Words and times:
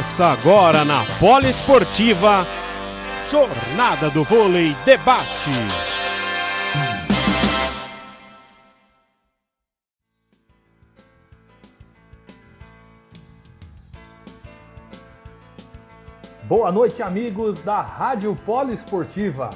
Começa 0.00 0.24
agora 0.28 0.82
na 0.82 1.04
Poliesportiva, 1.18 2.46
Jornada 3.30 4.08
do 4.08 4.24
Vôlei 4.24 4.74
Debate. 4.82 5.50
Boa 16.44 16.72
noite, 16.72 17.02
amigos 17.02 17.60
da 17.60 17.82
Rádio 17.82 18.34
Poliesportiva. 18.46 19.50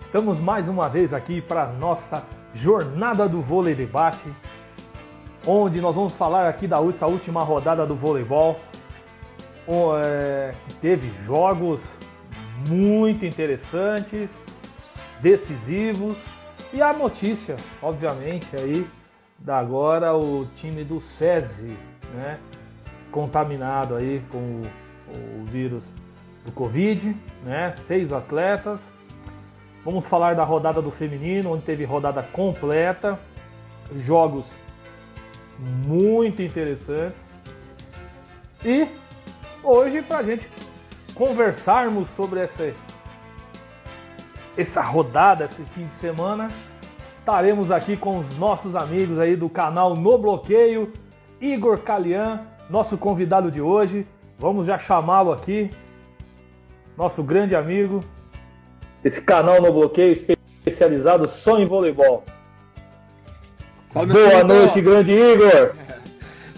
Estamos 0.00 0.40
mais 0.40 0.66
uma 0.66 0.88
vez 0.88 1.12
aqui 1.12 1.42
para 1.42 1.66
nossa 1.66 2.24
Jornada 2.54 3.28
do 3.28 3.42
Vôlei 3.42 3.74
Debate, 3.74 4.24
onde 5.46 5.78
nós 5.78 5.94
vamos 5.94 6.14
falar 6.14 6.48
aqui 6.48 6.66
da 6.66 6.78
última 6.78 7.42
rodada 7.42 7.84
do 7.84 7.94
voleibol, 7.94 8.58
é, 10.02 10.52
que 10.66 10.74
teve 10.74 11.10
jogos 11.24 11.82
muito 12.68 13.24
interessantes, 13.24 14.40
decisivos 15.20 16.18
e 16.72 16.82
a 16.82 16.92
notícia, 16.92 17.56
obviamente, 17.82 18.54
aí 18.56 18.86
da 19.38 19.58
agora 19.58 20.14
o 20.14 20.46
time 20.56 20.84
do 20.84 21.00
SESI, 21.00 21.76
né, 22.14 22.38
contaminado 23.10 23.96
aí 23.96 24.22
com 24.30 24.38
o, 24.38 25.42
o 25.42 25.44
vírus 25.46 25.84
do 26.44 26.52
Covid, 26.52 27.16
né, 27.44 27.72
seis 27.72 28.12
atletas. 28.12 28.92
Vamos 29.84 30.06
falar 30.06 30.34
da 30.34 30.44
rodada 30.44 30.82
do 30.82 30.90
feminino, 30.90 31.52
onde 31.52 31.62
teve 31.62 31.84
rodada 31.84 32.22
completa, 32.22 33.18
jogos 33.96 34.52
muito 35.86 36.42
interessantes. 36.42 37.26
E 38.64 38.86
hoje, 39.62 40.02
para 40.02 40.18
a 40.18 40.22
gente 40.22 40.48
conversarmos 41.14 42.08
sobre 42.08 42.40
essa, 42.40 42.72
essa 44.56 44.82
rodada, 44.82 45.44
esse 45.44 45.62
fim 45.62 45.84
de 45.84 45.94
semana, 45.94 46.48
estaremos 47.16 47.70
aqui 47.70 47.96
com 47.96 48.18
os 48.18 48.38
nossos 48.38 48.74
amigos 48.74 49.18
aí 49.18 49.36
do 49.36 49.48
canal 49.48 49.94
No 49.94 50.18
Bloqueio, 50.18 50.92
Igor 51.40 51.78
Calian, 51.80 52.46
nosso 52.68 52.96
convidado 52.96 53.50
de 53.50 53.60
hoje. 53.60 54.06
Vamos 54.38 54.66
já 54.66 54.78
chamá-lo 54.78 55.32
aqui, 55.32 55.70
nosso 56.96 57.22
grande 57.22 57.54
amigo. 57.54 58.00
Esse 59.04 59.22
canal 59.22 59.60
No 59.60 59.72
Bloqueio 59.72 60.12
especializado 60.12 61.28
só 61.28 61.58
em 61.58 61.66
voleibol. 61.66 62.24
Boa 63.92 64.44
noite, 64.44 64.80
grande 64.80 65.12
Igor! 65.12 65.74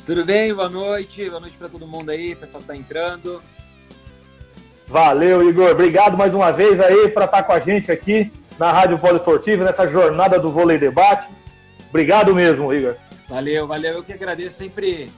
Tudo 0.04 0.24
bem? 0.24 0.52
Boa 0.52 0.68
noite. 0.68 1.28
Boa 1.28 1.40
noite 1.40 1.56
para 1.56 1.68
todo 1.68 1.86
mundo 1.86 2.10
aí, 2.10 2.34
pessoal 2.34 2.60
que 2.60 2.66
tá 2.66 2.74
entrando. 2.74 3.40
Valeu, 4.88 5.48
Igor. 5.48 5.70
Obrigado 5.70 6.18
mais 6.18 6.34
uma 6.34 6.52
vez 6.52 6.80
aí 6.80 7.08
para 7.08 7.24
estar 7.24 7.38
tá 7.38 7.42
com 7.44 7.52
a 7.52 7.60
gente 7.60 7.90
aqui 7.90 8.30
na 8.58 8.72
Rádio 8.72 8.98
Poliesportiva, 8.98 9.64
nessa 9.64 9.86
jornada 9.86 10.40
do 10.40 10.50
vôlei 10.50 10.76
debate. 10.76 11.28
Obrigado 11.88 12.34
mesmo, 12.34 12.74
Igor. 12.74 12.96
Valeu, 13.28 13.66
valeu. 13.66 13.94
Eu 13.94 14.02
que 14.02 14.12
agradeço 14.12 14.56
sempre. 14.56 15.08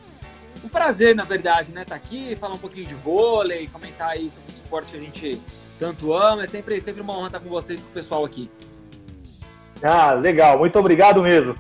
Um 0.63 0.69
prazer, 0.69 1.15
na 1.15 1.25
verdade, 1.25 1.73
né? 1.73 1.85
Tá 1.85 1.95
aqui, 1.95 2.37
falar 2.37 2.55
um 2.55 2.59
pouquinho 2.59 2.87
de 2.87 2.95
vôlei, 2.95 3.67
comentar 3.69 4.11
aí 4.11 4.31
sobre 4.31 4.51
o 4.51 4.53
esporte 4.53 4.93
que 4.93 4.99
a 4.99 5.01
gente 5.01 5.41
tanto 5.81 6.13
ama. 6.13 6.45
É 6.45 6.47
sempre, 6.47 6.79
sempre 6.81 7.01
uma 7.01 7.17
honra 7.17 7.29
estar 7.29 7.41
com 7.41 7.49
vocês, 7.49 7.81
com 7.81 7.89
o 7.89 7.93
pessoal 7.93 8.25
aqui. 8.25 8.51
Ah, 9.83 10.13
legal. 10.13 10.59
Muito 10.59 10.79
obrigado 10.79 11.23
mesmo. 11.23 11.55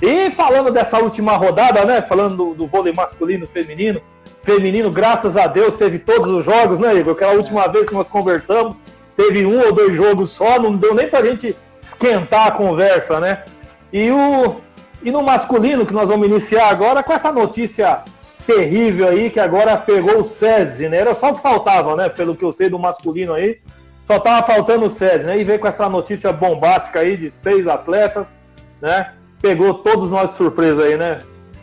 E 0.00 0.30
falando 0.30 0.70
dessa 0.70 0.98
última 0.98 1.36
rodada, 1.36 1.84
né? 1.84 2.00
Falando 2.02 2.36
do, 2.36 2.54
do 2.54 2.66
vôlei 2.66 2.92
masculino 2.92 3.46
feminino. 3.46 4.00
Feminino, 4.42 4.90
graças 4.90 5.36
a 5.36 5.46
Deus, 5.46 5.76
teve 5.76 5.98
todos 5.98 6.30
os 6.30 6.44
jogos, 6.44 6.78
né, 6.78 6.94
Igor? 6.94 7.14
Aquela 7.14 7.32
última 7.32 7.66
vez 7.66 7.88
que 7.88 7.94
nós 7.94 8.08
conversamos, 8.08 8.76
teve 9.16 9.44
um 9.44 9.60
ou 9.60 9.72
dois 9.72 9.94
jogos 9.94 10.30
só, 10.30 10.58
não 10.58 10.74
deu 10.76 10.94
nem 10.94 11.08
pra 11.08 11.24
gente 11.24 11.54
esquentar 11.84 12.46
a 12.46 12.50
conversa, 12.52 13.18
né? 13.18 13.44
E, 13.92 14.10
o, 14.10 14.56
e 15.02 15.10
no 15.10 15.22
masculino, 15.22 15.84
que 15.84 15.92
nós 15.92 16.08
vamos 16.08 16.28
iniciar 16.28 16.68
agora, 16.68 17.02
com 17.02 17.12
essa 17.12 17.32
notícia 17.32 18.02
terrível 18.46 19.08
aí, 19.08 19.28
que 19.28 19.40
agora 19.40 19.76
pegou 19.76 20.20
o 20.20 20.24
SESI, 20.24 20.88
né? 20.88 20.98
Era 20.98 21.14
só 21.14 21.30
o 21.30 21.34
que 21.34 21.42
faltava, 21.42 21.96
né? 21.96 22.08
Pelo 22.08 22.36
que 22.36 22.44
eu 22.44 22.52
sei 22.52 22.70
do 22.70 22.78
masculino 22.78 23.34
aí, 23.34 23.58
só 24.02 24.18
tava 24.18 24.46
faltando 24.46 24.86
o 24.86 24.90
SESI, 24.90 25.26
né? 25.26 25.38
E 25.38 25.44
veio 25.44 25.58
com 25.58 25.68
essa 25.68 25.88
notícia 25.88 26.32
bombástica 26.32 27.00
aí 27.00 27.16
de 27.16 27.28
seis 27.28 27.66
atletas, 27.66 28.38
né? 28.80 29.12
Pegou 29.40 29.74
todos 29.74 30.10
nós 30.10 30.30
de 30.30 30.36
surpresa 30.36 30.82
aí, 30.82 30.96
né? 30.96 31.20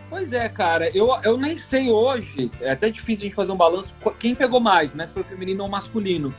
Pois 0.09 0.31
é, 0.31 0.47
cara, 0.47 0.89
eu, 0.95 1.09
eu 1.23 1.37
nem 1.37 1.57
sei 1.57 1.89
hoje, 1.91 2.49
é 2.61 2.71
até 2.71 2.89
difícil 2.89 3.23
a 3.23 3.25
gente 3.25 3.35
fazer 3.35 3.51
um 3.51 3.57
balanço, 3.57 3.93
quem 4.19 4.33
pegou 4.33 4.59
mais, 4.59 4.95
né? 4.95 5.05
Se 5.05 5.13
foi 5.13 5.23
feminino 5.23 5.63
ou 5.63 5.69
masculino. 5.69 6.33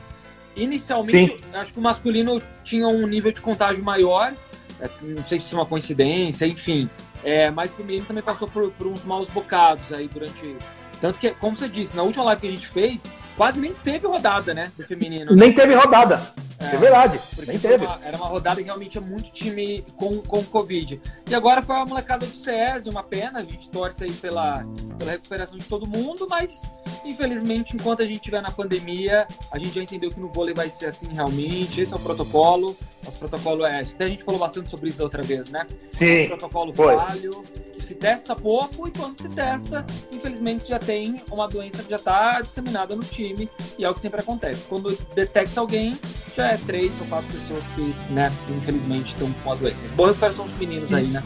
Inicialmente, 0.54 1.44
acho 1.52 1.72
que 1.72 1.78
o 1.78 1.82
masculino 1.82 2.40
tinha 2.64 2.88
um 2.88 3.06
nível 3.06 3.30
de 3.30 3.40
contágio 3.42 3.84
maior, 3.84 4.32
é, 4.80 4.88
não 5.02 5.22
sei 5.22 5.38
se 5.38 5.54
é 5.54 5.58
uma 5.58 5.66
coincidência, 5.66 6.46
enfim. 6.46 6.88
É, 7.22 7.50
mas 7.50 7.72
o 7.72 7.76
feminino 7.76 8.04
também 8.06 8.22
passou 8.22 8.48
por, 8.48 8.70
por 8.72 8.86
uns 8.86 9.04
maus 9.04 9.28
bocados 9.28 9.92
aí 9.92 10.08
durante. 10.08 10.56
Tanto 11.00 11.18
que, 11.18 11.30
como 11.32 11.56
você 11.56 11.68
disse, 11.68 11.94
na 11.94 12.02
última 12.02 12.24
live 12.24 12.40
que 12.40 12.46
a 12.46 12.50
gente 12.50 12.68
fez, 12.68 13.04
quase 13.36 13.60
nem 13.60 13.72
teve 13.74 14.06
rodada, 14.06 14.54
né? 14.54 14.72
Do 14.76 14.84
feminino. 14.84 15.32
Né? 15.32 15.36
Nem 15.36 15.54
teve 15.54 15.74
rodada. 15.74 16.20
É, 16.58 16.74
é 16.74 16.76
verdade, 16.76 17.20
nem 17.46 17.58
teve. 17.58 17.84
Uma, 17.84 18.00
era 18.02 18.16
uma 18.16 18.26
rodada 18.26 18.60
que 18.60 18.66
realmente 18.66 18.92
tinha 18.92 19.04
muito 19.04 19.30
time 19.30 19.84
com, 19.96 20.18
com 20.22 20.42
Covid. 20.44 21.00
E 21.28 21.34
agora 21.34 21.62
foi 21.62 21.76
a 21.76 21.84
molecada 21.84 22.24
do 22.24 22.32
SESI, 22.32 22.88
uma 22.88 23.02
pena, 23.02 23.40
a 23.40 23.44
gente 23.44 23.68
torce 23.70 24.04
aí 24.04 24.12
pela, 24.12 24.64
pela 24.98 25.10
recuperação 25.10 25.58
de 25.58 25.64
todo 25.64 25.86
mundo, 25.86 26.26
mas 26.28 26.62
infelizmente, 27.04 27.76
enquanto 27.76 28.00
a 28.00 28.04
gente 28.04 28.16
estiver 28.16 28.42
na 28.42 28.50
pandemia, 28.50 29.26
a 29.50 29.58
gente 29.58 29.74
já 29.74 29.82
entendeu 29.82 30.10
que 30.10 30.18
no 30.18 30.28
vôlei 30.28 30.54
vai 30.54 30.70
ser 30.70 30.86
assim 30.86 31.06
realmente. 31.12 31.80
Esse 31.80 31.92
é 31.92 31.96
o 31.96 32.00
protocolo. 32.00 32.76
Nosso 33.04 33.18
protocolo 33.18 33.64
é. 33.64 33.80
Até 33.80 34.04
a 34.04 34.08
gente 34.08 34.24
falou 34.24 34.40
bastante 34.40 34.70
sobre 34.70 34.88
isso 34.90 35.02
outra 35.02 35.22
vez, 35.22 35.50
né? 35.50 35.66
Sim. 35.92 36.24
O 36.24 36.28
protocolo 36.28 36.74
foi. 36.74 36.96
falho 36.96 37.44
se 37.86 37.94
testa 37.94 38.34
pouco 38.34 38.88
e 38.88 38.90
quando 38.90 39.20
se 39.20 39.28
testa, 39.28 39.86
infelizmente 40.12 40.68
já 40.68 40.78
tem 40.78 41.22
uma 41.30 41.46
doença 41.46 41.82
que 41.84 41.90
já 41.90 41.96
está 41.96 42.40
disseminada 42.40 42.96
no 42.96 43.02
time 43.02 43.48
e 43.78 43.84
é 43.84 43.88
o 43.90 43.94
que 43.94 44.00
sempre 44.00 44.20
acontece. 44.20 44.66
Quando 44.68 44.96
detecta 45.14 45.60
alguém, 45.60 45.96
já 46.36 46.48
é 46.48 46.56
três 46.66 46.92
ou 47.00 47.06
quatro 47.06 47.28
pessoas 47.32 47.64
que, 47.74 48.12
né, 48.12 48.32
infelizmente 48.50 49.12
estão 49.12 49.32
com 49.44 49.52
a 49.52 49.54
doença. 49.54 49.78
Boa 49.94 50.08
recuperação 50.08 50.46
dos 50.46 50.58
meninos 50.58 50.92
aí, 50.92 51.06
né? 51.06 51.22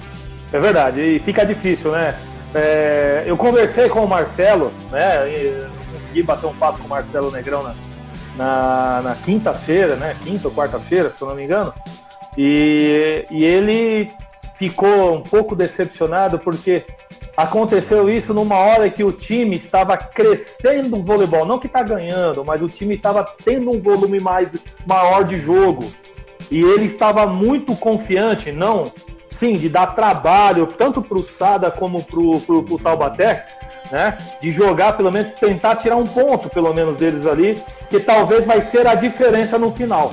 É 0.52 0.60
verdade, 0.60 1.00
e 1.00 1.18
fica 1.18 1.46
difícil, 1.46 1.92
né? 1.92 2.18
É, 2.54 3.24
eu 3.26 3.36
conversei 3.36 3.88
com 3.88 4.04
o 4.04 4.08
Marcelo, 4.08 4.72
né? 4.90 5.68
consegui 5.92 6.22
bater 6.22 6.46
um 6.46 6.54
papo 6.54 6.80
com 6.80 6.86
o 6.86 6.90
Marcelo 6.90 7.30
Negrão 7.30 7.62
na, 7.62 7.74
na, 8.36 9.02
na 9.02 9.14
quinta-feira, 9.14 9.96
né? 9.96 10.14
Quinta 10.22 10.48
ou 10.48 10.54
quarta-feira, 10.54 11.10
se 11.10 11.22
eu 11.22 11.28
não 11.28 11.36
me 11.36 11.44
engano. 11.44 11.72
E, 12.36 13.24
e 13.30 13.44
ele 13.44 14.12
ficou 14.60 15.16
um 15.16 15.22
pouco 15.22 15.56
decepcionado 15.56 16.38
porque 16.38 16.84
aconteceu 17.34 18.10
isso 18.10 18.34
numa 18.34 18.56
hora 18.56 18.90
que 18.90 19.02
o 19.02 19.10
time 19.10 19.56
estava 19.56 19.96
crescendo 19.96 20.98
o 20.98 21.02
voleibol, 21.02 21.46
não 21.46 21.58
que 21.58 21.66
está 21.66 21.82
ganhando, 21.82 22.44
mas 22.44 22.60
o 22.60 22.68
time 22.68 22.94
estava 22.94 23.24
tendo 23.42 23.74
um 23.74 23.80
volume 23.80 24.20
mais 24.20 24.54
maior 24.86 25.24
de 25.24 25.40
jogo 25.40 25.90
e 26.50 26.60
ele 26.60 26.84
estava 26.84 27.26
muito 27.26 27.74
confiante, 27.74 28.52
não, 28.52 28.84
sim, 29.30 29.52
de 29.52 29.70
dar 29.70 29.94
trabalho 29.94 30.66
tanto 30.66 31.00
para 31.00 31.16
o 31.16 31.24
Sada 31.24 31.70
como 31.70 32.04
para 32.04 32.20
o 32.20 32.78
Taubaté, 32.78 33.48
né? 33.90 34.18
De 34.42 34.52
jogar 34.52 34.94
pelo 34.94 35.10
menos 35.10 35.40
tentar 35.40 35.76
tirar 35.76 35.96
um 35.96 36.04
ponto 36.04 36.50
pelo 36.50 36.74
menos 36.74 36.96
deles 36.96 37.26
ali, 37.26 37.58
que 37.88 37.98
talvez 37.98 38.44
vai 38.44 38.60
ser 38.60 38.86
a 38.86 38.94
diferença 38.94 39.58
no 39.58 39.72
final, 39.72 40.12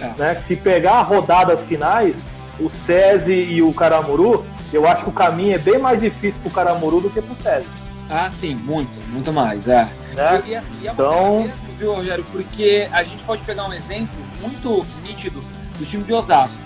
é. 0.00 0.10
né? 0.18 0.40
Se 0.40 0.56
pegar 0.56 1.02
rodadas 1.02 1.66
finais 1.66 2.16
o 2.60 2.68
SESI 2.68 3.32
e 3.32 3.62
o 3.62 3.72
Caramuru, 3.72 4.44
eu 4.72 4.88
acho 4.88 5.04
que 5.04 5.10
o 5.10 5.12
caminho 5.12 5.54
é 5.54 5.58
bem 5.58 5.78
mais 5.78 6.00
difícil 6.00 6.40
pro 6.42 6.50
Caramuru 6.50 7.00
do 7.00 7.10
que 7.10 7.20
pro 7.20 7.34
SESI. 7.34 7.68
Ah, 8.10 8.30
sim, 8.30 8.54
muito, 8.54 8.92
muito 9.10 9.32
mais, 9.32 9.66
é. 9.68 9.90
Né? 10.14 10.42
E, 10.46 10.54
assim, 10.54 10.86
é 10.86 10.90
então... 10.90 11.50
viu, 11.78 11.94
Rogério? 11.94 12.24
Porque 12.30 12.88
a 12.92 13.02
gente 13.02 13.24
pode 13.24 13.42
pegar 13.42 13.66
um 13.66 13.72
exemplo 13.72 14.14
muito 14.40 14.84
nítido 15.02 15.42
do 15.78 15.84
time 15.84 16.02
de 16.02 16.12
Osasco. 16.12 16.58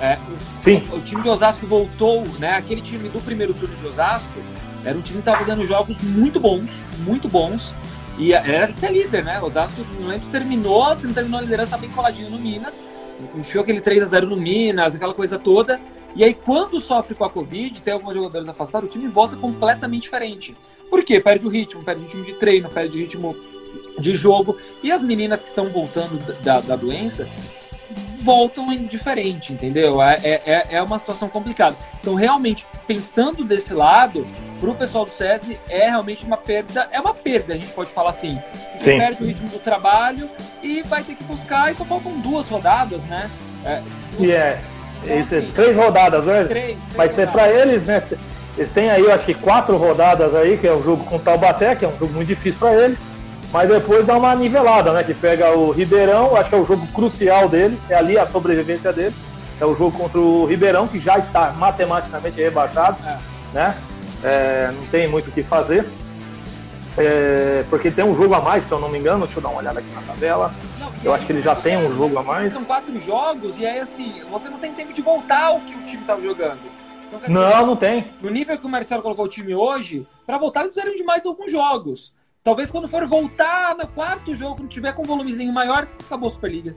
É, 0.00 0.16
o, 0.16 0.62
sim. 0.62 0.84
O, 0.90 0.96
o 0.96 1.00
time 1.00 1.22
de 1.22 1.28
Osasco 1.28 1.66
voltou, 1.66 2.24
né? 2.38 2.56
Aquele 2.56 2.80
time 2.80 3.08
do 3.08 3.20
primeiro 3.20 3.54
turno 3.54 3.76
de 3.76 3.86
Osasco 3.86 4.42
era 4.84 4.98
um 4.98 5.00
time 5.00 5.22
que 5.22 5.28
estava 5.30 5.44
dando 5.44 5.64
jogos 5.66 5.96
muito 6.02 6.40
bons, 6.40 6.70
muito 6.98 7.28
bons. 7.28 7.72
E 8.18 8.32
era 8.32 8.66
até 8.66 8.90
líder, 8.90 9.24
né? 9.24 9.40
Osasco, 9.40 9.86
não 9.98 10.08
lembro 10.08 10.24
se 10.24 10.30
terminou, 10.30 10.96
se 10.96 11.06
não 11.06 11.14
terminou 11.14 11.38
a 11.38 11.42
liderança, 11.42 11.70
tá 11.70 11.78
bem 11.78 11.90
coladinho 11.90 12.30
no 12.30 12.38
Minas 12.38 12.82
enfiou 13.36 13.62
aquele 13.62 13.80
3 13.80 14.02
a 14.02 14.06
0 14.06 14.26
no 14.26 14.36
Minas, 14.36 14.94
aquela 14.94 15.14
coisa 15.14 15.38
toda. 15.38 15.80
E 16.14 16.22
aí, 16.22 16.34
quando 16.34 16.78
sofre 16.80 17.14
com 17.14 17.24
a 17.24 17.30
Covid, 17.30 17.82
tem 17.82 17.94
alguns 17.94 18.14
jogadores 18.14 18.48
afastados, 18.48 18.88
o 18.88 18.92
time 18.92 19.08
volta 19.08 19.36
completamente 19.36 20.02
diferente. 20.02 20.56
Por 20.90 21.02
quê? 21.04 21.20
Perde 21.20 21.46
o 21.46 21.50
ritmo, 21.50 21.82
perde 21.82 22.02
o 22.02 22.04
ritmo 22.04 22.24
de 22.24 22.34
treino, 22.34 22.68
perde 22.68 22.96
o 22.96 23.00
ritmo 23.00 23.36
de 23.98 24.14
jogo. 24.14 24.56
E 24.82 24.92
as 24.92 25.02
meninas 25.02 25.42
que 25.42 25.48
estão 25.48 25.70
voltando 25.70 26.18
da, 26.42 26.60
da 26.60 26.76
doença 26.76 27.26
voltam 28.22 28.72
indiferente, 28.72 29.52
entendeu? 29.52 30.02
É, 30.02 30.18
é, 30.22 30.66
é 30.70 30.82
uma 30.82 30.98
situação 30.98 31.28
complicada. 31.28 31.76
Então, 32.00 32.14
realmente, 32.14 32.66
pensando 32.86 33.44
desse 33.44 33.74
lado, 33.74 34.26
para 34.60 34.70
o 34.70 34.74
pessoal 34.74 35.04
do 35.04 35.10
SESI 35.10 35.58
é 35.68 35.88
realmente 35.88 36.24
uma 36.24 36.36
perda, 36.36 36.88
é 36.92 37.00
uma 37.00 37.14
perda, 37.14 37.54
a 37.54 37.56
gente 37.56 37.72
pode 37.72 37.90
falar 37.90 38.10
assim. 38.10 38.40
Você 38.78 38.96
perde 38.96 39.22
o 39.22 39.26
ritmo 39.26 39.48
do 39.48 39.58
trabalho 39.58 40.30
e 40.62 40.82
vai 40.82 41.02
ter 41.02 41.14
que 41.14 41.24
buscar, 41.24 41.70
e 41.70 41.74
só 41.74 41.84
faltam 41.84 42.12
duas 42.20 42.48
rodadas, 42.48 43.02
né? 43.04 43.30
É, 43.64 43.82
e 44.18 44.30
é, 44.30 44.60
então, 45.04 45.18
assim, 45.18 45.50
três 45.52 45.76
rodadas, 45.76 46.24
né? 46.24 46.44
Três, 46.44 46.78
Vai 46.94 47.08
ser 47.08 47.28
para 47.28 47.48
eles, 47.48 47.84
né? 47.84 48.02
Eles 48.56 48.70
têm 48.70 48.90
aí, 48.90 49.02
eu 49.02 49.12
acho 49.12 49.24
que 49.24 49.34
quatro 49.34 49.76
rodadas 49.76 50.34
aí, 50.34 50.58
que 50.58 50.66
é 50.66 50.72
o 50.72 50.82
jogo 50.82 51.04
com 51.04 51.16
o 51.16 51.18
Taubaté, 51.18 51.74
que 51.74 51.84
é 51.84 51.88
um 51.88 51.98
jogo 51.98 52.12
muito 52.12 52.28
difícil 52.28 52.58
para 52.58 52.74
eles. 52.74 52.98
Mas 53.52 53.68
depois 53.68 54.06
dá 54.06 54.16
uma 54.16 54.34
nivelada, 54.34 54.92
né? 54.92 55.04
Que 55.04 55.12
pega 55.12 55.56
o 55.56 55.70
Ribeirão, 55.70 56.34
acho 56.36 56.48
que 56.48 56.56
é 56.56 56.58
o 56.58 56.64
jogo 56.64 56.86
crucial 56.88 57.48
deles, 57.48 57.90
é 57.90 57.94
ali 57.94 58.16
a 58.16 58.26
sobrevivência 58.26 58.92
deles. 58.92 59.14
É 59.60 59.66
o 59.66 59.76
jogo 59.76 59.96
contra 59.96 60.18
o 60.18 60.46
Ribeirão, 60.46 60.88
que 60.88 60.98
já 60.98 61.18
está 61.18 61.52
matematicamente 61.52 62.40
rebaixado, 62.40 62.96
é. 63.06 63.18
né? 63.52 63.76
É, 64.24 64.72
não 64.74 64.86
tem 64.86 65.06
muito 65.06 65.28
o 65.28 65.32
que 65.32 65.42
fazer. 65.42 65.88
É, 66.96 67.64
porque 67.70 67.90
tem 67.90 68.04
um 68.04 68.14
jogo 68.14 68.34
a 68.34 68.40
mais, 68.40 68.64
se 68.64 68.72
eu 68.72 68.78
não 68.78 68.88
me 68.88 68.98
engano. 68.98 69.24
Deixa 69.24 69.38
eu 69.38 69.42
dar 69.42 69.50
uma 69.50 69.60
olhada 69.60 69.80
aqui 69.80 69.88
na 69.94 70.02
tabela. 70.02 70.50
Não, 70.78 70.92
eu 71.04 71.14
acho 71.14 71.26
que 71.26 71.32
ele 71.32 71.42
já 71.42 71.54
tem 71.54 71.76
um 71.76 71.94
jogo 71.94 72.18
a 72.18 72.22
mais. 72.22 72.54
São 72.54 72.64
quatro 72.64 72.98
jogos, 73.00 73.58
e 73.58 73.66
aí 73.66 73.80
assim, 73.80 74.24
você 74.30 74.48
não 74.48 74.58
tem 74.58 74.72
tempo 74.72 74.92
de 74.92 75.02
voltar 75.02 75.44
ao 75.44 75.60
que 75.60 75.74
o 75.74 75.82
time 75.84 76.02
estava 76.02 76.22
jogando. 76.22 76.60
Então, 77.06 77.20
não, 77.28 77.50
dizer, 77.50 77.66
não 77.66 77.76
tem. 77.76 78.12
No 78.22 78.30
nível 78.30 78.58
que 78.58 78.66
o 78.66 78.68
Marcelo 78.68 79.02
colocou 79.02 79.26
o 79.26 79.28
time 79.28 79.54
hoje, 79.54 80.06
para 80.26 80.38
voltar 80.38 80.60
eles 80.60 80.72
precisariam 80.72 80.96
de 80.96 81.04
mais 81.04 81.26
alguns 81.26 81.50
jogos. 81.50 82.12
Talvez 82.44 82.70
quando 82.70 82.88
for 82.88 83.06
voltar 83.06 83.76
no 83.76 83.86
quarto 83.86 84.34
jogo, 84.34 84.56
quando 84.56 84.68
tiver 84.68 84.92
com 84.92 85.02
um 85.02 85.06
volumezinho 85.06 85.52
maior, 85.52 85.86
acabou 86.04 86.28
a 86.28 86.32
Superliga. 86.32 86.76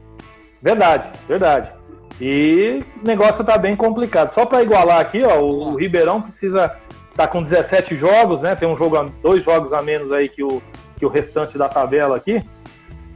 Verdade, 0.61 1.11
verdade. 1.27 1.73
E 2.21 2.83
o 3.01 3.05
negócio 3.05 3.43
tá 3.43 3.57
bem 3.57 3.75
complicado. 3.75 4.31
Só 4.31 4.45
para 4.45 4.61
igualar 4.61 4.99
aqui, 4.99 5.23
ó, 5.23 5.39
o, 5.39 5.71
o 5.71 5.75
Ribeirão 5.75 6.21
precisa 6.21 6.77
tá 7.15 7.27
com 7.27 7.41
17 7.41 7.95
jogos, 7.95 8.41
né? 8.41 8.55
Tem 8.55 8.67
um 8.67 8.75
jogo, 8.75 9.03
dois 9.21 9.43
jogos 9.43 9.73
a 9.73 9.81
menos 9.81 10.11
aí 10.11 10.29
que 10.29 10.43
o, 10.43 10.61
que 10.97 11.05
o 11.05 11.09
restante 11.09 11.57
da 11.57 11.67
tabela 11.67 12.17
aqui. 12.17 12.41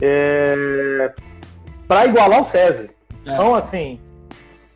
É, 0.02 1.14
para 1.88 2.06
igualar 2.06 2.42
o 2.42 2.44
SESI. 2.44 2.90
É. 3.26 3.34
Então, 3.34 3.54
assim, 3.54 4.00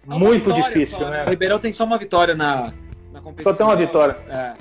é 0.10 0.14
muito 0.14 0.52
difícil, 0.52 1.00
só, 1.00 1.10
né? 1.10 1.24
O 1.26 1.30
Ribeirão 1.30 1.60
tem 1.60 1.72
só 1.72 1.86
uma 1.86 1.98
vitória 1.98 2.36
na, 2.36 2.74
na 3.12 3.22
competição. 3.22 3.54
Só 3.54 3.58
tem 3.58 3.66
uma 3.66 3.76
vitória. 3.76 4.18
É. 4.28 4.54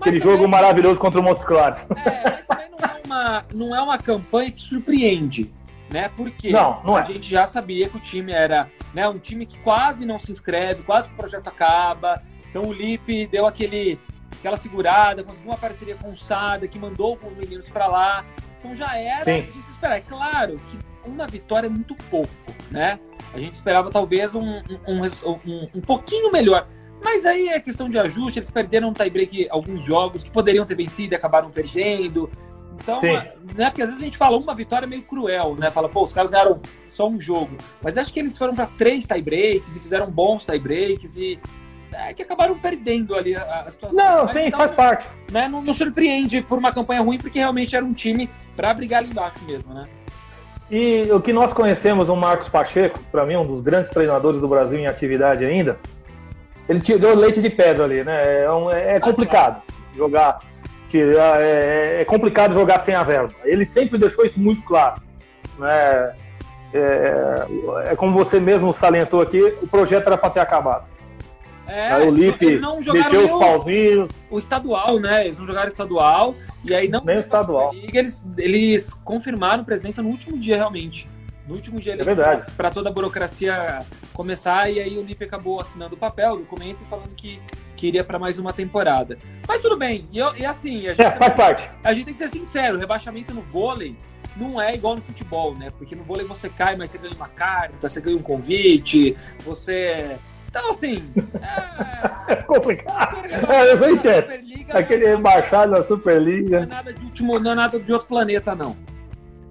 Aquele 0.00 0.20
jogo 0.20 0.46
maravilhoso 0.46 0.98
contra 1.00 1.20
o 1.20 1.22
Montes 1.22 1.44
Claros. 1.44 1.86
É, 2.06 2.30
mas 2.30 2.46
também 2.46 2.68
não 2.70 2.78
é, 2.78 3.00
uma, 3.04 3.44
não 3.54 3.76
é 3.76 3.82
uma 3.82 3.98
campanha 3.98 4.50
que 4.50 4.60
surpreende, 4.60 5.50
né? 5.90 6.10
Porque 6.16 6.50
não, 6.50 6.82
não 6.84 6.96
a 6.96 7.00
é. 7.00 7.04
gente 7.06 7.28
já 7.28 7.46
sabia 7.46 7.88
que 7.88 7.96
o 7.96 8.00
time 8.00 8.32
era 8.32 8.70
né, 8.94 9.08
um 9.08 9.18
time 9.18 9.46
que 9.46 9.58
quase 9.58 10.04
não 10.04 10.18
se 10.18 10.30
inscreve, 10.32 10.82
quase 10.82 11.08
que 11.08 11.14
o 11.14 11.16
projeto 11.16 11.48
acaba. 11.48 12.22
Então 12.50 12.62
o 12.62 12.72
Lipe 12.72 13.26
deu 13.26 13.46
aquele, 13.46 13.98
aquela 14.38 14.56
segurada, 14.56 15.22
conseguiu 15.22 15.50
uma 15.50 15.58
parceria 15.58 15.96
com 15.96 16.10
o 16.10 16.16
Sada, 16.16 16.66
que 16.68 16.78
mandou 16.78 17.18
os 17.22 17.36
meninos 17.36 17.68
para 17.68 17.86
lá. 17.86 18.24
Então 18.58 18.74
já 18.74 18.96
era 18.96 19.24
Sim. 19.24 19.42
de 19.42 19.62
se 19.62 19.70
esperar. 19.70 19.98
É 19.98 20.00
claro 20.00 20.60
que 20.70 20.78
uma 21.08 21.26
vitória 21.26 21.66
é 21.66 21.70
muito 21.70 21.94
pouco, 22.10 22.30
né? 22.70 22.98
A 23.32 23.38
gente 23.38 23.54
esperava 23.54 23.90
talvez 23.90 24.34
um, 24.34 24.62
um, 24.86 25.02
um, 25.26 25.68
um 25.74 25.80
pouquinho 25.80 26.32
melhor. 26.32 26.66
Mas 27.02 27.24
aí 27.24 27.48
é 27.48 27.60
questão 27.60 27.88
de 27.88 27.98
ajuste, 27.98 28.38
eles 28.38 28.50
perderam 28.50 28.88
um 28.88 28.92
tie-break 28.92 29.48
alguns 29.50 29.84
jogos 29.84 30.24
que 30.24 30.30
poderiam 30.30 30.66
ter 30.66 30.74
vencido 30.74 31.14
e 31.14 31.16
acabaram 31.16 31.50
perdendo. 31.50 32.30
Então, 32.80 33.00
Sim. 33.00 33.12
né, 33.54 33.70
porque 33.70 33.82
às 33.82 33.88
vezes 33.88 34.02
a 34.02 34.04
gente 34.04 34.18
fala 34.18 34.36
uma 34.36 34.54
vitória 34.54 34.86
meio 34.86 35.02
cruel, 35.02 35.56
né? 35.56 35.70
Fala, 35.70 35.88
pô, 35.88 36.02
os 36.02 36.12
caras 36.12 36.30
ganharam 36.30 36.60
só 36.90 37.08
um 37.08 37.20
jogo. 37.20 37.56
Mas 37.82 37.98
acho 37.98 38.12
que 38.12 38.20
eles 38.20 38.38
foram 38.38 38.54
para 38.54 38.66
três 38.66 39.06
tie-breaks 39.06 39.76
e 39.76 39.80
fizeram 39.80 40.10
bons 40.10 40.44
tie-breaks 40.44 41.16
e 41.16 41.40
é, 41.92 42.12
que 42.12 42.22
acabaram 42.22 42.58
perdendo 42.58 43.14
ali 43.14 43.34
a, 43.34 43.64
a 43.66 43.70
situação. 43.70 43.96
Não, 43.96 44.22
Mas, 44.22 44.30
sim, 44.30 44.46
então, 44.46 44.58
faz 44.58 44.70
parte. 44.70 45.08
Né, 45.30 45.48
não, 45.48 45.62
não, 45.62 45.74
surpreende 45.74 46.40
por 46.42 46.58
uma 46.58 46.72
campanha 46.72 47.00
ruim, 47.00 47.18
porque 47.18 47.38
realmente 47.38 47.74
era 47.74 47.84
um 47.84 47.92
time 47.92 48.30
para 48.54 48.72
brigar 48.74 49.02
ali 49.02 49.10
embaixo 49.10 49.38
mesmo, 49.44 49.72
né? 49.74 49.88
E 50.70 51.10
o 51.10 51.20
que 51.20 51.32
nós 51.32 51.52
conhecemos 51.52 52.10
o 52.10 52.16
Marcos 52.16 52.48
Pacheco, 52.48 53.00
para 53.10 53.24
mim, 53.24 53.36
um 53.36 53.46
dos 53.46 53.62
grandes 53.62 53.90
treinadores 53.90 54.38
do 54.38 54.46
Brasil 54.46 54.78
em 54.78 54.86
atividade 54.86 55.44
ainda, 55.44 55.78
ele 56.68 56.80
tirou 56.80 57.14
leite 57.14 57.40
de 57.40 57.48
pedra 57.48 57.84
ali, 57.84 58.04
né? 58.04 58.42
É, 58.42 58.52
um, 58.52 58.70
é 58.70 59.00
complicado 59.00 59.62
jogar. 59.96 60.40
Tirar, 60.86 61.40
é, 61.42 62.00
é, 62.00 62.04
complicado 62.04 62.54
jogar 62.54 62.80
sem 62.80 62.94
a 62.94 63.02
verba. 63.02 63.34
Ele 63.44 63.64
sempre 63.64 63.98
deixou 63.98 64.24
isso 64.24 64.40
muito 64.40 64.62
claro. 64.62 65.02
Né? 65.58 66.14
É, 66.72 67.46
é 67.90 67.96
como 67.96 68.12
você 68.12 68.40
mesmo 68.40 68.72
salientou 68.72 69.20
aqui, 69.20 69.42
o 69.60 69.66
projeto 69.66 70.06
era 70.06 70.16
para 70.16 70.30
ter 70.30 70.40
acabado. 70.40 70.88
É, 71.66 71.92
aí 71.92 72.08
o 72.08 72.10
Lipe 72.10 72.58
mexeu 72.90 73.26
os 73.26 73.30
pauzinhos. 73.30 74.10
O 74.30 74.38
estadual, 74.38 74.98
né? 74.98 75.26
Eles 75.26 75.38
não 75.38 75.46
jogaram 75.46 75.68
estadual. 75.68 76.34
E 76.64 76.74
aí 76.74 76.88
não. 76.88 77.04
Nem 77.04 77.18
o 77.18 77.20
estadual. 77.20 77.74
Eles, 77.74 78.22
eles 78.38 78.94
confirmaram 78.94 79.64
presença 79.64 80.02
no 80.02 80.08
último 80.08 80.38
dia, 80.38 80.56
realmente. 80.56 81.06
No 81.48 81.54
último 81.54 81.80
dia, 81.80 81.94
é 81.94 82.04
verdade. 82.04 82.52
para 82.58 82.70
toda 82.70 82.90
a 82.90 82.92
burocracia 82.92 83.80
começar, 84.12 84.70
e 84.70 84.80
aí 84.80 84.98
o 84.98 85.02
Lipe 85.02 85.24
acabou 85.24 85.58
assinando 85.58 85.94
o 85.94 85.98
papel, 85.98 86.34
o 86.34 86.38
documento, 86.40 86.82
e 86.82 86.84
falando 86.84 87.08
que, 87.16 87.40
que 87.74 87.86
iria 87.86 88.04
para 88.04 88.18
mais 88.18 88.38
uma 88.38 88.52
temporada. 88.52 89.18
Mas 89.48 89.62
tudo 89.62 89.74
bem, 89.74 90.06
e, 90.12 90.18
e 90.18 90.44
assim, 90.44 90.86
a 90.86 90.90
gente, 90.90 91.06
é, 91.06 91.10
faz 91.12 91.32
parte. 91.32 91.70
A 91.82 91.94
gente 91.94 92.04
tem 92.04 92.12
que 92.12 92.20
ser 92.20 92.28
sincero: 92.28 92.76
o 92.76 92.78
rebaixamento 92.78 93.32
no 93.32 93.40
vôlei 93.40 93.96
não 94.36 94.60
é 94.60 94.74
igual 94.74 94.94
no 94.94 95.00
futebol, 95.00 95.54
né? 95.54 95.70
Porque 95.78 95.96
no 95.96 96.04
vôlei 96.04 96.26
você 96.26 96.50
cai, 96.50 96.76
mas 96.76 96.90
você 96.90 96.98
ganha 96.98 97.14
uma 97.14 97.28
carta, 97.28 97.88
você 97.88 97.98
ganha 97.98 98.18
um 98.18 98.22
convite, 98.22 99.16
você. 99.42 100.18
Então, 100.50 100.68
assim. 100.68 101.02
É, 102.28 102.32
é 102.32 102.36
complicado. 102.36 103.22
É, 103.50 103.72
eu 103.72 103.90
entendo. 103.94 104.28
Aquele 104.68 105.06
rebaixado 105.06 105.72
na 105.72 105.80
Superliga. 105.80 106.58
Não 106.58 106.64
é 106.64 106.66
nada 106.66 106.92
de 106.92 107.02
último, 107.02 107.38
não 107.38 107.52
é 107.52 107.54
nada 107.54 107.80
de 107.80 107.90
outro 107.90 108.06
planeta, 108.06 108.54
não. 108.54 108.76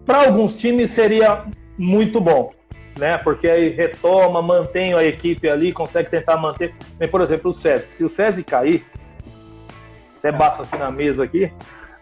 Para 0.05 0.27
alguns 0.27 0.55
times 0.55 0.91
seria 0.91 1.43
muito 1.77 2.19
bom, 2.19 2.53
né? 2.97 3.17
Porque 3.17 3.47
aí 3.47 3.69
retoma, 3.69 4.41
mantém 4.41 4.93
a 4.93 5.03
equipe 5.03 5.47
ali, 5.49 5.71
consegue 5.71 6.09
tentar 6.09 6.37
manter. 6.37 6.73
Por 7.11 7.21
exemplo, 7.21 7.51
o 7.51 7.53
SESI. 7.53 7.85
Se 7.87 8.03
o 8.03 8.09
SESI 8.09 8.43
cair, 8.43 8.85
até 10.17 10.31
bato 10.31 10.63
aqui 10.63 10.77
na 10.77 10.89
mesa 10.89 11.23
aqui, 11.23 11.51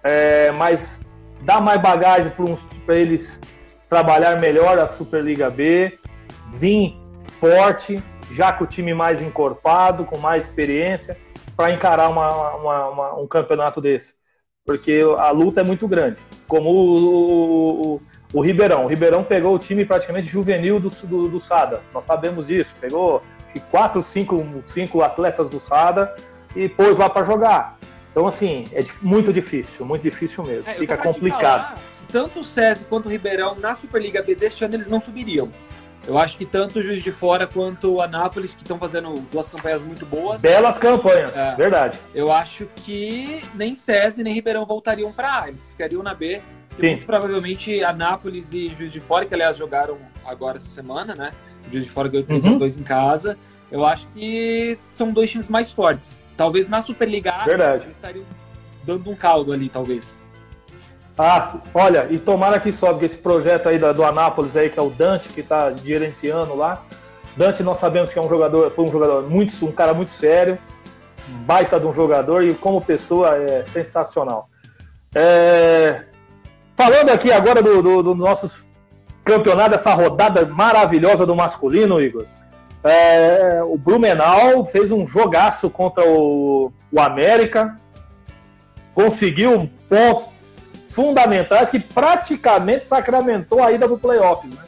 é, 0.04 0.52
mas 0.52 1.00
dá 1.42 1.60
mais 1.60 1.82
bagagem 1.82 2.32
para 2.86 2.96
eles 2.96 3.42
trabalhar 3.90 4.40
melhor 4.40 4.80
a 4.80 4.88
Superliga 4.88 5.50
B, 5.50 5.98
vir 6.54 6.96
forte, 7.40 8.02
já 8.32 8.52
com 8.52 8.64
o 8.64 8.68
time 8.68 8.94
mais 8.94 9.22
encorpado, 9.22 10.06
com 10.06 10.18
mais 10.18 10.46
experiência, 10.46 11.18
para 11.56 11.72
encarar 11.72 12.10
uma, 12.10 12.56
uma, 12.56 12.90
uma, 12.90 13.14
um 13.20 13.28
campeonato 13.28 13.80
desse. 13.80 14.14
Porque 14.66 15.02
a 15.20 15.30
luta 15.30 15.62
é 15.62 15.64
muito 15.64 15.88
grande. 15.88 16.20
Como 16.48 16.70
o, 16.70 17.96
o, 17.96 18.02
o 18.36 18.42
Ribeirão. 18.42 18.84
O 18.84 18.88
Ribeirão 18.88 19.24
pegou 19.24 19.56
o 19.56 19.60
time 19.60 19.86
praticamente 19.86 20.28
juvenil 20.28 20.78
do, 20.78 20.90
do, 20.90 21.30
do 21.30 21.40
Sada. 21.40 21.82
Nós 21.94 22.04
sabemos 22.04 22.48
disso. 22.48 22.76
Pegou 22.82 23.24
quatro, 23.72 24.04
cinco, 24.04 24.46
cinco 24.66 25.02
atletas 25.02 25.50
do 25.50 25.58
Sada 25.62 26.14
e 26.54 26.68
pôs 26.68 26.98
lá 26.98 27.10
para 27.10 27.26
jogar. 27.26 27.78
Então, 28.12 28.28
assim, 28.28 28.66
é 28.74 28.84
muito 29.02 29.32
difícil, 29.32 29.86
muito 29.86 30.02
difícil 30.02 30.44
mesmo. 30.44 30.70
É, 30.70 30.74
Fica 30.74 30.98
complicado. 30.98 31.64
Falar, 31.64 31.80
tanto 32.10 32.42
o 32.42 32.44
SESI 32.44 32.84
quanto 32.86 33.06
o 33.06 33.10
Ribeirão 33.10 33.56
na 33.56 33.74
Superliga 33.74 34.22
B 34.22 34.36
deste 34.36 34.66
ano 34.66 34.74
eles 34.74 34.90
não 34.90 35.02
subiriam. 35.02 35.50
Eu 36.06 36.18
acho 36.18 36.38
que 36.38 36.46
tanto 36.46 36.80
o 36.80 36.84
Juiz 36.84 37.02
de 37.02 37.12
Fora 37.14 37.48
quanto 37.48 37.94
o 37.94 38.02
Anápolis, 38.02 38.54
que 38.54 38.62
estão 38.62 38.78
fazendo 38.78 39.16
duas 39.32 39.48
campanhas 39.48 39.82
muito 39.82 40.06
boas. 40.06 40.42
Belas 40.42 40.78
campanhas, 40.78 41.36
é, 41.36 41.56
verdade. 41.56 41.98
Eu 42.14 42.32
acho 42.34 42.68
que 42.76 43.42
nem 43.56 43.74
SESI 43.74 44.24
nem 44.24 44.34
Ribeirão 44.34 44.66
voltariam 44.66 45.12
para 45.12 45.44
A. 45.44 45.48
Eles 45.48 45.68
ficariam 45.68 46.04
na 46.04 46.14
B. 46.14 46.42
muito 46.78 47.06
provavelmente 47.06 47.84
Anápolis 47.84 48.54
e 48.54 48.70
Juiz 48.70 48.92
de 48.92 49.00
Fora, 49.00 49.26
que 49.26 49.34
aliás 49.34 49.58
jogaram 49.58 49.98
agora 50.26 50.58
essa 50.58 50.70
semana, 50.70 51.16
né? 51.16 51.32
O 51.68 51.72
Juiz 51.72 51.86
de 51.86 51.92
Fora 51.92 52.10
ganhou 52.10 52.26
3 52.26 52.46
uhum. 52.46 52.58
2 52.58 52.78
em 52.78 52.84
casa. 52.84 53.38
Eu 53.72 53.86
acho 53.86 54.08
que 54.08 54.78
são 54.94 55.12
dois 55.12 55.32
times 55.32 55.50
mais 55.50 55.72
fortes. 55.72 56.24
Talvez 56.38 56.70
na 56.70 56.82
Superliga 56.82 57.34
A 57.34 57.46
eles 57.50 57.88
estariam 57.92 58.26
dando 58.84 59.10
um 59.10 59.16
caldo 59.16 59.52
ali, 59.52 59.70
talvez. 59.70 60.16
Ah, 61.18 61.60
olha, 61.74 62.08
e 62.12 62.20
tomara 62.20 62.60
que 62.60 62.72
sobe 62.74 63.06
esse 63.06 63.18
projeto 63.18 63.70
aí 63.70 63.80
do 63.80 64.04
Anápolis 64.04 64.56
aí, 64.58 64.70
que 64.70 64.78
é 64.78 64.82
o 64.82 64.90
Dante, 64.90 65.30
que 65.30 65.40
está 65.40 65.74
gerenciando 65.74 66.56
lá. 66.56 66.84
Dante 67.38 67.64
nós 67.64 67.80
sabemos 67.80 68.12
que 68.12 68.20
é 68.20 68.22
um 68.22 68.28
jogador, 68.28 68.70
foi 68.72 68.86
um 68.86 68.92
jogador 68.92 69.30
muito, 69.30 69.66
um 69.66 69.72
cara 69.72 69.94
muito 69.94 70.12
sério, 70.12 70.58
baita 71.46 71.80
de 71.80 71.86
um 71.86 71.94
jogador 71.94 72.44
e 72.44 72.54
como 72.54 72.82
pessoa 72.82 73.36
é 73.38 73.66
sensacional. 73.66 74.50
É, 75.14 76.04
Falando 76.76 77.10
aqui 77.10 77.32
agora 77.32 77.62
do, 77.62 77.82
do, 77.82 78.04
do 78.04 78.16
nosso 78.16 78.64
campeonato, 79.24 79.76
essa 79.76 79.94
rodada 79.94 80.46
maravilhosa 80.46 81.26
do 81.26 81.36
masculino, 81.36 82.02
Igor. 82.02 82.26
É, 82.84 83.62
o 83.64 83.78
Blumenau 83.78 84.66
fez 84.66 84.92
um 84.92 85.08
jogaço 85.08 85.70
contra 85.70 86.08
o, 86.08 86.72
o 86.92 87.00
América, 87.00 87.80
conseguiu 88.94 89.70
pontos 89.90 90.44
fundamentais 90.90 91.70
que 91.70 91.80
praticamente 91.80 92.86
sacramentou 92.86 93.64
a 93.64 93.72
ida 93.72 93.88
para 93.88 93.96
o 93.96 94.00
playoffs. 94.00 94.54
Né? 94.54 94.66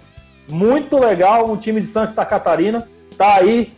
muito 0.48 0.98
legal. 0.98 1.50
Um 1.50 1.58
time 1.58 1.82
de 1.82 1.88
Santa 1.88 2.26
Catarina 2.26 2.88
tá 3.18 3.36
aí 3.36 3.74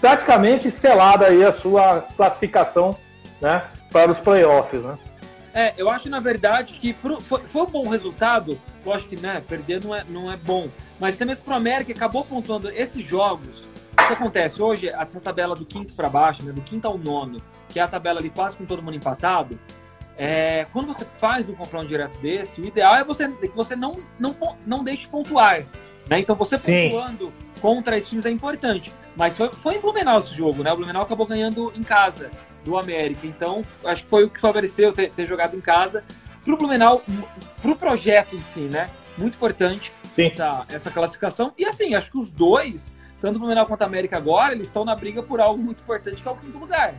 praticamente 0.00 0.70
selada 0.70 1.26
aí 1.26 1.44
a 1.44 1.52
sua 1.52 2.04
classificação, 2.16 2.96
né, 3.40 3.62
para 3.90 4.10
os 4.10 4.20
playoffs, 4.20 4.82
né? 4.82 4.98
É, 5.54 5.72
eu 5.78 5.88
acho 5.88 6.10
na 6.10 6.18
verdade 6.18 6.74
que 6.74 6.92
pro, 6.92 7.20
foi, 7.20 7.40
foi, 7.42 7.62
um 7.62 7.66
bom 7.66 7.88
resultado. 7.88 8.60
Lógico 8.84 9.10
que 9.10 9.22
né, 9.22 9.40
perder 9.48 9.82
não 9.82 9.94
é, 9.94 10.04
não 10.04 10.30
é 10.30 10.36
bom, 10.36 10.68
mas 10.98 11.14
até 11.14 11.24
mesmo 11.24 11.44
para 11.44 11.54
o 11.54 11.56
América 11.56 11.92
acabou 11.92 12.24
pontuando 12.24 12.68
esses 12.68 13.08
jogos. 13.08 13.68
O 13.92 14.06
que 14.08 14.12
acontece 14.12 14.60
hoje? 14.60 14.88
Essa 14.88 15.20
tabela 15.20 15.54
do 15.54 15.64
quinto 15.64 15.94
para 15.94 16.08
baixo, 16.08 16.42
né, 16.44 16.52
do 16.52 16.60
quinto 16.60 16.88
ao 16.88 16.98
nono, 16.98 17.38
que 17.68 17.78
é 17.78 17.82
a 17.82 17.88
tabela 17.88 18.18
ali 18.18 18.30
quase 18.30 18.56
com 18.56 18.66
todo 18.66 18.82
mundo 18.82 18.96
empatado. 18.96 19.58
É, 20.18 20.66
quando 20.72 20.86
você 20.86 21.04
faz 21.04 21.48
um 21.48 21.54
confronto 21.54 21.86
direto 21.86 22.18
desse, 22.18 22.60
o 22.60 22.66
ideal 22.66 22.96
é 22.96 23.04
você, 23.04 23.28
que 23.28 23.48
você 23.48 23.76
não, 23.76 23.96
não, 24.18 24.36
não 24.66 24.82
deixe 24.82 25.06
pontuar. 25.06 25.64
Né? 26.08 26.18
Então 26.18 26.34
você 26.34 26.58
pontuando 26.58 27.26
Sim. 27.26 27.32
contra 27.60 27.96
esses 27.96 28.10
times 28.10 28.26
é 28.26 28.30
importante. 28.30 28.92
Mas 29.16 29.36
foi, 29.36 29.50
foi 29.52 29.76
em 29.76 29.80
Blumenau 29.80 30.18
esse 30.18 30.34
jogo, 30.34 30.64
né? 30.64 30.72
O 30.72 30.76
Blumenau 30.76 31.02
acabou 31.02 31.26
ganhando 31.26 31.72
em 31.76 31.82
casa 31.82 32.30
do 32.64 32.76
América. 32.78 33.26
Então, 33.26 33.62
acho 33.84 34.04
que 34.04 34.10
foi 34.10 34.24
o 34.24 34.30
que 34.30 34.40
favoreceu 34.40 34.92
ter, 34.92 35.10
ter 35.10 35.26
jogado 35.26 35.56
em 35.56 35.60
casa. 35.60 36.02
Pro 36.44 36.56
Blumenau, 36.56 37.02
pro 37.62 37.76
projeto 37.76 38.36
em 38.36 38.40
si, 38.40 38.60
né? 38.60 38.88
Muito 39.16 39.34
importante 39.34 39.92
essa, 40.18 40.66
essa 40.68 40.90
classificação. 40.90 41.52
E 41.56 41.64
assim, 41.64 41.94
acho 41.94 42.10
que 42.10 42.18
os 42.18 42.30
dois, 42.30 42.92
tanto 43.20 43.36
o 43.36 43.38
Blumenau 43.38 43.66
quanto 43.66 43.82
a 43.82 43.86
América 43.86 44.16
agora, 44.16 44.52
eles 44.52 44.66
estão 44.66 44.84
na 44.84 44.94
briga 44.94 45.22
por 45.22 45.40
algo 45.40 45.62
muito 45.62 45.82
importante, 45.82 46.22
que 46.22 46.28
é 46.28 46.30
o 46.30 46.36
quinto 46.36 46.58
lugar, 46.58 46.94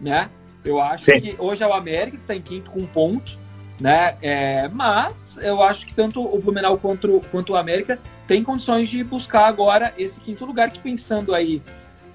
né? 0.00 0.30
Eu 0.64 0.80
acho 0.80 1.04
Sim. 1.04 1.20
que 1.20 1.36
hoje 1.38 1.62
é 1.62 1.66
o 1.66 1.72
América 1.72 2.16
que 2.18 2.22
está 2.22 2.34
em 2.34 2.42
quinto 2.42 2.70
com 2.70 2.80
um 2.80 2.86
ponto, 2.86 3.38
né? 3.80 4.16
É, 4.20 4.68
mas 4.68 5.38
eu 5.40 5.62
acho 5.62 5.86
que 5.86 5.94
tanto 5.94 6.22
o 6.22 6.38
Blumenau 6.38 6.76
quanto, 6.76 7.20
quanto 7.30 7.54
o 7.54 7.56
América 7.56 7.98
tem 8.26 8.44
condições 8.44 8.90
de 8.90 9.02
buscar 9.02 9.46
agora 9.46 9.94
esse 9.96 10.20
quinto 10.20 10.44
lugar, 10.44 10.70
que 10.70 10.80
pensando 10.80 11.34
aí 11.34 11.62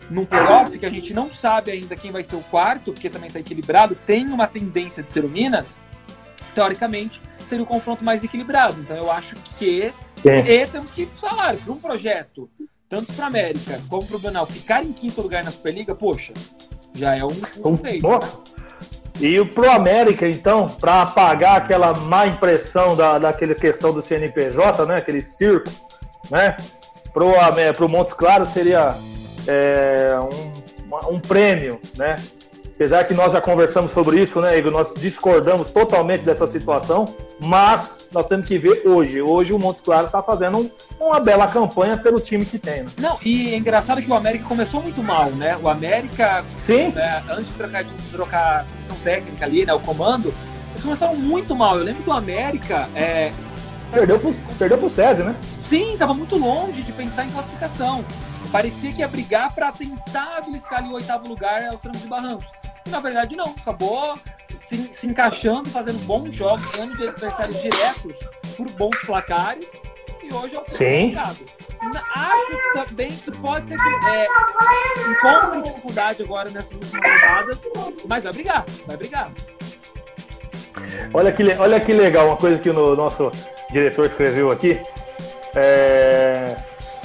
num 0.09 0.25
playoff, 0.25 0.77
que 0.77 0.85
a 0.85 0.89
gente 0.89 1.13
não 1.13 1.33
sabe 1.33 1.71
ainda 1.71 1.95
quem 1.95 2.12
vai 2.12 2.24
ser 2.24 2.35
o 2.35 2.41
quarto, 2.41 2.93
porque 2.93 3.09
também 3.09 3.27
está 3.27 3.39
equilibrado, 3.39 3.95
tem 4.05 4.27
uma 4.27 4.47
tendência 4.47 5.01
de 5.01 5.12
ser 5.12 5.25
o 5.25 5.29
Minas, 5.29 5.79
teoricamente 6.53 7.21
seria 7.45 7.63
o 7.63 7.67
confronto 7.67 8.03
mais 8.03 8.24
equilibrado. 8.24 8.79
Então 8.79 8.95
eu 8.95 9.12
acho 9.12 9.35
que 9.57 9.93
e 10.24 10.67
temos 10.67 10.89
que 10.91 11.05
falar 11.05 11.55
para 11.55 11.71
um 11.71 11.77
projeto, 11.77 12.50
tanto 12.89 13.13
para 13.13 13.27
América 13.27 13.79
como 13.88 14.05
para 14.07 14.15
o 14.15 14.19
Blumenau, 14.19 14.45
ficar 14.45 14.83
em 14.83 14.91
quinto 14.91 15.21
lugar 15.21 15.43
na 15.43 15.51
Superliga, 15.51 15.93
poxa, 15.93 16.33
já 16.93 17.15
é 17.15 17.24
um, 17.24 17.35
um 17.63 17.75
feito. 17.75 18.07
E 19.19 19.39
o 19.39 19.45
Pro 19.47 19.69
América, 19.69 20.27
então, 20.27 20.67
para 20.67 21.03
apagar 21.03 21.57
aquela 21.57 21.93
má 21.93 22.25
impressão 22.25 22.95
da, 22.95 23.17
daquela 23.17 23.53
questão 23.53 23.93
do 23.93 24.01
CNPJ, 24.01 24.85
né? 24.85 24.95
Aquele 24.95 25.21
circo, 25.21 25.71
né? 26.29 26.57
Pro, 27.13 27.31
pro 27.77 27.88
Montes 27.88 28.13
Claros 28.13 28.50
seria 28.50 28.97
é, 29.47 30.15
um, 30.19 31.15
um 31.15 31.19
prêmio, 31.19 31.79
né? 31.97 32.15
Apesar 32.75 33.05
que 33.05 33.13
nós 33.13 33.31
já 33.31 33.39
conversamos 33.39 33.93
sobre 33.93 34.21
isso, 34.21 34.41
né, 34.41 34.57
Igor? 34.57 34.69
Nós 34.69 34.91
discordamos 34.97 35.71
totalmente 35.71 36.25
dessa 36.25 36.45
situação, 36.45 37.05
mas 37.39 38.09
nós 38.11 38.25
temos 38.25 38.45
que 38.45 38.57
ver 38.57 38.81
hoje. 38.85 39.21
Hoje 39.21 39.53
o 39.53 39.59
Montes 39.59 39.81
Claros 39.81 40.07
está 40.07 40.21
fazendo 40.21 40.57
um, 40.57 40.69
uma 40.99 41.21
bela 41.21 41.47
campanha 41.47 41.95
pelo 41.95 42.19
time 42.19 42.45
que 42.45 42.59
tem. 42.59 42.83
Né? 42.83 42.89
Não, 42.99 43.17
e 43.23 43.53
é 43.53 43.57
engraçado 43.57 44.01
que 44.01 44.11
o 44.11 44.13
América 44.13 44.43
começou 44.43 44.81
muito 44.81 45.01
mal, 45.01 45.29
né? 45.31 45.57
O 45.63 45.69
América, 45.69 46.43
Sim. 46.65 46.89
Né, 46.89 47.23
antes 47.29 47.47
de 47.47 47.53
trocar, 47.53 47.83
de 47.85 47.93
trocar 48.11 48.59
a 48.59 48.63
comissão 48.65 48.95
técnica 49.05 49.45
ali, 49.45 49.65
né, 49.65 49.73
o 49.73 49.79
comando, 49.79 50.33
eles 50.71 50.83
começaram 50.83 51.15
muito 51.15 51.55
mal. 51.55 51.77
Eu 51.77 51.85
lembro 51.85 52.03
que 52.03 52.09
o 52.09 52.13
América. 52.13 52.89
É... 52.93 53.31
Perdeu 53.89 54.19
perdeu 54.59 54.77
pro 54.77 54.89
César, 54.89 55.23
né? 55.23 55.35
Sim, 55.67 55.93
estava 55.93 56.13
muito 56.13 56.37
longe 56.37 56.81
de 56.81 56.91
pensar 56.91 57.25
em 57.25 57.29
classificação. 57.29 58.03
Parecia 58.55 58.93
que 58.93 59.00
ia 59.00 59.07
brigar 59.09 59.53
para 59.53 59.69
tentar 59.74 60.39
beliscar 60.45 60.79
ali 60.79 60.88
o 60.88 60.93
oitavo 60.93 61.27
lugar 61.27 61.62
ao 61.65 61.91
de 61.91 62.07
Barrancos. 62.07 62.45
E, 62.85 62.89
na 62.89 63.01
verdade, 63.01 63.35
não. 63.35 63.47
Acabou 63.47 64.17
se, 64.57 64.93
se 64.93 65.07
encaixando, 65.07 65.69
fazendo 65.69 66.00
bons 66.05 66.33
jogos, 66.33 66.71
ganhando 66.71 66.95
de 66.95 67.05
adversários 67.05 67.62
diretos 67.62 68.15
por 68.55 68.71
bons 68.77 68.97
placares. 69.05 69.69
E 70.24 70.33
hoje 70.33 70.55
é 70.55 70.59
o 70.59 70.65
Sim. 70.71 71.13
Acho 71.17 72.88
também 72.88 73.12
que 73.17 73.31
pode 73.39 73.67
ser 73.67 73.77
que 73.77 74.07
é, 74.07 74.24
encontre 75.12 75.62
dificuldade 75.63 76.24
agora 76.24 76.50
nessas 76.50 76.71
últimas 76.71 77.03
rodadas, 77.03 77.62
mas 78.07 78.24
vai 78.24 78.31
brigar, 78.31 78.65
vai 78.88 78.95
brigar. 78.95 79.31
Olha 81.13 81.33
que, 81.33 81.43
olha 81.43 81.79
que 81.81 81.91
legal, 81.91 82.27
uma 82.27 82.38
coisa 82.38 82.57
que 82.57 82.69
o 82.69 82.95
nosso 82.95 83.29
diretor 83.69 84.05
escreveu 84.05 84.50
aqui. 84.50 84.79
É, 85.53 86.55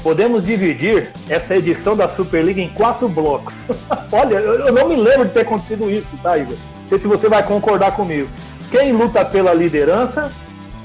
podemos 0.02 0.46
dividir 0.46 1.12
essa 1.28 1.56
edição 1.56 1.96
da 1.96 2.08
Superliga 2.08 2.60
em 2.60 2.68
quatro 2.70 3.08
blocos. 3.08 3.64
Olha, 4.10 4.36
eu 4.36 4.72
não 4.72 4.88
me 4.88 4.96
lembro 4.96 5.26
de 5.26 5.32
ter 5.32 5.40
acontecido 5.40 5.90
isso, 5.90 6.16
tá, 6.22 6.36
Igor? 6.38 6.56
Não 6.82 6.88
sei 6.88 6.98
se 6.98 7.06
você 7.06 7.28
vai 7.28 7.42
concordar 7.42 7.92
comigo. 7.92 8.28
Quem 8.70 8.92
luta 8.92 9.24
pela 9.24 9.52
liderança, 9.52 10.30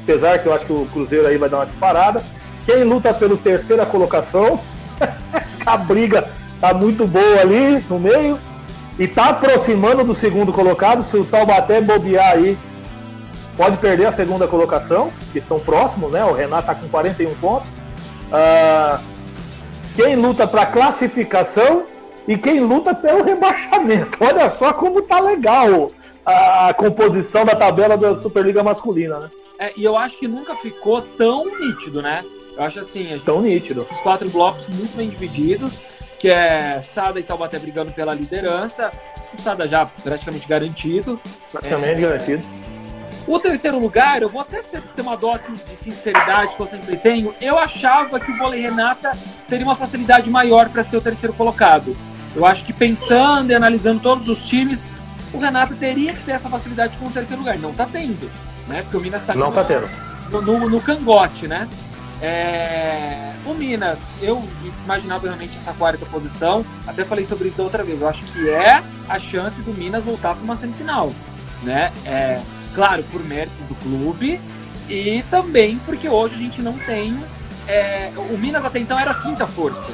apesar 0.04 0.40
que 0.40 0.48
eu 0.48 0.54
acho 0.54 0.66
que 0.66 0.74
o 0.74 0.88
Cruzeiro 0.92 1.28
aí 1.28 1.38
vai 1.38 1.50
dar 1.50 1.58
uma 1.58 1.66
disparada. 1.66 2.24
Quem 2.66 2.84
luta 2.84 3.14
pela 3.14 3.38
terceira 3.38 3.86
colocação, 3.86 4.60
a 5.66 5.78
briga 5.78 6.28
tá 6.60 6.74
muito 6.74 7.06
boa 7.08 7.42
ali 7.42 7.84
no 7.90 8.00
meio. 8.00 8.40
E 8.98 9.08
tá 9.08 9.30
aproximando 9.30 10.04
do 10.04 10.16
segundo 10.16 10.54
colocado. 10.54 11.04
Se 11.04 11.18
o 11.18 11.26
Taubaté 11.26 11.82
bobear 11.82 12.32
aí, 12.32 12.58
pode 13.58 13.78
perder 13.78 14.06
a 14.06 14.12
segunda 14.12 14.48
colocação, 14.48 15.12
que 15.34 15.40
estão 15.40 15.60
próximos, 15.60 16.12
né? 16.12 16.24
O 16.24 16.34
Renato 16.34 16.68
tá 16.68 16.76
com 16.76 16.88
41 16.88 17.36
pontos. 17.36 17.68
Uh, 18.28 19.00
quem 19.96 20.16
luta 20.16 20.46
para 20.48 20.66
classificação 20.66 21.86
e 22.28 22.38
quem 22.38 22.60
luta 22.60 22.94
pelo 22.94 23.24
rebaixamento. 23.24 24.18
Olha 24.24 24.50
só 24.50 24.74
como 24.74 25.02
tá 25.02 25.20
legal 25.20 25.90
a, 26.26 26.70
a 26.70 26.74
composição 26.74 27.46
da 27.46 27.56
tabela 27.56 27.98
da 27.98 28.18
Superliga 28.18 28.64
masculina, 28.64 29.20
né? 29.20 29.30
É, 29.58 29.72
e 29.78 29.84
eu 29.84 29.96
acho 29.96 30.18
que 30.18 30.28
nunca 30.28 30.56
ficou 30.56 31.02
tão 31.02 31.46
nítido, 31.46 32.02
né? 32.02 32.26
Eu 32.58 32.64
acho 32.64 32.80
assim, 32.80 33.10
gente, 33.10 33.24
tão 33.24 33.42
nítido. 33.42 33.84
Esses 33.84 34.02
quatro 34.02 34.30
blocos 34.30 34.68
muito 34.68 34.96
bem 34.98 35.08
divididos, 35.08 35.82
que 36.20 36.30
é 36.30 36.82
Sada 36.82 37.20
e 37.20 37.24
Taubaté 37.24 37.60
brigando 37.60 37.92
pela 37.92 38.14
liderança, 38.14 38.92
o 39.38 39.42
Sada 39.42 39.68
já 39.68 39.86
praticamente 39.86 40.48
garantido. 40.48 41.20
Praticamente 41.52 42.04
é, 42.04 42.08
garantido. 42.08 42.44
O 43.28 43.40
terceiro 43.40 43.80
lugar, 43.80 44.22
eu 44.22 44.30
vou 44.30 44.42
até 44.42 44.62
ter 44.62 45.02
uma 45.02 45.18
dose 45.18 45.52
de 45.52 45.76
sinceridade 45.78 46.56
que 46.56 46.62
eu 46.62 46.68
sempre 46.68 46.96
tenho. 46.96 47.34
Eu 47.42 47.58
achava 47.58 48.20
que 48.20 48.30
o 48.32 48.38
vôlei 48.38 48.62
Renata 48.62 49.18
teria 49.48 49.66
uma 49.66 49.76
facilidade 49.76 50.30
maior 50.30 50.70
para 50.70 50.84
ser 50.84 50.98
o 50.98 51.02
terceiro 51.02 51.34
colocado. 51.34 51.98
Eu 52.36 52.46
acho 52.46 52.64
que 52.64 52.72
pensando 52.72 53.50
e 53.50 53.56
analisando 53.56 54.00
todos 54.00 54.30
os 54.30 54.46
times, 54.48 54.88
o 55.34 55.40
Renata 55.40 55.74
teria 55.74 56.14
que 56.14 56.22
ter 56.24 56.34
essa 56.34 56.50
facilidade 56.50 56.98
com 56.98 57.06
o 57.06 57.10
terceiro 57.10 57.42
lugar. 57.42 57.58
Não 57.58 57.72
está 57.72 57.88
tendo, 57.88 58.30
né? 58.68 58.84
Porque 58.84 58.98
o 58.98 59.02
Minas 59.02 59.22
está 59.22 59.34
Não 59.34 59.50
está 59.50 59.64
tendo. 59.64 59.90
No, 60.30 60.42
no, 60.42 60.70
no, 60.70 60.82
cangote, 60.82 61.48
né? 61.48 61.68
É... 62.22 63.34
O 63.44 63.56
Minas, 63.56 64.00
eu 64.22 64.44
imaginava 64.84 65.26
realmente 65.26 65.58
essa 65.58 65.74
quarta 65.74 66.06
posição. 66.06 66.64
Até 66.86 67.04
falei 67.04 67.26
sobre 67.26 67.48
isso 67.48 67.58
da 67.58 67.64
outra 67.64 67.84
vez. 67.84 68.02
Eu 68.02 68.08
acho 68.08 68.22
que 68.24 68.50
é 68.50 68.84
a 69.10 69.20
chance 69.20 69.60
do 69.62 69.74
Minas 69.74 70.04
voltar 70.04 70.36
para 70.36 70.44
uma 70.44 70.56
semifinal, 70.56 71.12
né? 71.64 71.92
É 72.06 72.40
Claro, 72.76 73.04
por 73.04 73.24
mérito 73.24 73.64
do 73.64 73.76
clube 73.76 74.40
e 74.90 75.24
também 75.32 75.80
porque 75.80 76.10
hoje 76.10 76.36
a 76.36 76.38
gente 76.38 76.62
não 76.62 76.78
tem. 76.78 77.18
É, 77.68 78.12
o 78.18 78.38
Minas 78.38 78.64
até 78.64 78.80
então 78.80 79.00
era 79.00 79.12
a 79.12 79.22
quinta 79.22 79.48
força. 79.48 79.94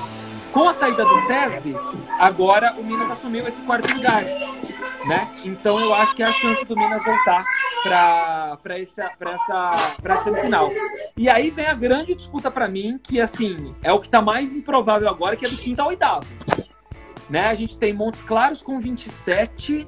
Com 0.51 0.67
a 0.67 0.73
saída 0.73 1.05
do 1.05 1.27
SESI, 1.27 1.73
agora 2.19 2.73
o 2.73 2.83
Minas 2.83 3.09
assumiu 3.11 3.47
esse 3.47 3.61
quarto 3.61 3.93
lugar. 3.93 4.25
Né? 5.07 5.31
Então 5.45 5.79
eu 5.79 5.93
acho 5.93 6.13
que 6.13 6.23
é 6.23 6.25
a 6.25 6.33
chance 6.33 6.65
do 6.65 6.75
Minas 6.75 7.03
voltar 7.05 7.45
para 7.83 8.79
essa, 8.79 9.11
pra 9.17 9.33
essa 9.33 9.93
pra 10.01 10.17
semifinal. 10.17 10.69
E 11.15 11.29
aí 11.29 11.51
vem 11.51 11.67
a 11.67 11.73
grande 11.73 12.13
disputa 12.15 12.51
para 12.51 12.67
mim, 12.67 12.99
que 13.01 13.21
assim, 13.21 13.73
é 13.81 13.93
o 13.93 13.99
que 13.99 14.07
está 14.07 14.21
mais 14.21 14.53
improvável 14.53 15.07
agora, 15.07 15.37
que 15.37 15.45
é 15.45 15.49
do 15.49 15.57
quinto 15.57 15.81
ao 15.81 15.87
oitavo. 15.87 16.25
Né? 17.29 17.47
A 17.47 17.53
gente 17.53 17.77
tem 17.77 17.93
Montes 17.93 18.21
Claros 18.21 18.61
com 18.61 18.79
27, 18.79 19.87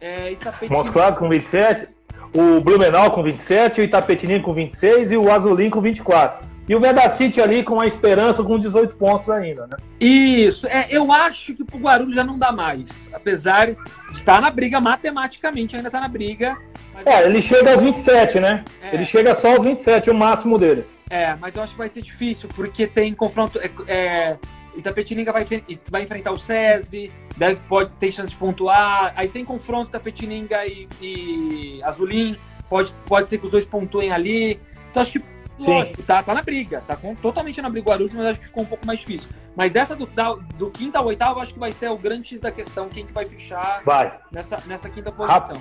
é, 0.00 0.36
Montes 0.70 0.90
Claros 0.90 1.18
com 1.18 1.28
27, 1.28 1.86
o 2.34 2.60
Blumenau 2.60 3.10
com 3.10 3.22
27, 3.22 3.80
o 3.80 3.84
Itapetininho 3.84 4.42
com 4.42 4.54
26 4.54 5.12
e 5.12 5.16
o 5.16 5.30
Azulim 5.30 5.70
com 5.70 5.80
24. 5.80 6.52
E 6.68 6.74
o 6.74 6.80
Medacity 6.80 7.40
ali 7.40 7.64
com 7.64 7.80
a 7.80 7.86
esperança 7.86 8.42
com 8.42 8.58
18 8.58 8.94
pontos 8.96 9.28
ainda, 9.28 9.66
né? 9.66 9.76
Isso. 10.00 10.66
É, 10.66 10.86
eu 10.90 11.10
acho 11.10 11.54
que 11.54 11.64
pro 11.64 11.78
Guarulhos 11.78 12.14
já 12.14 12.22
não 12.22 12.38
dá 12.38 12.52
mais. 12.52 13.10
Apesar 13.12 13.66
de 13.66 13.76
estar 14.14 14.40
na 14.40 14.50
briga 14.50 14.80
matematicamente, 14.80 15.76
ainda 15.76 15.90
tá 15.90 16.00
na 16.00 16.08
briga. 16.08 16.56
É, 17.04 17.24
ele 17.24 17.42
chega 17.42 17.72
aos 17.72 17.82
27, 17.82 18.38
né? 18.38 18.64
É. 18.80 18.94
Ele 18.94 19.04
chega 19.04 19.34
só 19.34 19.56
aos 19.56 19.64
27, 19.64 20.08
o 20.10 20.14
máximo 20.14 20.56
dele. 20.56 20.84
É, 21.10 21.36
mas 21.40 21.56
eu 21.56 21.62
acho 21.62 21.72
que 21.72 21.78
vai 21.78 21.88
ser 21.88 22.00
difícil, 22.00 22.48
porque 22.54 22.86
tem 22.86 23.12
confronto. 23.12 23.58
É, 23.58 23.70
é, 23.86 24.36
Itapetininga 24.76 25.32
vai, 25.32 25.46
vai 25.90 26.02
enfrentar 26.02 26.32
o 26.32 26.38
SESI, 26.38 27.12
deve, 27.36 27.60
pode 27.68 27.90
ter 27.96 28.12
chance 28.12 28.30
de 28.30 28.36
pontuar. 28.36 29.12
Aí 29.16 29.28
tem 29.28 29.44
confronto 29.44 29.90
Tapetininga 29.90 30.66
e, 30.66 30.88
e 31.00 31.82
Azulim, 31.82 32.36
pode, 32.68 32.94
pode 33.06 33.28
ser 33.28 33.38
que 33.38 33.44
os 33.44 33.50
dois 33.50 33.64
pontuem 33.64 34.12
ali. 34.12 34.60
Então 34.90 35.02
acho 35.02 35.12
que 35.12 35.32
Lógico, 35.58 36.02
tá, 36.02 36.22
tá 36.22 36.34
na 36.34 36.42
briga, 36.42 36.82
tá 36.86 36.96
com, 36.96 37.14
totalmente 37.14 37.60
na 37.60 37.68
briga 37.68 37.90
Guarulhos, 37.90 38.12
mas 38.14 38.26
acho 38.26 38.40
que 38.40 38.46
ficou 38.46 38.62
um 38.62 38.66
pouco 38.66 38.86
mais 38.86 39.00
difícil. 39.00 39.30
Mas 39.54 39.76
essa 39.76 39.94
do, 39.94 40.06
da, 40.06 40.32
do 40.32 40.70
quinta 40.70 40.98
ao 40.98 41.06
oitavo, 41.06 41.40
acho 41.40 41.52
que 41.52 41.58
vai 41.58 41.72
ser 41.72 41.90
o 41.90 41.96
grande 41.96 42.28
X 42.28 42.40
da 42.40 42.50
questão, 42.50 42.88
quem 42.88 43.06
que 43.06 43.12
vai 43.12 43.26
fechar 43.26 43.82
Vai. 43.84 44.18
nessa, 44.32 44.60
nessa 44.66 44.88
quinta 44.88 45.12
posição. 45.12 45.60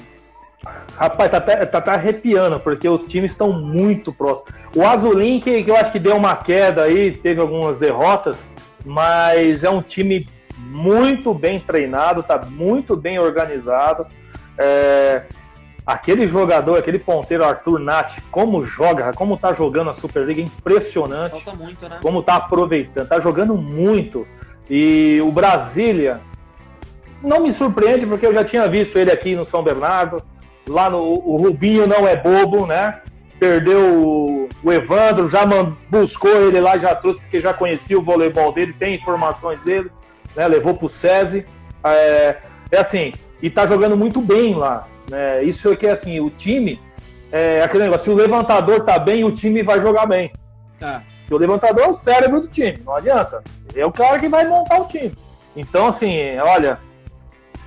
Rapaz, 0.96 1.32
tá 1.32 1.38
até, 1.38 1.66
tá 1.66 1.94
arrepiando, 1.94 2.60
porque 2.60 2.88
os 2.88 3.04
times 3.06 3.32
estão 3.32 3.52
muito 3.52 4.14
próximos. 4.14 4.54
O 4.76 4.86
Azulim, 4.86 5.40
que, 5.40 5.64
que 5.64 5.72
eu 5.72 5.76
acho 5.76 5.92
que 5.92 6.00
deu 6.00 6.16
uma 6.16 6.36
queda 6.36 6.84
aí, 6.84 7.12
teve 7.18 7.42
algumas 7.42 7.80
derrotas, 7.80 8.38
mas 8.86 9.64
é 9.64 9.70
um 9.70 9.82
time 9.82 10.28
muito 10.58 11.34
bem 11.34 11.60
treinado, 11.60 12.24
tá 12.24 12.40
muito 12.48 12.96
bem 12.96 13.20
organizado. 13.20 14.06
É, 14.58 15.24
aquele 15.86 16.28
jogador, 16.28 16.78
aquele 16.78 17.00
ponteiro 17.00 17.44
Arthur 17.44 17.80
Nath, 17.80 18.20
como 18.30 18.64
joga, 18.64 19.12
como 19.14 19.38
tá 19.38 19.54
jogando 19.54 19.90
a 19.90 19.94
Superliga, 19.94 20.42
é 20.42 20.46
impressionante. 20.46 21.44
Falta 21.44 21.54
muito, 21.54 21.90
né? 21.90 22.00
Como 22.02 22.24
tá 22.24 22.36
aproveitando, 22.36 23.08
tá 23.08 23.20
jogando 23.20 23.56
muito. 23.56 24.28
E 24.70 25.20
o 25.22 25.32
Brasília 25.32 26.22
não 27.22 27.42
me 27.42 27.52
surpreende 27.52 28.06
porque 28.06 28.26
eu 28.26 28.34
já 28.34 28.44
tinha 28.44 28.68
visto 28.68 28.98
ele 28.98 29.12
aqui 29.12 29.36
no 29.36 29.46
São 29.46 29.64
Bernardo. 29.64 30.24
Lá 30.68 30.90
no 30.90 31.00
o 31.00 31.38
Rubinho 31.38 31.88
não 31.88 32.08
é 32.08 32.16
bobo, 32.16 32.66
né? 32.66 33.02
Perdeu 33.42 34.48
o, 34.64 34.72
Evandro, 34.72 35.28
já 35.28 35.42
buscou 35.90 36.30
ele 36.30 36.60
lá, 36.60 36.78
já 36.78 36.94
trouxe, 36.94 37.22
porque 37.22 37.40
já 37.40 37.52
conhecia 37.52 37.98
o 37.98 38.04
voleibol 38.04 38.54
dele, 38.54 38.72
tem 38.72 38.94
informações 38.94 39.60
dele, 39.62 39.90
né? 40.36 40.48
Levou 40.48 40.76
pro 40.76 40.88
SESI. 40.88 41.44
É, 41.84 42.38
é 42.70 42.78
assim, 42.78 43.12
e 43.42 43.50
tá 43.50 43.66
jogando 43.66 43.98
muito 43.98 44.22
bem 44.22 44.54
lá. 44.54 44.88
Né? 45.10 45.44
Isso 45.44 45.72
é 45.72 45.76
que 45.76 45.88
é 45.88 45.92
assim, 45.92 46.20
o 46.20 46.30
time, 46.30 46.80
é 47.32 47.64
aquele 47.64 47.86
negócio, 47.86 48.04
se 48.06 48.10
o 48.12 48.16
levantador 48.16 48.82
tá 48.82 49.00
bem, 49.00 49.24
o 49.24 49.32
time 49.32 49.64
vai 49.64 49.82
jogar 49.82 50.06
bem. 50.06 50.32
Tá. 50.80 51.02
Porque 51.22 51.34
o 51.34 51.40
levantador 51.40 51.86
é 51.86 51.88
o 51.88 51.94
cérebro 51.94 52.42
do 52.42 52.48
time, 52.48 52.78
não 52.86 52.96
adianta. 52.96 53.44
Ele 53.72 53.82
é 53.82 53.86
o 53.88 53.92
cara 53.92 54.20
que 54.20 54.30
vai 54.30 54.48
montar 54.48 54.82
o 54.82 54.86
time. 54.86 55.14
Então, 55.56 55.88
assim, 55.88 56.38
olha, 56.38 56.78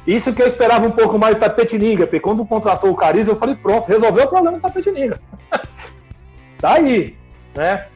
isso 0.07 0.33
que 0.33 0.43
eu 0.43 0.47
esperava 0.47 0.87
um 0.87 0.91
pouco 0.91 1.19
mais 1.19 1.35
do 1.35 1.41
Tapetininga, 1.41 2.07
porque 2.07 2.21
quando 2.21 2.45
contratou 2.45 2.91
o 2.91 2.97
Cariz, 2.97 3.27
eu 3.27 3.37
falei, 3.37 3.55
pronto, 3.55 3.89
resolveu 3.89 4.25
o 4.25 4.29
problema 4.29 4.59
do 4.59 4.63
Tapetininga. 4.63 5.19
tá 6.61 6.75
aí, 6.75 7.17
né? 7.55 7.87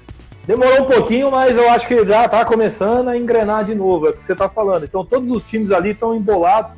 Demorou 0.47 0.83
um 0.83 0.87
pouquinho, 0.87 1.31
mas 1.31 1.57
eu 1.59 1.71
acho 1.71 1.87
que 1.87 2.07
já 2.07 2.27
tá 2.27 2.43
começando 2.43 3.09
a 3.09 3.17
engrenar 3.19 3.65
de 3.65 3.75
novo, 3.75 4.07
é 4.07 4.11
o 4.11 4.13
que 4.15 4.23
você 4.23 4.35
tá 4.35 4.49
falando. 4.49 4.85
Então, 4.85 5.05
todos 5.05 5.31
os 5.31 5.43
times 5.45 5.71
ali 5.71 5.91
estão 5.91 6.15
embolados, 6.15 6.73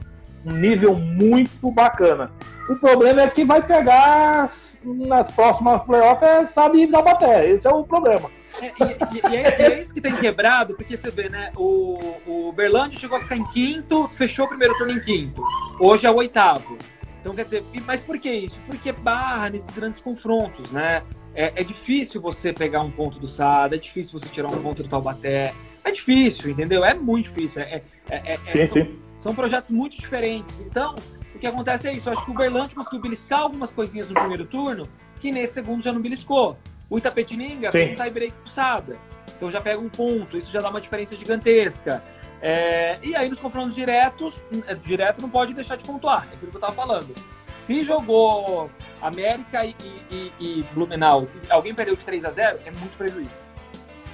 um 0.45 0.53
nível 0.53 0.97
muito 0.97 1.71
bacana. 1.71 2.33
O 2.69 2.75
problema 2.75 3.23
é 3.23 3.29
que 3.29 3.45
vai 3.45 3.63
pegar 3.63 4.49
nas 4.85 5.31
próximas 5.31 5.83
playoffs, 5.83 6.29
é, 6.29 6.45
sabe 6.45 6.87
da 6.87 7.01
baté. 7.01 7.49
Esse 7.49 7.69
é 7.69 7.71
o 7.71 7.85
problema. 7.85 8.29
É, 8.61 8.66
e, 8.66 9.37
é, 9.37 9.61
e 9.61 9.62
é 9.62 9.80
isso 9.80 9.95
que 9.95 10.00
tem 10.00 10.12
quebrado, 10.12 10.75
porque 10.75 10.97
você 10.97 11.11
vê, 11.11 11.28
né? 11.28 11.52
O, 11.57 11.99
o 12.26 12.52
Berlândia 12.52 12.99
chegou 12.99 13.16
a 13.16 13.21
ficar 13.21 13.37
em 13.37 13.45
quinto, 13.50 14.09
fechou 14.12 14.47
o 14.47 14.49
primeiro 14.49 14.76
turno 14.76 14.92
em 14.95 15.00
quinto. 15.00 15.42
Hoje 15.78 16.07
é 16.07 16.11
o 16.11 16.16
oitavo. 16.16 16.76
Então, 17.21 17.35
quer 17.35 17.45
dizer, 17.45 17.64
mas 17.84 18.02
por 18.02 18.19
que 18.19 18.30
isso? 18.30 18.60
Porque 18.67 18.93
barra 18.93 19.50
nesses 19.50 19.71
grandes 19.71 20.00
confrontos, 20.00 20.71
né? 20.73 21.02
É, 21.34 21.52
é 21.60 21.63
difícil 21.65 22.21
você 22.21 22.52
pegar 22.52 22.80
um 22.80 22.91
ponto 22.91 23.19
do 23.19 23.28
Sada, 23.28 23.76
é 23.76 23.78
difícil 23.78 24.19
você 24.19 24.26
tirar 24.28 24.49
um 24.49 24.63
ponto 24.63 24.82
do 24.82 24.89
Taubaté. 24.89 25.54
É 25.84 25.91
difícil, 25.91 26.50
entendeu? 26.50 26.84
É 26.84 26.95
muito 26.95 27.26
difícil. 27.28 27.63
É, 27.63 27.82
é- 28.08 28.34
é- 28.34 28.39
Sim, 28.45 28.58
é- 28.60 28.67
sim. 28.67 28.99
são 29.17 29.34
projetos 29.34 29.71
muito 29.71 29.97
diferentes. 29.97 30.58
Então, 30.60 30.95
o 31.34 31.39
que 31.39 31.47
acontece 31.47 31.89
é 31.89 31.93
isso. 31.95 32.08
Eu 32.08 32.15
acho 32.15 32.25
que 32.25 32.30
o 32.30 32.34
Berlante 32.34 32.75
conseguiu 32.75 33.00
beliscar 33.00 33.41
algumas 33.41 33.71
coisinhas 33.71 34.08
no 34.08 34.15
primeiro 34.15 34.45
turno 34.45 34.86
que 35.21 35.30
nesse 35.30 35.54
segundo 35.54 35.82
já 35.82 35.93
não 35.93 36.00
beliscou. 36.00 36.58
O 36.91 36.99
Itapetininga 36.99 37.71
Sim. 37.71 37.79
fez 37.79 37.93
um 37.93 38.03
tie-break 38.03 38.35
Sada. 38.45 38.97
Então 39.37 39.50
já 39.50 39.61
pega 39.61 39.79
um 39.81 39.89
ponto. 39.89 40.37
Isso 40.37 40.50
já 40.50 40.61
dá 40.61 40.69
uma 40.69 40.81
diferença 40.81 41.15
gigantesca. 41.17 42.03
É, 42.43 42.99
e 43.03 43.15
aí 43.15 43.29
nos 43.29 43.39
confrontos 43.39 43.75
diretos, 43.75 44.35
é, 44.67 44.75
direto 44.75 45.23
não 45.23 45.29
pode 45.31 45.55
deixar 45.55 45.76
de 45.76 45.85
pontuar. 45.85 46.26
É 46.31 46.35
aquilo 46.35 46.50
que 46.50 46.57
eu 46.57 46.61
tava 46.61 46.73
falando. 46.73 47.15
Se 47.55 47.83
jogou 47.83 48.71
América 49.00 49.65
e, 49.65 49.75
e- 50.11 50.33
e 50.41 50.63
Blumenau, 50.73 51.26
alguém 51.49 51.75
perdeu 51.75 51.95
de 51.95 52.05
3 52.05 52.25
a 52.25 52.31
0 52.31 52.59
é 52.67 52.71
muito 52.73 52.97
prejuízo. 52.99 53.31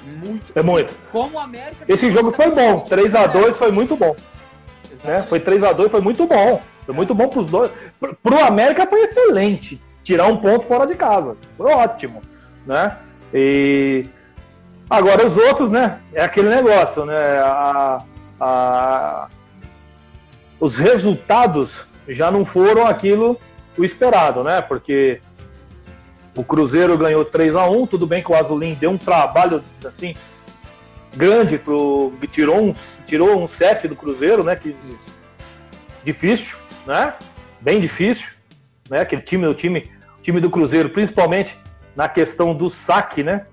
Muito. 0.04 0.52
É 0.54 0.62
muito. 0.62 0.94
Como 1.10 1.36
o 1.36 1.38
América. 1.40 1.84
Esse 1.88 2.10
jogo 2.10 2.30
foi 2.30 2.50
bom. 2.50 2.80
3 2.80 3.14
a 3.14 3.26
2 3.26 3.56
foi 3.56 3.72
muito 3.72 3.96
bom. 3.96 4.14
Né? 5.02 5.24
Foi 5.28 5.40
3 5.40 5.62
a 5.64 5.72
2 5.72 5.90
foi 5.90 6.00
muito 6.00 6.26
bom. 6.26 6.60
Foi 6.84 6.94
muito 6.94 7.14
bom 7.14 7.28
pros 7.28 7.46
dois. 7.46 7.70
Pro- 7.98 8.14
Pro 8.22 8.38
América 8.44 8.86
foi 8.86 9.02
excelente. 9.02 9.80
Tirar 10.04 10.26
um 10.28 10.36
ponto 10.36 10.64
fora 10.66 10.86
de 10.86 10.94
casa. 10.94 11.36
Foi 11.56 11.72
ótimo. 11.72 12.22
Né? 12.66 12.96
E 13.32 14.06
agora 14.90 15.24
os 15.26 15.36
outros, 15.36 15.70
né? 15.70 16.00
É 16.12 16.22
aquele 16.24 16.48
negócio, 16.48 17.04
né? 17.04 17.38
A- 17.38 17.98
a- 18.40 19.28
Os 20.58 20.76
resultados 20.76 21.86
já 22.08 22.30
não 22.30 22.44
foram 22.44 22.86
aquilo 22.86 23.38
o 23.76 23.84
esperado, 23.84 24.42
né? 24.42 24.60
Porque 24.62 25.20
o 26.34 26.42
Cruzeiro 26.42 26.96
ganhou 26.96 27.24
3 27.24 27.54
a 27.54 27.68
1 27.68 27.86
tudo 27.86 28.06
bem 28.06 28.22
que 28.22 28.30
o 28.32 28.34
Azulim 28.34 28.74
deu 28.74 28.90
um 28.90 28.96
trabalho 28.98 29.62
assim 29.86 30.14
grande 31.14 31.58
pro 31.58 32.12
tirou 32.30 32.58
um 32.62 32.74
tirou 33.06 33.38
um 33.42 33.46
set 33.46 33.86
do 33.86 33.94
Cruzeiro, 33.96 34.42
né? 34.42 34.56
Que 34.56 34.74
difícil, 36.04 36.56
né? 36.86 37.12
Bem 37.60 37.80
difícil, 37.80 38.28
né? 38.88 39.00
Aquele 39.00 39.22
time, 39.22 39.46
o 39.46 39.54
time, 39.54 39.90
o 40.18 40.22
time 40.22 40.40
do 40.40 40.48
Cruzeiro, 40.50 40.88
principalmente 40.90 41.58
na 41.96 42.08
questão 42.08 42.54
do 42.54 42.68
saque, 42.68 43.22
né? 43.22 43.46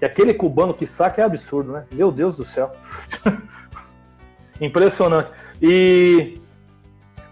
E 0.00 0.04
aquele 0.04 0.34
cubano 0.34 0.74
que 0.74 0.86
saque 0.86 1.20
é 1.20 1.24
absurdo, 1.24 1.72
né? 1.72 1.84
Meu 1.92 2.12
Deus 2.12 2.36
do 2.36 2.44
céu. 2.44 2.70
Impressionante. 4.60 5.30
E 5.60 6.38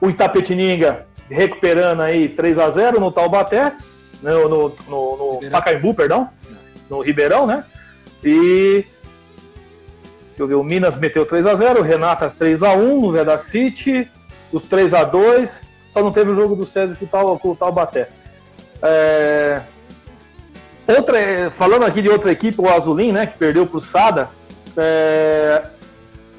o 0.01 0.09
Itapetininga 0.09 1.07
recuperando 1.29 2.01
aí 2.01 2.29
3 2.31 2.59
a 2.59 2.71
0 2.71 3.01
no 3.01 3.13
Taubaté, 3.13 3.75
né? 4.23 4.33
no, 4.33 4.49
no, 4.49 4.75
no, 4.89 5.41
no. 5.41 5.51
Pacaembu, 5.51 5.95
perdão, 5.95 6.31
no 6.89 7.01
Ribeirão, 7.03 7.47
né? 7.47 7.65
E 8.23 8.87
Deixa 10.35 10.43
eu 10.43 10.49
ver, 10.49 10.55
o 10.55 10.65
Minas 10.65 10.97
meteu 10.97 11.25
3x0, 11.25 11.79
o 11.79 11.83
Renata 11.83 12.29
3x1 12.29 13.01
no 13.01 13.13
Veda 13.13 13.39
City, 13.39 14.11
os 14.53 14.65
3x2, 14.65 15.61
só 15.91 16.03
não 16.03 16.11
teve 16.11 16.33
o 16.33 16.35
jogo 16.35 16.57
do 16.57 16.67
César 16.67 16.97
com 16.97 17.05
o, 17.05 17.09
Tal, 17.09 17.39
com 17.39 17.51
o 17.51 17.57
Taubaté. 17.57 18.09
É... 18.83 19.61
Outra, 20.87 21.51
falando 21.51 21.85
aqui 21.85 22.03
de 22.03 22.09
outra 22.09 22.31
equipe, 22.31 22.61
o 22.61 22.69
Azulim, 22.69 23.13
né, 23.13 23.27
que 23.27 23.39
perdeu 23.39 23.67
pro 23.67 23.81
Sada, 23.81 24.29
é... 24.77 25.63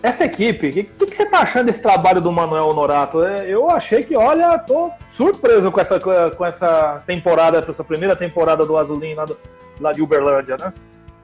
essa 0.04 0.26
equipe, 0.26 0.70
o 0.70 0.72
que, 0.72 0.84
que, 0.84 1.16
você 1.16 1.26
tá 1.26 1.40
achando 1.40 1.66
desse 1.66 1.82
trabalho 1.82 2.22
do 2.22 2.32
Manuel 2.32 2.68
Honorato? 2.68 3.24
É, 3.26 3.50
eu 3.50 3.70
achei 3.72 4.04
que, 4.04 4.16
olha, 4.16 4.58
tô 4.60 4.92
surpreso 5.10 5.72
com 5.72 5.82
essa, 5.82 6.00
com 6.36 6.46
essa 6.46 7.02
temporada, 7.08 7.58
essa 7.58 7.84
primeira 7.84 8.16
temporada 8.16 8.66
do 8.66 8.78
Azulim 8.78 9.16
lá, 9.16 9.26
do- 9.26 9.38
lá 9.80 9.92
de 9.92 10.02
Uberlândia, 10.02 10.58
né? 10.58 10.72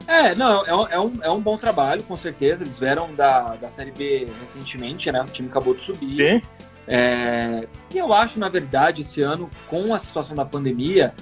É, 0.06 0.34
não, 0.34 0.66
é 0.66 0.74
um, 0.74 0.86
é, 0.88 1.00
um, 1.00 1.18
é 1.22 1.30
um 1.30 1.40
bom 1.40 1.56
trabalho, 1.56 2.02
com 2.02 2.16
certeza. 2.16 2.64
Eles 2.64 2.78
vieram 2.78 3.14
da, 3.14 3.54
da 3.54 3.68
Série 3.68 3.92
B 3.92 4.26
recentemente, 4.40 5.12
né? 5.12 5.20
O 5.22 5.26
time 5.26 5.48
acabou 5.48 5.74
de 5.74 5.82
subir. 5.82 6.16
Sim. 6.16 6.48
É, 6.88 7.68
e 7.94 7.98
eu 7.98 8.12
acho, 8.12 8.38
na 8.38 8.48
verdade, 8.48 9.02
esse 9.02 9.22
ano, 9.22 9.48
com 9.68 9.94
a 9.94 9.98
situação 10.00 10.34
da 10.34 10.44
pandemia, 10.44 11.14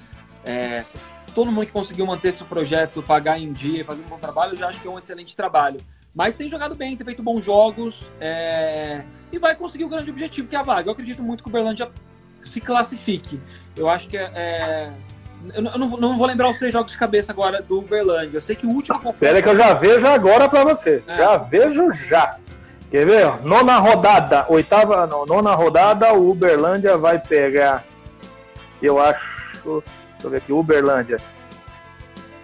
é, 0.46 0.82
todo 1.34 1.50
mundo 1.50 1.66
que 1.66 1.72
conseguiu 1.72 2.06
manter 2.06 2.28
esse 2.28 2.44
projeto, 2.44 3.02
pagar 3.02 3.38
em 3.38 3.52
dia, 3.52 3.84
fazer 3.84 4.02
um 4.02 4.08
bom 4.08 4.18
trabalho, 4.18 4.52
eu 4.54 4.56
já 4.58 4.68
acho 4.68 4.80
que 4.80 4.88
é 4.88 4.90
um 4.90 4.98
excelente 4.98 5.36
trabalho. 5.36 5.78
Mas 6.14 6.36
tem 6.36 6.48
jogado 6.48 6.74
bem, 6.74 6.96
tem 6.96 7.04
feito 7.04 7.22
bons 7.22 7.44
jogos 7.44 8.10
é, 8.20 9.02
e 9.32 9.38
vai 9.38 9.54
conseguir 9.54 9.84
o 9.84 9.88
grande 9.88 10.10
objetivo, 10.10 10.48
que 10.48 10.56
é 10.56 10.58
a 10.58 10.62
vaga. 10.62 10.88
Eu 10.88 10.92
acredito 10.92 11.22
muito 11.22 11.42
que 11.42 11.48
o 11.48 11.52
Berlândia 11.52 11.88
se 12.42 12.60
classifique. 12.60 13.40
Eu 13.76 13.88
acho 13.88 14.08
que 14.08 14.16
é. 14.16 14.22
é- 14.34 14.90
eu 15.54 15.62
não, 15.62 15.88
não 15.88 16.18
vou- 16.18 16.26
lembrar 16.26 16.50
os 16.50 16.58
três 16.58 16.70
jogos 16.72 16.92
de 16.92 16.98
cabeça 16.98 17.32
agora 17.32 17.62
do 17.62 17.78
Uberlândia. 17.78 18.36
Eu 18.36 18.42
sei 18.42 18.54
que 18.54 18.66
o 18.66 18.70
último 18.70 18.96
confronto. 18.96 19.18
Pera 19.18 19.40
que 19.40 19.48
eu 19.48 19.56
já 19.56 19.72
vejo 19.72 20.06
agora 20.06 20.48
pra 20.48 20.64
você. 20.64 21.02
É. 21.06 21.16
Já 21.16 21.36
vejo 21.38 21.90
já. 21.92 22.36
Quer 22.90 23.06
ver? 23.06 23.42
Nona 23.42 23.78
rodada, 23.78 24.44
oitava, 24.50 25.06
não, 25.06 25.24
nona 25.24 25.54
rodada, 25.54 26.12
o 26.12 26.30
Uberlândia 26.30 26.96
vai 26.98 27.18
pegar. 27.18 27.84
Eu 28.82 29.00
acho. 29.00 29.82
Deixa 30.20 30.26
eu 30.26 30.30
ver 30.30 30.36
aqui, 30.36 30.52
Uberlândia. 30.52 31.18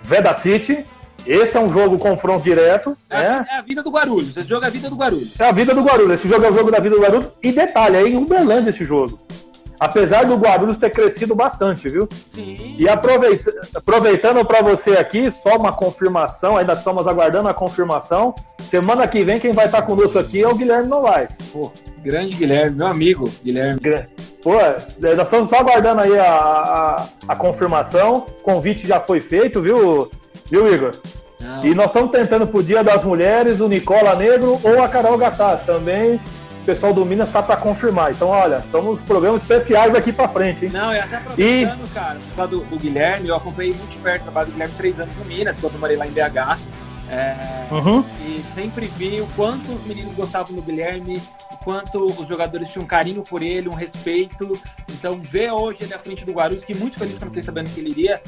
Veda 0.02 0.32
City. 0.32 0.84
Esse 1.26 1.56
é 1.56 1.60
um 1.60 1.70
jogo 1.70 1.98
confronto 1.98 2.44
direto, 2.44 2.96
É, 3.10 3.18
né? 3.18 3.46
a- 3.50 3.54
é 3.56 3.58
a 3.58 3.62
vida 3.62 3.82
do 3.82 3.90
Guarulhos. 3.90 4.36
Esse 4.36 4.48
jogo 4.48 4.64
é 4.64 4.68
a 4.68 4.70
vida 4.70 4.88
do 4.88 4.94
Guarulhos. 4.96 5.38
É 5.40 5.44
a 5.48 5.52
vida 5.52 5.74
do 5.74 5.82
Guarulhos. 5.82 6.12
Esse 6.20 6.28
jogo 6.28 6.44
é 6.44 6.50
o 6.50 6.54
jogo 6.54 6.70
da 6.70 6.78
vida 6.78 6.94
do 6.94 7.02
Guarulhos. 7.02 7.28
E 7.42 7.50
detalhe, 7.52 7.96
é 7.96 8.08
em 8.08 8.16
Uberlândia 8.16 8.70
esse 8.70 8.84
jogo. 8.84 9.18
Apesar 9.78 10.24
do 10.24 10.36
Guarulhos 10.36 10.78
ter 10.78 10.88
crescido 10.90 11.34
bastante, 11.34 11.88
viu? 11.88 12.08
Sim. 12.30 12.76
E 12.78 12.88
aproveita- 12.88 13.52
aproveitando 13.74 14.42
para 14.46 14.62
você 14.62 14.92
aqui, 14.92 15.30
só 15.30 15.56
uma 15.56 15.72
confirmação, 15.72 16.56
ainda 16.56 16.72
estamos 16.74 17.06
aguardando 17.06 17.48
a 17.48 17.52
confirmação. 17.54 18.34
Semana 18.70 19.06
que 19.06 19.22
vem, 19.24 19.38
quem 19.40 19.52
vai 19.52 19.66
estar 19.66 19.82
conosco 19.82 20.18
aqui 20.18 20.42
é 20.42 20.48
o 20.48 20.54
Guilherme 20.54 20.88
Novaes. 20.88 21.32
Pô, 21.52 21.70
Grande 21.98 22.34
Guilherme, 22.36 22.76
meu 22.78 22.86
amigo 22.86 23.28
Guilherme. 23.44 23.78
gra- 23.80 24.06
pô, 24.46 24.54
nós 25.00 25.18
estamos 25.18 25.50
só 25.50 25.56
aguardando 25.56 26.02
aí 26.02 26.16
a, 26.16 26.30
a, 26.30 27.06
a 27.26 27.35
confirmação. 27.35 28.28
O 28.38 28.42
convite 28.42 28.87
já 28.87 29.00
foi 29.00 29.18
feito, 29.18 29.61
viu? 29.61 30.09
viu, 30.48 30.72
Igor? 30.72 30.92
Não. 31.40 31.64
E 31.64 31.74
nós 31.74 31.87
estamos 31.87 32.12
tentando 32.12 32.46
pro 32.46 32.62
Dia 32.62 32.85
das 32.85 33.02
Mulheres 33.02 33.61
o 33.61 33.66
Nicola 33.66 34.14
Negro 34.14 34.61
ou 34.62 34.80
a 34.80 34.88
Carol 34.88 35.18
Gataz 35.18 35.62
também. 35.62 36.20
O 36.62 36.64
pessoal 36.64 36.94
do 36.94 37.04
Minas 37.04 37.26
está 37.26 37.42
para 37.42 37.56
confirmar. 37.56 38.12
Então, 38.12 38.28
olha, 38.28 38.59
estamos 38.59 39.02
programas 39.02 39.42
especiais 39.42 39.92
aqui 39.96 40.12
para 40.12 40.28
frente, 40.28 40.66
hein? 40.66 40.70
Não, 40.72 40.92
e 40.92 40.98
até 41.00 41.16
aproveitando, 41.16 41.85
e... 41.85 41.88
cara, 41.92 42.16
você 42.20 42.46
do, 42.46 42.61
do 42.61 42.76
Guilherme, 42.76 43.28
eu 43.28 43.35
acompanhei 43.35 43.72
muito 43.72 44.00
perto 44.00 44.20
o 44.20 44.24
trabalho 44.24 44.46
do 44.46 44.52
Guilherme 44.52 44.74
três 44.76 45.00
anos 45.00 45.16
no 45.16 45.24
Minas, 45.24 45.59
quando 45.59 45.74
eu 45.74 45.80
morei 45.80 45.96
lá 45.96 46.06
em 46.06 46.11
BH. 46.11 46.56
É, 47.08 47.72
uhum. 47.72 48.04
E 48.26 48.42
sempre 48.54 48.86
vi 48.86 49.20
o 49.20 49.26
quanto 49.36 49.72
os 49.72 49.84
meninos 49.86 50.14
gostavam 50.14 50.54
do 50.56 50.62
Guilherme, 50.62 51.22
o 51.52 51.56
quanto 51.58 52.04
os 52.04 52.26
jogadores 52.26 52.70
tinham 52.70 52.84
um 52.84 52.88
carinho 52.88 53.22
por 53.22 53.42
ele, 53.42 53.68
um 53.68 53.74
respeito. 53.74 54.60
Então, 54.88 55.12
ver 55.20 55.52
hoje 55.52 55.78
ele 55.82 55.94
à 55.94 55.98
frente 55.98 56.24
do 56.24 56.32
Guarulhos, 56.32 56.64
que 56.64 56.74
muito 56.74 56.98
feliz 56.98 57.18
quando 57.18 57.28
fiquei 57.30 57.42
sabendo 57.42 57.70
que 57.70 57.80
ele 57.80 57.90
iria 57.90 58.20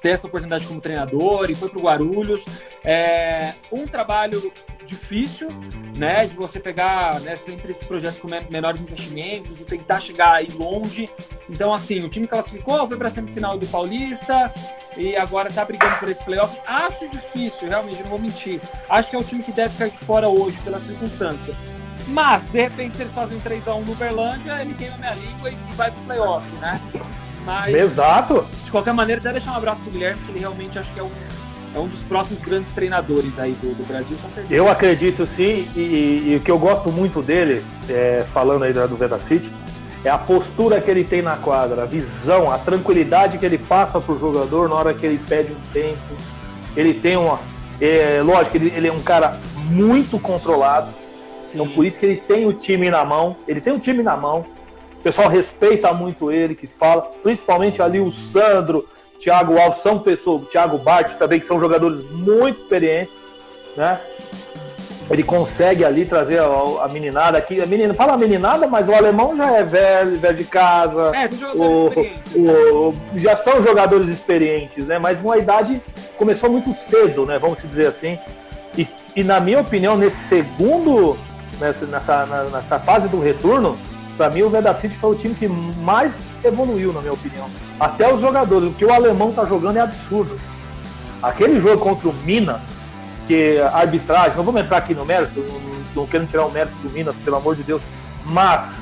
ter 0.00 0.10
essa 0.10 0.26
oportunidade 0.26 0.66
como 0.66 0.80
treinador 0.80 1.50
e 1.50 1.54
foi 1.54 1.68
para 1.68 1.78
o 1.78 1.82
Guarulhos. 1.82 2.44
É 2.84 3.54
um 3.72 3.84
trabalho 3.84 4.52
difícil, 4.84 5.48
né, 5.96 6.26
de 6.26 6.34
você 6.34 6.60
pegar 6.60 7.20
né, 7.20 7.36
sempre 7.36 7.72
esses 7.72 7.86
projetos 7.86 8.18
com 8.18 8.28
menores 8.50 8.80
investimentos 8.80 9.60
e 9.60 9.64
tentar 9.64 10.00
chegar 10.00 10.34
aí 10.34 10.48
longe. 10.52 11.08
Então, 11.48 11.72
assim, 11.72 11.98
o 11.98 12.08
time 12.08 12.26
classificou, 12.26 12.86
foi 12.86 12.96
para 12.96 13.08
a 13.08 13.10
semifinal 13.10 13.58
do 13.58 13.66
Paulista 13.66 14.52
e 14.96 15.16
agora 15.16 15.48
está 15.48 15.64
brigando 15.64 15.96
por 15.98 16.08
esse 16.08 16.24
playoff. 16.24 16.58
Acho 16.66 17.08
difícil, 17.08 17.68
realmente, 17.68 18.02
não 18.02 18.10
vou 18.10 18.18
mentir. 18.18 18.60
Acho 18.88 19.10
que 19.10 19.16
é 19.16 19.18
o 19.18 19.24
time 19.24 19.42
que 19.42 19.52
deve 19.52 19.70
ficar 19.70 19.88
de 19.88 19.98
fora 20.04 20.28
hoje, 20.28 20.58
pela 20.62 20.80
circunstância. 20.80 21.54
Mas, 22.08 22.44
de 22.50 22.62
repente, 22.62 22.96
se 22.96 23.02
eles 23.02 23.14
fazem 23.14 23.40
3x1 23.40 23.84
no 23.84 23.92
Uberlândia, 23.92 24.60
ele 24.60 24.74
queima 24.74 24.96
minha 24.98 25.14
língua 25.14 25.50
e 25.50 25.54
vai 25.74 25.90
pro 25.90 26.02
playoff, 26.02 26.48
né? 26.56 26.80
Mas, 27.44 27.74
Exato. 27.74 28.46
De 28.64 28.70
qualquer 28.70 28.92
maneira, 28.92 29.20
até 29.20 29.32
deixar 29.32 29.52
um 29.52 29.56
abraço 29.56 29.80
pro 29.82 29.90
Guilherme, 29.90 30.16
porque 30.18 30.32
ele 30.32 30.40
realmente 30.40 30.78
acho 30.78 30.92
que 30.92 31.00
é 31.00 31.02
um, 31.02 31.10
é 31.74 31.78
um 31.78 31.88
dos 31.88 32.02
próximos 32.04 32.40
grandes 32.40 32.72
treinadores 32.72 33.38
aí 33.38 33.52
do, 33.52 33.74
do 33.74 33.86
Brasil, 33.86 34.16
com 34.22 34.30
certeza. 34.30 34.54
Eu 34.54 34.68
acredito 34.68 35.26
sim, 35.26 35.68
e, 35.74 36.30
e, 36.30 36.36
o 36.36 36.40
que 36.40 36.50
eu 36.50 36.58
gosto 36.58 36.90
muito 36.92 37.20
dele, 37.20 37.64
é, 37.88 38.24
falando 38.32 38.62
aí 38.64 38.72
do 38.72 38.96
Veda 38.96 39.18
City, 39.18 39.50
é 40.04 40.10
a 40.10 40.18
postura 40.18 40.80
que 40.80 40.90
ele 40.90 41.02
tem 41.02 41.22
na 41.22 41.36
quadra, 41.36 41.82
a 41.82 41.86
visão, 41.86 42.50
a 42.50 42.58
tranquilidade 42.58 43.38
que 43.38 43.46
ele 43.46 43.58
passa 43.58 44.00
pro 44.00 44.18
jogador 44.18 44.68
na 44.68 44.76
hora 44.76 44.94
que 44.94 45.04
ele 45.04 45.18
pede 45.18 45.52
um 45.52 45.72
tempo. 45.72 46.14
Ele 46.76 46.94
tem 46.94 47.16
uma. 47.16 47.40
É, 47.80 48.20
lógico, 48.22 48.56
ele, 48.56 48.72
ele 48.76 48.88
é 48.88 48.92
um 48.92 49.00
cara 49.00 49.38
muito 49.70 50.18
controlado. 50.18 50.90
Sim. 51.46 51.54
Então 51.54 51.68
por 51.68 51.86
isso 51.86 51.98
que 51.98 52.06
ele 52.06 52.16
tem 52.16 52.46
o 52.46 52.52
time 52.52 52.90
na 52.90 53.04
mão. 53.04 53.36
Ele 53.48 53.60
tem 53.60 53.72
o 53.72 53.78
time 53.78 54.02
na 54.02 54.16
mão 54.16 54.44
pessoal 55.04 55.28
respeita 55.28 55.92
muito 55.92 56.32
ele, 56.32 56.54
que 56.54 56.66
fala, 56.66 57.02
principalmente 57.22 57.82
ali 57.82 58.00
o 58.00 58.10
Sandro, 58.10 58.88
Thiago 59.18 59.58
Alves, 59.58 59.80
são 59.80 59.98
pessoas, 59.98 60.42
Thiago 60.48 60.78
Bart 60.78 61.14
também, 61.16 61.40
que 61.40 61.46
são 61.46 61.58
jogadores 61.60 62.04
muito 62.10 62.58
experientes, 62.58 63.22
né? 63.76 64.00
Ele 65.10 65.22
consegue 65.22 65.84
ali 65.84 66.06
trazer 66.06 66.40
a, 66.40 66.46
a 66.46 66.88
meninada 66.90 67.36
aqui. 67.36 67.60
A 67.60 67.66
menina, 67.66 67.92
fala 67.92 68.14
a 68.14 68.18
meninada, 68.18 68.66
mas 68.66 68.88
o 68.88 68.94
alemão 68.94 69.36
já 69.36 69.50
é 69.52 69.62
velho, 69.62 70.16
velho 70.16 70.36
de 70.36 70.44
casa. 70.44 71.12
É, 71.14 71.28
o, 71.56 71.90
o, 72.38 72.88
o, 72.88 72.94
já 73.16 73.36
são 73.36 73.62
jogadores 73.62 74.08
experientes, 74.08 74.86
né? 74.86 74.98
Mas 74.98 75.20
uma 75.20 75.36
idade 75.36 75.82
começou 76.16 76.50
muito 76.50 76.74
cedo, 76.80 77.26
né? 77.26 77.38
Vamos 77.38 77.62
dizer 77.62 77.88
assim. 77.88 78.18
E, 78.78 78.88
e 79.14 79.22
na 79.22 79.40
minha 79.40 79.60
opinião, 79.60 79.96
nesse 79.96 80.16
segundo, 80.24 81.18
nessa, 81.60 81.84
nessa, 81.84 82.26
nessa 82.50 82.80
fase 82.80 83.06
do 83.08 83.20
retorno, 83.20 83.76
para 84.16 84.30
mim, 84.30 84.42
o 84.42 84.48
Veda 84.48 84.74
City 84.74 84.96
foi 84.96 85.10
o 85.10 85.14
time 85.14 85.34
que 85.34 85.48
mais 85.48 86.28
evoluiu, 86.42 86.92
na 86.92 87.00
minha 87.00 87.12
opinião. 87.12 87.48
Até 87.78 88.12
os 88.12 88.20
jogadores, 88.20 88.68
o 88.68 88.72
que 88.72 88.84
o 88.84 88.92
alemão 88.92 89.32
tá 89.32 89.44
jogando 89.44 89.76
é 89.76 89.80
absurdo. 89.80 90.38
Aquele 91.22 91.58
jogo 91.58 91.82
contra 91.82 92.08
o 92.08 92.12
Minas, 92.12 92.62
que 93.26 93.58
a 93.58 93.78
arbitragem, 93.78 94.36
não 94.36 94.44
vamos 94.44 94.60
entrar 94.60 94.78
aqui 94.78 94.94
no 94.94 95.04
mérito, 95.04 95.40
não, 95.40 96.02
não 96.02 96.06
quero 96.06 96.26
tirar 96.26 96.46
o 96.46 96.50
mérito 96.50 96.76
do 96.82 96.90
Minas, 96.90 97.16
pelo 97.16 97.36
amor 97.36 97.56
de 97.56 97.62
Deus, 97.62 97.82
mas 98.26 98.74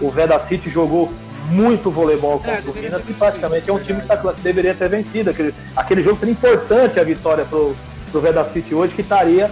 o 0.00 0.10
Veda 0.10 0.38
City 0.40 0.70
jogou 0.70 1.10
muito 1.48 1.90
voleibol 1.90 2.40
é, 2.44 2.56
contra 2.56 2.70
é, 2.70 2.74
o 2.74 2.82
Minas, 2.82 3.02
que 3.02 3.12
praticamente 3.12 3.68
é 3.68 3.72
um 3.72 3.78
time 3.78 4.00
que 4.00 4.06
tá, 4.06 4.16
deveria 4.42 4.74
ter 4.74 4.88
vencido. 4.88 5.30
Aquele, 5.30 5.54
aquele 5.76 6.02
jogo 6.02 6.18
seria 6.18 6.32
importante 6.32 6.98
a 6.98 7.04
vitória 7.04 7.44
pro, 7.44 7.74
pro 8.10 8.20
Veda 8.20 8.44
City 8.44 8.74
hoje, 8.74 8.94
que 8.94 9.02
estaria 9.02 9.50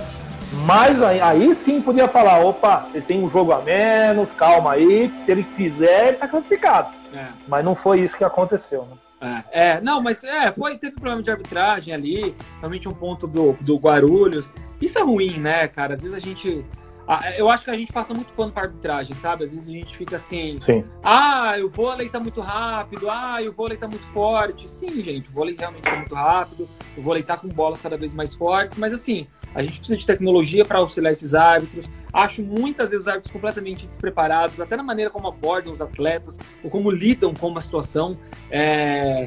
mas 0.66 1.02
aí, 1.02 1.20
aí, 1.20 1.54
sim 1.54 1.80
podia 1.80 2.08
falar, 2.08 2.40
opa, 2.40 2.88
ele 2.92 3.02
tem 3.02 3.22
um 3.22 3.28
jogo 3.28 3.52
a 3.52 3.62
menos, 3.62 4.30
calma 4.32 4.72
aí, 4.72 5.12
se 5.20 5.32
ele 5.32 5.44
fizer, 5.54 6.08
ele 6.08 6.16
tá 6.18 6.28
classificado. 6.28 6.94
É. 7.14 7.28
Mas 7.48 7.64
não 7.64 7.74
foi 7.74 8.00
isso 8.00 8.16
que 8.16 8.24
aconteceu, 8.24 8.86
né? 8.86 8.96
É, 9.22 9.76
é, 9.76 9.80
não, 9.80 10.02
mas 10.02 10.24
é, 10.24 10.50
foi, 10.50 10.76
teve 10.76 10.96
problema 10.96 11.22
de 11.22 11.30
arbitragem 11.30 11.94
ali, 11.94 12.34
realmente 12.58 12.88
um 12.88 12.92
ponto 12.92 13.26
do, 13.26 13.52
do 13.60 13.76
Guarulhos. 13.76 14.52
Isso 14.80 14.98
é 14.98 15.02
ruim, 15.02 15.38
né, 15.38 15.68
cara? 15.68 15.94
Às 15.94 16.02
vezes 16.02 16.16
a 16.16 16.18
gente 16.18 16.66
eu 17.36 17.50
acho 17.50 17.64
que 17.64 17.70
a 17.70 17.76
gente 17.76 17.92
passa 17.92 18.14
muito 18.14 18.32
pano 18.32 18.52
para 18.52 18.62
arbitragem, 18.62 19.14
sabe? 19.14 19.44
Às 19.44 19.50
vezes 19.50 19.68
a 19.68 19.72
gente 19.72 19.96
fica 19.96 20.16
assim, 20.16 20.58
Sim. 20.60 20.84
ah, 21.02 21.54
o 21.62 21.68
vôlei 21.68 22.08
tá 22.08 22.20
muito 22.20 22.40
rápido, 22.40 23.10
ah, 23.10 23.38
o 23.46 23.52
vôlei 23.52 23.76
tá 23.76 23.88
muito 23.88 24.04
forte. 24.06 24.68
Sim, 24.68 25.02
gente, 25.02 25.28
o 25.28 25.32
vôlei 25.32 25.56
realmente 25.58 25.82
tá 25.82 25.96
muito 25.96 26.14
rápido, 26.14 26.68
o 26.96 27.02
vôlei 27.02 27.22
tá 27.22 27.36
com 27.36 27.48
bolas 27.48 27.80
cada 27.80 27.96
vez 27.96 28.14
mais 28.14 28.34
fortes, 28.34 28.78
mas 28.78 28.92
assim, 28.92 29.26
a 29.54 29.62
gente 29.62 29.78
precisa 29.78 29.96
de 29.96 30.06
tecnologia 30.06 30.64
para 30.64 30.78
auxiliar 30.78 31.12
esses 31.12 31.34
árbitros. 31.34 31.88
Acho 32.12 32.42
muitas 32.42 32.90
vezes 32.90 33.06
os 33.06 33.08
árbitros 33.08 33.32
completamente 33.32 33.86
despreparados, 33.86 34.60
até 34.60 34.76
na 34.76 34.82
maneira 34.82 35.10
como 35.10 35.28
abordam 35.28 35.72
os 35.72 35.80
atletas, 35.80 36.38
ou 36.62 36.70
como 36.70 36.90
lidam 36.90 37.34
com 37.34 37.48
uma 37.48 37.60
situação. 37.60 38.18
É... 38.50 39.26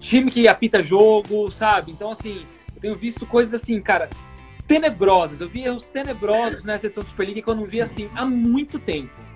Time 0.00 0.30
que 0.30 0.48
apita 0.48 0.82
jogo, 0.82 1.50
sabe? 1.50 1.92
Então, 1.92 2.10
assim, 2.10 2.46
eu 2.74 2.80
tenho 2.80 2.96
visto 2.96 3.26
coisas 3.26 3.60
assim, 3.60 3.80
cara, 3.80 4.08
tenebrosas. 4.66 5.40
Eu 5.40 5.48
vi 5.48 5.64
erros 5.64 5.84
tenebrosos 5.84 6.64
nessa 6.64 6.86
edição 6.86 7.02
do 7.02 7.08
Superliga 7.08 7.42
que 7.42 7.48
eu 7.48 7.54
não 7.54 7.64
vi 7.64 7.80
assim 7.80 8.08
há 8.14 8.24
muito 8.24 8.78
tempo. 8.78 9.26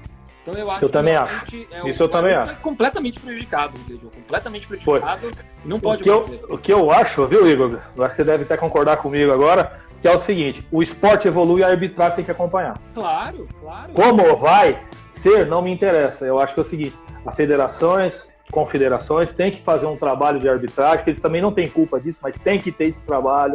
Então 0.42 0.54
eu 0.54 0.70
acho 0.70 0.84
eu 0.84 0.88
também 0.88 1.14
acho. 1.14 1.66
É, 1.70 1.88
Isso 1.88 2.02
eu 2.02 2.08
também 2.08 2.34
acho. 2.34 2.60
completamente 2.60 3.20
prejudicado, 3.20 3.78
entendeu? 3.78 4.10
Completamente 4.10 4.66
prejudicado. 4.66 5.20
Foi. 5.20 5.30
Não 5.64 5.78
pode 5.78 6.00
o 6.00 6.04
que, 6.04 6.10
eu, 6.10 6.44
o 6.48 6.58
que 6.58 6.72
eu 6.72 6.90
acho, 6.90 7.26
viu, 7.26 7.46
Igor? 7.46 7.78
Eu 7.94 8.04
acho 8.04 8.10
que 8.10 8.16
você 8.16 8.24
deve 8.24 8.44
até 8.44 8.56
concordar 8.56 8.96
comigo 8.96 9.30
agora, 9.32 9.80
que 10.00 10.08
é 10.08 10.16
o 10.16 10.20
seguinte: 10.20 10.66
o 10.70 10.82
esporte 10.82 11.28
evolui 11.28 11.60
e 11.60 11.64
a 11.64 11.68
arbitragem 11.68 12.16
tem 12.16 12.24
que 12.24 12.30
acompanhar. 12.30 12.78
Claro, 12.94 13.46
claro. 13.60 13.92
Como 13.92 14.36
vai 14.36 14.80
ser, 15.12 15.46
não 15.46 15.62
me 15.62 15.72
interessa. 15.72 16.24
Eu 16.24 16.38
acho 16.38 16.54
que 16.54 16.60
é 16.60 16.62
o 16.62 16.66
seguinte: 16.66 16.98
as 17.24 17.34
federações, 17.34 18.28
confederações 18.50 19.32
têm 19.32 19.50
que 19.50 19.62
fazer 19.62 19.86
um 19.86 19.96
trabalho 19.96 20.40
de 20.40 20.48
arbitragem, 20.48 21.04
que 21.04 21.10
eles 21.10 21.20
também 21.20 21.42
não 21.42 21.52
têm 21.52 21.68
culpa 21.68 22.00
disso, 22.00 22.20
mas 22.22 22.34
tem 22.42 22.58
que 22.58 22.72
ter 22.72 22.86
esse 22.86 23.04
trabalho 23.04 23.54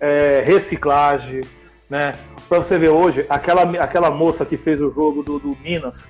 é, 0.00 0.42
reciclagem, 0.44 1.42
né? 1.88 2.14
Para 2.48 2.58
você 2.58 2.78
ver 2.78 2.90
hoje, 2.90 3.24
aquela, 3.28 3.62
aquela 3.82 4.10
moça 4.10 4.44
que 4.44 4.56
fez 4.56 4.80
o 4.80 4.90
jogo 4.90 5.22
do, 5.22 5.38
do 5.38 5.56
Minas, 5.62 6.08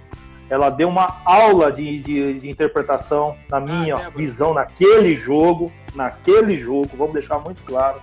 ela 0.51 0.68
deu 0.68 0.88
uma 0.88 1.20
aula 1.25 1.70
de, 1.73 2.01
de, 2.01 2.40
de 2.40 2.51
interpretação, 2.51 3.37
na 3.51 3.61
minha 3.61 3.97
ah, 3.97 4.11
visão, 4.11 4.53
naquele 4.53 5.14
jogo, 5.14 5.73
naquele 5.94 6.57
jogo, 6.57 6.90
vamos 6.97 7.14
deixar 7.14 7.38
muito 7.38 7.62
claro. 7.62 8.01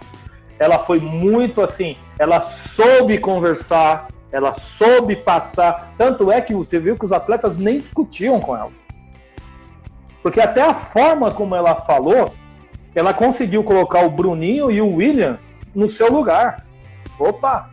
Ela 0.62 0.78
foi 0.78 1.00
muito 1.00 1.60
assim, 1.60 1.98
ela 2.20 2.40
soube 2.40 3.18
conversar, 3.18 4.10
ela 4.32 4.54
soube 4.54 5.16
passar. 5.16 5.92
Tanto 5.98 6.32
é 6.32 6.40
que 6.40 6.54
você 6.54 6.78
viu 6.78 6.96
que 6.96 7.04
os 7.04 7.12
atletas 7.12 7.58
nem 7.58 7.80
discutiam 7.80 8.40
com 8.40 8.56
ela. 8.56 8.70
Porque 10.22 10.40
até 10.40 10.62
a 10.62 10.76
forma 10.76 11.32
como 11.32 11.56
ela 11.56 11.78
falou, 11.78 12.32
ela 12.94 13.12
conseguiu 13.12 13.64
colocar 13.64 14.06
o 14.06 14.12
Bruninho 14.12 14.70
e 14.70 14.80
o 14.80 14.98
William 14.98 15.40
no 15.74 15.90
seu 15.90 16.12
lugar. 16.12 16.64
Opa! 17.18 17.72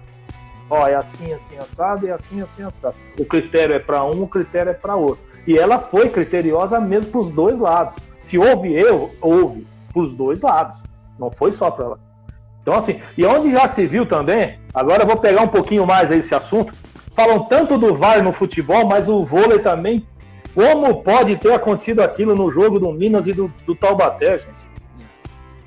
Ó, 0.70 0.86
é 0.86 0.94
assim, 0.94 1.30
assim, 1.34 1.58
assado, 1.58 2.08
é 2.08 2.12
assim, 2.12 2.40
assim, 2.40 2.62
assado. 2.62 2.96
O 3.20 3.24
critério 3.26 3.76
é 3.76 3.78
para 3.78 4.02
um, 4.02 4.22
o 4.22 4.26
critério 4.26 4.70
é 4.70 4.74
para 4.74 4.96
outro. 4.96 5.22
E 5.46 5.58
ela 5.58 5.78
foi 5.78 6.08
criteriosa 6.08 6.80
mesmo 6.80 7.12
para 7.12 7.20
os 7.20 7.28
dois 7.28 7.58
lados. 7.58 7.98
Se 8.24 8.38
houve 8.38 8.72
erro, 8.72 9.10
houve 9.20 9.66
para 9.92 10.00
os 10.00 10.14
dois 10.14 10.40
lados. 10.40 10.78
Não 11.18 11.30
foi 11.30 11.52
só 11.52 11.70
para 11.70 11.84
ela. 11.84 12.07
Então, 12.62 12.74
assim, 12.74 13.00
e 13.16 13.24
onde 13.24 13.50
já 13.50 13.66
se 13.66 13.86
viu 13.86 14.04
também, 14.04 14.58
agora 14.74 15.02
eu 15.02 15.06
vou 15.06 15.16
pegar 15.16 15.42
um 15.42 15.48
pouquinho 15.48 15.86
mais 15.86 16.10
esse 16.10 16.34
assunto. 16.34 16.74
Falam 17.14 17.44
tanto 17.44 17.78
do 17.78 17.94
VAR 17.94 18.22
no 18.22 18.32
futebol, 18.32 18.86
mas 18.86 19.08
o 19.08 19.24
vôlei 19.24 19.58
também. 19.58 20.06
Como 20.54 21.02
pode 21.02 21.36
ter 21.36 21.52
acontecido 21.52 22.00
aquilo 22.00 22.34
no 22.34 22.50
jogo 22.50 22.78
do 22.78 22.92
Minas 22.92 23.26
e 23.26 23.32
do, 23.32 23.52
do 23.64 23.74
Taubaté, 23.74 24.38
gente? 24.38 24.68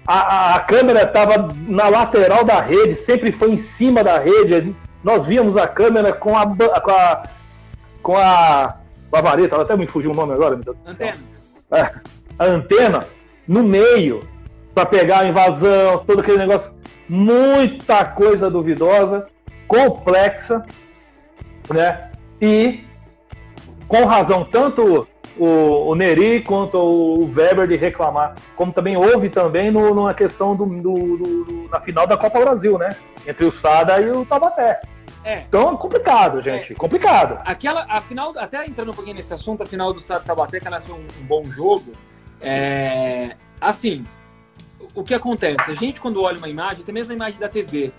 a, 0.05 0.55
a 0.55 0.59
câmera 0.59 1.03
estava 1.03 1.53
na 1.67 1.87
lateral 1.87 2.43
da 2.43 2.59
rede, 2.59 2.95
sempre 2.95 3.31
foi 3.31 3.51
em 3.51 3.57
cima 3.57 4.03
da 4.03 4.17
rede. 4.17 4.75
Nós 5.03 5.25
víamos 5.25 5.57
a 5.57 5.67
câmera 5.67 6.11
com 6.13 6.37
a 6.37 6.45
com 6.45 6.91
a 6.91 7.23
com 8.01 8.17
a, 8.17 8.75
a 9.11 9.21
vareta, 9.21 9.61
até 9.61 9.77
me 9.77 9.87
fugiu 9.87 10.11
o 10.11 10.15
nome 10.15 10.33
agora, 10.33 10.55
meu 10.55 10.63
Deus 10.63 10.77
Antena. 10.85 11.17
É, 11.71 11.91
a 12.37 12.45
antena 12.45 13.05
no 13.47 13.63
meio 13.63 14.21
para 14.73 14.85
pegar 14.85 15.19
a 15.19 15.27
invasão, 15.27 15.99
todo 16.05 16.21
aquele 16.21 16.37
negócio, 16.37 16.73
muita 17.07 18.05
coisa 18.05 18.49
duvidosa, 18.49 19.27
complexa, 19.67 20.65
né? 21.69 22.11
E 22.41 22.83
com 23.87 24.05
razão 24.05 24.43
tanto 24.45 25.07
o, 25.37 25.89
o 25.89 25.95
Neri 25.95 26.41
quanto 26.41 26.77
o 26.77 27.25
Weber 27.25 27.67
de 27.67 27.75
reclamar. 27.75 28.35
Como 28.55 28.71
também 28.71 28.97
houve 28.97 29.29
também 29.29 29.71
no, 29.71 29.93
numa 29.93 30.13
questão 30.13 30.55
do, 30.55 30.65
do, 30.65 31.17
do, 31.17 31.69
na 31.69 31.81
final 31.81 32.07
da 32.07 32.17
Copa 32.17 32.39
Brasil, 32.39 32.77
né? 32.77 32.95
Entre 33.27 33.45
o 33.45 33.51
Sada 33.51 33.99
e 33.99 34.09
o 34.09 34.25
Taubaté. 34.25 34.81
É. 35.23 35.41
Então 35.47 35.73
é 35.73 35.77
complicado, 35.77 36.41
gente. 36.41 36.73
É. 36.73 36.75
Complicado. 36.75 37.39
Aquela, 37.45 37.85
a 37.89 38.01
final, 38.01 38.33
até 38.37 38.65
entrando 38.65 38.91
um 38.91 38.95
pouquinho 38.95 39.15
nesse 39.15 39.33
assunto, 39.33 39.63
a 39.63 39.65
final 39.65 39.93
do 39.93 39.99
Sada 39.99 40.21
Taubaté, 40.21 40.59
que 40.59 40.81
ser 40.81 40.91
um, 40.91 41.05
um 41.21 41.25
bom 41.25 41.43
jogo. 41.45 41.91
É, 42.41 43.35
assim, 43.59 44.03
o 44.93 45.03
que 45.03 45.13
acontece? 45.13 45.71
A 45.71 45.73
gente, 45.73 46.01
quando 46.01 46.21
olha 46.21 46.37
uma 46.37 46.49
imagem, 46.49 46.83
até 46.83 46.91
mesmo 46.91 47.13
a 47.13 47.15
imagem 47.15 47.39
da 47.39 47.47
TV, 47.47 47.91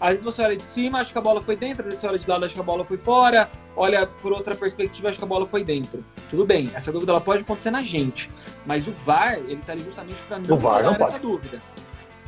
às 0.00 0.10
vezes 0.10 0.24
você 0.24 0.42
olha 0.42 0.56
de 0.56 0.62
cima, 0.62 1.00
acha 1.00 1.12
que 1.12 1.18
a 1.18 1.22
bola 1.22 1.40
foi 1.40 1.56
dentro, 1.56 1.80
às 1.80 1.86
vezes 1.86 2.00
você 2.00 2.06
olha 2.06 2.18
de 2.18 2.28
lado, 2.28 2.44
acha 2.44 2.54
que 2.54 2.60
a 2.60 2.64
bola 2.64 2.84
foi 2.84 2.96
fora, 2.96 3.50
olha 3.76 4.06
por 4.06 4.32
outra 4.32 4.54
perspectiva, 4.54 5.08
acha 5.08 5.18
que 5.18 5.24
a 5.24 5.28
bola 5.28 5.46
foi 5.46 5.64
dentro. 5.64 6.04
Tudo 6.30 6.44
bem, 6.44 6.70
essa 6.74 6.90
dúvida 6.90 7.12
ela 7.12 7.20
pode 7.20 7.42
acontecer 7.42 7.70
na 7.70 7.82
gente, 7.82 8.30
mas 8.66 8.86
o 8.86 8.92
VAR, 9.04 9.38
ele 9.46 9.60
tá 9.64 9.72
ali 9.72 9.82
justamente 9.82 10.18
para 10.26 10.38
não 10.38 10.56
dar 10.56 11.00
essa 11.00 11.18
dúvida. 11.18 11.60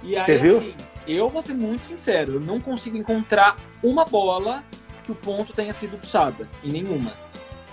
E 0.02 0.16
aí, 0.16 0.24
você 0.24 0.36
viu? 0.36 0.58
assim, 0.58 0.74
eu 1.06 1.28
vou 1.28 1.42
ser 1.42 1.54
muito 1.54 1.82
sincero, 1.82 2.34
eu 2.34 2.40
não 2.40 2.60
consigo 2.60 2.96
encontrar 2.96 3.56
uma 3.82 4.04
bola 4.04 4.62
que 5.04 5.12
o 5.12 5.14
ponto 5.14 5.52
tenha 5.52 5.72
sido 5.72 5.98
puxada, 5.98 6.48
e 6.62 6.70
nenhuma. 6.70 7.12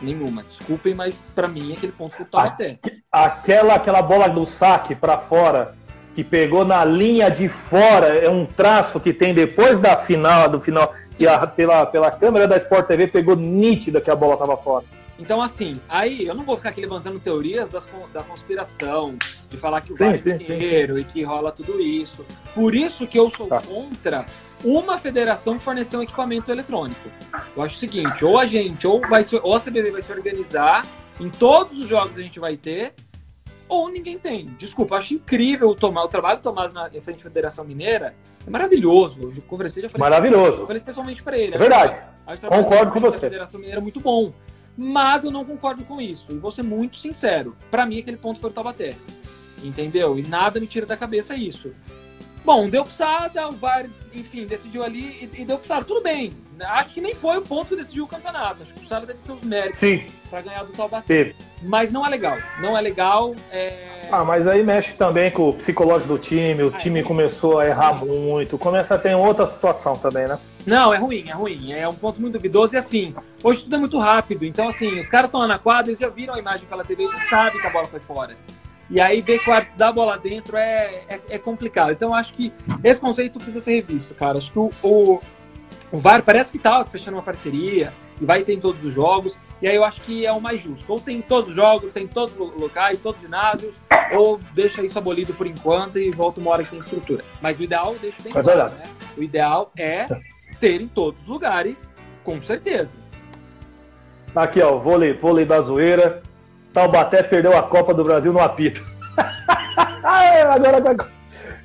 Nenhuma. 0.02 0.44
Desculpem, 0.44 0.94
mas 0.94 1.22
para 1.36 1.48
mim 1.48 1.74
aquele 1.74 1.92
ponto 1.92 2.16
foi 2.16 2.26
total 2.26 2.48
até. 2.48 2.80
Aquela, 3.12 3.76
aquela 3.76 4.02
bola 4.02 4.30
do 4.30 4.46
saque 4.46 4.96
para 4.96 5.18
fora 5.18 5.76
que 6.20 6.24
pegou 6.24 6.66
na 6.66 6.84
linha 6.84 7.30
de 7.32 7.48
fora, 7.48 8.08
é 8.08 8.30
um 8.30 8.46
traço 8.46 9.00
que 9.00 9.14
tem 9.14 9.34
depois 9.34 9.80
da 9.80 9.96
final, 9.96 10.50
do 10.50 10.60
final, 10.60 10.94
e 11.18 11.26
a, 11.26 11.48
pela, 11.48 11.86
pela 11.86 12.12
câmera 12.12 12.46
da 12.46 12.58
Sport 12.58 12.88
TV 12.88 13.08
pegou 13.08 13.38
nítida 13.38 14.02
que 14.02 14.12
a 14.12 14.16
bola 14.16 14.34
estava 14.34 14.58
fora. 14.58 14.84
Então, 15.18 15.42
assim, 15.42 15.80
aí 15.88 16.26
eu 16.26 16.36
não 16.36 16.44
vou 16.44 16.58
ficar 16.58 16.70
aqui 16.70 16.82
levantando 16.82 17.18
teorias 17.20 17.70
das, 17.70 17.88
da 18.14 18.22
conspiração, 18.22 19.16
de 19.50 19.56
falar 19.56 19.80
que 19.80 19.94
o 19.94 19.98
sim, 19.98 20.18
sim, 20.18 20.38
dinheiro 20.38 20.98
sim, 20.98 21.04
sim. 21.04 21.10
e 21.10 21.12
que 21.12 21.24
rola 21.24 21.54
tudo 21.54 21.80
isso. 21.80 22.26
Por 22.54 22.76
isso 22.76 23.08
que 23.08 23.18
eu 23.18 23.30
sou 23.30 23.48
tá. 23.48 23.62
contra 23.62 24.26
uma 24.62 24.98
federação 24.98 25.58
fornecer 25.58 25.96
um 25.96 26.04
equipamento 26.04 26.52
eletrônico. 26.52 27.10
Eu 27.56 27.64
acho 27.64 27.76
o 27.76 27.78
seguinte, 27.78 28.26
ou 28.26 28.38
a 28.38 28.46
gente, 28.46 28.86
ou, 28.86 29.00
vai 29.08 29.26
ou 29.42 29.56
a 29.56 29.60
CBB 29.60 29.92
vai 29.92 30.02
se 30.02 30.12
organizar, 30.12 30.86
em 31.18 31.30
todos 31.30 31.80
os 31.80 31.88
jogos 31.88 32.18
a 32.18 32.22
gente 32.22 32.42
vai 32.42 32.58
ter, 32.58 32.94
ou 33.70 33.88
ninguém 33.88 34.18
tem. 34.18 34.48
Desculpa, 34.58 34.98
acho 34.98 35.14
incrível 35.14 35.70
o, 35.70 35.76
Tomás, 35.76 36.08
o 36.08 36.10
trabalho 36.10 36.40
do 36.40 36.44
Tomás 36.44 36.74
na 36.74 36.90
frente 36.90 37.24
da 37.24 37.30
Federação 37.30 37.64
Mineira. 37.64 38.16
É 38.46 38.50
maravilhoso. 38.50 39.22
Eu 39.22 39.42
conversei, 39.44 39.84
já 39.84 39.90
falei. 39.90 40.10
Maravilhoso. 40.10 40.66
Falei 40.66 40.78
especialmente 40.78 41.22
para 41.22 41.38
ele. 41.38 41.56
É 41.56 41.58
verdade. 41.58 41.96
Concordo 42.48 42.92
com 42.92 43.00
você. 43.00 43.18
A 43.18 43.30
Federação 43.30 43.60
Mineira 43.60 43.80
é 43.80 43.84
muito 43.84 44.00
bom. 44.00 44.34
Mas 44.76 45.24
eu 45.24 45.32
não 45.32 45.46
concordo 45.46 45.84
com 45.84 46.02
isso. 46.02 46.28
E 46.32 46.38
vou 46.38 46.52
ser 46.52 46.64
muito 46.64 46.98
sincero. 46.98 47.56
Para 47.70 47.86
mim, 47.86 48.00
aquele 48.00 48.18
ponto 48.18 48.40
foi 48.40 48.50
o 48.50 48.54
Taubaté. 48.54 48.96
Entendeu? 49.64 50.18
E 50.18 50.24
nada 50.24 50.60
me 50.60 50.68
tira 50.68 50.86
da 50.86 50.98
cabeça 50.98 51.36
isso. 51.36 51.74
Bom, 52.44 52.70
deu 52.70 52.84
psada, 52.84 53.48
o 53.48 53.52
VAR, 53.52 53.86
enfim, 54.14 54.46
decidiu 54.46 54.84
ali 54.84 55.30
e, 55.34 55.42
e 55.42 55.46
deu 55.46 55.58
psada. 55.58 55.86
Tudo 55.86 56.02
bem. 56.02 56.34
Acho 56.66 56.94
que 56.94 57.02
nem 57.02 57.16
foi 57.16 57.38
o 57.38 57.42
ponto 57.42 57.70
que 57.70 57.76
decidiu 57.76 58.04
o 58.04 58.08
campeonato. 58.08 58.64
Acho 58.64 58.74
que 58.74 58.94
o 58.94 59.06
deve 59.06 59.22
ser 59.22 59.32
os 59.32 59.42
méritos 59.42 59.80
para 60.30 60.42
ganhar 60.42 60.64
do 60.64 60.74
Taubaté. 60.74 61.34
Mas 61.62 61.92
não 61.92 62.06
é 62.06 62.10
legal. 62.10 62.38
Não 62.60 62.78
é 62.78 62.82
legal. 62.82 63.34
É... 63.52 64.02
Ah, 64.12 64.26
mas 64.26 64.48
aí 64.48 64.64
mexe 64.64 64.94
também 64.94 65.32
com 65.32 65.50
o 65.50 65.54
psicológico 65.54 66.14
do 66.14 66.20
time. 66.20 66.64
O 66.64 66.72
time 66.72 67.04
começou 67.04 67.60
a 67.60 67.68
errar 67.68 68.04
muito. 68.04 68.58
Começa 68.58 68.96
a 68.96 68.98
ter 68.98 69.16
outra 69.16 69.48
situação 69.48 69.96
também, 69.96 70.28
né? 70.28 70.38
Não, 70.66 70.94
é 70.94 70.98
ruim, 70.98 71.26
é 71.28 71.34
ruim. 71.34 71.72
É 71.72 71.88
um 71.88 71.94
ponto 71.94 72.20
muito 72.20 72.34
duvidoso. 72.34 72.76
E 72.76 72.78
assim, 72.78 73.16
hoje 73.44 73.64
tudo 73.64 73.76
é 73.76 73.80
muito 73.80 73.98
rápido. 73.98 74.44
Então, 74.44 74.68
assim, 74.68 75.00
os 75.00 75.08
caras 75.08 75.28
estão 75.28 75.40
lá 75.40 75.48
na 75.48 75.60
quadra, 75.60 75.92
eles 75.92 76.00
já 76.00 76.10
viram 76.10 76.34
a 76.34 76.40
imagem 76.40 76.68
pela 76.68 76.84
TV 76.84 77.04
e 77.04 77.08
já 77.08 77.20
sabem 77.30 77.62
que 77.62 77.68
a 77.68 77.70
bola 77.70 77.88
foi 77.88 78.00
fora. 78.02 78.36
E 78.90 79.00
aí 79.00 79.22
ver 79.22 79.44
quarto 79.44 79.76
da 79.78 79.92
bola 79.92 80.18
dentro 80.18 80.58
é, 80.58 81.04
é, 81.08 81.20
é, 81.30 81.38
complicado. 81.38 81.92
Então 81.92 82.14
acho 82.14 82.34
que 82.34 82.52
esse 82.84 83.00
conceito 83.00 83.38
precisa 83.38 83.60
ser 83.60 83.76
revisto, 83.76 84.16
cara. 84.16 84.40
Acho 84.40 84.52
que 84.52 84.60
o, 84.60 84.72
o, 84.82 85.22
o 85.92 86.00
VAR 86.00 86.24
parece 86.24 86.52
que 86.52 86.58
tá 86.58 86.84
fechando 86.86 87.18
uma 87.18 87.24
parceria 87.24 87.94
e 88.20 88.26
vai 88.26 88.42
ter 88.44 88.54
em 88.54 88.60
todos 88.60 88.84
os 88.84 88.92
jogos. 88.92 89.40
E 89.62 89.68
aí 89.68 89.76
eu 89.76 89.84
acho 89.84 90.02
que 90.02 90.26
é 90.26 90.32
o 90.32 90.42
mais 90.42 90.62
justo. 90.62 90.92
Ou 90.92 91.00
tem 91.00 91.18
em 91.18 91.22
todos 91.22 91.52
os 91.52 91.56
jogos, 91.56 91.92
tem 91.92 92.06
em 92.06 92.08
todos 92.08 92.34
os 92.34 92.60
locais, 92.60 93.00
todos 93.00 93.22
os 93.22 93.26
ginásios, 93.26 93.76
ou 94.14 94.40
deixa 94.54 94.84
isso 94.84 94.98
abolido 94.98 95.34
por 95.34 95.46
enquanto 95.46 96.00
e 96.00 96.10
volta 96.12 96.40
uma 96.40 96.52
hora 96.52 96.64
que 96.64 96.72
tem 96.72 96.80
estrutura. 96.80 97.24
Mas 97.42 97.60
o 97.60 97.64
ideal, 97.64 97.96
deixa 98.02 98.22
bem 98.24 98.32
é 98.36 98.42
claro, 98.42 98.74
né? 98.74 98.84
O 99.18 99.22
ideal 99.22 99.72
é 99.78 100.08
ter 100.60 100.82
em 100.82 100.88
todos 100.88 101.22
os 101.22 101.28
lugares, 101.28 101.90
com 102.24 102.42
certeza. 102.42 102.98
Aqui, 104.36 104.62
ó, 104.62 104.78
vôlei, 104.78 105.14
vôlei 105.14 105.46
da 105.46 105.60
zoeira. 105.60 106.22
Taubaté 106.74 107.24
perdeu 107.24 107.58
a 107.58 107.64
Copa 107.64 107.94
do 107.94 108.04
Brasil 108.04 108.32
no 108.32 108.40
apito. 108.40 108.84
Agora 110.04 110.82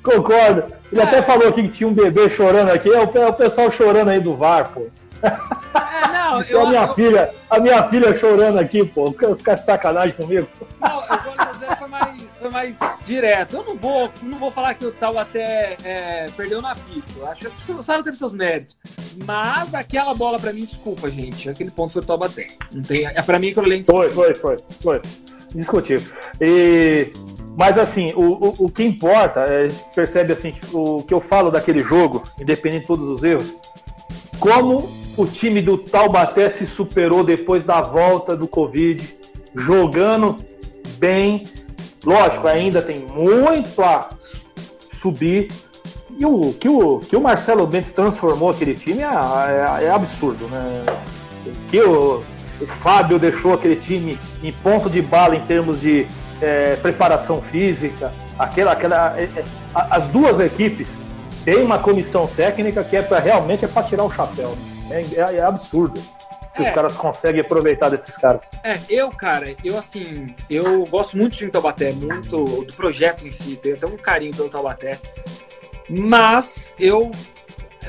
concordo. 0.03 0.63
Ele 0.91 1.01
é. 1.01 1.03
até 1.03 1.21
falou 1.21 1.47
aqui 1.47 1.63
que 1.63 1.69
tinha 1.69 1.87
um 1.87 1.93
bebê 1.93 2.29
chorando 2.29 2.69
aqui. 2.69 2.89
É 2.89 2.99
o, 2.99 3.27
é 3.27 3.31
pessoal 3.31 3.71
chorando 3.71 4.09
aí 4.09 4.19
do 4.19 4.35
VAR, 4.35 4.69
pô. 4.73 4.87
É, 5.21 6.07
não, 6.07 6.41
eu, 6.47 6.61
a 6.61 6.69
minha 6.69 6.83
eu, 6.83 6.93
filha, 6.93 7.29
a 7.49 7.59
minha 7.59 7.83
filha 7.83 8.13
chorando 8.13 8.59
aqui, 8.59 8.85
pô. 8.85 9.09
Os 9.09 9.41
caras 9.41 9.61
de 9.61 9.65
sacanagem 9.65 10.13
comigo. 10.13 10.47
Não, 10.79 10.99
o 10.99 11.01
gol 11.01 11.44
foi 12.45 12.51
mais, 12.51 12.77
direto. 13.05 13.55
Eu 13.55 13.63
não 13.63 13.75
vou, 13.75 14.09
não 14.21 14.37
vou 14.37 14.51
falar 14.51 14.75
que 14.75 14.85
o 14.85 14.91
Taubaté 14.91 15.77
é, 15.83 16.25
perdeu 16.35 16.61
na 16.61 16.71
apito. 16.71 17.25
Acho 17.25 17.49
que 17.49 17.71
o 17.71 17.81
Sara 17.81 18.03
teve 18.03 18.17
seus 18.17 18.33
méritos. 18.33 18.77
Mas 19.25 19.73
aquela 19.73 20.13
bola, 20.13 20.39
pra 20.39 20.53
mim, 20.53 20.61
desculpa, 20.61 21.09
gente. 21.09 21.49
Aquele 21.49 21.71
ponto 21.71 21.93
foi 21.93 22.01
o 22.01 22.05
Taubaté. 22.05 22.47
Não 22.71 22.83
tem, 22.83 23.05
é 23.05 23.21
pra 23.21 23.39
mim 23.39 23.53
que 23.53 23.59
eu 23.59 23.63
lembro. 23.63 23.85
Foi, 23.85 24.09
foi, 24.11 24.35
foi, 24.35 24.57
foi. 24.81 25.01
Discutível. 25.55 26.11
E, 26.39 27.11
mas 27.57 27.77
assim, 27.77 28.13
o, 28.13 28.21
o, 28.21 28.65
o 28.65 28.69
que 28.69 28.83
importa, 28.83 29.41
é, 29.41 29.67
percebe 29.95 30.33
assim, 30.33 30.53
o 30.73 31.01
que 31.01 31.13
eu 31.13 31.21
falo 31.21 31.49
daquele 31.49 31.79
jogo, 31.79 32.23
independente 32.39 32.81
de 32.81 32.87
todos 32.87 33.07
os 33.07 33.23
erros, 33.23 33.55
como 34.39 34.89
o 35.15 35.25
time 35.25 35.61
do 35.61 35.77
Taubaté 35.77 36.49
se 36.49 36.67
superou 36.67 37.23
depois 37.23 37.63
da 37.63 37.81
volta 37.81 38.35
do 38.35 38.47
Covid, 38.47 39.17
jogando 39.55 40.35
bem. 40.97 41.43
Lógico, 42.05 42.47
ainda 42.47 42.81
tem 42.81 42.99
muito 42.99 43.81
a 43.81 44.09
subir, 44.91 45.51
e 46.17 46.25
o 46.25 46.53
que 46.53 46.69
o, 46.69 46.99
que 46.99 47.15
o 47.15 47.21
Marcelo 47.21 47.65
Bentes 47.67 47.91
transformou 47.91 48.51
aquele 48.51 48.75
time 48.75 49.01
é, 49.01 49.05
é, 49.05 49.85
é 49.85 49.89
absurdo, 49.89 50.47
né? 50.47 50.83
O 51.45 51.69
que 51.69 51.81
o, 51.81 52.23
o, 52.61 52.67
Fábio 52.67 53.19
deixou 53.19 53.53
aquele 53.53 53.75
time 53.75 54.17
em 54.41 54.51
ponto 54.51 54.89
de 54.89 55.01
bala 55.01 55.35
em 55.35 55.41
termos 55.41 55.81
de 55.81 56.07
é, 56.41 56.75
preparação 56.77 57.41
física, 57.41 58.13
aquela, 58.39 58.71
aquela, 58.71 59.19
é, 59.19 59.23
é 59.23 59.43
as 59.73 60.07
duas 60.07 60.39
equipes 60.39 60.89
têm 61.43 61.63
uma 61.63 61.79
comissão 61.79 62.27
técnica 62.27 62.83
que 62.83 62.95
é 62.95 63.01
para 63.01 63.19
realmente 63.19 63.65
é 63.65 63.67
para 63.67 63.83
tirar 63.83 64.03
o 64.03 64.11
chapéu. 64.11 64.55
Né? 64.87 65.05
É, 65.15 65.35
é, 65.35 65.41
absurdo 65.41 65.99
que 66.55 66.61
os 66.61 66.67
é. 66.67 66.71
caras 66.71 66.95
conseguem 66.95 67.41
aproveitar 67.41 67.89
desses 67.89 68.15
caras. 68.17 68.49
É, 68.63 68.79
eu, 68.89 69.09
cara, 69.11 69.55
eu 69.63 69.77
assim, 69.77 70.33
eu 70.49 70.83
gosto 70.85 71.17
muito 71.17 71.35
de 71.35 71.47
Taubaté, 71.49 71.91
muito 71.91 72.63
do 72.63 72.75
projeto 72.75 73.27
em 73.27 73.31
si, 73.31 73.57
tenho 73.57 73.75
até 73.75 73.85
um 73.85 73.97
carinho 73.97 74.35
pelo 74.35 74.49
Taubaté. 74.49 74.97
Mas 75.89 76.73
eu 76.79 77.11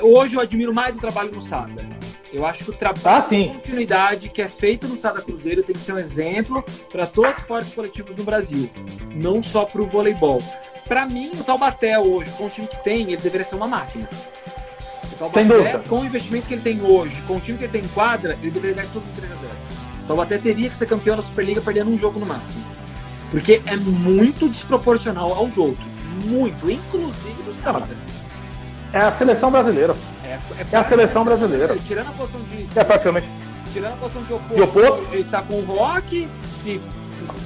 hoje 0.00 0.34
eu 0.34 0.40
admiro 0.40 0.74
mais 0.74 0.96
o 0.96 1.00
trabalho 1.00 1.30
no 1.34 1.42
Sada. 1.42 1.96
Eu 2.32 2.44
acho 2.44 2.64
que 2.64 2.70
o 2.70 2.74
trabalho 2.74 3.24
ah, 3.24 3.28
de 3.28 3.48
continuidade 3.48 4.28
que 4.28 4.42
é 4.42 4.48
feito 4.48 4.88
no 4.88 4.96
Sada 4.96 5.22
Cruzeiro 5.22 5.62
tem 5.62 5.74
que 5.74 5.80
ser 5.80 5.92
um 5.92 5.98
exemplo 5.98 6.62
para 6.90 7.06
todos 7.06 7.32
os 7.32 7.38
esportes 7.38 7.72
coletivos 7.72 8.16
no 8.16 8.24
Brasil, 8.24 8.68
não 9.14 9.42
só 9.42 9.64
para 9.64 9.80
o 9.80 9.86
voleibol. 9.86 10.42
Para 10.86 11.06
mim, 11.06 11.30
o 11.38 11.44
Taubaté 11.44 11.98
hoje, 11.98 12.30
com 12.32 12.46
o 12.46 12.48
time 12.48 12.66
que 12.66 12.82
tem, 12.82 13.12
ele 13.12 13.16
deveria 13.16 13.44
ser 13.44 13.54
uma 13.54 13.66
máquina. 13.66 14.08
Taubaté, 15.18 15.78
com 15.88 16.00
o 16.00 16.04
investimento 16.04 16.46
que 16.46 16.54
ele 16.54 16.62
tem 16.62 16.82
hoje, 16.82 17.20
com 17.26 17.36
o 17.36 17.40
time 17.40 17.58
que 17.58 17.64
ele 17.64 17.72
tem 17.72 17.82
em 17.82 17.88
quadra, 17.88 18.36
ele 18.42 18.50
deveria 18.50 18.76
ganhar 18.76 18.88
tudo 18.92 19.06
3 19.16 19.32
a 19.32 19.36
0. 19.36 19.52
O 20.04 20.06
Taubaté 20.06 20.38
teria 20.38 20.68
que 20.68 20.76
ser 20.76 20.86
campeão 20.86 21.16
da 21.16 21.22
Superliga 21.22 21.60
perdendo 21.60 21.90
um 21.90 21.98
jogo 21.98 22.20
no 22.20 22.26
máximo. 22.26 22.64
Porque 23.30 23.60
é 23.66 23.76
muito 23.76 24.48
desproporcional 24.48 25.32
aos 25.32 25.56
outros 25.58 25.96
muito, 26.24 26.70
inclusive 26.70 27.42
do 27.42 27.54
Santa. 27.62 27.88
É 28.92 28.98
a 28.98 29.12
seleção 29.12 29.50
brasileira. 29.50 29.94
É, 30.24 30.28
é, 30.28 30.66
é 30.72 30.76
a 30.76 30.84
seleção 30.84 31.24
brasileira. 31.24 31.76
Tirando 31.86 32.08
a 32.08 32.12
posição 32.12 32.40
de. 32.42 32.78
É 32.78 32.84
praticamente. 32.84 33.28
Tirando 33.72 33.92
a 33.92 33.96
posição 33.96 34.22
de 34.22 34.32
oposto, 34.32 34.54
de 34.54 34.62
oposto. 34.62 35.14
ele 35.14 35.24
tá 35.24 35.42
com 35.42 35.54
o 35.54 35.64
Rock, 35.64 36.28
que 36.62 36.80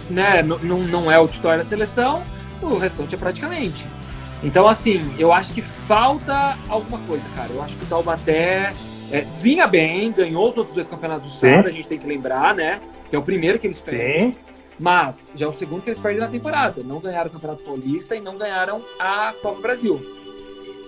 né, 0.09 0.43
não 0.43 1.11
é 1.11 1.19
o 1.19 1.27
titular 1.27 1.59
da 1.59 1.65
seleção, 1.65 2.23
o 2.63 2.77
restante 2.77 3.15
é 3.15 3.19
praticamente. 3.19 3.85
Então, 4.43 4.67
assim, 4.67 5.15
eu 5.19 5.33
acho 5.33 5.53
que 5.53 5.63
falta 5.63 6.57
alguma 6.69 6.99
coisa, 7.07 7.25
cara. 7.37 7.53
Eu 7.53 7.63
acho 7.63 7.77
que 7.77 7.85
o 7.85 7.87
Taubaté 7.87 8.73
é, 9.13 9.21
vinha 9.41 9.67
bem, 9.67 10.13
ganhou 10.13 10.49
os 10.49 10.57
outros 10.57 10.75
dois 10.75 10.89
campeonatos 10.89 11.25
do 11.25 11.31
Santa, 11.31 11.69
a 11.69 11.73
gente 11.73 11.89
tem 11.89 11.99
que 11.99 12.07
lembrar, 12.07 12.55
né? 12.55 12.81
Que 13.09 13.17
é 13.17 13.19
o 13.19 13.23
primeiro 13.23 13.59
que 13.59 13.67
eles 13.67 13.81
perdem. 13.81 14.33
Sim. 14.33 14.41
Mas 14.81 15.31
já 15.35 15.45
é 15.45 15.49
o 15.49 15.53
segundo 15.53 15.83
que 15.83 15.91
eles 15.91 16.01
perdem 16.01 16.21
na 16.21 16.29
temporada. 16.29 16.83
Não 16.83 17.01
ganharam 17.01 17.29
o 17.29 17.33
Campeonato 17.33 17.65
Paulista 17.65 18.17
e 18.17 18.21
não 18.21 18.39
ganharam 18.39 18.83
a 18.99 19.35
Copa 19.43 19.61
Brasil. 19.61 20.01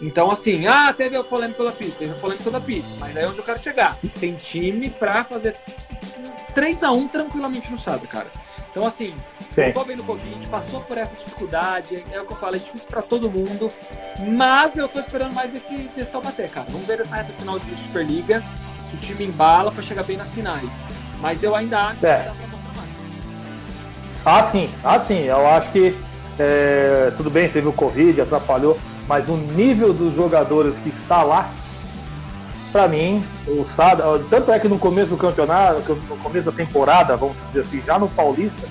Então, 0.01 0.31
assim, 0.31 0.67
ah, 0.67 0.93
teve 0.93 1.17
a 1.17 1.23
polêmica 1.23 1.62
da 1.62 1.71
pista, 1.71 1.99
teve 1.99 2.11
a 2.11 2.15
polêmica 2.15 2.51
da 2.51 2.61
pista, 2.61 2.91
mas 2.99 3.17
aí 3.17 3.23
é 3.23 3.29
onde 3.29 3.38
eu 3.38 3.45
quero 3.45 3.62
chegar. 3.62 3.97
Tem 4.19 4.35
time 4.35 4.91
pra 4.91 5.23
fazer 5.23 5.57
3x1 6.55 7.09
tranquilamente 7.11 7.71
no 7.71 7.79
sábado, 7.79 8.09
cara. 8.09 8.27
Então, 8.73 8.87
assim, 8.87 9.15
voltou 9.55 9.85
bem 9.85 9.97
no 9.97 10.05
Covid, 10.05 10.47
passou 10.47 10.81
por 10.81 10.97
essa 10.97 11.15
dificuldade, 11.15 12.03
é 12.11 12.19
o 12.19 12.25
que 12.25 12.33
eu 12.33 12.37
falo, 12.39 12.57
é 12.57 12.59
difícil 12.59 12.89
para 12.89 13.03
todo 13.03 13.31
mundo, 13.31 13.69
mas 14.35 14.79
eu 14.79 14.89
tô 14.89 14.99
esperando 14.99 15.35
mais 15.35 15.55
esse, 15.55 15.91
esse 15.95 16.11
Taubaté, 16.11 16.49
cara. 16.49 16.67
Vamos 16.71 16.87
ver 16.87 16.99
essa 17.01 17.17
reta 17.17 17.35
final 17.35 17.59
de 17.59 17.71
Superliga, 17.77 18.43
que 18.89 18.97
o 18.97 18.99
time 19.01 19.27
embala 19.27 19.71
para 19.71 19.83
chegar 19.83 20.05
bem 20.05 20.17
nas 20.17 20.31
finais. 20.31 20.71
Mas 21.21 21.43
eu 21.43 21.55
ainda 21.55 21.81
acho 21.81 22.07
é. 22.07 22.19
que 22.21 22.25
dá 22.25 22.33
pra 22.33 22.47
mostrar 22.47 22.75
mais. 22.75 22.91
Ah, 24.25 24.43
sim, 24.45 24.71
ah, 24.83 25.01
sim. 25.01 25.19
Eu 25.19 25.47
acho 25.47 25.71
que 25.71 25.95
é, 26.39 27.13
tudo 27.15 27.29
bem, 27.29 27.51
teve 27.51 27.69
o 27.69 27.75
Covid, 27.75 28.23
atrapalhou, 28.23 28.81
mas 29.07 29.29
o 29.29 29.37
nível 29.37 29.93
dos 29.93 30.15
jogadores 30.15 30.77
que 30.79 30.89
está 30.89 31.23
lá 31.23 31.51
para 32.73 32.89
mim, 32.89 33.23
o 33.47 33.65
Sada, 33.65 34.05
tanto 34.31 34.51
é 34.51 34.59
que 34.59 34.67
no 34.67 34.79
começo 34.79 35.11
do 35.11 35.17
campeonato, 35.19 35.95
no 36.09 36.17
começo 36.17 36.47
da 36.47 36.53
temporada, 36.53 37.15
vamos 37.17 37.37
dizer 37.49 37.61
assim, 37.61 37.83
já 37.87 37.99
no 37.99 38.09
Paulista, 38.09 38.67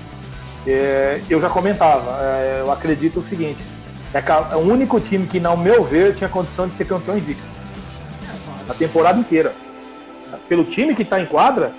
é, 0.65 1.21
eu 1.29 1.39
já 1.39 1.49
comentava, 1.49 2.19
é, 2.19 2.61
eu 2.61 2.71
acredito 2.71 3.19
o 3.19 3.23
seguinte, 3.23 3.63
é, 4.11 4.17
é, 4.17 4.55
o 4.55 4.59
único 4.59 4.99
time 4.99 5.27
que, 5.27 5.39
ao 5.45 5.55
meu 5.55 5.83
ver, 5.83 6.15
tinha 6.15 6.27
condição 6.27 6.67
de 6.67 6.75
ser 6.75 6.85
campeão 6.85 7.15
invicto. 7.15 7.45
A 8.67 8.73
temporada 8.73 9.19
inteira. 9.19 9.53
Pelo 10.49 10.63
time 10.63 10.95
que 10.95 11.03
está 11.03 11.19
em 11.19 11.25
quadra, 11.25 11.71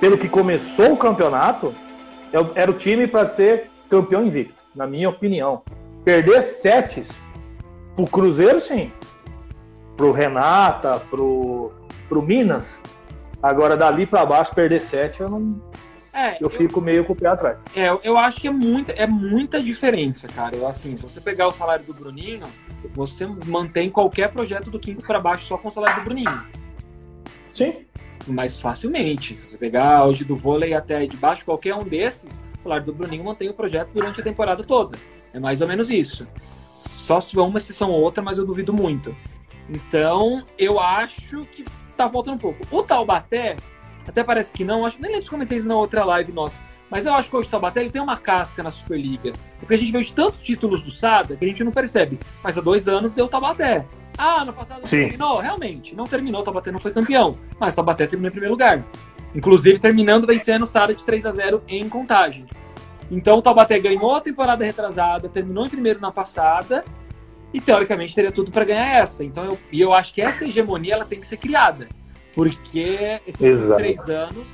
pelo 0.00 0.16
que 0.16 0.28
começou 0.28 0.92
o 0.92 0.96
campeonato, 0.96 1.74
é 2.32 2.62
era 2.62 2.70
o 2.70 2.74
time 2.74 3.06
para 3.06 3.26
ser 3.26 3.70
campeão 3.90 4.24
invicto, 4.24 4.62
na 4.74 4.86
minha 4.86 5.08
opinião. 5.08 5.62
Perder 6.04 6.42
sete 6.42 7.02
pro 7.96 8.06
Cruzeiro, 8.06 8.60
sim 8.60 8.92
pro 9.96 10.12
Renata, 10.12 11.00
pro, 11.10 11.72
pro 12.08 12.22
Minas. 12.22 12.80
Agora, 13.42 13.76
dali 13.76 14.06
para 14.06 14.24
baixo, 14.24 14.54
perder 14.54 14.80
sete, 14.80 15.20
eu 15.20 15.28
não. 15.28 15.60
É, 16.12 16.36
eu, 16.36 16.42
eu 16.42 16.50
fico 16.50 16.80
meio 16.80 17.04
com 17.04 17.12
o 17.12 17.16
pé 17.16 17.26
atrás. 17.26 17.64
É, 17.74 17.88
eu 18.02 18.16
acho 18.16 18.40
que 18.40 18.46
é 18.46 18.50
muita, 18.50 18.92
é 18.92 19.06
muita 19.06 19.62
diferença, 19.62 20.28
cara. 20.28 20.56
Eu, 20.56 20.66
assim, 20.66 20.96
se 20.96 21.02
você 21.02 21.20
pegar 21.20 21.48
o 21.48 21.52
salário 21.52 21.84
do 21.84 21.92
Bruninho, 21.92 22.46
você 22.94 23.26
mantém 23.26 23.90
qualquer 23.90 24.30
projeto 24.30 24.70
do 24.70 24.78
quinto 24.78 25.04
para 25.04 25.18
baixo 25.20 25.46
só 25.46 25.58
com 25.58 25.68
o 25.68 25.70
salário 25.70 26.00
do 26.00 26.04
Bruninho. 26.04 26.46
Sim. 27.52 27.84
Mais 28.26 28.58
facilmente. 28.58 29.36
Se 29.36 29.50
você 29.50 29.58
pegar 29.58 30.04
hoje 30.06 30.24
do 30.24 30.36
vôlei 30.36 30.72
até 30.72 31.04
de 31.04 31.16
baixo, 31.16 31.44
qualquer 31.44 31.74
um 31.74 31.84
desses, 31.84 32.40
o 32.58 32.62
salário 32.62 32.86
do 32.86 32.94
Bruninho 32.94 33.24
mantém 33.24 33.48
o 33.50 33.54
projeto 33.54 33.90
durante 33.92 34.20
a 34.20 34.24
temporada 34.24 34.62
toda. 34.62 34.96
É 35.32 35.40
mais 35.40 35.60
ou 35.60 35.68
menos 35.68 35.90
isso. 35.90 36.26
Só 36.72 37.20
se 37.20 37.28
tiver 37.28 37.42
uma 37.42 37.58
exceção 37.58 37.90
ou 37.90 38.00
outra, 38.00 38.22
mas 38.22 38.38
eu 38.38 38.46
duvido 38.46 38.72
muito. 38.72 39.14
Então, 39.68 40.44
eu 40.58 40.78
acho 40.78 41.46
que 41.46 41.64
tá 41.96 42.08
faltando 42.08 42.36
um 42.36 42.40
pouco. 42.40 42.66
O 42.70 42.82
Taubaté, 42.82 43.56
até 44.06 44.22
parece 44.22 44.52
que 44.52 44.64
não, 44.64 44.84
acho, 44.84 45.00
nem 45.00 45.10
lembro 45.10 45.24
se 45.24 45.30
comentei 45.30 45.58
isso 45.58 45.68
na 45.68 45.76
outra 45.76 46.04
live 46.04 46.32
nossa, 46.32 46.60
mas 46.90 47.06
eu 47.06 47.14
acho 47.14 47.30
que 47.30 47.36
hoje 47.36 47.48
o 47.48 47.50
Taubaté 47.50 47.80
ele 47.80 47.90
tem 47.90 48.02
uma 48.02 48.16
casca 48.16 48.62
na 48.62 48.70
Superliga. 48.70 49.32
Porque 49.58 49.74
a 49.74 49.78
gente 49.78 49.90
vê 49.90 50.04
tantos 50.04 50.42
títulos 50.42 50.82
do 50.82 50.90
Sada 50.90 51.36
que 51.36 51.44
a 51.44 51.48
gente 51.48 51.64
não 51.64 51.72
percebe. 51.72 52.20
Mas 52.42 52.58
há 52.58 52.60
dois 52.60 52.86
anos 52.86 53.12
deu 53.12 53.24
o 53.24 53.28
Taubaté. 53.28 53.84
Ah, 54.16 54.44
no 54.44 54.52
passado 54.52 54.82
não 54.82 54.88
terminou? 54.88 55.40
Realmente, 55.40 55.94
não 55.94 56.04
terminou, 56.04 56.42
o 56.42 56.44
Taubaté 56.44 56.70
não 56.70 56.78
foi 56.78 56.92
campeão. 56.92 57.38
Mas 57.58 57.72
o 57.72 57.76
Taubaté 57.76 58.06
terminou 58.06 58.28
em 58.28 58.32
primeiro 58.32 58.52
lugar. 58.52 58.84
Inclusive 59.34 59.78
terminando 59.80 60.26
vencendo 60.26 60.62
o 60.62 60.66
Sada 60.66 60.94
de 60.94 61.04
3 61.04 61.26
a 61.26 61.32
0 61.32 61.62
em 61.66 61.88
contagem. 61.88 62.46
Então 63.10 63.38
o 63.38 63.42
Taubaté 63.42 63.78
ganhou 63.78 64.14
a 64.14 64.20
temporada 64.20 64.64
retrasada, 64.64 65.28
terminou 65.28 65.66
em 65.66 65.70
primeiro 65.70 66.00
na 66.00 66.12
passada 66.12 66.84
e 67.54 67.60
teoricamente 67.60 68.12
teria 68.12 68.32
tudo 68.32 68.50
para 68.50 68.64
ganhar 68.64 68.96
essa. 68.96 69.24
Então 69.24 69.44
eu, 69.44 69.58
e 69.70 69.80
eu 69.80 69.94
acho 69.94 70.12
que 70.12 70.20
essa 70.20 70.44
hegemonia 70.44 70.94
ela 70.94 71.04
tem 71.04 71.20
que 71.20 71.26
ser 71.26 71.36
criada, 71.36 71.88
porque 72.34 73.20
esses 73.26 73.68
três 73.68 74.10
anos 74.10 74.48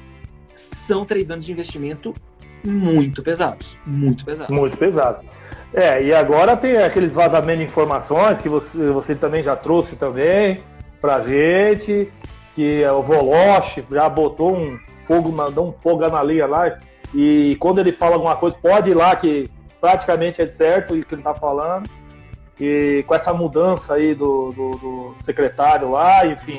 são 0.54 1.06
três 1.06 1.30
anos 1.30 1.46
de 1.46 1.50
investimento 1.50 2.14
muito 2.62 3.22
pesados, 3.22 3.78
muito 3.86 4.22
pesados. 4.22 4.54
Muito 4.54 4.76
pesado. 4.76 5.24
É, 5.72 6.02
e 6.02 6.12
agora 6.12 6.56
tem 6.56 6.76
aqueles 6.76 7.14
vazamentos 7.14 7.60
de 7.60 7.70
informações 7.70 8.40
que 8.42 8.48
você, 8.50 8.90
você 8.90 9.14
também 9.14 9.42
já 9.42 9.56
trouxe 9.56 9.96
também 9.96 10.60
pra 11.00 11.20
gente, 11.20 12.12
que 12.54 12.84
o 12.84 13.02
Voloche 13.02 13.82
já 13.90 14.08
botou 14.10 14.54
um 14.54 14.78
fogo, 15.04 15.32
mandou 15.32 15.68
um 15.68 15.72
fogo 15.72 16.06
na 16.06 16.22
linha 16.22 16.46
lá, 16.46 16.78
e 17.14 17.56
quando 17.58 17.78
ele 17.78 17.92
fala 17.92 18.16
alguma 18.16 18.36
coisa, 18.36 18.56
pode 18.60 18.90
ir 18.90 18.94
lá 18.94 19.16
que 19.16 19.48
praticamente 19.80 20.42
é 20.42 20.46
certo 20.46 20.94
isso 20.94 21.08
que 21.08 21.14
ele 21.14 21.22
tá 21.22 21.34
falando. 21.34 21.88
E 22.60 23.02
com 23.06 23.14
essa 23.14 23.32
mudança 23.32 23.94
aí 23.94 24.14
do, 24.14 24.52
do, 24.52 24.70
do 24.72 25.14
secretário 25.22 25.92
lá, 25.92 26.26
enfim, 26.26 26.58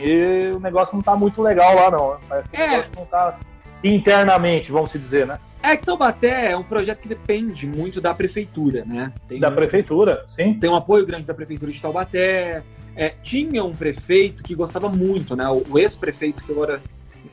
o 0.56 0.60
negócio 0.60 0.96
não 0.96 1.02
tá 1.04 1.16
muito 1.16 1.42
legal 1.42 1.76
lá, 1.76 1.92
não. 1.92 2.14
Né? 2.14 2.20
Parece 2.28 2.50
que 2.50 2.58
é. 2.58 2.66
o 2.66 2.72
negócio 2.72 2.92
não 2.98 3.06
tá 3.06 3.40
internamente, 3.84 4.72
vamos 4.72 4.92
dizer, 4.92 5.28
né? 5.28 5.40
É 5.64 5.78
que 5.78 5.86
Taubaté 5.86 6.52
é 6.52 6.58
um 6.58 6.64
projeto 6.64 7.02
que 7.02 7.08
depende 7.08 7.68
muito 7.68 8.02
da 8.02 8.14
prefeitura, 8.16 8.84
né? 8.84 9.14
Tem 9.28 9.40
da 9.40 9.50
um, 9.50 9.56
prefeitura, 9.56 10.26
sim. 10.28 10.56
Tem 10.56 10.70
um 10.70 10.76
apoio 10.76 11.06
grande 11.06 11.26
da 11.26 11.36
prefeitura 11.36 11.72
de 11.72 11.80
Taubaté. 11.80 12.64
É, 12.96 13.10
tinha 13.10 13.64
um 13.64 13.74
prefeito 13.74 14.42
que 14.42 14.56
gostava 14.56 14.90
muito, 14.90 15.36
né? 15.36 15.48
O, 15.50 15.78
ex-prefeito, 15.78 16.44
que 16.44 16.52
agora 16.52 16.82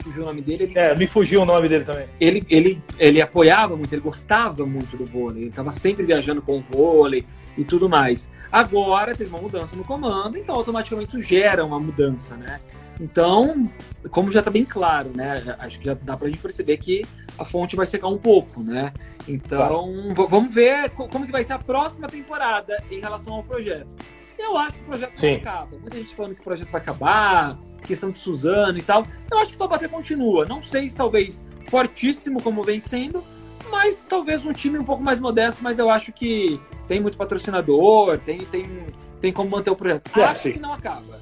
fugiu 0.09 0.23
o 0.23 0.27
nome 0.27 0.42
dele. 0.42 0.64
Ele, 0.64 0.79
é, 0.79 0.94
me 0.97 1.07
fugiu 1.07 1.42
o 1.42 1.44
nome 1.44 1.68
dele 1.68 1.85
também. 1.85 2.07
Ele, 2.21 2.44
ele, 2.49 2.83
ele 2.99 3.21
apoiava 3.21 3.77
muito, 3.77 3.92
ele 3.92 4.03
gostava 4.03 4.64
muito 4.64 4.97
do 4.97 5.05
vôlei. 5.05 5.42
Ele 5.42 5.51
estava 5.51 5.71
sempre 5.71 6.05
viajando 6.05 6.40
com 6.42 6.59
o 6.59 6.64
vôlei 6.71 7.27
e 7.57 7.64
tudo 7.64 7.88
mais. 7.88 8.31
Agora 8.51 9.14
teve 9.14 9.31
uma 9.31 9.40
mudança 9.40 9.77
no 9.77 9.85
comando, 9.85 10.38
então 10.38 10.55
automaticamente 10.55 11.16
isso 11.16 11.21
gera 11.21 11.64
uma 11.64 11.79
mudança, 11.79 12.37
né? 12.37 12.61
Então, 13.01 13.71
como 14.11 14.33
já 14.33 14.40
está 14.40 14.51
bem 14.51 14.64
claro, 14.64 15.11
né? 15.14 15.57
Acho 15.59 15.79
que 15.79 15.85
já 15.85 15.94
dá 15.94 16.16
para 16.16 16.27
a 16.27 16.31
gente 16.31 16.40
perceber 16.40 16.79
que 16.79 17.05
a 17.38 17.44
fonte 17.44 17.77
vai 17.77 17.87
secar 17.87 18.09
um 18.09 18.18
pouco, 18.18 18.61
né? 18.61 18.92
Então, 19.29 19.59
claro. 19.59 20.29
vamos 20.29 20.53
ver 20.53 20.90
como 20.90 21.27
que 21.27 21.31
vai 21.31 21.44
ser 21.44 21.53
a 21.53 21.59
próxima 21.59 22.09
temporada 22.09 22.83
em 22.90 22.99
relação 22.99 23.35
ao 23.35 23.42
projeto. 23.44 23.88
Eu 24.37 24.57
acho 24.57 24.79
que 24.79 24.85
o 24.85 24.87
projeto 24.87 25.21
Sim. 25.21 25.31
não 25.33 25.37
acaba. 25.37 25.79
Muita 25.79 25.97
gente 25.97 26.14
falando 26.14 26.35
que 26.35 26.40
o 26.40 26.44
projeto 26.44 26.71
vai 26.71 26.81
acabar, 26.81 27.59
questão 27.87 28.11
de 28.11 28.19
Suzano 28.19 28.79
e 28.79 28.83
tal. 28.83 29.07
Eu 29.31 29.38
acho 29.38 29.51
que 29.51 29.57
o 29.57 29.59
Taubaté 29.59 29.88
continua. 29.88 30.45
Não 30.45 30.62
sei 30.62 30.88
se 30.88 30.97
talvez 30.97 31.47
fortíssimo 31.69 32.43
como 32.43 32.62
vem 32.62 32.81
sendo, 32.81 33.23
mas 33.71 34.05
talvez 34.05 34.45
um 34.45 34.53
time 34.53 34.79
um 34.79 34.85
pouco 34.85 35.03
mais 35.03 35.21
modesto, 35.21 35.62
mas 35.62 35.79
eu 35.79 35.91
acho 35.91 36.12
que 36.12 36.61
tem 36.87 37.01
muito 37.01 37.19
patrocinador, 37.19 38.19
tem, 38.19 38.38
tem, 38.38 38.87
tem 39.21 39.33
como 39.33 39.51
manter 39.51 39.71
o 39.71 39.77
projeto. 39.77 40.11
É, 40.19 40.25
acho 40.25 40.43
sim. 40.45 40.53
que 40.53 40.59
não 40.59 40.73
acaba. 40.73 41.21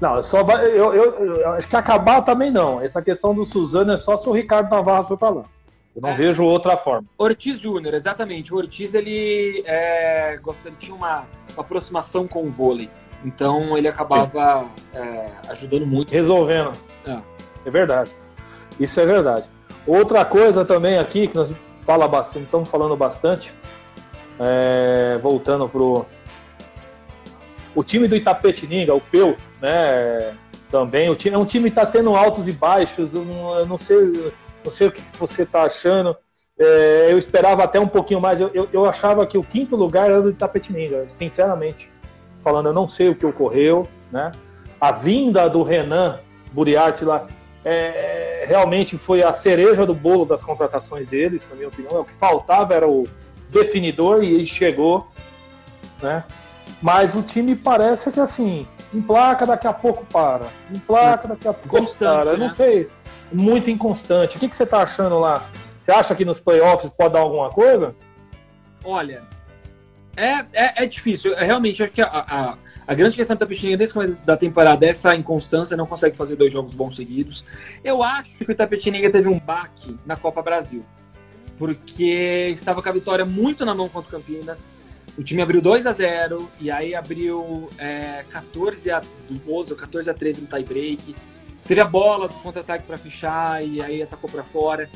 Não, 0.00 0.20
só 0.20 0.42
vai, 0.42 0.66
eu, 0.66 0.92
eu, 0.92 1.14
eu, 1.14 1.50
acho 1.50 1.68
que 1.68 1.76
acabar 1.76 2.22
também 2.22 2.50
não. 2.50 2.80
Essa 2.80 3.00
questão 3.00 3.32
do 3.32 3.46
Suzano 3.46 3.92
é 3.92 3.96
só 3.96 4.16
se 4.16 4.28
o 4.28 4.32
Ricardo 4.32 4.68
Navarro 4.68 5.04
for 5.04 5.16
para 5.16 5.28
lá. 5.28 5.44
Eu 5.94 6.02
não 6.02 6.08
é. 6.08 6.16
vejo 6.16 6.42
outra 6.42 6.76
forma. 6.76 7.06
Ortiz 7.16 7.60
Júnior, 7.60 7.94
exatamente. 7.94 8.52
O 8.52 8.56
Ortiz 8.56 8.94
ele, 8.94 9.62
é, 9.66 10.40
ele 10.64 10.76
tinha 10.76 10.96
uma, 10.96 11.24
uma, 11.52 11.60
aproximação 11.60 12.26
com 12.26 12.42
o 12.42 12.50
vôlei. 12.50 12.90
Então 13.24 13.76
ele 13.76 13.88
acabava 13.88 14.66
é, 14.94 15.30
ajudando 15.48 15.86
muito. 15.86 16.10
Resolvendo. 16.10 16.72
É. 17.06 17.18
é 17.64 17.70
verdade. 17.70 18.10
Isso 18.78 18.98
é 19.00 19.06
verdade. 19.06 19.44
Outra 19.86 20.24
coisa 20.24 20.64
também 20.64 20.98
aqui 20.98 21.28
que 21.28 21.36
nós 21.36 21.50
fala 21.84 22.06
bastante, 22.06 22.44
estamos 22.44 22.68
falando 22.68 22.96
bastante, 22.96 23.52
é, 24.38 25.18
voltando 25.20 25.68
pro 25.68 26.06
o 27.74 27.82
time 27.82 28.06
do 28.06 28.14
Itapetininga, 28.14 28.94
o 28.94 29.00
Peu, 29.00 29.36
né? 29.60 30.34
Também 30.70 31.10
o 31.10 31.14
time 31.14 31.34
é 31.34 31.38
um 31.38 31.44
time 31.44 31.70
que 31.70 31.78
está 31.78 31.90
tendo 31.90 32.14
altos 32.14 32.48
e 32.48 32.52
baixos. 32.52 33.14
Eu 33.14 33.24
não, 33.24 33.58
eu 33.58 33.66
não, 33.66 33.78
sei, 33.78 34.32
não 34.64 34.72
sei 34.72 34.88
o 34.88 34.92
que 34.92 35.02
você 35.18 35.42
está 35.42 35.64
achando. 35.64 36.16
É, 36.58 37.08
eu 37.10 37.18
esperava 37.18 37.64
até 37.64 37.78
um 37.78 37.88
pouquinho 37.88 38.20
mais. 38.20 38.40
Eu, 38.40 38.50
eu, 38.54 38.68
eu, 38.72 38.84
achava 38.84 39.26
que 39.26 39.36
o 39.36 39.42
quinto 39.42 39.76
lugar 39.76 40.10
era 40.10 40.22
do 40.22 40.30
Itapetininga, 40.30 41.06
sinceramente 41.08 41.91
falando. 42.42 42.66
Eu 42.66 42.72
não 42.72 42.88
sei 42.88 43.08
o 43.08 43.14
que 43.14 43.24
ocorreu, 43.24 43.86
né? 44.10 44.32
A 44.80 44.90
vinda 44.92 45.48
do 45.48 45.62
Renan 45.62 46.18
Buriati 46.52 47.04
lá 47.04 47.26
é, 47.64 48.44
realmente 48.46 48.96
foi 48.98 49.22
a 49.22 49.32
cereja 49.32 49.86
do 49.86 49.94
bolo 49.94 50.24
das 50.24 50.42
contratações 50.42 51.06
deles, 51.06 51.48
na 51.48 51.56
minha 51.56 51.68
opinião. 51.68 52.00
O 52.00 52.04
que 52.04 52.12
faltava 52.14 52.74
era 52.74 52.88
o 52.88 53.04
definidor 53.48 54.24
e 54.24 54.32
ele 54.32 54.46
chegou, 54.46 55.06
né? 56.02 56.24
Mas 56.80 57.14
o 57.14 57.22
time 57.22 57.54
parece 57.54 58.10
que 58.10 58.18
assim, 58.18 58.66
emplaca, 58.92 59.46
daqui 59.46 59.66
a 59.66 59.72
pouco 59.72 60.04
para. 60.06 60.46
Emplaca, 60.70 61.28
daqui 61.28 61.46
a 61.46 61.52
pouco 61.52 61.68
Constante, 61.68 61.98
para. 61.98 62.30
Eu 62.30 62.38
não 62.38 62.46
né? 62.46 62.52
sei, 62.52 62.90
muito 63.30 63.70
inconstante. 63.70 64.36
O 64.36 64.40
que, 64.40 64.48
que 64.48 64.56
você 64.56 64.64
está 64.64 64.82
achando 64.82 65.18
lá? 65.18 65.44
Você 65.80 65.92
acha 65.92 66.14
que 66.14 66.24
nos 66.24 66.40
playoffs 66.40 66.90
pode 66.96 67.12
dar 67.12 67.20
alguma 67.20 67.50
coisa? 67.50 67.94
Olha, 68.84 69.22
é, 70.16 70.44
é, 70.52 70.84
é 70.84 70.86
difícil. 70.86 71.32
Eu 71.32 71.44
realmente 71.44 71.82
acho 71.82 71.92
que 71.92 72.02
a, 72.02 72.08
a, 72.08 72.58
a 72.86 72.94
grande 72.94 73.16
questão 73.16 73.36
da 73.36 73.40
Tapetinga 73.40 73.76
desde 73.76 73.98
o 73.98 74.16
da 74.24 74.36
temporada 74.36 74.84
é 74.84 74.90
essa 74.90 75.14
inconstância, 75.14 75.76
não 75.76 75.86
consegue 75.86 76.16
fazer 76.16 76.36
dois 76.36 76.52
jogos 76.52 76.74
bons 76.74 76.96
seguidos. 76.96 77.44
Eu 77.82 78.02
acho 78.02 78.30
que 78.36 78.44
o 78.44 78.52
Itapetininga 78.52 79.10
teve 79.10 79.28
um 79.28 79.38
baque 79.38 79.96
na 80.04 80.16
Copa 80.16 80.42
Brasil, 80.42 80.84
porque 81.58 82.48
estava 82.50 82.82
com 82.82 82.88
a 82.88 82.92
vitória 82.92 83.24
muito 83.24 83.64
na 83.64 83.74
mão 83.74 83.88
contra 83.88 84.08
o 84.08 84.20
Campinas. 84.20 84.74
O 85.16 85.22
time 85.22 85.42
abriu 85.42 85.60
2 85.60 85.86
a 85.86 85.92
0 85.92 86.50
e 86.58 86.70
aí 86.70 86.94
abriu 86.94 87.68
é, 87.78 88.24
14 88.30 88.90
a 88.90 89.02
12 89.28 89.72
ou 89.72 89.78
14 89.78 90.10
a 90.10 90.14
13 90.14 90.40
no 90.42 90.46
tie 90.46 90.64
break. 90.64 91.14
Teve 91.64 91.80
a 91.80 91.84
bola 91.84 92.28
do 92.28 92.34
contra-ataque 92.34 92.84
para 92.84 92.96
fechar 92.96 93.64
e 93.64 93.80
aí 93.80 94.02
atacou 94.02 94.28
para 94.28 94.42
fora. 94.42 94.90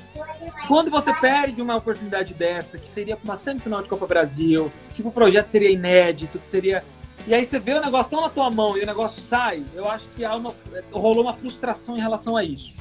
Quando 0.66 0.90
você 0.90 1.12
perde 1.14 1.62
uma 1.62 1.76
oportunidade 1.76 2.34
dessa, 2.34 2.78
que 2.78 2.88
seria 2.88 3.18
uma 3.22 3.36
semifinal 3.36 3.82
de 3.82 3.88
Copa 3.88 4.06
Brasil, 4.06 4.72
que 4.94 5.02
o 5.02 5.10
projeto 5.10 5.48
seria 5.48 5.70
inédito, 5.70 6.38
que 6.38 6.46
seria 6.46 6.84
e 7.26 7.34
aí 7.34 7.44
você 7.44 7.58
vê 7.58 7.74
o 7.74 7.80
negócio 7.80 8.10
tão 8.10 8.20
na 8.20 8.30
tua 8.30 8.50
mão 8.50 8.78
e 8.78 8.82
o 8.82 8.86
negócio 8.86 9.20
sai, 9.20 9.64
eu 9.74 9.90
acho 9.90 10.08
que 10.10 10.24
há 10.24 10.36
uma, 10.36 10.54
rolou 10.92 11.24
uma 11.24 11.32
frustração 11.32 11.96
em 11.96 12.00
relação 12.00 12.36
a 12.36 12.44
isso. 12.44 12.74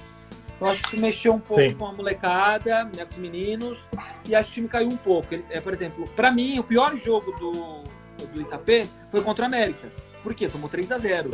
Eu 0.61 0.67
acho 0.67 0.83
que 0.83 0.97
mexeu 0.97 1.33
um 1.33 1.39
pouco 1.39 1.63
Sim. 1.63 1.73
com 1.73 1.87
a 1.87 1.91
molecada, 1.91 2.83
né, 2.85 3.05
com 3.05 3.11
os 3.11 3.17
meninos, 3.17 3.79
e 4.27 4.35
acho 4.35 4.49
que 4.49 4.51
o 4.51 4.55
time 4.55 4.67
caiu 4.67 4.87
um 4.87 4.97
pouco. 4.97 5.33
Eles, 5.33 5.47
é, 5.49 5.59
por 5.59 5.73
exemplo, 5.73 6.07
para 6.15 6.31
mim, 6.31 6.59
o 6.59 6.63
pior 6.63 6.95
jogo 6.95 7.31
do, 7.33 7.83
do 8.27 8.41
Itapê 8.41 8.87
foi 9.09 9.21
contra 9.21 9.43
o 9.43 9.47
América. 9.47 9.91
Por 10.21 10.33
quê? 10.33 10.47
Tomou 10.47 10.69
3 10.69 10.91
a 10.91 10.97
0 10.97 11.31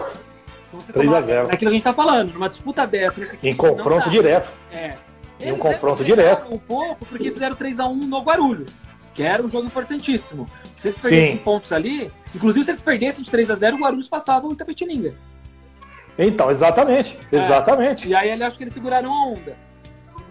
então, 0.74 0.94
3 0.94 1.14
a 1.14 1.22
0 1.22 1.40
É 1.50 1.54
aquilo 1.54 1.60
que 1.60 1.68
a 1.68 1.72
gente 1.72 1.84
tá 1.84 1.94
falando, 1.94 2.34
numa 2.34 2.50
disputa 2.50 2.88
dessa, 2.88 3.20
nesse 3.20 3.38
Em 3.44 3.56
confronto 3.56 4.10
direto. 4.10 4.52
É. 4.72 4.96
Em 5.40 5.52
um 5.52 5.58
confronto 5.58 6.04
direto. 6.04 6.54
Um 6.54 6.58
pouco 6.58 7.06
porque 7.06 7.32
fizeram 7.32 7.56
3 7.56 7.80
a 7.80 7.88
1 7.88 7.96
no 7.96 8.22
Guarulhos, 8.22 8.72
que 9.14 9.24
era 9.24 9.44
um 9.44 9.50
jogo 9.50 9.66
importantíssimo. 9.66 10.48
Se 10.78 10.88
eles 10.88 10.98
perdessem 10.98 11.32
Sim. 11.32 11.38
pontos 11.38 11.72
ali, 11.72 12.12
inclusive 12.34 12.64
se 12.66 12.72
eles 12.72 12.82
perdessem 12.82 13.24
de 13.24 13.32
3 13.32 13.50
a 13.50 13.56
0 13.56 13.78
o 13.78 13.80
Guarulhos 13.80 14.08
passava 14.08 14.48
o 14.48 14.54
Itapetininga. 14.54 15.14
Então, 16.18 16.52
exatamente, 16.52 17.18
é. 17.32 17.38
exatamente. 17.38 18.08
E 18.08 18.16
aí, 18.16 18.32
ali, 18.32 18.44
acho 18.44 18.58
que 18.58 18.64
eles 18.64 18.74
seguraram 18.74 19.12
a 19.12 19.26
onda. 19.28 19.58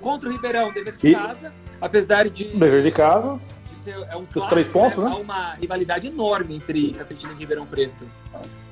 Contra 0.00 0.28
o 0.28 0.32
Ribeirão, 0.32 0.72
dever 0.72 0.96
de 0.96 1.08
e... 1.08 1.14
casa, 1.14 1.52
apesar 1.80 2.28
de... 2.28 2.44
Dever 2.44 2.82
de 2.82 2.90
casa. 2.90 3.40
De 3.70 3.78
ser, 3.80 3.96
é 4.08 4.16
um 4.16 4.26
Os 4.34 4.46
três 4.46 4.68
pontos, 4.68 4.98
né? 4.98 5.10
Há 5.12 5.16
uma 5.16 5.54
rivalidade 5.54 6.06
enorme 6.06 6.56
entre 6.56 6.90
Itapetininga 6.90 7.36
e 7.36 7.40
Ribeirão 7.40 7.66
Preto. 7.66 8.06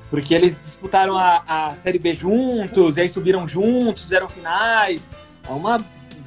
Porque 0.09 0.33
eles 0.33 0.59
disputaram 0.59 1.17
a, 1.17 1.43
a 1.47 1.75
Série 1.77 1.99
B 1.99 2.15
juntos, 2.15 2.97
e 2.97 3.01
aí 3.01 3.09
subiram 3.09 3.47
juntos, 3.47 4.03
fizeram 4.03 4.27
finais. 4.27 5.09
É 5.47 5.51
uma 5.51 5.83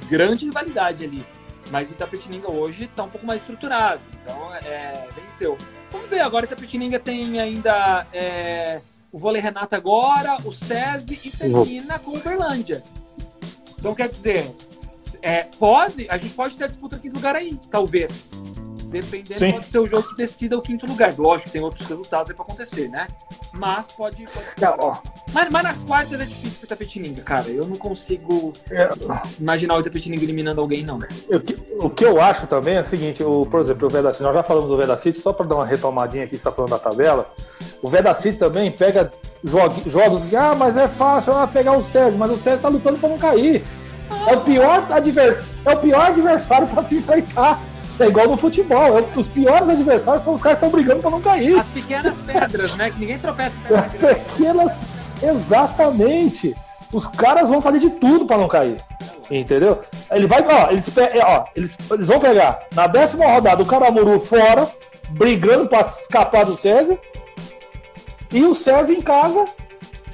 grande 0.09 0.45
rivalidade 0.45 1.03
ali. 1.03 1.25
Mas 1.69 1.89
o 1.89 1.91
Itapetininga 1.91 2.51
hoje 2.51 2.85
está 2.85 3.03
um 3.03 3.09
pouco 3.09 3.25
mais 3.25 3.41
estruturado. 3.41 4.01
Então, 4.21 4.53
é, 4.55 5.07
venceu. 5.15 5.57
Vamos 5.91 6.09
ver, 6.09 6.21
agora 6.21 6.45
o 6.45 6.47
Itapetininga 6.47 6.99
tem 6.99 7.39
ainda 7.39 8.07
é, 8.13 8.79
o 9.11 9.19
Vôlei 9.19 9.41
Renata 9.41 9.75
agora, 9.75 10.37
o 10.43 10.51
SESI 10.51 11.19
e 11.25 11.29
termina 11.29 11.99
com 11.99 12.11
o 12.11 12.17
Uberlândia. 12.17 12.83
Então, 13.77 13.93
quer 13.93 14.09
dizer, 14.09 14.49
é, 15.21 15.43
pode, 15.43 16.07
a 16.09 16.17
gente 16.17 16.33
pode 16.33 16.55
ter 16.55 16.65
a 16.65 16.67
disputa 16.67 16.95
aqui 16.95 17.09
do 17.09 17.15
lugar 17.15 17.35
aí, 17.35 17.59
talvez. 17.69 18.29
Dependendo, 18.93 19.39
Sim. 19.39 19.51
pode 19.53 19.65
ser 19.65 19.79
o 19.79 19.87
jogo 19.87 20.07
que 20.09 20.15
decida 20.15 20.57
o 20.57 20.61
quinto 20.61 20.85
lugar. 20.85 21.13
Lógico 21.17 21.47
que 21.47 21.53
tem 21.53 21.61
outros 21.63 21.87
resultados 21.87 22.29
aí 22.29 22.35
pra 22.35 22.45
acontecer, 22.45 22.87
né? 22.89 23.07
Mas 23.51 23.91
pode. 23.91 24.25
pode 24.27 24.45
não, 24.61 24.77
ó. 24.79 24.97
Mas, 25.33 25.49
mas 25.49 25.63
nas 25.63 25.79
quartas 25.79 26.19
é 26.19 26.25
difícil 26.25 26.59
pro 26.59 26.67
Itapetininga, 26.67 27.21
cara. 27.23 27.49
Eu 27.49 27.65
não 27.65 27.75
consigo 27.75 28.53
é. 28.69 28.89
imaginar 29.39 29.75
o 29.75 29.79
Itapetininga 29.79 30.23
eliminando 30.23 30.61
alguém, 30.61 30.83
não. 30.83 30.99
Eu, 31.27 31.41
o 31.79 31.89
que 31.89 32.05
eu 32.05 32.21
acho 32.21 32.45
também 32.45 32.75
é 32.75 32.81
o 32.81 32.85
seguinte: 32.85 33.23
o, 33.23 33.45
por 33.45 33.61
exemplo, 33.61 33.87
o 33.87 33.89
Vedacity, 33.89 34.23
nós 34.23 34.35
já 34.35 34.43
falamos 34.43 34.69
do 34.69 34.77
Vedacity, 34.77 35.19
só 35.19 35.33
para 35.33 35.47
dar 35.47 35.55
uma 35.55 35.65
retomadinha 35.65 36.25
aqui, 36.25 36.37
você 36.37 36.43
tá 36.43 36.51
falando 36.51 36.71
da 36.71 36.79
tabela. 36.79 37.33
O 37.81 37.89
Vedacity 37.89 38.37
também 38.37 38.71
pega 38.71 39.11
jogos, 39.43 39.83
jogos 39.91 40.33
ah, 40.35 40.55
mas 40.55 40.77
é 40.77 40.87
fácil 40.87 41.33
ah, 41.33 41.47
pegar 41.47 41.75
o 41.75 41.81
Sérgio, 41.81 42.17
mas 42.19 42.31
o 42.31 42.37
Sérgio 42.37 42.61
tá 42.61 42.69
lutando 42.69 42.99
para 42.99 43.09
não 43.09 43.17
cair. 43.17 43.63
É 44.27 44.35
o 44.35 44.41
pior, 44.41 44.85
adver... 44.91 45.43
é 45.65 45.73
o 45.73 45.79
pior 45.79 46.07
adversário 46.07 46.67
para 46.67 46.83
se 46.83 46.95
enfrentar. 46.95 47.59
É 47.99 48.07
igual 48.07 48.27
no 48.27 48.37
futebol, 48.37 48.97
é, 48.97 49.03
os 49.15 49.27
piores 49.27 49.69
adversários 49.69 50.23
são 50.23 50.33
os 50.33 50.41
caras 50.41 50.59
que 50.59 50.65
estão 50.65 50.77
brigando 50.77 51.01
para 51.01 51.11
não 51.11 51.21
cair. 51.21 51.59
As 51.59 51.67
pequenas 51.67 52.15
pedras, 52.25 52.75
né? 52.75 52.89
Que 52.89 52.99
ninguém 52.99 53.19
tropeça. 53.19 53.55
As 53.75 53.93
pequenas, 53.93 54.79
exatamente. 55.21 56.55
Os 56.91 57.05
caras 57.07 57.47
vão 57.47 57.61
fazer 57.61 57.79
de 57.79 57.89
tudo 57.91 58.25
para 58.25 58.37
não 58.37 58.47
cair. 58.47 58.77
Entendeu? 59.29 59.81
Ele 60.11 60.27
vai, 60.27 60.43
ó, 60.43 60.71
eles, 60.71 60.85
ó, 61.23 61.45
eles, 61.55 61.77
eles 61.91 62.07
vão 62.07 62.19
pegar 62.19 62.67
na 62.73 62.87
décima 62.87 63.25
rodada 63.25 63.61
o 63.61 63.65
Caramuru 63.65 64.19
fora, 64.19 64.67
brigando 65.11 65.67
para 65.67 65.81
escapar 65.81 66.45
do 66.45 66.57
César. 66.57 66.97
E 68.31 68.43
o 68.43 68.55
César 68.55 68.93
em 68.93 69.01
casa. 69.01 69.45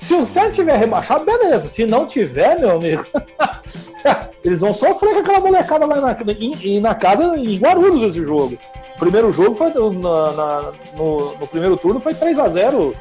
Se 0.02 0.14
o 0.14 0.26
César 0.26 0.52
tiver 0.54 0.78
rebaixado, 0.78 1.26
beleza. 1.26 1.68
Se 1.68 1.86
não 1.86 2.06
tiver, 2.06 2.60
meu 2.60 2.72
amigo, 2.72 3.04
Eles 4.44 4.62
vão 4.62 4.74
sofrer 4.74 5.14
com 5.14 5.20
aquela 5.20 5.40
molecada 5.40 5.86
lá 5.86 6.00
na, 6.00 6.18
em, 6.40 6.80
na 6.80 6.96
casa 6.96 7.38
em 7.38 7.58
Guarulhos 7.58 8.02
esse 8.04 8.24
jogo. 8.24 8.58
O 8.96 9.00
primeiro 9.00 9.32
jogo 9.32 9.56
foi 9.56 9.70
na, 9.74 10.32
na, 10.32 10.72
no, 10.96 11.36
no, 11.36 11.48
primeiro 11.48 11.76
turno 11.76 12.00
foi 12.00 12.14
3 12.14 12.40
a 12.40 12.48
0 12.48 12.96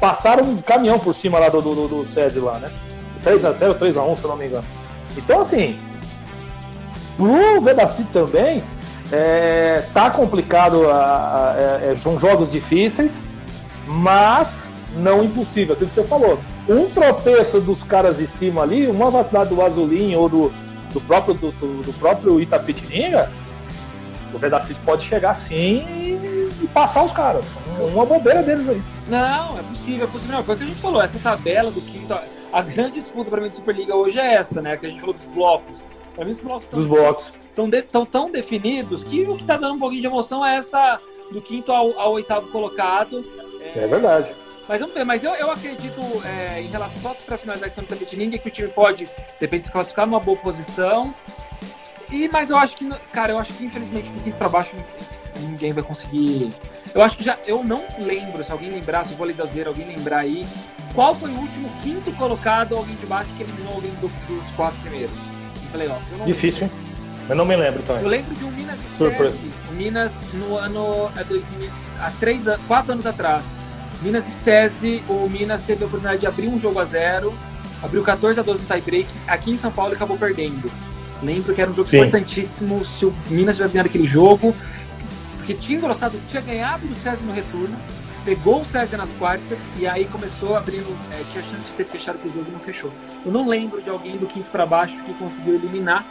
Passaram 0.00 0.44
um 0.44 0.56
caminhão 0.58 0.98
por 0.98 1.14
cima 1.14 1.38
lá 1.38 1.48
do, 1.48 1.60
do, 1.60 1.88
do 1.88 2.06
SESI 2.06 2.38
lá, 2.38 2.58
né? 2.58 2.70
3 3.24 3.44
a 3.44 3.52
0 3.52 3.74
3 3.74 3.96
a 3.96 4.02
1 4.02 4.16
se 4.16 4.24
eu 4.24 4.30
não 4.30 4.36
me 4.36 4.46
engano. 4.46 4.64
Então 5.16 5.40
assim, 5.40 5.76
pro 7.16 7.60
Vedaci 7.60 8.04
também 8.12 8.62
é, 9.10 9.84
tá 9.92 10.10
complicado, 10.10 10.88
a, 10.88 10.94
a, 10.94 11.52
a, 11.52 11.80
é, 11.90 11.96
são 11.96 12.20
jogos 12.20 12.52
difíceis, 12.52 13.20
mas 13.86 14.65
não 14.96 15.22
impossível, 15.22 15.74
aquilo 15.74 15.90
que 15.90 15.94
você 15.94 16.04
falou 16.04 16.38
um 16.68 16.88
tropeço 16.90 17.60
dos 17.60 17.82
caras 17.82 18.16
de 18.18 18.26
cima 18.26 18.62
ali, 18.62 18.86
uma 18.88 19.10
vacilada 19.10 19.54
do 19.54 19.62
Azulinho 19.62 20.20
ou 20.20 20.28
do, 20.28 20.52
do 20.92 21.00
próprio 21.00 21.34
do, 21.34 21.50
do, 21.50 21.92
próprio 21.94 22.40
Itapetininga, 22.40 23.30
o 24.34 24.38
Vedacity 24.38 24.78
pode 24.84 25.04
chegar 25.04 25.30
assim 25.30 25.86
e 26.62 26.66
passar 26.72 27.04
os 27.04 27.12
caras. 27.12 27.46
Uma 27.92 28.04
bobeira 28.04 28.42
deles 28.42 28.68
aí. 28.68 28.82
Não, 29.08 29.58
é 29.58 29.62
possível, 29.62 30.06
é 30.06 30.10
possível. 30.10 30.36
Não, 30.36 30.44
foi 30.44 30.54
o 30.54 30.58
que 30.58 30.64
a 30.64 30.66
gente 30.66 30.80
falou, 30.80 31.00
essa 31.00 31.18
tabela 31.18 31.70
do 31.70 31.80
quinto. 31.80 32.18
A 32.52 32.62
grande 32.62 33.00
disputa 33.00 33.30
para 33.30 33.40
mim 33.40 33.48
de 33.48 33.56
Superliga 33.56 33.96
hoje 33.96 34.18
é 34.18 34.34
essa, 34.34 34.60
né? 34.60 34.76
Que 34.76 34.86
a 34.86 34.88
gente 34.88 35.00
falou 35.00 35.14
dos 35.14 35.26
blocos. 35.28 35.86
Para 36.14 36.24
mim, 36.24 36.32
os 36.32 36.40
blocos 36.40 36.68
dos 36.70 36.86
blocos 36.86 37.32
estão 37.42 37.68
de, 37.68 37.82
tão, 37.82 38.06
tão 38.06 38.30
definidos 38.30 39.04
que 39.04 39.22
o 39.22 39.36
que 39.36 39.42
está 39.42 39.56
dando 39.56 39.74
um 39.74 39.78
pouquinho 39.78 40.00
de 40.00 40.06
emoção 40.06 40.44
é 40.44 40.56
essa 40.56 40.98
do 41.30 41.40
quinto 41.40 41.70
ao, 41.70 41.98
ao 41.98 42.12
oitavo 42.12 42.48
colocado. 42.48 43.22
É, 43.60 43.84
é 43.84 43.86
verdade. 43.86 44.34
Mas 44.68 44.80
vamos 44.80 44.94
ver, 44.94 45.04
mas 45.04 45.22
eu, 45.22 45.32
eu 45.34 45.50
acredito, 45.50 46.00
é, 46.24 46.60
em 46.60 46.66
relação 46.66 47.00
só 47.00 47.14
para 47.24 47.38
finalizar 47.38 47.68
esse 47.68 48.04
de 48.04 48.16
ninguém, 48.16 48.38
que 48.38 48.48
o 48.48 48.50
time 48.50 48.68
pode, 48.68 49.08
depende 49.40 49.66
se 49.66 49.72
classificar 49.72 50.06
numa 50.06 50.18
boa 50.18 50.36
posição. 50.38 51.14
E, 52.10 52.28
mas 52.28 52.50
eu 52.50 52.56
acho 52.56 52.76
que, 52.76 52.88
cara, 53.12 53.32
eu 53.32 53.38
acho 53.38 53.52
que 53.52 53.64
infelizmente 53.64 54.08
do 54.10 54.22
quinto 54.22 54.36
para 54.36 54.48
baixo 54.48 54.72
ninguém 55.40 55.72
vai 55.72 55.82
conseguir. 55.82 56.50
Eu 56.94 57.02
acho 57.02 57.16
que 57.16 57.24
já. 57.24 57.38
Eu 57.46 57.64
não 57.64 57.84
lembro, 57.98 58.44
se 58.44 58.50
alguém 58.50 58.70
lembrar, 58.70 59.04
se 59.04 59.14
o 59.14 59.46
Veira, 59.46 59.70
alguém 59.70 59.86
lembrar 59.86 60.22
aí, 60.22 60.46
qual 60.94 61.14
foi 61.14 61.30
o 61.30 61.36
último 61.36 61.70
quinto 61.82 62.12
colocado, 62.12 62.76
alguém 62.76 62.94
de 62.96 63.06
baixo 63.06 63.30
que 63.36 63.42
eliminou 63.42 63.74
alguém 63.74 63.90
do, 63.94 64.08
dos 64.08 64.50
quatro 64.52 64.78
primeiros? 64.80 65.14
Em 65.64 65.68
playoff. 65.68 66.00
Difícil. 66.24 66.70
Eu 67.28 67.34
não 67.34 67.44
me 67.44 67.56
lembro 67.56 67.82
também. 67.82 68.02
Eu 68.02 68.08
lembro 68.08 68.34
de 68.34 68.44
um 68.44 68.50
Minas 68.52 68.78
Surpresa. 68.96 69.38
Minas 69.72 70.12
no 70.34 70.56
ano. 70.56 71.10
É 71.16 71.24
2000, 71.24 71.70
há 72.00 72.10
três, 72.12 72.44
quatro 72.68 72.92
anos 72.92 73.04
atrás 73.04 73.44
Minas 74.02 74.26
e 74.28 74.30
SESI, 74.30 75.02
o 75.08 75.28
Minas 75.28 75.62
teve 75.62 75.84
a 75.84 75.86
oportunidade 75.86 76.20
de 76.20 76.26
abrir 76.26 76.48
um 76.48 76.60
jogo 76.60 76.78
a 76.78 76.84
zero, 76.84 77.32
abriu 77.82 78.02
14 78.02 78.38
a 78.40 78.42
12 78.42 78.62
no 78.62 78.68
tie-break, 78.68 79.08
aqui 79.26 79.50
em 79.50 79.56
São 79.56 79.72
Paulo 79.72 79.94
acabou 79.94 80.18
perdendo. 80.18 80.70
Lembro 81.22 81.54
que 81.54 81.62
era 81.62 81.70
um 81.70 81.74
jogo 81.74 81.88
Sim. 81.88 81.98
importantíssimo 81.98 82.84
se 82.84 83.06
o 83.06 83.14
Minas 83.30 83.56
tivesse 83.56 83.72
ganhado 83.72 83.88
aquele 83.88 84.06
jogo, 84.06 84.54
porque 85.36 85.54
tinha 85.54 85.80
gostado, 85.80 86.20
tinha 86.28 86.42
ganhado 86.42 86.86
do 86.86 86.94
SESI 86.94 87.24
no 87.24 87.32
retorno, 87.32 87.76
pegou 88.24 88.60
o 88.60 88.64
SESI 88.64 88.96
nas 88.96 89.10
quartas 89.12 89.58
e 89.78 89.86
aí 89.86 90.04
começou 90.04 90.56
abrindo, 90.56 90.98
é, 91.12 91.22
tinha 91.32 91.42
chance 91.44 91.64
de 91.68 91.72
ter 91.72 91.84
fechado 91.84 92.18
o 92.22 92.32
jogo 92.32 92.46
e 92.48 92.52
não 92.52 92.60
fechou. 92.60 92.92
Eu 93.24 93.32
não 93.32 93.48
lembro 93.48 93.80
de 93.80 93.88
alguém 93.88 94.16
do 94.16 94.26
quinto 94.26 94.50
para 94.50 94.66
baixo 94.66 95.02
que 95.04 95.14
conseguiu 95.14 95.54
eliminar 95.54 96.04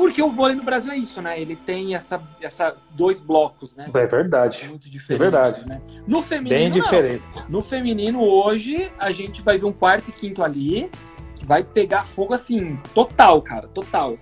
porque 0.00 0.22
o 0.22 0.30
vôlei 0.30 0.56
no 0.56 0.62
Brasil 0.62 0.90
é 0.90 0.96
isso, 0.96 1.20
né? 1.20 1.38
Ele 1.38 1.54
tem 1.54 1.94
essa, 1.94 2.22
essa 2.40 2.74
dois 2.92 3.20
blocos, 3.20 3.74
né? 3.76 3.84
É 3.86 4.06
verdade. 4.06 4.66
Muito 4.66 4.88
diferentes. 4.88 5.10
É 5.10 5.30
verdade. 5.30 5.68
Né? 5.68 5.78
No 6.06 6.22
feminino. 6.22 6.58
Bem 6.58 6.70
diferente. 6.70 7.28
No 7.50 7.62
feminino, 7.62 8.22
hoje, 8.22 8.90
a 8.98 9.12
gente 9.12 9.42
vai 9.42 9.58
ver 9.58 9.66
um 9.66 9.72
quarto 9.74 10.08
e 10.08 10.12
quinto 10.12 10.42
ali, 10.42 10.90
que 11.36 11.44
vai 11.44 11.62
pegar 11.62 12.06
fogo 12.06 12.32
assim, 12.32 12.78
total, 12.94 13.42
cara, 13.42 13.68
total. 13.68 14.16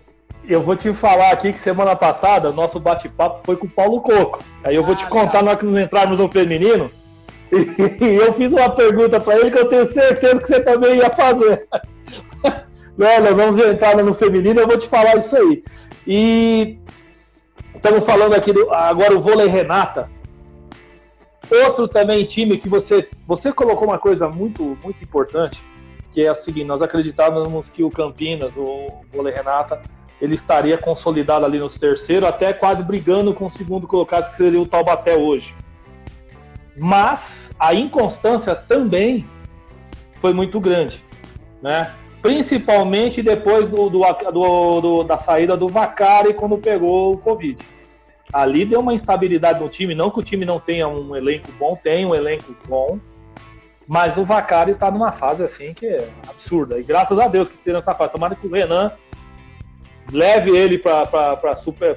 Eu 0.45 0.63
vou 0.63 0.75
te 0.75 0.93
falar 0.93 1.31
aqui 1.31 1.53
que 1.53 1.61
semana 1.61 1.95
passada, 1.95 2.51
o 2.51 2.53
nosso 2.53 2.81
bate-papo 2.81 3.43
foi 3.45 3.57
com 3.57 3.69
o 3.69 3.71
Paulo 3.71 4.01
Coco. 4.01 4.43
Aí 4.65 4.75
eu 4.75 4.83
vou 4.83 4.97
te 4.97 5.05
ah, 5.05 5.09
contar 5.09 5.45
na 5.45 5.51
hora 5.51 5.61
que 5.61 5.65
nós 5.65 5.81
entrarmos 5.81 6.19
no 6.19 6.29
feminino. 6.29 6.91
E 7.51 8.15
eu 8.17 8.33
fiz 8.35 8.53
uma 8.53 8.69
pergunta 8.69 9.19
para 9.21 9.39
ele 9.39 9.51
que 9.51 9.59
eu 9.59 9.69
tenho 9.69 9.87
certeza 9.87 10.41
que 10.41 10.47
você 10.49 10.61
também 10.61 10.97
ia 10.97 11.09
fazer. 11.09 11.67
Né, 12.99 13.21
nós 13.21 13.37
vamos 13.37 13.57
entrar 13.59 13.97
no 13.97 14.13
feminino, 14.13 14.61
eu 14.61 14.67
vou 14.67 14.77
te 14.77 14.89
falar 14.89 15.17
isso 15.17 15.37
aí. 15.37 15.63
E 16.05 16.79
estamos 17.73 18.05
falando 18.05 18.35
aqui 18.35 18.53
do, 18.53 18.73
agora 18.75 19.17
o 19.17 19.21
vôlei 19.21 19.47
Renata. 19.47 20.11
Outro 21.65 21.87
também 21.87 22.27
time 22.27 22.59
que 22.59 22.69
você 22.69 23.09
você 23.27 23.53
colocou 23.53 23.89
uma 23.89 23.99
coisa 23.99 24.29
muito 24.29 24.77
muito 24.83 25.03
importante, 25.03 25.63
que 26.13 26.23
é 26.23 26.33
o 26.33 26.37
seguinte, 26.37 26.67
nós 26.67 26.83
acreditávamos 26.83 27.69
que 27.71 27.85
o 27.85 27.91
Campinas, 27.91 28.55
o 28.57 28.89
vôlei 29.13 29.33
Renata, 29.33 29.81
ele 30.21 30.35
estaria 30.35 30.77
consolidado 30.77 31.47
ali 31.47 31.59
nos 31.59 31.79
terceiros, 31.79 32.29
até 32.29 32.53
quase 32.53 32.83
brigando 32.83 33.33
com 33.33 33.47
o 33.47 33.51
segundo 33.51 33.87
colocado, 33.87 34.27
que 34.27 34.37
seria 34.37 34.61
o 34.61 34.67
Taubaté 34.67 35.17
hoje. 35.17 35.55
Mas 36.77 37.53
a 37.59 37.73
inconstância 37.73 38.55
também 38.55 39.25
foi 40.21 40.35
muito 40.35 40.59
grande, 40.59 41.03
né? 41.63 41.95
Principalmente 42.23 43.23
depois 43.23 43.69
do, 43.69 43.89
do, 43.89 44.01
do, 44.33 44.81
do, 44.81 45.05
da 45.05 45.17
saída 45.17 45.57
do 45.57 45.69
Vacari 45.69 46.35
quando 46.35 46.59
pegou 46.59 47.13
o 47.15 47.19
Covid. 47.19 47.59
Ali 48.33 48.65
deu 48.65 48.81
uma 48.81 48.93
instabilidade 48.93 49.61
no 49.61 49.69
time, 49.69 49.95
não 49.95 50.11
que 50.11 50.19
o 50.19 50.23
time 50.23 50.45
não 50.45 50.61
tenha 50.61 50.87
um 50.87 51.17
elenco 51.17 51.51
bom, 51.59 51.79
tem 51.83 52.05
um 52.05 52.15
elenco 52.15 52.55
bom, 52.67 52.99
mas 53.87 54.19
o 54.19 54.25
Vacari 54.25 54.73
está 54.73 54.91
numa 54.91 55.11
fase 55.11 55.43
assim 55.43 55.73
que 55.73 55.87
é 55.87 56.09
absurda. 56.29 56.79
E 56.79 56.83
graças 56.83 57.19
a 57.19 57.27
Deus 57.27 57.49
que 57.49 57.57
tiram 57.57 57.79
essa 57.79 57.95
fase. 57.95 58.13
Tomara 58.13 58.35
que 58.35 58.47
o 58.47 58.51
Renan 58.51 58.93
leve 60.13 60.51
ele 60.51 60.77
para 60.79 61.09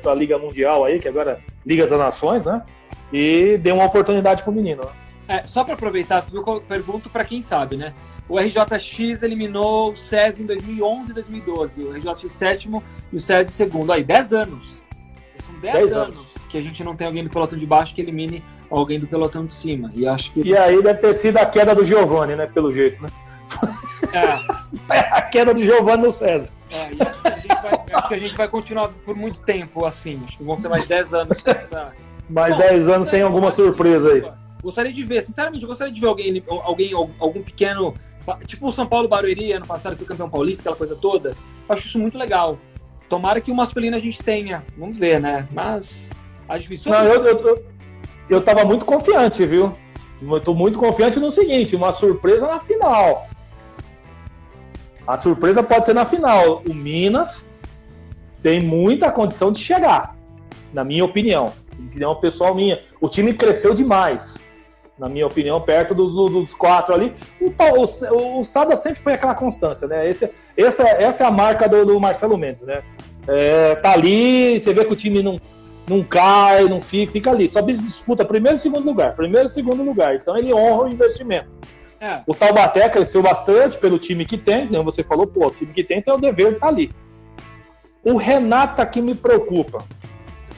a 0.05 0.13
Liga 0.13 0.38
Mundial 0.38 0.86
aí, 0.86 0.99
que 0.99 1.07
agora 1.07 1.32
é 1.32 1.51
Liga 1.65 1.86
das 1.86 1.99
Nações, 1.99 2.45
né? 2.45 2.63
E 3.11 3.57
dê 3.57 3.74
uma 3.74 3.86
oportunidade 3.86 4.41
pro 4.41 4.53
menino. 4.53 4.84
Né? 4.84 4.91
É, 5.28 5.43
só 5.45 5.65
para 5.65 5.74
aproveitar, 5.74 6.22
que 6.24 6.36
eu 6.36 6.63
pergunto 6.67 7.09
para 7.09 7.26
quem 7.26 7.41
sabe, 7.41 7.76
né? 7.76 7.93
O 8.32 8.40
RJX 8.40 9.24
eliminou 9.24 9.92
o 9.92 9.96
SES 9.96 10.40
em 10.40 10.46
2011 10.46 11.12
e 11.12 11.14
2012, 11.14 11.84
o 11.84 11.92
RJX 11.92 12.32
sétimo 12.32 12.82
e 13.12 13.18
o 13.18 13.20
SES 13.20 13.50
segundo. 13.50 13.92
Aí, 13.92 14.06
10 14.06 14.32
anos. 14.32 14.80
São 15.46 15.60
10, 15.60 15.76
anos, 15.76 16.16
anos 16.16 16.28
que 16.48 16.58
a 16.58 16.62
gente 16.62 16.82
não 16.82 16.96
tem 16.96 17.08
alguém 17.08 17.26
do 17.26 17.30
pelotão 17.30 17.60
de 17.60 17.66
baixo 17.66 17.94
que 17.94 18.00
elimine 18.00 18.42
alguém 18.70 18.98
do 18.98 19.06
pelotão 19.06 19.46
de 19.46 19.54
cima. 19.54 19.92
E 19.94 20.08
acho 20.08 20.32
que. 20.32 20.48
E 20.48 20.56
aí 20.56 20.82
deve 20.82 21.00
ter 21.00 21.14
sido 21.16 21.36
a 21.40 21.46
queda 21.46 21.76
do 21.76 21.84
Giovanni, 21.84 22.38
né? 22.38 22.48
Pelo 22.48 22.72
jeito, 22.72 23.04
né? 23.04 23.10
É. 24.14 24.96
a 25.12 25.22
queda 25.24 25.54
do 25.54 25.62
Giovanni 25.62 26.04
no 26.04 26.12
César. 26.14 26.54
É, 26.72 26.94
e 26.94 27.02
acho 27.02 27.22
que, 27.22 27.28
a 27.28 27.36
gente 27.36 27.48
vai, 27.48 27.82
acho 27.94 28.08
que 28.08 28.14
a 28.14 28.20
gente 28.20 28.38
vai 28.38 28.48
continuar 28.48 28.90
por 29.04 29.14
muito 29.14 29.42
tempo 29.42 29.84
assim. 29.84 30.22
Acho 30.26 30.38
que 30.38 30.44
vão 30.46 30.56
ser 30.56 30.70
mais 30.70 30.86
10 30.86 31.14
anos 31.14 31.46
essa. 31.46 31.92
Mais 32.30 32.58
10 32.58 32.88
anos 32.88 33.10
sem 33.10 33.24
alguma 33.24 33.52
surpresa 33.52 34.10
aí. 34.14 34.24
Gostaria 34.64 34.94
de 34.94 35.04
ver, 35.04 35.22
sinceramente, 35.24 35.66
gostaria 35.66 35.92
de 35.92 36.00
ver 36.00 36.08
alguém, 36.08 36.42
alguém 36.48 36.94
algum 36.94 37.42
pequeno. 37.42 37.94
Tipo 38.45 38.67
o 38.67 38.72
São 38.72 38.86
Paulo 38.86 39.07
Barueri, 39.07 39.51
ano 39.51 39.65
passado, 39.65 39.93
que 39.93 39.99
foi 39.99 40.07
campeão 40.07 40.30
paulista, 40.30 40.61
aquela 40.61 40.76
coisa 40.76 40.95
toda. 40.95 41.30
Eu 41.30 41.36
acho 41.76 41.88
isso 41.88 41.99
muito 41.99 42.17
legal. 42.17 42.57
Tomara 43.09 43.41
que 43.41 43.51
o 43.51 43.55
masculino 43.55 43.95
a 43.95 43.99
gente 43.99 44.22
tenha. 44.24 44.63
Vamos 44.78 44.97
ver, 44.97 45.19
né? 45.19 45.47
Mas. 45.51 46.09
Acho 46.47 46.63
difícil. 46.63 46.91
Não, 46.91 47.03
eu, 47.03 47.26
eu, 47.26 47.39
eu, 47.39 47.65
eu 48.30 48.41
tava 48.41 48.63
muito 48.63 48.86
confiante, 48.86 49.45
viu? 49.45 49.76
Eu 50.22 50.39
tô 50.39 50.53
muito 50.53 50.78
confiante 50.78 51.19
no 51.19 51.32
seguinte: 51.32 51.76
uma 51.76 51.91
surpresa 51.91 52.47
na 52.47 52.59
final. 52.59 53.28
A 55.07 55.19
surpresa 55.19 55.63
pode 55.63 55.86
ser 55.86 55.93
na 55.93 56.05
final. 56.05 56.61
O 56.67 56.74
Minas 56.74 57.45
tem 58.41 58.61
muita 58.61 59.11
condição 59.11 59.51
de 59.51 59.59
chegar, 59.59 60.15
na 60.74 60.84
minha 60.84 61.03
opinião. 61.03 61.53
Opinião 61.78 62.15
pessoal 62.15 62.53
minha. 62.53 62.82
O 62.99 63.09
time 63.09 63.34
cresceu 63.34 63.74
demais, 63.74 64.38
na 65.02 65.10
minha 65.10 65.26
opinião, 65.26 65.60
perto 65.60 65.95
dos, 65.95 66.14
dos 66.14 66.54
quatro 66.54 66.93
ali. 66.93 67.12
O, 67.41 67.49
o, 67.49 68.39
o 68.39 68.43
Sada 68.43 68.78
sempre 68.78 69.02
foi 69.02 69.14
aquela 69.14 69.34
constância, 69.34 69.88
né? 69.88 70.08
Esse, 70.08 70.30
essa, 70.56 70.84
essa 70.84 71.24
é 71.24 71.28
a 71.28 71.32
marca 71.32 71.68
do, 71.68 71.84
do 71.84 71.99
Marcelo 71.99 72.38
Mendes, 72.38 72.62
né? 72.62 72.84
É, 73.28 73.74
tá 73.76 73.93
ali, 73.93 74.60
você 74.60 74.72
vê 74.72 74.86
que 74.86 74.93
o 74.93 74.95
time 74.95 75.24
não, 75.24 75.38
não 75.89 76.04
cai, 76.04 76.66
não 76.66 76.80
fica, 76.80 77.12
fica 77.12 77.32
ali. 77.32 77.49
Só 77.49 77.62
disputa 77.62 78.24
primeiro 78.24 78.56
e 78.56 78.62
segundo 78.62 78.86
lugar. 78.86 79.16
Primeiro 79.16 79.47
e 79.47 79.52
segundo 79.52 79.82
lugar. 79.82 80.14
Então 80.14 80.38
ele 80.38 80.54
honra 80.54 80.84
o 80.84 80.89
investimento. 80.89 81.49
É. 81.99 82.22
O 82.28 82.36
Taubaté 82.36 82.88
cresceu 82.88 83.24
bastante 83.24 83.80
pelo 83.80 83.97
time 83.97 84.24
que 84.24 84.38
tem, 84.38 84.68
como 84.68 84.84
você 84.84 85.04
falou, 85.04 85.26
pô, 85.26 85.47
o 85.47 85.52
time 85.52 85.74
que 85.74 85.84
tem 85.84 85.99
tem 85.99 86.14
o 86.14 86.18
dever 86.18 86.49
de 86.49 86.54
estar 86.54 86.68
tá 86.68 86.72
ali. 86.72 86.91
O 88.04 88.18
Renata 88.18 88.86
que 88.86 89.02
me 89.02 89.16
preocupa. 89.16 89.84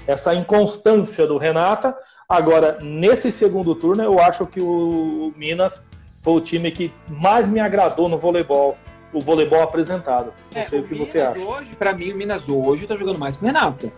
Essa 0.06 0.36
inconstância 0.36 1.26
do 1.26 1.38
Renata. 1.38 1.96
Agora, 2.28 2.80
nesse 2.82 3.32
segundo 3.32 3.76
turno, 3.76 4.04
eu 4.04 4.20
acho 4.20 4.46
que 4.46 4.62
o 4.62 5.34
Minas 5.36 5.84
foi 6.22 6.34
o 6.34 6.42
time 6.42 6.72
que 6.72 6.92
mais 7.10 7.48
me 7.48 7.60
agradou 7.60 8.08
no 8.08 8.18
voleibol, 8.18 8.78
o 9.12 9.20
voleibol 9.20 9.62
apresentado. 9.62 10.34
Não 10.54 10.62
é, 10.62 10.66
sei 10.66 10.80
o 10.80 10.84
que 10.84 10.94
Minas 10.94 11.10
você 11.10 11.22
acha. 11.22 11.40
Hoje, 11.40 11.76
para 11.76 11.94
mim, 11.94 12.12
o 12.12 12.16
Minas 12.16 12.48
hoje 12.48 12.84
está 12.84 12.96
jogando 12.96 13.20
mais 13.20 13.36
que 13.36 13.44
o 13.44 13.48
Renata. 13.48 13.92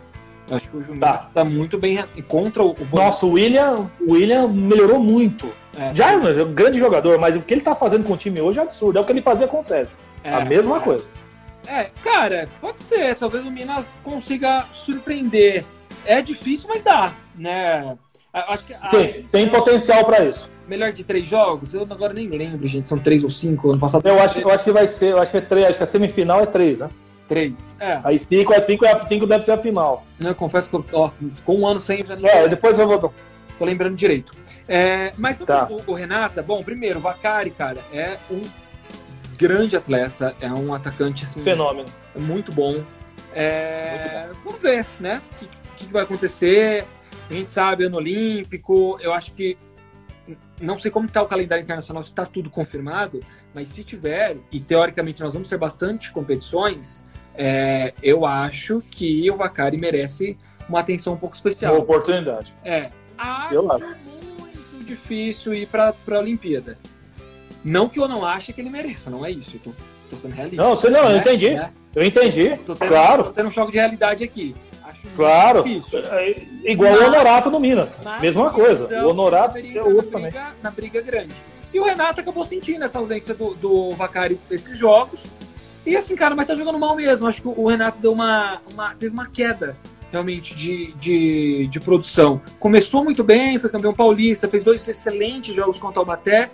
Eu 0.49 0.57
acho 0.57 0.69
que 0.69 0.77
o 0.77 0.81
Juninho 0.81 1.01
tá. 1.01 1.29
tá 1.33 1.43
muito 1.43 1.77
bem 1.77 2.03
contra 2.27 2.61
o 2.61 2.75
Nossa, 2.93 3.25
o 3.25 3.31
William, 3.31 3.89
o 3.99 4.13
William 4.13 4.47
melhorou 4.47 4.99
muito. 4.99 5.51
É, 5.77 5.93
Já 5.95 6.11
é 6.11 6.17
um 6.17 6.53
grande 6.53 6.77
jogador, 6.77 7.19
mas 7.19 7.35
o 7.35 7.41
que 7.41 7.53
ele 7.53 7.61
tá 7.61 7.73
fazendo 7.73 8.05
com 8.05 8.13
o 8.13 8.17
time 8.17 8.39
hoje 8.39 8.59
é 8.59 8.61
absurdo. 8.61 8.97
É 8.97 9.01
o 9.01 9.03
que 9.03 9.11
ele 9.11 9.21
fazia 9.21 9.47
com 9.47 9.59
o 9.59 9.63
César. 9.63 9.97
É, 10.23 10.33
a 10.33 10.45
mesma 10.45 10.77
é. 10.77 10.79
coisa. 10.79 11.05
É, 11.67 11.89
cara, 12.03 12.47
pode 12.61 12.79
ser. 12.81 13.15
Talvez 13.15 13.43
o 13.45 13.51
Minas 13.51 13.97
consiga 14.03 14.65
surpreender. 14.71 15.65
É 16.05 16.21
difícil, 16.21 16.69
mas 16.69 16.83
dá, 16.83 17.11
né? 17.35 17.97
Acho 18.47 18.65
que, 18.65 18.73
tem, 18.89 19.23
tem 19.23 19.49
potencial 19.49 20.03
para 20.05 20.25
isso. 20.25 20.49
Melhor 20.67 20.91
de 20.91 21.03
três 21.03 21.27
jogos? 21.27 21.73
Eu 21.73 21.83
agora 21.83 22.13
nem 22.13 22.27
lembro, 22.27 22.67
gente. 22.67 22.87
São 22.87 22.99
três 22.99 23.23
ou 23.23 23.29
cinco. 23.29 23.71
Ano 23.71 23.79
passado. 23.79 24.05
Eu 24.07 24.21
acho, 24.21 24.39
eu 24.39 24.49
acho 24.49 24.63
que 24.63 24.71
vai 24.71 24.87
ser. 24.87 25.11
Eu 25.11 25.21
acho 25.21 25.31
que 25.31 25.37
é 25.37 25.41
três. 25.41 25.69
Acho 25.69 25.77
que 25.77 25.83
a 25.83 25.87
semifinal 25.87 26.41
é 26.41 26.45
três, 26.45 26.79
né? 26.79 26.89
Três. 27.27 27.75
É. 27.79 27.99
Aí 28.03 28.19
cinco 28.19 28.53
é 28.53 28.61
cinco, 28.61 28.85
é 28.85 29.07
cinco 29.07 29.25
deve 29.25 29.43
ser 29.43 29.51
a 29.51 29.57
final. 29.57 30.05
Eu 30.19 30.35
confesso 30.35 30.69
que 30.69 30.95
ó, 30.95 31.09
ficou 31.31 31.57
um 31.59 31.67
ano 31.67 31.79
sem. 31.79 32.03
É, 32.23 32.47
depois 32.47 32.77
eu 32.77 32.87
vou. 32.87 33.13
Tô 33.57 33.65
lembrando 33.65 33.95
direito. 33.95 34.33
É, 34.67 35.13
mas 35.17 35.37
tá. 35.39 35.67
o, 35.69 35.91
o, 35.91 35.93
Renata, 35.93 36.41
bom, 36.41 36.63
primeiro, 36.63 36.99
o 36.99 37.01
Vacari, 37.01 37.51
cara, 37.51 37.77
é 37.93 38.17
um 38.29 38.41
grande 39.37 39.77
atleta, 39.77 40.35
é 40.41 40.51
um 40.51 40.73
atacante 40.73 41.23
assim. 41.23 41.43
Fenômeno. 41.43 41.87
Muito 42.17 42.51
bom. 42.51 42.83
É, 43.33 44.25
muito 44.27 44.37
bom. 44.37 44.49
Vamos 44.49 44.61
ver, 44.61 44.85
né? 44.99 45.21
O 45.31 45.35
que, 45.37 45.47
que, 45.77 45.93
vai 45.93 46.03
acontecer? 46.03 46.85
A 47.29 47.33
gente 47.33 47.49
sabe, 47.49 47.85
ano 47.85 47.97
olímpico, 47.97 48.99
eu 49.01 49.13
acho 49.13 49.33
que. 49.33 49.57
Não 50.59 50.79
sei 50.79 50.89
como 50.89 51.05
está 51.05 51.21
o 51.21 51.27
calendário 51.27 51.63
internacional, 51.63 52.03
se 52.03 52.09
está 52.09 52.25
tudo 52.25 52.49
confirmado, 52.49 53.19
mas 53.53 53.67
se 53.67 53.83
tiver, 53.83 54.37
e 54.51 54.59
teoricamente 54.59 55.21
nós 55.21 55.33
vamos 55.33 55.49
ter 55.49 55.57
bastante 55.57 56.11
competições, 56.11 57.03
é, 57.35 57.93
eu 58.01 58.25
acho 58.25 58.81
que 58.89 59.29
o 59.29 59.35
Vacari 59.35 59.77
merece 59.77 60.37
uma 60.67 60.79
atenção 60.79 61.13
um 61.13 61.17
pouco 61.17 61.35
especial. 61.35 61.73
Uma 61.73 61.83
oportunidade. 61.83 62.53
É. 62.63 62.91
Acho, 63.17 63.53
eu 63.53 63.71
acho. 63.71 63.85
muito 63.85 64.83
difícil 64.85 65.53
ir 65.53 65.67
para 65.67 65.93
a 66.07 66.17
Olimpíada. 66.17 66.77
Não 67.63 67.89
que 67.89 67.99
eu 67.99 68.07
não 68.07 68.25
ache 68.25 68.53
que 68.53 68.61
ele 68.61 68.69
mereça, 68.69 69.09
não 69.09 69.25
é 69.25 69.31
isso. 69.31 69.55
Eu 69.55 69.59
tô, 69.59 69.71
tô 70.09 70.15
sendo 70.17 70.33
realista. 70.33 70.63
Não, 70.63 70.75
você 70.75 70.89
não, 70.89 71.05
né? 71.05 71.13
eu 71.13 71.17
entendi. 71.17 71.49
Né? 71.51 71.71
Eu 71.95 72.03
entendi. 72.03 72.57
Tô 72.65 72.75
tendo, 72.75 72.89
claro. 72.89 73.23
Tô 73.25 73.31
tendo 73.31 73.47
um 73.47 73.51
choque 73.51 73.71
de 73.71 73.77
realidade 73.77 74.23
aqui. 74.23 74.55
Acho 75.03 75.15
claro. 75.15 75.63
É, 76.11 76.31
é 76.63 76.71
igual 76.71 76.91
mas, 76.91 77.01
o 77.01 77.05
Honorato 77.05 77.51
no 77.51 77.59
Minas. 77.59 77.99
Mesma 78.19 78.51
coisa. 78.51 79.03
O 79.03 79.09
Honorato 79.09 79.57
é 79.57 79.81
outro 79.81 80.11
também. 80.11 80.33
Na 80.61 80.71
briga 80.71 81.01
grande. 81.01 81.33
E 81.73 81.79
o 81.79 81.83
Renato 81.83 82.21
acabou 82.21 82.43
sentindo 82.43 82.85
essa 82.85 82.99
ausência 82.99 83.33
do, 83.33 83.53
do 83.53 83.91
Vacari 83.91 84.39
esses 84.49 84.77
jogos. 84.77 85.29
E 85.85 85.95
assim, 85.95 86.15
cara, 86.15 86.33
mas 86.33 86.47
tá 86.47 86.55
jogando 86.55 86.79
mal 86.79 86.95
mesmo. 86.95 87.27
Acho 87.27 87.41
que 87.41 87.47
o 87.47 87.67
Renato 87.67 87.99
deu 87.99 88.13
uma, 88.13 88.61
uma 88.71 88.95
teve 88.95 89.13
uma 89.13 89.27
queda 89.27 89.75
realmente 90.11 90.55
de, 90.55 90.93
de, 90.93 91.67
de, 91.67 91.79
produção. 91.79 92.41
Começou 92.59 93.03
muito 93.03 93.23
bem, 93.23 93.59
foi 93.59 93.69
campeão 93.69 93.93
paulista, 93.93 94.47
fez 94.47 94.63
dois 94.63 94.87
excelentes 94.87 95.53
jogos 95.53 95.77
contra 95.77 96.01
o 96.01 96.05
Baté 96.05 96.49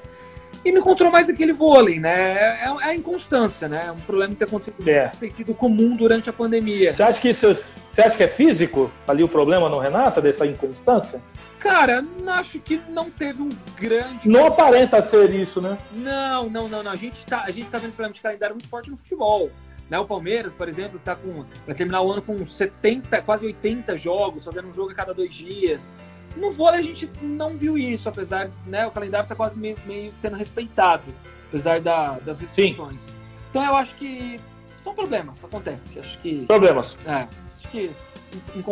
e 0.63 0.71
não 0.71 0.81
encontrou 0.81 1.11
mais 1.11 1.27
aquele 1.29 1.53
vôlei, 1.53 1.99
né? 1.99 2.61
É, 2.61 2.65
é 2.65 2.85
a 2.85 2.95
inconstância, 2.95 3.67
né? 3.67 3.85
É 3.87 3.91
um 3.91 3.99
problema 3.99 4.33
que 4.33 4.39
tem 4.39 4.47
acontecido, 4.47 4.87
é. 4.87 5.07
tem 5.19 5.29
sido 5.29 5.53
comum 5.53 5.95
durante 5.95 6.29
a 6.29 6.33
pandemia. 6.33 6.91
Você 6.91 7.03
acha 7.03 7.19
que 7.19 7.29
isso, 7.29 7.53
você 7.53 8.01
acha 8.01 8.15
que 8.15 8.23
é 8.23 8.27
físico 8.27 8.91
ali 9.07 9.23
o 9.23 9.27
problema 9.27 9.69
no 9.69 9.79
Renato, 9.79 10.21
dessa 10.21 10.45
inconstância? 10.45 11.21
Cara, 11.59 12.03
acho 12.29 12.59
que 12.59 12.81
não 12.89 13.09
teve 13.09 13.41
um 13.41 13.49
grande. 13.79 14.27
Não 14.27 14.47
aparenta 14.47 15.01
ser 15.01 15.31
isso, 15.31 15.61
né? 15.61 15.77
Não, 15.91 16.49
não, 16.49 16.67
não, 16.67 16.83
não. 16.83 16.91
A 16.91 16.95
gente 16.95 17.23
tá, 17.25 17.43
a 17.45 17.51
gente 17.51 17.67
tá 17.69 17.77
vendo 17.77 17.89
esse 17.89 17.95
problema 17.97 18.13
de 18.13 18.21
calendário 18.21 18.55
muito 18.55 18.67
forte 18.67 18.89
no 18.89 18.97
futebol. 18.97 19.51
Né? 19.91 19.99
O 19.99 20.05
Palmeiras, 20.05 20.53
por 20.53 20.69
exemplo, 20.69 20.99
tá 21.03 21.15
com. 21.15 21.45
Vai 21.65 21.75
terminar 21.75 22.01
o 22.01 22.11
ano 22.11 22.21
com 22.21 22.45
70, 22.45 23.21
quase 23.23 23.45
80 23.45 23.97
jogos, 23.97 24.45
fazendo 24.45 24.69
um 24.69 24.73
jogo 24.73 24.91
a 24.91 24.95
cada 24.95 25.13
dois 25.13 25.33
dias. 25.33 25.91
No 26.35 26.51
vôlei 26.51 26.79
a 26.79 26.83
gente 26.83 27.09
não 27.21 27.57
viu 27.57 27.77
isso, 27.77 28.07
apesar, 28.07 28.49
né? 28.65 28.87
O 28.87 28.91
calendário 28.91 29.27
tá 29.27 29.35
quase 29.35 29.57
meio, 29.57 29.75
meio 29.85 30.11
sendo 30.15 30.35
respeitado, 30.35 31.03
apesar 31.47 31.79
da, 31.79 32.19
das 32.19 32.39
restrições. 32.39 33.01
Sim. 33.01 33.11
Então 33.49 33.63
eu 33.63 33.75
acho 33.75 33.95
que 33.95 34.39
são 34.77 34.93
problemas, 34.93 35.43
acontece. 35.43 35.99
Acho 35.99 36.17
que. 36.19 36.45
Problemas. 36.45 36.97
É. 37.05 37.27
Acho 37.57 37.67
que. 37.69 37.91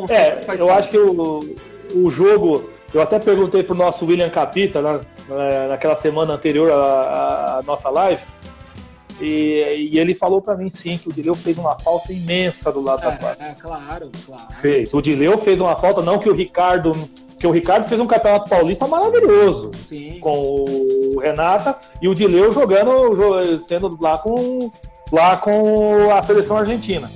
É, 0.09 0.39
eu 0.57 0.67
parte. 0.67 0.71
acho 0.71 0.89
que 0.89 0.97
o, 0.97 1.55
o 1.93 2.09
jogo 2.09 2.69
eu 2.93 3.01
até 3.01 3.19
perguntei 3.19 3.63
pro 3.63 3.75
nosso 3.75 4.05
William 4.05 4.29
Capita, 4.29 4.81
na, 4.81 4.99
naquela 5.67 5.95
semana 5.95 6.33
anterior 6.33 6.71
à, 6.71 7.57
à 7.57 7.61
nossa 7.63 7.89
live, 7.89 8.21
e, 9.21 9.89
e, 9.91 9.99
ele 9.99 10.15
falou 10.15 10.41
para 10.41 10.55
mim 10.55 10.69
sim 10.69 10.97
que 10.97 11.09
o 11.09 11.13
Dileu 11.13 11.35
fez 11.35 11.57
uma 11.57 11.77
falta 11.77 12.13
imensa 12.13 12.71
do 12.71 12.81
lado 12.81 13.03
é, 13.03 13.11
da 13.11 13.17
quadra. 13.17 13.47
É, 13.47 13.53
claro, 13.53 14.11
claro. 14.25 14.53
Fez. 14.61 14.93
O 14.93 15.01
Dileu 15.01 15.37
fez 15.39 15.59
uma 15.59 15.75
falta, 15.75 16.01
não 16.01 16.19
que 16.19 16.29
o 16.29 16.33
Ricardo. 16.33 16.91
Que 17.39 17.47
o 17.47 17.51
Ricardo 17.51 17.87
fez 17.87 17.99
um 18.01 18.07
campeonato 18.07 18.49
paulista 18.49 18.85
maravilhoso 18.85 19.71
sim. 19.87 20.17
com 20.19 20.63
o 21.15 21.19
Renata 21.19 21.77
e 22.01 22.07
o 22.07 22.13
Dileu 22.13 22.51
jogando, 22.51 23.59
sendo 23.65 23.97
lá 23.99 24.17
com, 24.17 24.69
lá 25.11 25.37
com 25.37 26.11
a 26.11 26.21
seleção 26.21 26.57
argentina. 26.57 27.09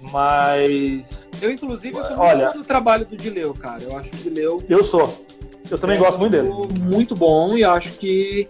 Mas. 0.00 1.28
Eu, 1.40 1.50
inclusive, 1.50 1.96
eu 1.96 2.04
sou 2.04 2.18
Olha, 2.18 2.46
muito 2.46 2.58
do 2.58 2.64
trabalho 2.64 3.06
do 3.06 3.16
Dileu, 3.16 3.54
cara. 3.54 3.82
Eu 3.82 3.96
acho 3.96 4.10
que 4.10 4.16
o 4.16 4.18
Dileu. 4.30 4.62
Eu 4.68 4.82
sou. 4.82 5.24
Eu 5.70 5.78
também 5.78 5.96
é 5.96 6.00
gosto 6.00 6.18
muito 6.18 6.32
dele. 6.32 6.50
Muito 6.80 7.14
bom 7.14 7.56
e 7.56 7.62
acho 7.62 7.92
que 7.92 8.48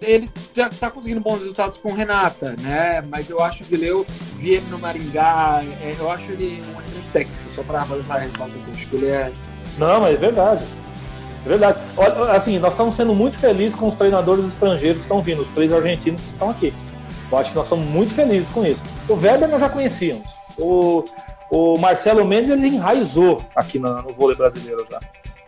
ele 0.00 0.30
já 0.54 0.68
está 0.68 0.90
conseguindo 0.90 1.20
bons 1.20 1.40
resultados 1.40 1.78
com 1.78 1.90
o 1.90 1.94
Renata, 1.94 2.54
né? 2.60 3.02
Mas 3.08 3.30
eu 3.30 3.40
acho 3.40 3.64
que 3.64 3.74
o 3.74 3.78
Leu, 3.78 4.06
vi 4.36 4.50
ele 4.50 4.66
no 4.70 4.78
Maringá, 4.78 5.62
é, 5.80 5.96
eu 5.98 6.10
acho 6.10 6.30
ele 6.32 6.62
um 6.74 6.80
excelente 6.80 7.08
técnico, 7.12 7.42
só 7.54 7.62
para 7.62 7.80
fazer 7.84 8.00
essa 8.00 8.18
ressalta 8.18 8.54
aqui. 8.56 8.70
Acho 8.72 8.86
que 8.88 8.96
ele 8.96 9.06
é. 9.06 9.32
Não, 9.78 10.00
mas 10.00 10.14
é 10.14 10.18
verdade. 10.18 10.64
É 11.44 11.48
verdade. 11.48 11.78
Olha, 11.96 12.32
assim, 12.32 12.58
nós 12.58 12.72
estamos 12.72 12.94
sendo 12.94 13.14
muito 13.14 13.38
felizes 13.38 13.78
com 13.78 13.88
os 13.88 13.94
treinadores 13.94 14.44
estrangeiros 14.44 14.98
que 14.98 15.02
estão 15.04 15.22
vindo, 15.22 15.42
os 15.42 15.48
três 15.48 15.72
argentinos 15.72 16.20
que 16.20 16.30
estão 16.30 16.50
aqui. 16.50 16.74
Eu 17.30 17.38
acho 17.38 17.50
que 17.50 17.56
nós 17.56 17.68
somos 17.68 17.86
muito 17.86 18.14
felizes 18.14 18.48
com 18.50 18.64
isso. 18.64 18.80
O 19.08 19.14
Weber 19.14 19.48
nós 19.48 19.60
já 19.60 19.68
conhecíamos. 19.68 20.26
O, 20.58 21.04
o 21.50 21.78
Marcelo 21.78 22.26
Mendes 22.26 22.50
ele 22.50 22.68
enraizou 22.68 23.36
aqui 23.54 23.78
no, 23.78 24.02
no 24.02 24.14
vôlei 24.14 24.36
brasileiro 24.36 24.86
já. 24.90 25.00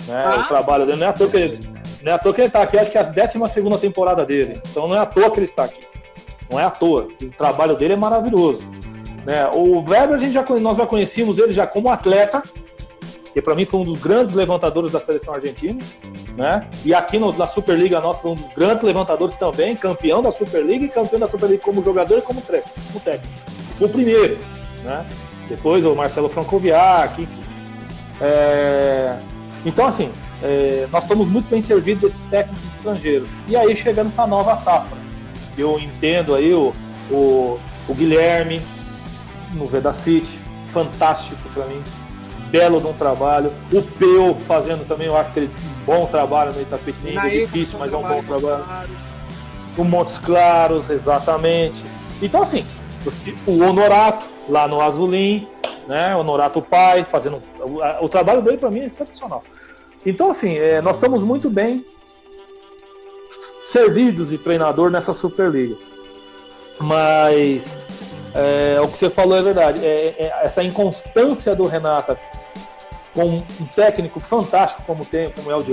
Né? 0.07 0.23
Ah, 0.25 0.41
o 0.41 0.49
trabalho 0.49 0.87
dele 0.87 0.99
não 0.99 1.07
é 1.07 1.11
à 1.11 1.13
toa 1.13 1.29
que 1.29 1.37
ele, 1.37 1.61
não 2.03 2.13
é 2.13 2.15
à 2.15 2.19
toa 2.19 2.33
que 2.33 2.41
ele 2.41 2.47
está 2.49 2.63
aqui, 2.63 2.79
acho 2.79 2.91
que 2.91 2.99
é 2.99 3.01
a 3.01 3.05
12 3.05 3.79
temporada 3.81 4.25
dele. 4.25 4.61
Então 4.71 4.87
não 4.87 4.97
é 4.97 5.01
à 5.01 5.07
toa 5.07 5.31
que 5.31 5.39
ele 5.39 5.47
está 5.47 5.65
aqui. 5.65 5.81
Não 6.51 6.59
é 6.59 6.65
à 6.65 6.71
toa. 6.71 7.09
O 7.23 7.31
trabalho 7.31 7.77
dele 7.77 7.95
é 7.95 7.97
maravilhoso. 7.97 8.71
Né? 9.25 9.49
O 9.55 9.83
Weber, 9.83 10.17
a 10.17 10.19
gente 10.19 10.33
já, 10.33 10.45
nós 10.61 10.79
já 10.79 10.87
conhecíamos 10.87 11.39
ele 11.39 11.53
já 11.53 11.67
como 11.67 11.91
atleta, 11.91 12.43
que 13.39 13.43
para 13.43 13.55
mim 13.55 13.65
foi 13.65 13.81
um 13.81 13.85
dos 13.85 14.01
grandes 14.01 14.35
levantadores 14.35 14.91
da 14.91 14.99
seleção 14.99 15.33
argentina. 15.33 15.79
Né? 16.37 16.69
E 16.85 16.93
aqui 16.93 17.19
no, 17.19 17.33
na 17.37 17.47
Superliga 17.47 18.01
nossa 18.01 18.21
foi 18.21 18.33
um 18.33 18.35
dos 18.35 18.53
grandes 18.53 18.83
levantadores 18.83 19.37
também, 19.37 19.77
campeão 19.77 20.21
da 20.21 20.33
Superliga 20.33 20.85
e 20.85 20.89
campeão 20.89 21.21
da 21.21 21.29
Superliga 21.29 21.63
como 21.63 21.85
jogador 21.85 22.19
e 22.19 22.23
como, 22.23 22.43
como 22.43 23.01
técnico. 23.01 23.29
O 23.81 23.89
primeiro. 23.89 24.37
Né? 24.83 25.07
Depois 25.49 25.85
o 25.85 25.95
Marcelo 25.95 26.29
Francoviac. 26.29 27.29
É... 28.21 29.17
Então, 29.65 29.87
assim, 29.87 30.11
é, 30.43 30.89
nós 30.91 31.05
estamos 31.05 31.29
muito 31.29 31.49
bem 31.49 31.61
servidos 31.61 32.03
desses 32.03 32.25
técnicos 32.27 32.65
estrangeiros. 32.77 33.29
E 33.47 33.57
aí 33.57 33.77
chegando 33.77 34.09
essa 34.09 34.27
nova 34.27 34.57
safra. 34.57 34.99
Eu 35.57 35.79
entendo 35.79 36.35
aí 36.35 36.53
o, 36.53 36.73
o, 37.11 37.59
o 37.89 37.95
Guilherme 37.95 38.61
no 39.55 39.67
Vedacity, 39.67 40.29
fantástico 40.71 41.49
para 41.55 41.67
mim, 41.67 41.83
belo 42.51 42.81
de 42.81 42.87
um 42.87 42.93
trabalho. 42.93 43.53
O 43.73 43.83
Peu 43.83 44.35
fazendo 44.47 44.87
também, 44.87 45.07
eu 45.07 45.17
acho 45.17 45.33
que 45.33 45.41
ele 45.41 45.51
um 45.83 45.85
bom 45.85 46.07
trabalho 46.07 46.53
no 46.53 46.61
Itapetininga, 46.61 47.27
é 47.27 47.41
difícil, 47.41 47.79
mas 47.79 47.93
é 47.93 47.97
um 47.97 48.03
bom 48.03 48.23
trabalho. 48.23 48.65
O 49.77 49.85
Montes 49.85 50.19
Claros, 50.19 50.91
exatamente. 50.91 51.83
Então, 52.21 52.43
assim, 52.43 52.65
o 53.47 53.63
Honorato 53.63 54.27
lá 54.49 54.67
no 54.67 54.81
Azulim, 54.81 55.47
né? 55.87 56.15
O 56.15 56.21
Honorato 56.21 56.61
Pai, 56.61 57.05
fazendo. 57.05 57.41
O, 57.61 58.05
o 58.05 58.09
trabalho 58.09 58.43
dele 58.43 58.57
para 58.57 58.71
mim 58.71 58.81
é 58.81 58.87
excepcional. 58.87 59.43
Então, 60.05 60.31
assim, 60.31 60.57
é, 60.57 60.81
nós 60.81 60.97
estamos 60.97 61.23
muito 61.23 61.49
bem 61.49 61.85
servidos 63.69 64.31
de 64.31 64.39
treinador 64.39 64.91
nessa 64.91 65.13
Superliga. 65.13 65.77
Mas 66.81 67.77
é, 68.35 68.81
o 68.81 68.89
que 68.89 68.99
você 68.99 69.11
falou 69.11 69.37
é 69.37 69.43
verdade. 69.43 69.85
É, 69.85 70.15
é, 70.19 70.41
essa 70.43 70.63
inconstância 70.63 71.55
do 71.55 71.67
Renata 71.67 72.19
com 73.19 73.43
um 73.61 73.67
técnico 73.75 74.21
fantástico 74.21 74.85
como 74.87 75.05
tem, 75.05 75.33
como 75.33 75.51
é 75.51 75.57
o 75.57 75.61
de 75.61 75.73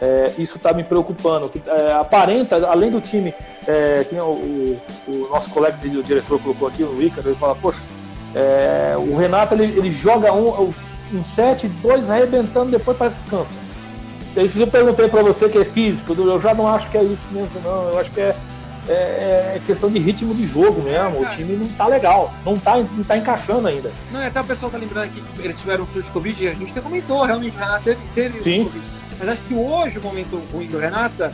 é, 0.00 0.32
isso 0.38 0.56
está 0.56 0.72
me 0.72 0.84
preocupando. 0.84 1.48
Que, 1.48 1.60
é, 1.68 1.92
aparenta, 1.92 2.64
além 2.66 2.90
do 2.90 3.00
time, 3.00 3.34
é, 3.66 4.04
que 4.04 4.14
o, 4.16 4.30
o, 4.30 4.80
o, 5.08 5.28
nosso 5.28 5.50
colega 5.50 5.76
o 5.84 6.02
diretor 6.02 6.40
colocou 6.40 6.68
aqui, 6.68 6.84
o 6.84 6.96
Ricardo, 6.98 7.28
ele 7.28 7.36
fala, 7.36 7.56
poxa, 7.56 7.80
é, 8.34 8.96
o 8.96 9.16
Renato 9.16 9.54
ele, 9.54 9.64
ele 9.76 9.90
joga 9.90 10.32
um, 10.32 10.72
um 11.12 11.24
set, 11.34 11.66
dois 11.68 12.08
arrebentando, 12.08 12.70
depois 12.70 12.96
parece 12.96 13.16
que 13.16 13.30
cansa. 13.30 13.62
Eu 14.34 14.66
perguntei 14.66 15.08
para 15.08 15.22
você 15.22 15.48
que 15.48 15.58
é 15.58 15.64
físico, 15.64 16.14
eu 16.14 16.40
já 16.40 16.54
não 16.54 16.66
acho 16.66 16.88
que 16.88 16.96
é 16.98 17.02
isso 17.02 17.28
mesmo, 17.30 17.60
não. 17.64 17.90
Eu 17.90 17.98
acho 17.98 18.10
que 18.12 18.20
é, 18.20 18.34
é, 18.88 19.54
é 19.56 19.62
questão 19.66 19.90
de 19.90 19.98
ritmo 19.98 20.34
de 20.34 20.46
jogo 20.46 20.82
mesmo. 20.82 21.20
o 21.20 21.26
time 21.36 21.56
não 21.56 21.68
tá 21.68 21.86
legal, 21.86 22.32
não 22.44 22.58
tá, 22.58 22.76
não 22.76 23.04
tá 23.04 23.16
encaixando 23.16 23.68
ainda. 23.68 23.92
Não, 24.10 24.20
até 24.20 24.40
o 24.40 24.44
pessoal 24.44 24.70
tá 24.70 24.78
lembrando 24.78 25.04
aqui 25.04 25.20
que 25.20 25.42
eles 25.42 25.58
tiveram 25.58 25.84
o 25.84 26.02
de 26.02 26.10
Covid, 26.10 26.48
a 26.48 26.52
gente 26.52 26.70
até 26.72 26.80
comentou, 26.80 27.22
realmente, 27.22 27.56
o 27.56 27.60
Renato 27.60 27.84
teve, 27.84 28.00
teve 28.14 28.42
Sim. 28.42 28.64
Covid. 28.64 28.84
Mas 29.18 29.28
acho 29.28 29.42
que 29.42 29.54
hoje 29.54 29.98
o 29.98 30.02
momento 30.02 30.36
ruim 30.52 30.66
do 30.66 30.78
Renata, 30.78 31.32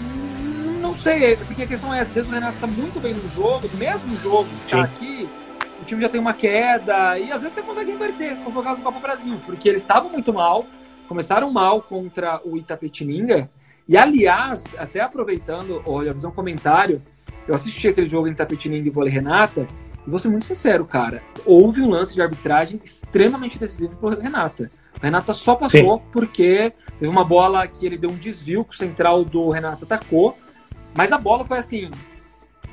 hum, 0.00 0.80
não 0.80 0.94
sei, 0.96 1.36
porque 1.36 1.62
a 1.62 1.66
questão 1.66 1.92
é, 1.92 2.00
às 2.00 2.10
vezes 2.10 2.30
o 2.30 2.32
Renato 2.32 2.58
tá 2.60 2.66
muito 2.66 3.00
bem 3.00 3.14
no 3.14 3.30
jogo, 3.30 3.68
mesmo 3.74 4.16
jogo 4.20 4.48
que 4.66 4.70
tá 4.70 4.76
Sim. 4.76 4.82
aqui, 4.82 5.28
o 5.80 5.84
time 5.84 6.02
já 6.02 6.08
tem 6.08 6.20
uma 6.20 6.34
queda 6.34 7.18
e 7.18 7.32
às 7.32 7.42
vezes 7.42 7.56
até 7.56 7.62
consegue 7.66 7.90
inverter, 7.90 8.36
como 8.36 8.52
foi 8.52 8.62
o 8.62 8.64
caso 8.64 8.80
do 8.80 8.84
Copa 8.84 9.00
Brasil, 9.00 9.40
porque 9.44 9.68
eles 9.68 9.82
estavam 9.82 10.10
muito 10.10 10.32
mal, 10.32 10.66
começaram 11.08 11.52
mal 11.52 11.82
contra 11.82 12.40
o 12.44 12.56
Itapetininga. 12.56 13.48
E 13.88 13.96
aliás, 13.96 14.64
até 14.78 15.00
aproveitando, 15.00 15.82
olha, 15.86 16.12
fazer 16.12 16.26
um 16.26 16.32
comentário, 16.32 17.00
eu 17.46 17.54
assisti 17.54 17.88
aquele 17.88 18.06
jogo 18.06 18.26
em 18.26 18.32
Itapetininga 18.32 18.88
e 18.88 18.90
Vôlei 18.90 19.12
Renata, 19.12 19.68
e 20.04 20.10
vou 20.10 20.18
ser 20.18 20.28
muito 20.28 20.44
sincero, 20.44 20.84
cara, 20.84 21.22
houve 21.44 21.80
um 21.80 21.88
lance 21.88 22.14
de 22.14 22.20
arbitragem 22.20 22.80
extremamente 22.82 23.58
decisivo 23.58 23.96
pro 23.96 24.08
Renata. 24.08 24.70
O 24.98 25.02
Renata 25.02 25.32
só 25.34 25.54
passou 25.54 25.98
Sim. 25.98 26.04
porque 26.12 26.72
teve 26.98 27.10
uma 27.10 27.24
bola 27.24 27.66
que 27.66 27.86
ele 27.86 27.98
deu 27.98 28.10
um 28.10 28.16
desvio 28.16 28.64
que 28.64 28.74
o 28.74 28.78
central 28.78 29.24
do 29.24 29.50
Renata 29.50 29.84
atacou, 29.84 30.36
mas 30.94 31.12
a 31.12 31.18
bola 31.18 31.44
foi 31.44 31.58
assim, 31.58 31.90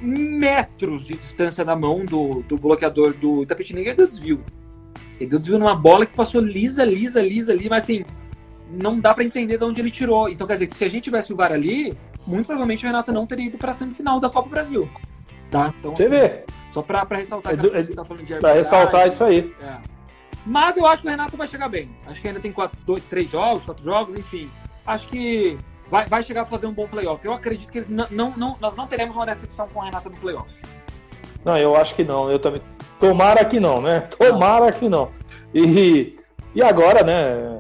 metros 0.02 1.06
de 1.06 1.14
distância 1.14 1.64
da 1.64 1.76
mão 1.76 2.06
do, 2.06 2.42
do 2.44 2.58
bloqueador 2.58 3.14
do 3.14 3.46
Tapetininga 3.46 3.92
e 3.92 3.96
deu 3.96 4.08
desvio. 4.08 4.44
Ele 5.20 5.30
deu 5.30 5.40
desvio 5.40 5.60
numa 5.60 5.76
bola 5.76 6.06
que 6.06 6.16
passou 6.16 6.42
lisa, 6.42 6.84
lisa, 6.84 7.22
lisa 7.22 7.52
ali, 7.52 7.70
mas 7.70 7.84
assim, 7.84 8.04
não 8.74 9.00
dá 9.00 9.14
para 9.14 9.24
entender 9.24 9.58
de 9.58 9.64
onde 9.64 9.82
ele 9.82 9.92
tirou. 9.92 10.30
Então 10.30 10.48
quer 10.48 10.54
dizer 10.54 10.68
que 10.68 10.76
se 10.76 10.84
a 10.84 10.90
gente 10.90 11.04
tivesse 11.04 11.32
o 11.32 11.36
VAR 11.36 11.52
ali, 11.52 11.98
muito 12.26 12.48
provavelmente 12.48 12.84
o 12.84 12.88
Renato 12.88 13.12
não 13.12 13.26
teria 13.26 13.48
ido 13.48 13.58
para 13.58 13.72
a 13.72 13.74
semifinal 13.74 14.20
da 14.20 14.30
Copa 14.30 14.50
Brasil. 14.50 14.90
Tá? 15.52 15.74
Então, 15.80 15.96
Você 15.96 16.04
assim, 16.04 16.12
vê. 16.12 16.44
Só 16.72 16.82
para 16.82 17.06
ressaltar 17.16 17.54
é, 17.54 17.58
que 17.58 17.68
é, 17.68 17.84
tá 17.84 18.04
falando 18.04 18.26
de 18.26 18.36
Para 18.36 18.54
ressaltar 18.54 19.08
isso 19.08 19.24
aí. 19.24 19.54
É. 19.62 19.78
Mas 20.46 20.76
eu 20.76 20.86
acho 20.86 21.04
que 21.04 21.08
o 21.08 21.12
Renato 21.12 21.38
vai 21.38 21.48
chegar 21.48 21.70
bem. 21.70 21.90
Acho 22.08 22.20
que 22.22 22.28
ainda 22.28 22.40
tem 22.40 22.52
quatro, 22.52 22.78
dois, 22.86 23.04
três 23.04 23.30
jogos, 23.30 23.64
quatro 23.64 23.84
jogos, 23.84 24.16
enfim. 24.16 24.50
Acho 24.86 25.08
que 25.08 25.58
vai, 25.90 26.08
vai 26.08 26.24
chegar 26.24 26.42
a 26.42 26.46
fazer 26.46 26.66
um 26.66 26.74
bom 26.74 26.88
playoff. 26.88 27.24
Eu 27.24 27.34
acredito 27.34 27.72
que 27.72 27.78
eles 27.78 27.90
não, 27.90 28.08
não, 28.10 28.32
não, 28.36 28.58
nós 28.60 28.76
não 28.76 28.88
teremos 28.88 29.16
uma 29.16 29.26
decepção 29.26 29.68
com 29.70 29.82
a 29.82 29.86
Renata 29.86 30.10
no 30.10 30.18
playoff. 30.18 30.50
Não, 31.46 31.56
eu 31.58 31.76
acho 31.76 31.94
que 31.96 32.04
não. 32.04 32.32
Eu 32.32 32.40
também. 32.40 32.62
Tomara 33.00 33.46
que 33.46 33.60
não, 33.60 33.82
né? 33.82 34.02
Tomara 34.02 34.72
que 34.72 34.90
não. 34.90 35.12
E, 35.54 36.18
e 36.56 36.64
agora, 36.64 37.04
né? 37.04 37.58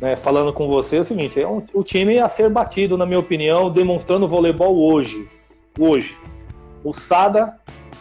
Né 0.00 0.16
falando 0.16 0.52
com 0.52 0.68
você, 0.68 0.96
é 0.96 1.00
o 1.00 1.04
seguinte: 1.04 1.40
é 1.40 1.46
um, 1.46 1.64
o 1.72 1.82
time 1.82 2.18
a 2.18 2.28
ser 2.28 2.48
batido, 2.50 2.96
na 2.96 3.06
minha 3.06 3.20
opinião, 3.20 3.70
demonstrando 3.70 4.28
voleibol 4.28 4.76
hoje. 4.76 5.28
Hoje. 5.78 6.16
O 6.84 6.92
Sada 6.92 7.58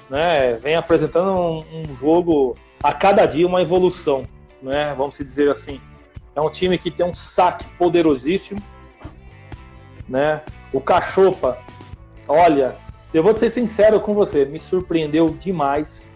né, 0.09 0.55
vem 0.55 0.75
apresentando 0.75 1.31
um, 1.31 1.59
um 1.59 1.95
jogo 1.95 2.55
a 2.81 2.91
cada 2.91 3.25
dia, 3.25 3.47
uma 3.47 3.61
evolução. 3.61 4.23
Né? 4.61 4.93
Vamos 4.97 5.17
dizer 5.17 5.49
assim. 5.49 5.79
É 6.35 6.41
um 6.41 6.49
time 6.49 6.77
que 6.77 6.89
tem 6.89 7.05
um 7.05 7.13
saque 7.13 7.65
poderosíssimo 7.77 8.61
né? 10.11 10.41
O 10.73 10.81
Cachopa, 10.81 11.57
olha, 12.27 12.75
eu 13.13 13.23
vou 13.23 13.35
ser 13.35 13.49
sincero 13.49 13.99
com 13.99 14.13
você, 14.13 14.45
me 14.45 14.59
surpreendeu 14.59 15.29
demais. 15.29 16.09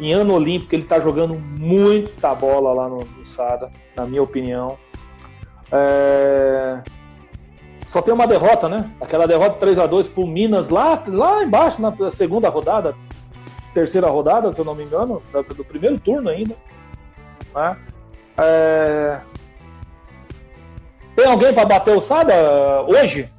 Em 0.00 0.12
ano 0.12 0.34
olímpico 0.34 0.74
ele 0.74 0.82
está 0.82 0.98
jogando 0.98 1.34
muita 1.34 2.34
bola 2.34 2.72
lá 2.72 2.88
no, 2.88 3.06
na 3.96 4.06
minha 4.06 4.22
opinião. 4.22 4.78
É... 5.70 6.80
Só 7.86 8.02
tem 8.02 8.12
uma 8.12 8.26
derrota, 8.26 8.68
né? 8.68 8.90
Aquela 9.00 9.26
derrota 9.26 9.56
3 9.58 9.78
a 9.78 9.86
2 9.86 10.08
pro 10.08 10.26
Minas 10.26 10.68
lá, 10.68 11.02
lá 11.06 11.42
embaixo, 11.44 11.80
na 11.80 12.10
segunda 12.10 12.48
rodada, 12.48 12.94
terceira 13.72 14.08
rodada, 14.08 14.50
se 14.50 14.60
eu 14.60 14.64
não 14.64 14.74
me 14.74 14.84
engano, 14.84 15.22
do 15.56 15.64
primeiro 15.64 15.98
turno 16.00 16.30
ainda. 16.30 16.56
Né? 17.54 17.76
É... 18.38 19.20
Tem 21.14 21.26
alguém 21.26 21.54
para 21.54 21.64
bater 21.64 21.96
o 21.96 22.00
Sada 22.00 22.82
hoje? 22.82 23.30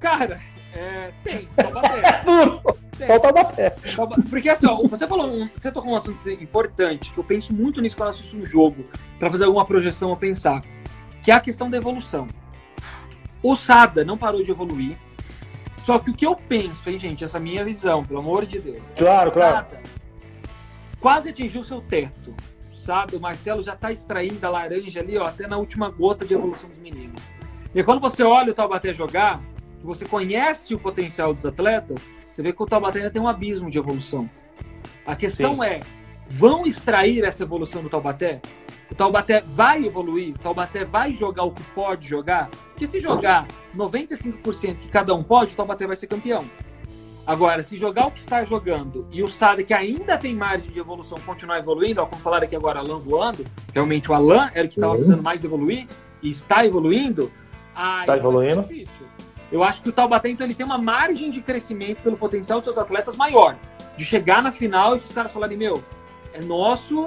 Cara, 0.00 0.40
é, 0.74 1.12
tem, 1.22 1.48
só 1.60 1.70
bater. 1.70 2.24
Duro. 2.24 2.60
Falta 3.06 3.32
bater. 3.32 3.74
Porque 4.30 4.48
assim, 4.48 4.66
ó, 4.66 4.86
você 4.86 5.06
falou, 5.06 5.26
um, 5.26 5.48
você 5.48 5.70
tocou 5.70 5.92
um 5.92 5.96
assunto 5.96 6.28
importante, 6.28 7.10
que 7.10 7.18
eu 7.18 7.24
penso 7.24 7.52
muito 7.52 7.80
nisso 7.80 7.96
quando 7.96 8.10
assisto 8.10 8.36
um 8.36 8.46
jogo, 8.46 8.84
para 9.18 9.30
fazer 9.30 9.44
alguma 9.44 9.64
projeção 9.64 10.12
a 10.12 10.16
pensar, 10.16 10.62
que 11.22 11.30
é 11.30 11.34
a 11.34 11.40
questão 11.40 11.68
da 11.70 11.76
evolução. 11.76 12.28
O 13.42 13.56
Sada 13.56 14.04
não 14.04 14.16
parou 14.16 14.42
de 14.42 14.50
evoluir, 14.50 14.96
só 15.82 15.98
que 15.98 16.10
o 16.10 16.14
que 16.14 16.24
eu 16.24 16.34
penso, 16.34 16.88
hein, 16.88 16.98
gente, 16.98 17.24
essa 17.24 17.38
minha 17.38 17.64
visão, 17.64 18.04
pelo 18.04 18.20
amor 18.20 18.46
de 18.46 18.58
Deus. 18.58 18.90
É 18.90 18.98
claro, 18.98 19.32
claro. 19.32 19.66
quase 21.00 21.28
atingiu 21.28 21.62
seu 21.62 21.80
teto 21.80 22.34
sabe? 22.84 23.16
O 23.16 23.20
Marcelo 23.20 23.62
já 23.62 23.72
está 23.72 23.90
extraindo 23.90 24.46
a 24.46 24.50
laranja 24.50 25.00
ali, 25.00 25.16
ó, 25.16 25.26
até 25.26 25.46
na 25.46 25.56
última 25.56 25.88
gota 25.88 26.24
de 26.24 26.34
evolução 26.34 26.68
dos 26.68 26.78
meninos. 26.78 27.20
E 27.74 27.82
quando 27.82 28.00
você 28.00 28.22
olha 28.22 28.52
o 28.52 28.54
Taubaté 28.54 28.92
jogar, 28.92 29.40
que 29.80 29.86
você 29.86 30.04
conhece 30.04 30.74
o 30.74 30.78
potencial 30.78 31.32
dos 31.32 31.44
atletas, 31.46 32.10
você 32.34 32.42
vê 32.42 32.52
que 32.52 32.60
o 32.62 32.66
Taubaté 32.66 32.98
ainda 32.98 33.10
tem 33.10 33.22
um 33.22 33.28
abismo 33.28 33.70
de 33.70 33.78
evolução. 33.78 34.28
A 35.06 35.14
questão 35.14 35.54
Sim. 35.54 35.64
é, 35.64 35.80
vão 36.28 36.66
extrair 36.66 37.22
essa 37.22 37.44
evolução 37.44 37.80
do 37.82 37.88
Taubaté? 37.88 38.40
O 38.90 38.94
Taubaté 38.94 39.40
vai 39.46 39.84
evoluir? 39.86 40.34
O 40.34 40.38
Taubaté 40.38 40.84
vai 40.84 41.14
jogar 41.14 41.44
o 41.44 41.52
que 41.52 41.62
pode 41.74 42.08
jogar? 42.08 42.50
Porque 42.70 42.86
se 42.88 42.98
jogar 42.98 43.46
95% 43.76 44.76
que 44.76 44.88
cada 44.88 45.14
um 45.14 45.22
pode, 45.22 45.52
o 45.52 45.56
Taubaté 45.56 45.86
vai 45.86 45.94
ser 45.94 46.08
campeão. 46.08 46.44
Agora, 47.26 47.62
se 47.62 47.78
jogar 47.78 48.06
o 48.06 48.10
que 48.10 48.18
está 48.18 48.44
jogando 48.44 49.06
e 49.10 49.22
o 49.22 49.28
Sada, 49.28 49.62
que 49.62 49.72
ainda 49.72 50.18
tem 50.18 50.34
margem 50.34 50.70
de 50.70 50.78
evolução, 50.78 51.16
continuar 51.24 51.58
evoluindo, 51.58 52.02
ó, 52.02 52.06
como 52.06 52.20
falaram 52.20 52.44
aqui 52.44 52.54
agora, 52.56 52.80
Alan 52.80 52.98
voando, 52.98 53.46
realmente 53.72 54.10
o 54.10 54.14
Alan 54.14 54.50
era 54.52 54.66
o 54.66 54.68
que 54.68 54.74
estava 54.74 54.92
Uhum. 54.92 54.98
precisando 54.98 55.22
mais 55.22 55.42
evoluir 55.44 55.86
e 56.20 56.28
está 56.30 56.66
evoluindo. 56.66 57.30
aí 57.74 58.00
Está 58.02 58.16
evoluindo. 58.18 58.62
difícil. 58.62 59.03
Eu 59.54 59.62
acho 59.62 59.80
que 59.82 59.88
o 59.88 59.92
Taubaté, 59.92 60.28
então, 60.28 60.44
ele 60.44 60.52
tem 60.52 60.66
uma 60.66 60.76
margem 60.78 61.30
de 61.30 61.40
crescimento 61.40 62.02
pelo 62.02 62.16
potencial 62.16 62.58
dos 62.58 62.64
seus 62.64 62.76
atletas 62.76 63.14
maior. 63.14 63.56
De 63.96 64.04
chegar 64.04 64.42
na 64.42 64.50
final 64.50 64.94
e 64.94 64.96
os 64.96 65.12
caras 65.12 65.30
falarem, 65.32 65.56
meu, 65.56 65.80
é 66.32 66.40
nosso, 66.42 67.06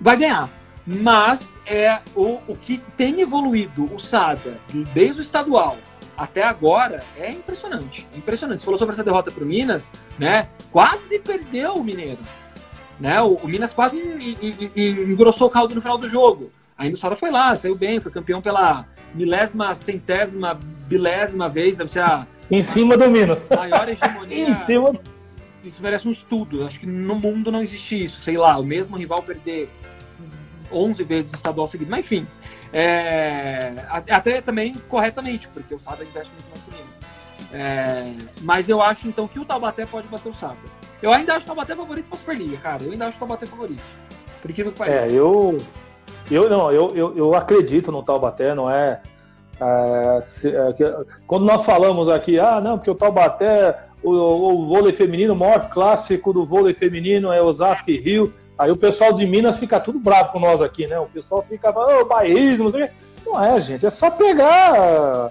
vai 0.00 0.16
ganhar. 0.16 0.48
Mas 0.86 1.58
é 1.66 1.98
o, 2.14 2.38
o 2.46 2.56
que 2.56 2.78
tem 2.96 3.20
evoluído 3.20 3.92
o 3.92 3.98
Sada, 3.98 4.60
desde 4.94 5.20
o 5.20 5.22
estadual 5.22 5.76
até 6.16 6.44
agora, 6.44 7.02
é 7.18 7.28
impressionante. 7.32 8.06
É 8.14 8.18
impressionante. 8.18 8.60
Você 8.60 8.64
falou 8.66 8.78
sobre 8.78 8.92
essa 8.92 9.02
derrota 9.02 9.32
para 9.32 9.42
o 9.42 9.46
Minas, 9.46 9.90
né? 10.16 10.48
Quase 10.70 11.18
perdeu 11.18 11.74
o 11.74 11.82
Mineiro. 11.82 12.18
Né? 13.00 13.20
O, 13.20 13.34
o 13.34 13.48
Minas 13.48 13.72
quase 13.74 13.98
en- 13.98 14.36
en- 14.40 14.70
en- 14.76 15.10
engrossou 15.12 15.48
o 15.48 15.50
caldo 15.50 15.74
no 15.74 15.80
final 15.80 15.98
do 15.98 16.08
jogo. 16.08 16.52
Ainda 16.78 16.94
o 16.94 16.98
Sada 16.98 17.16
foi 17.16 17.30
lá, 17.32 17.56
saiu 17.56 17.74
bem, 17.74 17.98
foi 18.00 18.12
campeão 18.12 18.40
pela 18.40 18.86
milésima, 19.14 19.74
centésima, 19.74 20.58
bilésima 20.86 21.48
vez, 21.48 21.78
deve 21.78 21.90
ser 21.90 22.00
a 22.02 22.26
Em 22.50 22.62
cima 22.62 22.96
do 22.96 23.10
Minas. 23.10 23.44
maior 23.48 23.88
hegemonia 23.90 24.48
Em 24.50 24.54
cima. 24.56 24.92
isso 25.64 25.82
merece 25.82 26.08
um 26.08 26.12
estudo. 26.12 26.64
Acho 26.66 26.80
que 26.80 26.86
no 26.86 27.14
mundo 27.14 27.50
não 27.52 27.60
existe 27.62 28.02
isso. 28.04 28.20
Sei 28.20 28.36
lá, 28.36 28.56
o 28.58 28.64
mesmo 28.64 28.96
rival 28.96 29.22
perder 29.22 29.68
11 30.72 31.02
vezes 31.04 31.32
o 31.32 31.34
estadual 31.36 31.66
seguido. 31.68 31.90
Mas 31.90 32.00
enfim, 32.00 32.26
é, 32.72 33.74
até 33.88 34.40
também 34.40 34.74
corretamente, 34.88 35.48
porque 35.48 35.74
o 35.74 35.78
Sada 35.78 36.04
investe 36.04 36.32
muito 36.32 36.48
mais 36.50 36.62
que 36.62 36.70
o 36.70 36.74
Minas. 36.74 37.00
É, 37.52 38.12
mas 38.42 38.68
eu 38.68 38.80
acho 38.80 39.08
então 39.08 39.26
que 39.26 39.38
o 39.40 39.44
Taubaté 39.44 39.84
pode 39.84 40.06
bater 40.08 40.28
o 40.28 40.34
Sada. 40.34 40.56
Eu 41.02 41.12
ainda 41.12 41.34
acho 41.34 41.44
o 41.44 41.46
Taubaté 41.46 41.74
favorito 41.74 42.08
pra 42.08 42.18
Superliga, 42.18 42.56
cara. 42.58 42.82
Eu 42.84 42.92
ainda 42.92 43.06
acho 43.06 43.16
o 43.16 43.18
Taubaté 43.20 43.46
favorito. 43.46 43.82
Por 44.40 44.50
incrível 44.50 44.70
que 44.72 44.78
pareça. 44.78 45.06
É, 45.06 45.12
eu. 45.12 45.58
Eu 46.30 46.48
não, 46.48 46.70
eu, 46.70 46.88
eu, 46.94 47.16
eu 47.16 47.34
acredito 47.34 47.90
no 47.90 48.02
Taubaté, 48.02 48.54
não 48.54 48.70
é. 48.70 49.00
é, 49.60 50.22
se- 50.24 50.54
é, 50.54 50.72
que- 50.72 50.94
quando 51.26 51.44
nós 51.44 51.64
falamos 51.64 52.08
aqui, 52.08 52.38
ah, 52.38 52.60
não, 52.60 52.78
porque 52.78 52.90
o 52.90 52.94
Taubaté, 52.94 53.78
o, 54.02 54.10
o 54.12 54.66
vôlei 54.66 54.92
feminino, 54.94 55.34
o 55.34 55.36
maior 55.36 55.68
clássico 55.68 56.32
do 56.32 56.46
vôlei 56.46 56.74
feminino 56.74 57.32
é 57.32 57.42
Osasco 57.42 57.90
e 57.90 57.98
Rio. 57.98 58.32
Aí 58.58 58.70
o 58.70 58.76
pessoal 58.76 59.12
de 59.12 59.26
Minas 59.26 59.58
fica 59.58 59.80
tudo 59.80 59.98
bravo 59.98 60.32
com 60.32 60.38
nós 60.40 60.60
aqui, 60.62 60.86
né? 60.86 60.98
O 61.00 61.06
pessoal 61.06 61.42
fica 61.48 61.72
falando, 61.72 62.00
ô, 62.02 62.04
bairrismo, 62.04 62.64
não 62.70 62.72
o. 62.72 62.90
Não 63.26 63.42
é, 63.44 63.60
gente, 63.60 63.84
é 63.86 63.90
só 63.90 64.10
pegar. 64.10 65.30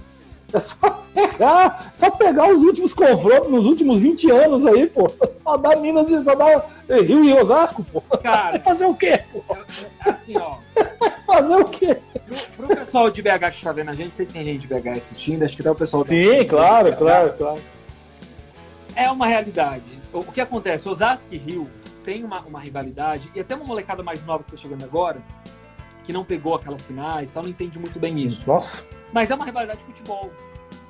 É 0.51 0.59
só 0.59 1.01
pegar, 1.13 1.93
só 1.95 2.09
pegar 2.09 2.51
os 2.51 2.61
últimos 2.61 2.93
confrontos 2.93 3.51
nos 3.51 3.65
últimos 3.65 3.99
20 3.99 4.31
anos 4.31 4.65
aí, 4.65 4.87
pô. 4.87 5.07
Só 5.31 5.57
dá 5.57 5.75
Minas 5.75 6.09
e 6.09 6.23
só 6.23 6.33
dá 6.35 6.65
Rio 6.89 7.23
e 7.23 7.33
Osasco, 7.33 7.83
pô. 7.83 8.01
Cara, 8.17 8.51
Vai 8.57 8.59
fazer 8.59 8.85
o 8.85 8.95
quê, 8.95 9.23
pô? 9.31 9.43
é- 9.55 10.07
é 10.07 10.11
assim, 10.11 10.33
ó. 10.37 10.57
Fazer 11.25 11.55
o 11.55 11.65
quê? 11.65 11.97
Pro, 12.25 12.67
pro 12.67 12.75
pessoal 12.77 13.09
de 13.11 13.21
BH 13.21 13.51
que 13.51 13.63
tá 13.63 13.71
vendo 13.71 13.89
a 13.89 13.95
gente, 13.95 14.15
sei 14.15 14.25
que 14.25 14.33
tem 14.33 14.43
gente 14.43 14.61
de 14.61 14.67
BH 14.67 14.87
assistindo, 14.97 15.43
acho 15.45 15.55
que 15.55 15.61
até 15.61 15.69
o 15.71 15.75
pessoal 15.75 16.03
da- 16.03 16.09
Sim, 16.09 16.43
claro, 16.45 16.95
claro, 16.95 17.33
claro. 17.37 17.61
é 18.95 19.09
uma 19.11 19.27
realidade. 19.27 19.83
O, 20.11 20.19
o 20.19 20.31
que 20.31 20.41
acontece? 20.41 20.89
Osasco 20.89 21.27
e 21.33 21.37
Rio 21.37 21.67
tem 22.03 22.23
uma, 22.23 22.39
uma 22.41 22.59
rivalidade, 22.59 23.29
e 23.35 23.39
até 23.39 23.55
uma 23.55 23.65
molecada 23.65 24.01
mais 24.01 24.25
nova 24.25 24.43
que 24.43 24.51
tá 24.51 24.57
chegando 24.57 24.83
agora, 24.83 25.21
que 26.03 26.11
não 26.13 26.23
pegou 26.25 26.55
aquelas 26.55 26.83
finais, 26.85 27.29
tal, 27.29 27.43
não 27.43 27.49
entende 27.49 27.77
muito 27.77 27.99
bem 27.99 28.19
isso. 28.19 28.43
Nossa, 28.47 28.83
Mas 29.13 29.31
é 29.31 29.35
uma 29.35 29.45
rivalidade 29.45 29.79
de 29.79 29.85
futebol. 29.85 30.31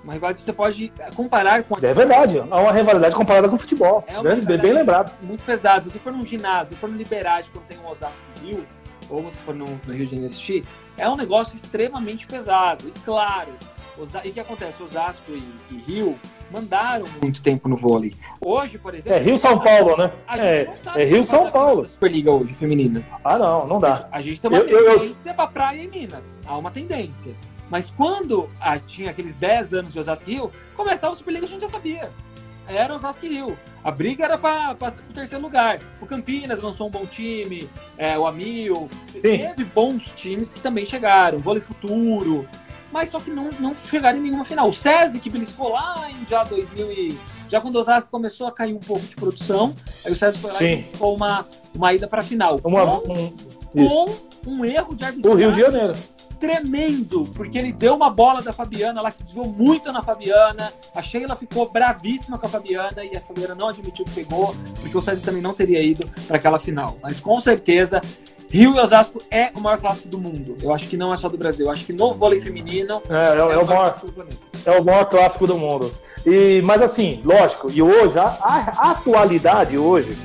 Uma 0.03 0.13
rivalidade 0.13 0.39
que 0.39 0.45
você 0.45 0.53
pode 0.53 0.91
comparar 1.15 1.63
com 1.63 1.75
a 1.75 1.79
é 1.81 1.93
verdade. 1.93 2.37
É 2.37 2.41
uma 2.41 2.71
rivalidade 2.71 3.15
comparada 3.15 3.49
com 3.49 3.55
o 3.55 3.59
futebol. 3.59 4.03
É 4.07 4.17
uma 4.19 4.35
bem, 4.35 4.73
lembrado. 4.73 5.11
muito 5.21 5.43
pesada. 5.43 5.81
Se 5.83 5.91
você 5.91 5.99
for 5.99 6.11
num 6.13 6.25
ginásio, 6.25 6.75
se 6.75 6.79
for 6.81 6.89
no 6.89 6.95
Liberade, 6.97 7.49
quando 7.51 7.65
tem 7.65 7.77
um 7.79 7.87
Osasco 7.89 8.15
Rio, 8.41 8.65
ou 9.09 9.21
você 9.23 9.37
for 9.45 9.53
no, 9.53 9.65
no 9.65 9.93
Rio 9.93 10.05
de 10.05 10.11
Janeiro 10.11 10.31
assistir, 10.31 10.63
é 10.97 11.07
um 11.09 11.15
negócio 11.15 11.55
extremamente 11.55 12.25
pesado. 12.27 12.87
E 12.87 12.99
claro, 13.01 13.49
Osa- 13.97 14.21
e 14.23 14.29
o 14.29 14.33
que 14.33 14.39
acontece? 14.39 14.81
Osasco 14.81 15.31
e, 15.31 15.43
e 15.71 15.77
Rio 15.85 16.17
mandaram 16.49 17.05
muito 17.21 17.41
tempo 17.41 17.67
no 17.67 17.75
vôlei. 17.75 18.13
Hoje, 18.39 18.77
por 18.79 18.95
exemplo. 18.95 19.19
É 19.19 19.21
Rio-São 19.21 19.59
Paulo, 19.59 19.97
né? 19.97 20.11
A 20.25 20.37
gente 20.37 20.45
É, 20.47 20.61
é 20.63 20.63
o 20.63 20.93
que 20.93 21.05
Rio-São 21.05 21.43
vai 21.43 21.51
fazer 21.51 21.65
Paulo. 21.65 21.87
Superliga 21.87 22.31
hoje, 22.31 22.53
feminina. 22.53 23.03
Ah, 23.23 23.37
não, 23.37 23.67
não 23.67 23.79
dá. 23.79 24.07
A 24.11 24.21
gente 24.21 24.39
tem 24.39 24.49
uma 24.49 24.59
Eu- 24.59 24.67
eu- 24.69 24.79
eu- 24.93 24.99
tendência 24.99 25.33
pra 25.33 25.47
praia 25.47 25.81
em 25.83 25.87
Minas. 25.89 26.33
Há 26.45 26.57
uma 26.57 26.71
tendência. 26.71 27.35
Mas 27.69 27.91
quando 27.91 28.49
ah, 28.59 28.79
tinha 28.79 29.11
aqueles 29.11 29.35
10 29.35 29.73
anos 29.73 29.93
de 29.93 29.99
Osasco 29.99 30.29
e 30.29 30.33
Rio, 30.33 30.51
começava 30.75 31.13
a 31.13 31.15
Superliga 31.15 31.45
a 31.45 31.49
gente 31.49 31.61
já 31.61 31.67
sabia. 31.67 32.11
Era 32.67 32.93
Osasco 32.93 33.25
e 33.25 33.29
Rio. 33.29 33.57
A 33.83 33.91
briga 33.91 34.25
era 34.25 34.37
para 34.37 34.73
o 34.73 35.13
terceiro 35.13 35.43
lugar. 35.43 35.79
O 35.99 36.05
Campinas 36.05 36.61
lançou 36.61 36.87
um 36.87 36.91
bom 36.91 37.05
time, 37.05 37.67
é, 37.97 38.17
o 38.17 38.27
Amil. 38.27 38.89
Teve 39.21 39.63
bons 39.65 40.11
times 40.15 40.53
que 40.53 40.61
também 40.61 40.85
chegaram. 40.85 41.39
Vôlei 41.39 41.61
Futuro. 41.61 42.47
Mas 42.91 43.09
só 43.09 43.19
que 43.19 43.29
não, 43.29 43.49
não 43.59 43.75
chegaram 43.85 44.17
em 44.17 44.21
nenhuma 44.21 44.45
final. 44.45 44.69
O 44.69 44.73
SESI, 44.73 45.19
que 45.19 45.29
beliscou 45.29 45.69
lá 45.69 46.09
em 46.09 46.25
já 46.27 46.43
2000 46.43 46.91
e... 46.91 47.17
Já 47.49 47.59
quando 47.59 47.75
o 47.75 47.79
Osasco 47.79 48.09
começou 48.09 48.47
a 48.47 48.51
cair 48.51 48.73
um 48.73 48.79
pouco 48.79 49.05
de 49.05 49.15
produção, 49.15 49.75
aí 50.05 50.11
o 50.11 50.15
SESI 50.15 50.37
foi 50.39 50.51
lá 50.51 50.59
Sim. 50.59 50.73
e 50.73 50.83
ficou 50.83 51.15
uma, 51.15 51.45
uma 51.75 51.93
ida 51.93 52.07
para 52.07 52.21
final. 52.21 52.59
Uma, 52.63 52.85
Com- 52.99 53.33
um, 53.75 54.05
com 54.05 54.51
um 54.51 54.65
erro 54.65 54.95
de 54.95 55.03
O 55.03 55.07
arbitragem 55.07 55.37
Rio 55.39 55.51
de 55.51 55.61
Janeiro. 55.61 55.93
Tremendo, 56.39 57.25
porque 57.35 57.57
ele 57.57 57.71
deu 57.71 57.95
uma 57.95 58.09
bola 58.09 58.41
da 58.41 58.53
Fabiana, 58.53 58.99
ela 58.99 59.13
desviou 59.17 59.45
muito 59.51 59.91
na 59.91 60.01
Fabiana, 60.01 60.71
a 60.95 61.01
Sheila 61.01 61.35
ficou 61.35 61.69
bravíssima 61.69 62.37
com 62.37 62.45
a 62.45 62.49
Fabiana 62.49 63.03
e 63.03 63.15
a 63.15 63.21
Fabiana 63.21 63.53
não 63.55 63.69
admitiu 63.69 64.05
que 64.05 64.11
pegou, 64.11 64.55
porque 64.81 64.97
o 64.97 65.01
César 65.01 65.23
também 65.25 65.41
não 65.41 65.53
teria 65.53 65.81
ido 65.81 66.07
para 66.27 66.37
aquela 66.37 66.59
final. 66.59 66.97
Mas 67.01 67.19
com 67.19 67.39
certeza, 67.41 68.01
Rio 68.51 68.75
e 68.75 68.79
Osasco 68.79 69.19
é 69.29 69.51
o 69.55 69.59
maior 69.59 69.79
clássico 69.79 70.07
do 70.07 70.19
mundo. 70.19 70.55
Eu 70.61 70.73
acho 70.73 70.87
que 70.87 70.97
não 70.97 71.13
é 71.13 71.17
só 71.17 71.29
do 71.29 71.37
Brasil, 71.37 71.65
eu 71.67 71.71
acho 71.71 71.85
que 71.85 71.93
no 71.93 72.13
vôlei 72.13 72.39
feminino 72.39 73.01
É, 73.09 73.35
é, 73.35 73.37
é 73.37 73.43
o 73.43 73.47
maior, 73.47 73.65
clássico 73.67 74.05
do 74.07 74.13
planeta. 74.13 74.37
é 74.65 74.79
o 74.79 74.83
maior 74.83 75.05
clássico 75.05 75.47
do 75.47 75.57
mundo. 75.57 75.91
E, 76.25 76.61
mas 76.65 76.81
assim, 76.81 77.21
lógico, 77.23 77.69
e 77.71 77.81
hoje, 77.81 78.17
a, 78.17 78.23
a 78.23 78.91
atualidade 78.91 79.77
hoje, 79.77 80.17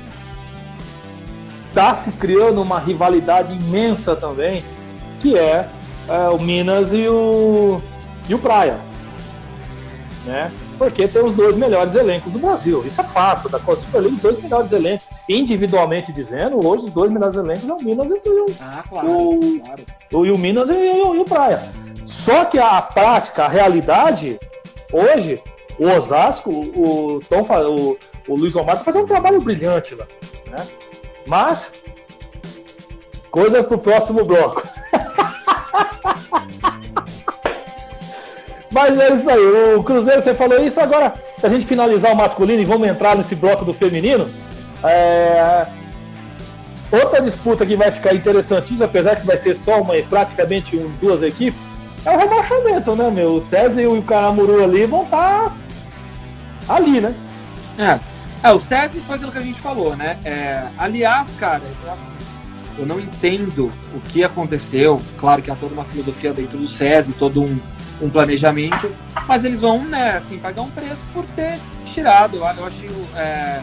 está 1.69 1.93
se 1.93 2.11
criando 2.13 2.61
uma 2.61 2.79
rivalidade 2.79 3.53
imensa 3.53 4.15
também, 4.15 4.63
que 5.19 5.37
é, 5.37 5.67
é, 6.07 6.29
o 6.29 6.39
Minas 6.39 6.91
e 6.93 7.07
o, 7.07 7.81
e 8.29 8.33
o 8.35 8.39
Praia. 8.39 8.77
Né? 10.25 10.51
Porque 10.77 11.07
tem 11.07 11.23
os 11.23 11.33
dois 11.33 11.55
melhores 11.55 11.93
elencos 11.95 12.31
do 12.33 12.39
Brasil. 12.39 12.83
Isso 12.85 12.99
é 12.99 13.03
fato. 13.03 13.47
Da 13.47 13.59
Copa 13.59 13.79
Superliga, 13.81 14.15
os 14.15 14.21
dois 14.21 14.41
melhores 14.43 14.71
elencos. 14.71 15.05
Individualmente 15.29 16.11
dizendo, 16.11 16.65
hoje 16.65 16.85
os 16.85 16.91
dois 16.91 17.11
melhores 17.13 17.35
elencos 17.37 17.69
é 17.69 17.73
o 17.73 17.81
Minas 17.83 18.09
e 18.11 18.29
o, 18.29 18.45
Ah, 18.59 18.83
claro, 18.89 19.07
O- 19.11 19.59
claro. 19.61 19.83
o, 20.13 20.25
e 20.25 20.31
o 20.31 20.37
Minas 20.37 20.67
e, 20.69 20.73
o- 20.73 21.15
e 21.15 21.19
o 21.19 21.25
Praia. 21.25 21.61
Só 22.05 22.43
que 22.45 22.57
a 22.57 22.81
prática, 22.81 23.45
a 23.45 23.47
realidade, 23.47 24.39
hoje, 24.91 25.41
o 25.79 25.85
Osasco, 25.89 26.49
o, 26.49 27.21
Tom, 27.29 27.41
o, 27.43 27.97
o 28.31 28.35
Luiz 28.35 28.55
Omar 28.55 28.77
tá 28.77 28.83
fazendo 28.83 29.03
um 29.03 29.07
trabalho 29.07 29.39
brilhante 29.41 29.93
lá. 29.95 30.05
Né? 30.49 30.65
Mas, 31.27 31.71
coisas 33.31 33.65
pro 33.65 33.77
próximo 33.77 34.25
bloco. 34.25 34.67
Mas 38.71 38.99
é 38.99 39.13
isso 39.13 39.29
aí, 39.29 39.75
o 39.75 39.83
Cruzeiro, 39.83 40.21
você 40.21 40.35
falou 40.35 40.63
isso, 40.63 40.79
agora, 40.81 41.13
pra 41.39 41.49
gente 41.49 41.65
finalizar 41.65 42.11
o 42.11 42.15
masculino 42.15 42.61
e 42.61 42.65
vamos 42.65 42.87
entrar 42.87 43.15
nesse 43.15 43.35
bloco 43.35 43.63
do 43.63 43.73
feminino, 43.73 44.27
é, 44.83 45.65
Outra 46.91 47.21
disputa 47.21 47.65
que 47.65 47.75
vai 47.75 47.91
ficar 47.91 48.13
interessantíssima, 48.13 48.85
apesar 48.85 49.15
que 49.15 49.25
vai 49.25 49.37
ser 49.37 49.55
só 49.55 49.81
uma, 49.81 49.95
praticamente 50.03 50.77
um, 50.77 50.89
duas 51.01 51.21
equipes, 51.23 51.59
é 52.05 52.11
o 52.11 52.17
rebaixamento, 52.17 52.95
né, 52.95 53.09
meu? 53.09 53.35
O 53.35 53.41
César 53.41 53.81
e 53.81 53.87
o 53.87 54.01
Caramuru 54.03 54.63
ali 54.63 54.85
vão 54.85 55.03
estar 55.03 55.53
ali, 56.69 57.01
né? 57.01 57.13
É. 57.77 57.99
é, 58.47 58.51
o 58.53 58.59
SESI 58.59 59.01
foi 59.01 59.15
aquilo 59.15 59.31
que 59.31 59.37
a 59.37 59.41
gente 59.41 59.59
falou, 59.59 59.95
né? 59.95 60.17
É, 60.23 60.63
aliás, 60.77 61.27
cara, 61.39 61.63
eu, 62.77 62.85
não 62.85 62.99
entendo 62.99 63.71
o 63.93 63.99
que 64.01 64.23
aconteceu. 64.23 64.99
Claro 65.17 65.41
que 65.41 65.51
há 65.51 65.55
toda 65.55 65.73
uma 65.73 65.85
filosofia 65.85 66.33
dentro 66.33 66.57
do 66.57 66.67
SESI, 66.67 67.13
todo 67.13 67.41
um, 67.41 67.57
um 68.01 68.09
planejamento, 68.09 68.91
mas 69.27 69.45
eles 69.45 69.61
vão, 69.61 69.83
né, 69.83 70.17
assim, 70.17 70.37
pagar 70.37 70.61
um 70.61 70.69
preço 70.71 71.01
por 71.13 71.25
ter 71.31 71.59
tirado. 71.85 72.37
Eu, 72.37 72.45
achei. 72.45 72.89
É, 73.15 73.61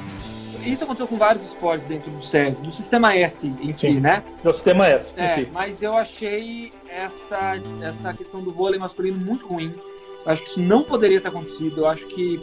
isso 0.65 0.85
aconteceu 0.85 1.09
com 1.09 1.17
vários 1.17 1.45
esportes 1.47 1.89
dentro 1.89 2.11
do 2.13 2.23
SESI, 2.23 2.63
do 2.63 2.71
sistema 2.73 3.15
S 3.15 3.53
em 3.61 3.75
si, 3.75 3.95
Sim. 3.95 4.01
né? 4.01 4.23
O 4.45 4.53
sistema 4.53 4.87
é 4.89 4.97
esse. 4.97 5.13
em 5.19 5.23
É, 5.23 5.35
si. 5.35 5.49
mas 5.53 5.83
eu 5.83 5.97
achei 5.97 6.71
essa, 6.89 7.61
essa 7.81 8.13
questão 8.13 8.41
do 8.41 8.53
vôlei 8.53 8.79
masculino 8.79 9.19
muito 9.19 9.47
ruim. 9.49 9.73
Eu 10.25 10.33
acho 10.33 10.43
que 10.43 10.49
isso 10.51 10.61
não 10.61 10.85
poderia 10.85 11.21
ter 11.21 11.29
acontecido. 11.29 11.81
Eu 11.83 11.89
acho 11.89 12.07
que. 12.07 12.41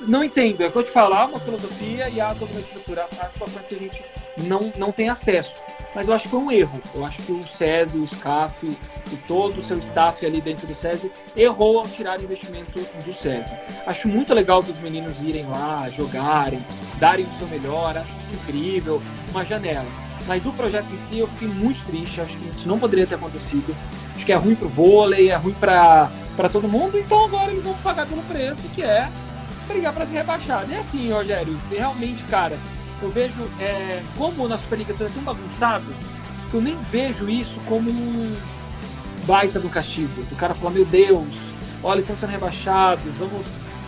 Não 0.00 0.24
entendo. 0.24 0.62
É 0.62 0.66
o 0.66 0.72
que 0.72 0.78
eu 0.78 0.82
te 0.82 0.90
falar, 0.90 1.26
uma 1.26 1.38
filosofia 1.38 2.08
e 2.08 2.20
há 2.20 2.34
toda 2.34 2.50
uma 2.52 2.60
estrutura, 2.60 3.06
as 3.20 3.28
situações 3.28 3.66
que 3.66 3.74
a 3.74 3.78
gente 3.78 4.04
não, 4.46 4.72
não 4.76 4.92
tem 4.92 5.08
acesso. 5.08 5.62
mas 5.94 6.08
eu 6.08 6.14
acho 6.14 6.24
que 6.24 6.30
foi 6.30 6.40
um 6.40 6.50
erro. 6.50 6.80
Eu 6.94 7.04
acho 7.04 7.22
que 7.22 7.32
o 7.32 7.42
SESI, 7.42 7.98
o 7.98 8.06
SCAF 8.06 8.66
e 9.12 9.16
todo 9.26 9.58
o 9.58 9.62
seu 9.62 9.78
staff 9.78 10.24
ali 10.24 10.40
dentro 10.40 10.66
do 10.66 10.74
SESI 10.74 11.10
errou 11.36 11.78
ao 11.78 11.88
tirar 11.88 12.20
investimento 12.22 12.80
do 12.80 13.12
SESI. 13.12 13.54
Acho 13.86 14.08
muito 14.08 14.32
legal 14.32 14.62
que 14.62 14.70
os 14.70 14.78
meninos 14.80 15.20
irem 15.20 15.46
lá, 15.46 15.88
jogarem, 15.90 16.60
darem 16.98 17.24
o 17.24 17.38
seu 17.38 17.46
melhor, 17.48 17.96
acho 17.96 18.08
isso 18.08 18.42
incrível, 18.42 19.02
uma 19.30 19.44
janela. 19.44 19.86
Mas 20.26 20.46
o 20.46 20.52
projeto 20.52 20.92
em 20.92 20.98
si 20.98 21.18
eu 21.18 21.26
fiquei 21.28 21.48
muito 21.48 21.84
triste, 21.86 22.20
acho 22.20 22.36
que 22.36 22.48
isso 22.50 22.68
não 22.68 22.78
poderia 22.78 23.06
ter 23.06 23.16
acontecido. 23.16 23.76
Acho 24.14 24.24
que 24.24 24.32
é 24.32 24.36
ruim 24.36 24.54
pro 24.54 24.68
vôlei, 24.68 25.30
é 25.30 25.34
ruim 25.34 25.54
para 25.54 26.10
todo 26.52 26.68
mundo, 26.68 26.98
então 26.98 27.24
agora 27.24 27.50
eles 27.50 27.64
vão 27.64 27.74
pagar 27.78 28.06
pelo 28.06 28.22
preço, 28.24 28.68
que 28.74 28.82
é 28.82 29.10
brigar 29.70 29.92
para 29.92 30.06
ser 30.06 30.18
rebaixado. 30.18 30.72
E 30.72 30.76
assim, 30.76 31.10
Rogério, 31.10 31.58
realmente, 31.70 32.22
cara, 32.24 32.56
eu 33.00 33.10
vejo 33.10 33.42
é, 33.60 34.02
como 34.16 34.46
na 34.48 34.58
Superliga 34.58 34.92
é 34.92 35.08
tão 35.08 35.22
bagunçado 35.22 35.86
que 36.50 36.54
eu 36.56 36.60
nem 36.60 36.76
vejo 36.90 37.28
isso 37.28 37.58
como 37.66 37.90
um 37.90 38.36
baita 39.26 39.60
do 39.60 39.68
castigo. 39.68 40.08
O 40.30 40.36
cara 40.36 40.54
falar, 40.54 40.72
meu 40.72 40.84
Deus, 40.84 41.28
olha, 41.82 42.00
estamos 42.00 42.20
sendo 42.20 42.30
rebaixados, 42.30 43.04
vamos. 43.18 43.46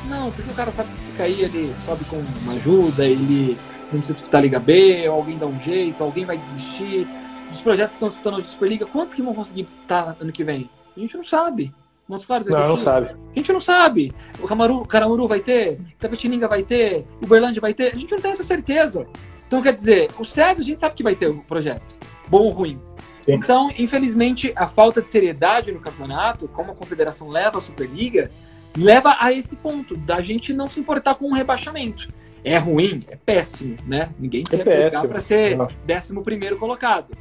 Não, 0.09 0.30
porque 0.30 0.51
o 0.51 0.55
cara 0.55 0.72
sabe 0.72 0.93
que 0.93 1.01
se 1.01 1.11
cair 1.12 1.43
ele 1.43 1.74
sobe 1.76 2.05
com 2.05 2.22
uma 2.43 2.55
ajuda, 2.55 3.07
ele 3.07 3.59
não 3.85 3.99
precisa 3.99 4.14
disputar 4.14 4.41
a 4.41 4.43
Liga 4.43 4.59
B, 4.59 5.07
alguém 5.07 5.39
dá 5.39 5.47
um 5.47 5.59
jeito, 5.61 6.03
alguém 6.03 6.24
vai 6.24 6.39
desistir. 6.39 7.07
Dos 7.51 7.61
projetos 7.61 7.93
que 7.93 7.97
estão 7.97 8.09
disputando 8.09 8.39
a 8.39 8.43
Superliga, 8.43 8.87
quantos 8.87 9.14
que 9.14 9.20
vão 9.20 9.35
conseguir 9.35 9.68
estar 9.83 10.16
ano 10.18 10.33
que 10.33 10.43
vem? 10.43 10.70
A 10.97 11.01
gente 11.01 11.16
não 11.16 11.24
sabe. 11.24 11.72
Montes 12.13 12.47
não? 12.47 12.69
Não, 12.69 12.77
sabe. 12.77 13.09
A 13.09 13.39
gente 13.39 13.53
não 13.53 13.61
sabe. 13.61 14.13
O 14.41 14.47
Camaru, 14.47 14.85
Caramuru 14.85 15.27
vai 15.27 15.41
ter? 15.41 15.81
Tapetininga 15.99 16.47
vai 16.47 16.63
ter? 16.63 17.07
Uberlândia 17.23 17.61
vai 17.61 17.75
ter? 17.75 17.95
A 17.95 17.97
gente 17.97 18.13
não 18.13 18.21
tem 18.21 18.31
essa 18.31 18.45
certeza. 18.45 19.07
Então, 19.47 19.63
quer 19.63 19.73
dizer, 19.73 20.11
o 20.19 20.25
César 20.25 20.61
a 20.61 20.65
gente 20.65 20.81
sabe 20.81 20.95
que 20.95 21.03
vai 21.03 21.15
ter 21.15 21.29
o 21.29 21.43
projeto. 21.43 21.95
Bom 22.29 22.45
ou 22.45 22.51
ruim. 22.51 22.79
Sim. 23.25 23.35
Então, 23.35 23.71
infelizmente, 23.79 24.53
a 24.57 24.67
falta 24.67 25.01
de 25.01 25.09
seriedade 25.09 25.73
no 25.73 25.81
campeonato, 25.81 26.49
como 26.49 26.73
a 26.73 26.75
confederação 26.75 27.29
leva 27.29 27.59
a 27.59 27.61
Superliga, 27.61 28.31
leva 28.77 29.17
a 29.21 29.33
esse 29.33 29.57
ponto, 29.57 29.97
da 29.97 30.21
gente 30.21 30.53
não 30.53 30.67
se 30.67 30.81
importar 30.81 31.15
com 31.15 31.27
o 31.27 31.29
um 31.29 31.33
rebaixamento. 31.35 32.09
É 32.45 32.59
ruim, 32.59 33.05
é 33.09 33.17
péssimo, 33.17 33.77
né? 33.87 34.11
Ninguém 34.19 34.43
quer 34.43 34.67
é 34.67 34.91
para 34.91 35.21
ser 35.21 35.57
décimo 35.87 36.25
primeiro 36.25 36.57
colocado. 36.57 37.17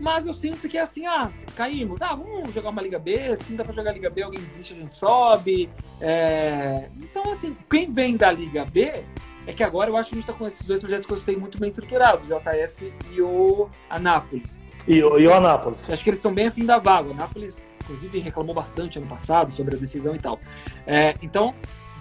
Mas 0.00 0.26
eu 0.26 0.32
sinto 0.32 0.66
que 0.66 0.78
é 0.78 0.80
assim, 0.80 1.04
ah, 1.06 1.30
caímos, 1.54 2.00
ah, 2.00 2.14
vamos 2.14 2.54
jogar 2.54 2.70
uma 2.70 2.80
Liga 2.80 2.98
B, 2.98 3.36
se 3.36 3.50
não 3.50 3.58
dá 3.58 3.64
pra 3.64 3.74
jogar 3.74 3.92
Liga 3.92 4.08
B, 4.08 4.22
alguém 4.22 4.40
desiste, 4.40 4.72
a 4.72 4.76
gente 4.76 4.94
sobe. 4.94 5.68
É... 6.00 6.88
Então, 6.98 7.30
assim, 7.30 7.54
quem 7.68 7.92
vem 7.92 8.16
da 8.16 8.32
Liga 8.32 8.64
B 8.64 9.04
é 9.46 9.52
que 9.52 9.62
agora 9.62 9.90
eu 9.90 9.96
acho 9.98 10.08
que 10.08 10.16
a 10.16 10.18
gente 10.18 10.26
tá 10.26 10.32
com 10.32 10.46
esses 10.46 10.64
dois 10.64 10.80
projetos 10.80 11.04
que 11.04 11.12
eu 11.12 11.16
gostei 11.16 11.36
muito 11.36 11.58
bem 11.58 11.68
estruturados, 11.68 12.30
o 12.30 12.34
JF 12.34 12.94
e 13.12 13.20
o 13.20 13.68
Anápolis. 13.90 14.58
E, 14.88 15.02
o, 15.02 15.18
e 15.18 15.26
o 15.26 15.34
Anápolis. 15.34 15.90
Acho 15.90 16.02
que 16.02 16.08
eles 16.08 16.18
estão 16.18 16.32
bem 16.32 16.46
afim 16.46 16.64
da 16.64 16.78
vaga. 16.78 17.10
O 17.10 17.12
Anápolis, 17.12 17.62
inclusive, 17.82 18.18
reclamou 18.20 18.54
bastante 18.54 18.98
ano 18.98 19.06
passado 19.06 19.52
sobre 19.52 19.76
a 19.76 19.78
decisão 19.78 20.16
e 20.16 20.18
tal. 20.18 20.40
É, 20.86 21.14
então, 21.20 21.54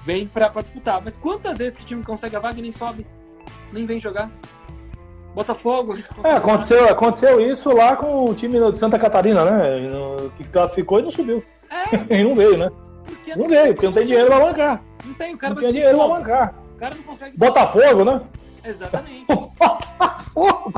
vem 0.06 0.26
pra, 0.26 0.50
pra 0.50 0.62
disputar. 0.62 1.02
Mas 1.04 1.18
quantas 1.18 1.58
vezes 1.58 1.78
que 1.78 1.84
o 1.84 1.86
time 1.86 2.04
consegue 2.04 2.38
a 2.38 2.40
vaga 2.40 2.60
e 2.60 2.62
nem 2.62 2.72
sobe? 2.72 3.06
Nem 3.74 3.86
vem 3.86 4.00
jogar? 4.00 4.32
Botafogo. 5.34 5.98
É, 6.24 6.32
aconteceu, 6.32 6.90
aconteceu 6.90 7.40
isso 7.40 7.72
lá 7.74 7.96
com 7.96 8.26
o 8.26 8.34
time 8.34 8.72
de 8.72 8.80
Santa 8.80 8.98
Catarina, 8.98 9.46
né? 9.46 10.30
Que 10.38 10.44
classificou 10.46 11.00
e 11.00 11.04
não 11.04 11.12
subiu. 11.12 11.44
É. 11.70 11.96
e 12.20 12.24
não 12.24 12.36
veio, 12.36 12.58
né? 12.58 12.70
Não, 13.28 13.38
não 13.38 13.48
veio, 13.48 13.74
porque 13.74 13.86
não 13.86 13.94
tem 13.94 14.06
dinheiro 14.06 14.28
pra 14.28 14.40
bancar. 14.40 14.82
Não 15.06 15.14
tem, 15.14 15.34
o 15.34 15.38
cara 15.38 15.54
não 15.54 15.62
tem 15.62 15.72
dinheiro 15.72 15.98
pra 15.98 16.08
bancar. 16.08 16.56
O 16.76 16.80
cara 16.80 16.96
não 16.96 17.04
consegue. 17.04 17.38
Botafogo, 17.38 18.06
né? 18.06 18.22
Exatamente. 18.64 19.26
Botafogo. 19.28 20.74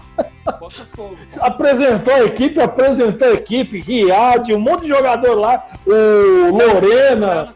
Botafogo. 0.59 1.17
Apresentou 1.39 2.13
a 2.13 2.23
equipe, 2.23 2.61
apresentou 2.61 3.27
a 3.27 3.33
equipe, 3.33 3.79
Riad, 3.79 4.53
um 4.53 4.59
monte 4.59 4.81
de 4.81 4.89
jogador 4.89 5.35
lá, 5.35 5.65
o 5.85 6.51
Lorena, 6.51 7.53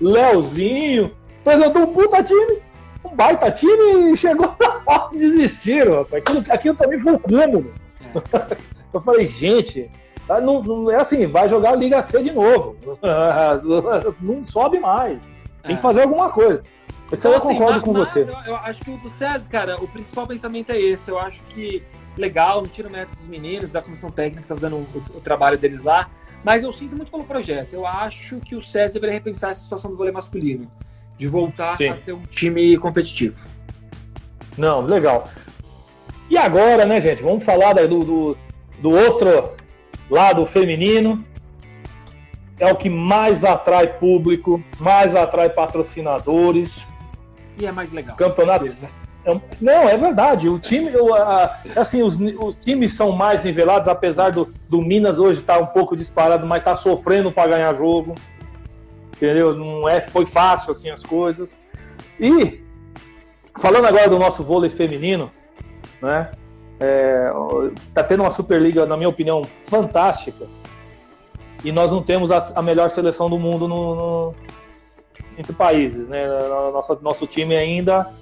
Leozinho, 0.00 1.12
apresentou 1.40 1.82
um 1.82 1.92
puta 1.92 2.22
time 2.22 2.58
um 3.06 3.14
baita 3.14 3.50
time 3.50 4.12
e 4.12 4.16
chegou 4.16 4.54
na 4.60 4.82
hora 4.86 5.10
de 5.10 5.18
desistir, 5.18 5.88
rapaz. 5.88 6.22
Aquilo, 6.22 6.44
aquilo 6.50 6.74
também 6.74 7.00
foi 7.00 7.12
um 7.12 7.18
cúmulo. 7.18 7.74
É. 8.14 8.56
Eu 8.92 9.00
falei, 9.00 9.26
gente, 9.26 9.90
não, 10.28 10.62
não, 10.62 10.90
é 10.90 10.96
assim, 10.96 11.26
vai 11.26 11.48
jogar 11.48 11.72
a 11.72 11.76
Liga 11.76 12.02
C 12.02 12.22
de 12.22 12.32
novo. 12.32 12.76
Não 14.20 14.46
sobe 14.46 14.78
mais. 14.78 15.20
Tem 15.62 15.74
é. 15.74 15.76
que 15.76 15.82
fazer 15.82 16.02
alguma 16.02 16.30
coisa. 16.30 16.62
Isso 17.12 17.28
então, 17.28 17.32
eu 17.32 17.36
assim, 17.36 17.48
concordo 17.48 17.80
com 17.82 17.92
você. 17.92 18.22
Eu, 18.22 18.34
eu, 18.46 18.56
acho 18.56 18.80
que 18.80 18.90
o 18.90 18.96
do 18.96 19.08
César, 19.08 19.48
cara, 19.48 19.76
o 19.76 19.86
principal 19.86 20.26
pensamento 20.26 20.70
é 20.70 20.80
esse. 20.80 21.10
Eu 21.10 21.18
acho 21.18 21.42
que 21.44 21.84
legal, 22.16 22.62
não 22.62 22.68
tira 22.68 22.88
o 22.88 22.90
mérito 22.90 23.14
dos 23.14 23.26
meninos, 23.26 23.70
da 23.70 23.80
comissão 23.80 24.10
técnica 24.10 24.42
que 24.42 24.48
tá 24.48 24.54
fazendo 24.54 24.76
o, 24.76 24.86
o, 25.14 25.20
trabalho 25.20 25.56
deles 25.56 25.84
lá. 25.84 26.08
Mas 26.42 26.64
eu 26.64 26.72
sinto 26.72 26.96
muito 26.96 27.10
pelo 27.10 27.24
projeto. 27.24 27.72
Eu 27.72 27.86
acho 27.86 28.40
que 28.40 28.56
o 28.56 28.62
César 28.62 28.94
deveria 28.94 29.14
repensar 29.14 29.50
essa 29.50 29.60
situação 29.60 29.90
do 29.90 29.96
vôlei 29.96 30.12
masculino 30.12 30.68
de 31.18 31.26
voltar 31.26 31.76
Sim. 31.78 31.88
a 31.88 31.94
ter 31.94 32.12
um 32.12 32.22
time 32.22 32.76
competitivo. 32.76 33.44
Não, 34.56 34.80
legal. 34.80 35.28
E 36.28 36.36
agora, 36.36 36.84
né, 36.84 37.00
gente? 37.00 37.22
Vamos 37.22 37.44
falar 37.44 37.74
do, 37.74 38.00
do, 38.00 38.38
do 38.80 38.90
outro 38.90 39.52
lado 40.10 40.44
feminino. 40.44 41.24
É 42.58 42.72
o 42.72 42.76
que 42.76 42.88
mais 42.88 43.44
atrai 43.44 43.86
público, 43.86 44.62
mais 44.78 45.14
atrai 45.14 45.50
patrocinadores. 45.50 46.86
E 47.58 47.66
é 47.66 47.72
mais 47.72 47.92
legal. 47.92 48.16
Campeonatos. 48.16 48.84
É, 49.24 49.40
não, 49.60 49.88
é 49.88 49.96
verdade. 49.96 50.48
O 50.48 50.58
time, 50.58 50.90
assim, 51.74 52.02
os, 52.02 52.14
os 52.14 52.56
times 52.60 52.94
são 52.94 53.12
mais 53.12 53.44
nivelados, 53.44 53.88
apesar 53.88 54.30
do, 54.30 54.52
do 54.68 54.80
Minas 54.80 55.18
hoje 55.18 55.40
estar 55.40 55.58
tá 55.58 55.60
um 55.60 55.66
pouco 55.66 55.96
disparado, 55.96 56.46
mas 56.46 56.58
está 56.58 56.76
sofrendo 56.76 57.30
para 57.30 57.50
ganhar 57.50 57.74
jogo 57.74 58.14
entendeu? 59.16 59.54
Não 59.54 59.88
é, 59.88 60.00
foi 60.00 60.26
fácil 60.26 60.72
assim 60.72 60.90
as 60.90 61.02
coisas. 61.02 61.54
E 62.20 62.62
falando 63.58 63.86
agora 63.86 64.08
do 64.08 64.18
nosso 64.18 64.42
vôlei 64.42 64.70
feminino, 64.70 65.30
né? 66.00 66.30
É, 66.78 67.30
tá 67.94 68.04
tendo 68.04 68.22
uma 68.22 68.30
Superliga, 68.30 68.84
na 68.84 68.96
minha 68.96 69.08
opinião, 69.08 69.42
fantástica. 69.64 70.46
E 71.64 71.72
nós 71.72 71.90
não 71.90 72.02
temos 72.02 72.30
a, 72.30 72.52
a 72.54 72.62
melhor 72.62 72.90
seleção 72.90 73.30
do 73.30 73.38
mundo 73.38 73.66
no, 73.66 73.94
no, 73.94 74.34
entre 75.38 75.54
países, 75.54 76.06
né? 76.06 76.26
Nosso, 76.48 76.98
nosso 77.02 77.26
time 77.26 77.56
ainda. 77.56 78.12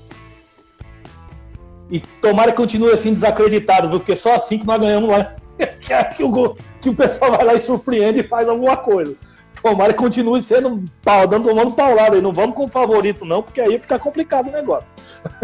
E 1.91 2.01
tomara 2.01 2.53
que 2.53 2.57
continue 2.57 2.93
assim 2.93 3.13
desacreditado, 3.13 3.89
viu? 3.89 3.99
Porque 3.99 4.17
só 4.17 4.37
assim 4.37 4.59
que 4.59 4.67
nós 4.67 4.81
ganhamos 4.81 5.11
lá. 5.11 5.35
que, 6.17 6.23
o, 6.23 6.57
que 6.81 6.89
o 6.89 6.95
pessoal 6.95 7.33
vai 7.33 7.45
lá 7.45 7.55
e 7.55 7.61
surpreende 7.61 8.21
e 8.21 8.29
faz 8.29 8.49
alguma 8.49 8.77
coisa. 8.77 9.17
Tomara 9.65 9.95
que 9.95 9.99
continue 9.99 10.43
sendo 10.43 10.85
pau, 11.01 11.27
dando 11.27 11.49
tomando 11.49 11.73
paulada 11.73 12.17
aí. 12.17 12.21
Não 12.21 12.35
vamos 12.35 12.55
com 12.55 12.65
o 12.65 12.69
favorito, 12.69 13.25
não, 13.25 13.43
porque 13.43 13.63
aí 13.63 13.79
fica 13.79 13.99
complicado 13.99 14.49
o 14.49 14.53
negócio. 14.53 14.91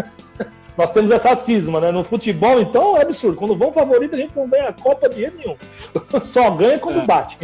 Nós 0.77 0.91
temos 0.91 1.11
essa 1.11 1.35
cisma, 1.35 1.81
né? 1.81 1.91
No 1.91 2.05
futebol, 2.05 2.61
então, 2.61 2.99
é 2.99 3.01
absurdo. 3.01 3.39
Quando 3.39 3.57
vão 3.57 3.73
favorito, 3.73 4.15
a 4.15 4.19
gente 4.19 4.37
não 4.37 4.47
ganha 4.47 4.69
a 4.69 4.73
Copa 4.75 5.09
de 5.09 5.21
jeito 5.21 5.39
nenhum. 5.39 5.57
Só 6.21 6.51
ganha 6.51 6.79
quando 6.79 7.01
é. 7.01 7.07
bate. 7.07 7.39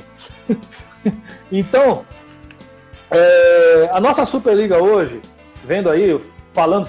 então, 1.51 2.05
é, 3.11 3.89
a 3.91 3.99
nossa 3.99 4.27
Superliga 4.27 4.77
hoje, 4.77 5.23
vendo 5.65 5.89
aí, 5.89 6.21
falando, 6.53 6.87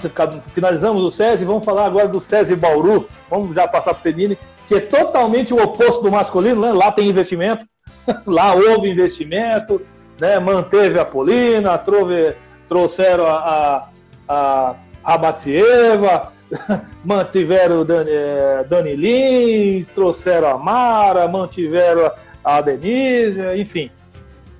finalizamos 0.52 1.02
o 1.02 1.10
SESI, 1.10 1.46
vamos 1.46 1.64
falar 1.64 1.86
agora 1.86 2.08
do 2.08 2.20
SESI 2.20 2.56
Bauru. 2.56 3.08
Vamos 3.30 3.54
já 3.54 3.66
passar 3.66 3.94
para 3.94 4.00
o 4.00 4.02
Feminine, 4.02 4.38
que 4.68 4.74
é 4.74 4.80
totalmente 4.80 5.54
o 5.54 5.62
oposto 5.62 6.02
do 6.02 6.10
masculino, 6.10 6.60
né? 6.60 6.72
Lá 6.74 6.92
tem 6.92 7.08
investimento. 7.08 7.64
Lá 8.26 8.54
houve 8.54 8.90
investimento, 8.90 9.80
né? 10.20 10.38
manteve 10.38 10.98
a 10.98 11.04
Polina, 11.04 11.76
trove, 11.78 12.34
trouxeram 12.68 13.26
a, 13.26 13.88
a, 14.28 14.74
a 15.04 15.18
Batsieva, 15.18 16.32
mantiveram 17.04 17.80
o 17.80 17.84
Dani, 17.84 18.10
eh, 18.10 18.64
Dani 18.68 18.96
Lins, 18.96 19.88
trouxeram 19.88 20.50
a 20.50 20.58
Mara, 20.58 21.28
mantiveram 21.28 22.10
a 22.42 22.60
Denise, 22.60 23.42
enfim. 23.56 23.90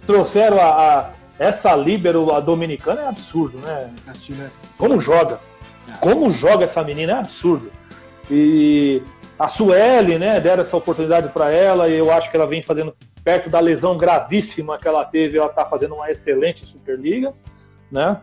Trouxeram 0.06 0.60
a, 0.60 0.68
a 0.68 1.10
essa 1.38 1.74
líbero, 1.76 2.34
a 2.34 2.40
dominicana, 2.40 3.02
é 3.02 3.08
absurdo, 3.08 3.58
né? 3.58 3.90
Como 4.76 5.00
joga? 5.00 5.38
É. 5.88 5.96
Como 5.98 6.30
joga 6.30 6.64
essa 6.64 6.82
menina 6.82 7.12
é 7.12 7.18
absurdo. 7.20 7.70
E 8.30 9.02
a 9.38 9.48
Sueli, 9.48 10.18
né, 10.18 10.40
deram 10.40 10.64
essa 10.64 10.76
oportunidade 10.76 11.28
para 11.28 11.50
ela 11.50 11.88
e 11.88 11.96
eu 11.96 12.12
acho 12.12 12.30
que 12.30 12.36
ela 12.36 12.46
vem 12.46 12.62
fazendo 12.62 12.94
perto 13.28 13.50
da 13.50 13.60
lesão 13.60 13.94
gravíssima 13.94 14.78
que 14.78 14.88
ela 14.88 15.04
teve, 15.04 15.36
ela 15.36 15.48
está 15.48 15.62
fazendo 15.66 15.94
uma 15.94 16.10
excelente 16.10 16.64
Superliga, 16.64 17.34
né? 17.92 18.22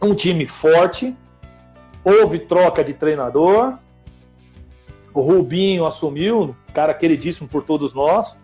Um 0.00 0.14
time 0.14 0.46
forte, 0.46 1.16
houve 2.04 2.38
troca 2.38 2.84
de 2.84 2.94
treinador, 2.94 3.76
o 5.12 5.20
Rubinho 5.20 5.84
assumiu, 5.84 6.54
cara 6.72 6.94
queridíssimo 6.94 7.48
por 7.48 7.64
todos 7.64 7.92
nós, 7.92 8.38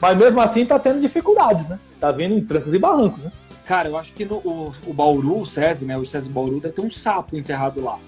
mas 0.00 0.16
mesmo 0.16 0.40
assim 0.40 0.62
está 0.62 0.78
tendo 0.78 1.00
dificuldades, 1.00 1.68
né? 1.68 1.80
Tá 1.98 2.12
vindo 2.12 2.34
em 2.34 2.44
trancos 2.44 2.72
e 2.72 2.78
barrancos, 2.78 3.24
né? 3.24 3.32
Cara, 3.66 3.88
eu 3.88 3.96
acho 3.96 4.12
que 4.12 4.24
no, 4.24 4.36
o, 4.36 4.72
o 4.86 4.94
Bauru, 4.94 5.40
o 5.40 5.46
SESI, 5.46 5.84
né? 5.84 5.98
O 5.98 6.06
SESI 6.06 6.28
Bauru 6.28 6.60
deve 6.60 6.74
ter 6.74 6.80
um 6.80 6.92
sapo 6.92 7.36
enterrado 7.36 7.82
lá. 7.82 7.98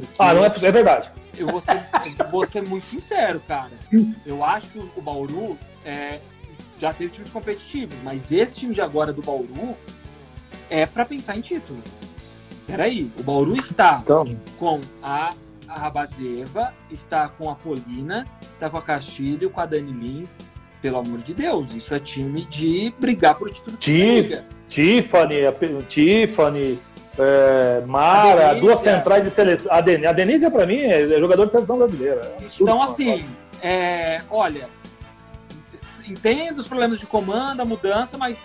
Porque 0.00 0.14
ah, 0.18 0.34
não 0.34 0.44
é, 0.44 0.46
é 0.46 0.72
verdade. 0.72 1.10
Eu 1.36 1.48
vou 1.48 1.60
ser, 1.60 1.82
vou 2.30 2.46
ser 2.46 2.66
muito 2.66 2.84
sincero, 2.84 3.40
cara. 3.46 3.72
Eu 4.24 4.42
acho 4.42 4.68
que 4.68 4.78
o 4.78 5.02
Bauru 5.02 5.58
é, 5.84 6.20
já 6.78 6.92
teve 6.92 7.10
times 7.12 7.30
competitivos, 7.30 7.96
mas 8.02 8.32
esse 8.32 8.56
time 8.56 8.74
de 8.74 8.80
agora 8.80 9.12
do 9.12 9.22
Bauru 9.22 9.76
é 10.70 10.86
para 10.86 11.04
pensar 11.04 11.36
em 11.36 11.40
título. 11.40 11.82
Peraí, 12.66 13.10
o 13.18 13.22
Bauru 13.22 13.54
está 13.54 14.00
então... 14.02 14.24
com 14.58 14.80
a, 15.02 15.34
a 15.68 15.78
Rabazeva, 15.78 16.74
está 16.90 17.28
com 17.28 17.48
a 17.48 17.54
Polina, 17.54 18.26
está 18.52 18.68
com 18.68 18.76
a 18.78 18.82
Castilho, 18.82 19.50
com 19.50 19.60
a 19.60 19.66
Dani 19.66 19.92
Lins. 19.92 20.38
Pelo 20.82 20.98
amor 20.98 21.18
de 21.20 21.32
Deus, 21.32 21.74
isso 21.74 21.94
é 21.94 21.98
time 21.98 22.42
de 22.42 22.92
brigar 22.98 23.34
por 23.34 23.50
título. 23.50 23.76
Tif, 23.78 24.40
Tiffany, 24.68 25.36
Tiffany, 25.88 26.78
é, 27.18 27.80
Mara, 27.86 28.54
duas 28.54 28.80
centrais 28.80 29.24
de 29.24 29.30
seleção. 29.30 29.72
A, 29.72 29.80
Den 29.80 30.06
a 30.06 30.12
Denise, 30.12 30.50
para 30.50 30.66
mim, 30.66 30.80
é 30.80 31.08
jogador 31.18 31.46
de 31.46 31.52
seleção 31.52 31.78
brasileira. 31.78 32.20
É 32.40 32.46
então, 32.60 32.82
assim, 32.82 33.26
é, 33.62 34.20
olha, 34.30 34.68
entendo 36.06 36.58
os 36.58 36.68
problemas 36.68 37.00
de 37.00 37.06
comando, 37.06 37.60
a 37.60 37.64
mudança, 37.64 38.18
mas 38.18 38.42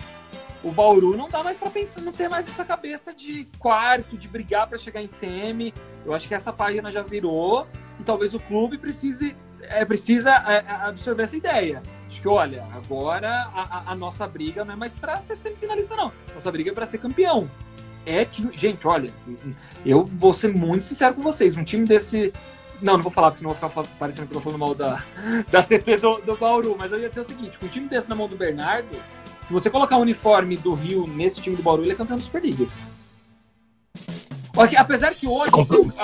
o 0.63 0.71
Bauru 0.71 1.17
não 1.17 1.27
dá 1.29 1.43
mais 1.43 1.57
para 1.57 1.69
pensar, 1.69 2.01
não 2.01 2.11
ter 2.11 2.29
mais 2.29 2.47
essa 2.47 2.63
cabeça 2.63 3.13
de 3.13 3.47
quarto, 3.59 4.15
de 4.15 4.27
brigar 4.27 4.67
para 4.67 4.77
chegar 4.77 5.01
em 5.01 5.07
semi. 5.07 5.73
Eu 6.05 6.13
acho 6.13 6.27
que 6.27 6.33
essa 6.33 6.53
página 6.53 6.91
já 6.91 7.01
virou 7.01 7.67
e 7.99 8.03
talvez 8.03 8.33
o 8.33 8.39
clube 8.39 8.77
precise 8.77 9.35
é, 9.63 9.85
precisa 9.85 10.31
é, 10.31 10.63
absorver 10.85 11.23
essa 11.23 11.37
ideia. 11.37 11.81
Acho 12.07 12.21
que, 12.21 12.27
olha, 12.27 12.65
agora 12.73 13.29
a, 13.53 13.61
a, 13.61 13.91
a 13.91 13.95
nossa 13.95 14.27
briga 14.27 14.65
não 14.65 14.73
é 14.73 14.77
mais 14.77 14.93
para 14.93 15.19
ser 15.19 15.37
semifinalista, 15.37 15.95
não. 15.95 16.11
Nossa 16.33 16.51
briga 16.51 16.71
é 16.71 16.73
para 16.73 16.85
ser 16.85 16.97
campeão. 16.97 17.49
É 18.05 18.25
time. 18.25 18.51
Gente, 18.57 18.87
olha, 18.87 19.11
eu 19.85 20.05
vou 20.05 20.33
ser 20.33 20.53
muito 20.53 20.85
sincero 20.85 21.13
com 21.13 21.21
vocês. 21.21 21.55
Um 21.55 21.63
time 21.63 21.85
desse. 21.85 22.33
Não, 22.81 22.93
não 22.95 23.03
vou 23.03 23.11
falar, 23.11 23.33
senão 23.33 23.51
vou 23.51 23.69
ficar 23.69 23.83
parecendo 23.99 24.27
que 24.27 24.33
eu 24.33 24.41
tô 24.41 24.43
falando 24.43 24.59
mal 24.59 24.73
da, 24.73 25.03
da 25.51 25.61
CP 25.61 25.97
do, 25.97 26.17
do 26.17 26.35
Bauru. 26.35 26.75
Mas 26.77 26.91
eu 26.91 26.99
ia 26.99 27.09
dizer 27.09 27.21
o 27.21 27.25
seguinte: 27.25 27.59
com 27.59 27.65
um 27.65 27.69
time 27.69 27.87
desse 27.87 28.09
na 28.09 28.15
mão 28.15 28.27
do 28.27 28.35
Bernardo, 28.35 28.97
se 29.45 29.53
você 29.53 29.69
colocar 29.69 29.97
o 29.97 30.01
uniforme 30.01 30.57
do 30.57 30.73
Rio 30.73 31.05
nesse 31.07 31.41
time 31.41 31.55
do 31.55 31.63
Bauru, 31.63 31.83
ele 31.83 31.91
é 31.91 31.95
campeão 31.95 32.17
da 32.17 32.23
Superliga. 32.23 32.67
Porque, 34.53 34.75
apesar 34.75 35.13
que 35.13 35.27
hoje, 35.27 35.51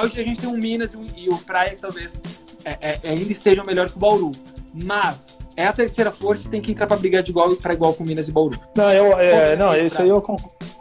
hoje 0.01 0.21
a 0.21 0.23
gente 0.23 0.39
tem 0.39 0.49
um 0.49 0.57
Minas 0.57 0.93
e 1.15 1.29
o 1.29 1.37
Praia 1.39 1.75
que 1.75 1.81
talvez 1.81 2.19
é, 2.63 2.99
é, 3.03 3.09
ainda 3.09 3.31
estejam 3.31 3.65
melhor 3.65 3.89
que 3.89 3.97
o 3.97 3.99
Bauru. 3.99 4.31
Mas 4.73 5.36
é 5.57 5.65
a 5.65 5.73
terceira 5.73 6.11
força 6.11 6.47
e 6.47 6.51
tem 6.51 6.61
que 6.61 6.71
entrar 6.71 6.87
para 6.87 6.95
brigar 6.95 7.21
de 7.21 7.31
igual 7.31 7.53
para 7.55 7.73
igual 7.73 7.93
com 7.93 8.05
Minas 8.05 8.29
e 8.29 8.31
Bauru. 8.31 8.57
Não, 8.75 8.93
eu, 8.93 9.19
é, 9.19 9.55
não 9.55 9.75
isso, 9.75 10.01
aí 10.01 10.07
eu, 10.07 10.23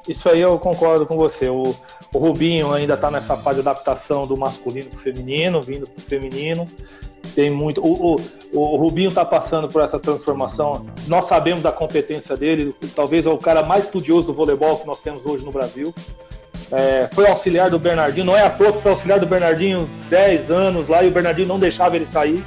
isso 0.07 0.29
aí 0.29 0.41
eu 0.41 0.59
concordo 0.59 1.07
com 1.07 1.17
você. 1.17 1.49
O, 1.49 1.75
o 2.15 2.19
Rubinho 2.19 2.73
ainda 2.73 2.95
está 2.95 3.11
nessa 3.11 3.37
fase 3.37 3.63
de 3.63 3.69
adaptação 3.69 4.27
do 4.27 4.37
masculino 4.37 4.89
para 4.91 4.99
o 4.99 5.01
feminino, 5.01 5.61
vindo 5.61 5.89
para 5.89 5.99
o 5.99 6.03
feminino 6.03 6.69
tem 7.37 7.51
muito. 7.51 7.81
O, 7.81 8.15
o, 8.15 8.21
o 8.53 8.77
Rubinho 8.77 9.09
está 9.09 9.25
passando 9.25 9.69
por 9.69 9.83
essa 9.83 9.99
transformação. 9.99 10.87
Nós 11.07 11.27
sabemos 11.27 11.63
da 11.63 11.71
competência 11.71 12.35
dele, 12.35 12.75
talvez 12.95 13.27
é 13.27 13.31
o 13.31 13.39
cara 13.39 13.63
mais 13.63 13.85
estudioso 13.85 14.29
do 14.29 14.33
voleibol 14.33 14.79
que 14.79 14.87
nós 14.87 15.01
temos 15.01 15.25
hoje 15.25 15.45
no 15.45 15.53
Brasil. 15.53 15.95
É, 16.73 17.09
foi 17.13 17.29
auxiliar 17.29 17.71
do 17.71 17.79
Bernardinho, 17.79 18.27
não 18.27 18.37
é 18.37 18.43
à 18.43 18.51
toa 18.51 18.73
que 18.73 18.83
foi 18.83 18.91
auxiliar 18.91 19.21
do 19.21 19.27
Bernardinho 19.27 19.89
10 20.09 20.51
anos 20.51 20.89
lá 20.89 21.05
e 21.05 21.09
o 21.09 21.13
Bernardinho 21.13 21.47
não 21.47 21.61
deixava 21.61 21.95
ele 21.95 22.05
sair, 22.05 22.43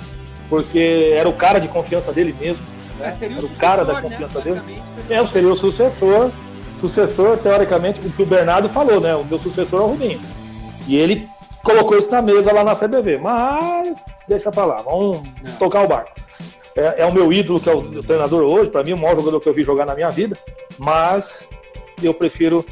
porque 0.50 1.14
era 1.16 1.30
o 1.30 1.34
cara 1.34 1.60
de 1.60 1.68
confiança 1.68 2.12
dele 2.12 2.36
mesmo. 2.40 2.66
Né? 2.98 3.16
É, 3.22 3.26
era 3.26 3.46
o 3.46 3.50
cara 3.50 3.86
da 3.86 4.02
confiança 4.02 4.40
né? 4.40 4.46
dele. 4.46 4.82
É, 5.10 5.26
seria 5.28 5.52
o 5.52 5.56
sucessor. 5.56 6.32
Sucessor, 6.80 7.38
teoricamente, 7.38 8.00
o 8.00 8.10
que 8.10 8.24
o 8.24 8.26
Bernardo 8.26 8.70
falou, 8.70 9.02
né? 9.02 9.14
O 9.16 9.26
meu 9.26 9.40
sucessor 9.40 9.82
é 9.82 9.84
o 9.84 9.88
Rubinho. 9.88 10.20
E 10.88 10.96
ele 10.96 11.28
colocou 11.62 11.98
isso 11.98 12.10
na 12.10 12.22
mesa 12.22 12.54
lá 12.54 12.64
na 12.64 12.76
CBV. 12.76 13.20
Mas 13.20 14.04
deixa 14.28 14.50
pra 14.50 14.66
lá, 14.66 14.78
vamos 14.78 15.22
Não. 15.44 15.52
tocar 15.60 15.84
o 15.84 15.88
barco. 15.88 16.12
É, 16.76 17.02
é, 17.02 17.06
o 17.06 17.14
meu 17.14 17.34
ídolo, 17.34 17.60
que 17.60 17.70
é 17.70 17.74
o, 17.74 17.80
o 17.80 18.02
treinador 18.02 18.50
hoje, 18.50 18.70
para 18.70 18.84
mim, 18.84 18.94
o 18.94 18.98
maior 18.98 19.16
jogador 19.18 19.40
que 19.42 19.50
eu 19.50 19.54
vi 19.54 19.64
jogar 19.64 19.86
na 19.86 19.96
minha 19.96 20.10
vida, 20.10 20.38
mas 20.78 21.44
eu 22.02 22.14
prefiro 22.14 22.66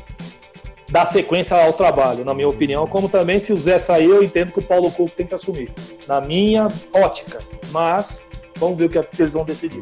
dar 0.89 1.05
sequência 1.05 1.55
ao 1.57 1.73
trabalho, 1.73 2.23
na 2.23 2.33
minha 2.33 2.47
opinião. 2.47 2.88
Como 2.88 3.09
também, 3.09 3.39
se 3.39 3.51
o 3.51 3.57
Zé 3.57 3.79
sair, 3.79 4.09
eu 4.09 4.23
entendo 4.23 4.51
que 4.51 4.59
o 4.59 4.63
Paulo 4.63 4.91
Couto 4.91 5.13
tem 5.13 5.25
que 5.25 5.35
assumir, 5.35 5.71
na 6.07 6.21
minha 6.21 6.67
ótica. 6.93 7.39
Mas 7.71 8.21
vamos 8.57 8.77
ver 8.77 8.85
o 8.85 8.89
que 8.89 8.99
eles 9.19 9.33
vão 9.33 9.45
decidir. 9.45 9.81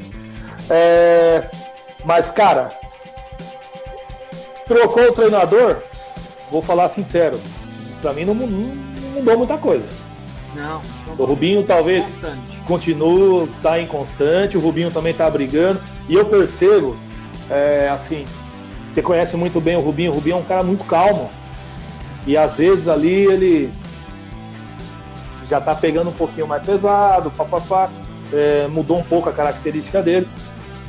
É, 0.70 1.50
mas, 2.04 2.30
cara, 2.30 2.70
trocou 4.68 5.04
o 5.04 5.12
treinador, 5.12 5.78
vou 6.52 6.62
falar 6.62 6.90
sincero, 6.90 7.40
para 8.02 8.14
mim 8.14 8.26
não, 8.26 8.34
mudou 8.36 9.38
muita 9.38 9.58
coisa. 9.58 9.86
Não. 10.56 10.82
não 11.08 11.16
o 11.18 11.26
Rubinho 11.26 11.64
talvez 11.64 12.04
constante. 12.06 12.64
continue, 12.66 13.48
tá 13.62 13.80
inconstante, 13.80 14.58
o 14.58 14.60
Rubinho 14.60 14.90
também 14.90 15.14
tá 15.14 15.30
brigando. 15.30 15.82
E 16.08 16.16
eu 16.16 16.26
percebo, 16.26 16.96
é, 17.50 17.90
assim, 17.90 18.26
você 18.96 19.02
conhece 19.02 19.36
muito 19.36 19.60
bem 19.60 19.76
o 19.76 19.82
Rubinho, 19.82 20.12
o 20.12 20.16
Rubinho 20.16 20.38
é 20.38 20.40
um 20.40 20.44
cara 20.44 20.64
muito 20.64 20.86
calmo. 20.86 21.30
E 22.26 22.38
às 22.38 22.56
vezes 22.56 22.88
ali 22.88 23.26
ele 23.26 23.74
já 25.50 25.60
tá 25.60 25.76
pegando 25.76 26.12
um 26.12 26.14
pouquinho 26.14 26.48
mais 26.48 26.64
pesado, 26.64 27.30
papapá, 27.30 27.92
é, 28.32 28.68
mudou 28.70 28.98
um 28.98 29.04
pouco 29.04 29.28
a 29.28 29.34
característica 29.34 30.02
dele. 30.02 30.26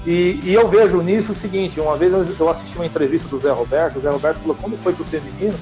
E, 0.07 0.39
e, 0.45 0.55
eu 0.55 0.69
vejo 0.69 1.03
nisso 1.03 1.33
o 1.33 1.35
seguinte: 1.35 1.81
uma 1.81 1.97
vez 1.97 2.13
eu 2.39 2.49
assisti 2.49 2.77
uma 2.77 2.87
entrevista 2.87 3.29
do 3.29 3.41
Zé 3.41 3.51
Roberto, 3.51 3.99
o 3.99 4.01
Zé 4.01 4.09
Roberto 4.09 4.39
falou 4.39 4.57
quando 4.61 4.81
foi 4.85 4.93
pro 4.93 5.05
feminino, 5.05 5.55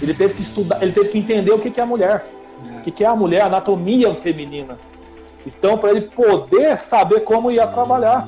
ele 0.00 0.14
teve 0.14 0.32
que 0.32 0.42
estudar, 0.42 0.82
ele 0.82 0.92
teve 0.92 1.10
que 1.10 1.18
entender 1.18 1.52
o 1.52 1.58
que 1.58 1.78
é 1.78 1.82
a 1.82 1.86
mulher, 1.86 2.24
é. 2.72 2.78
o 2.78 2.80
que 2.80 3.04
é 3.04 3.06
a 3.06 3.14
mulher, 3.14 3.42
a 3.42 3.46
anatomia 3.46 4.10
feminina. 4.14 4.78
Então, 5.46 5.76
para 5.76 5.90
ele 5.90 6.02
poder 6.02 6.78
saber 6.78 7.20
como 7.20 7.50
ia 7.50 7.66
trabalhar. 7.66 8.26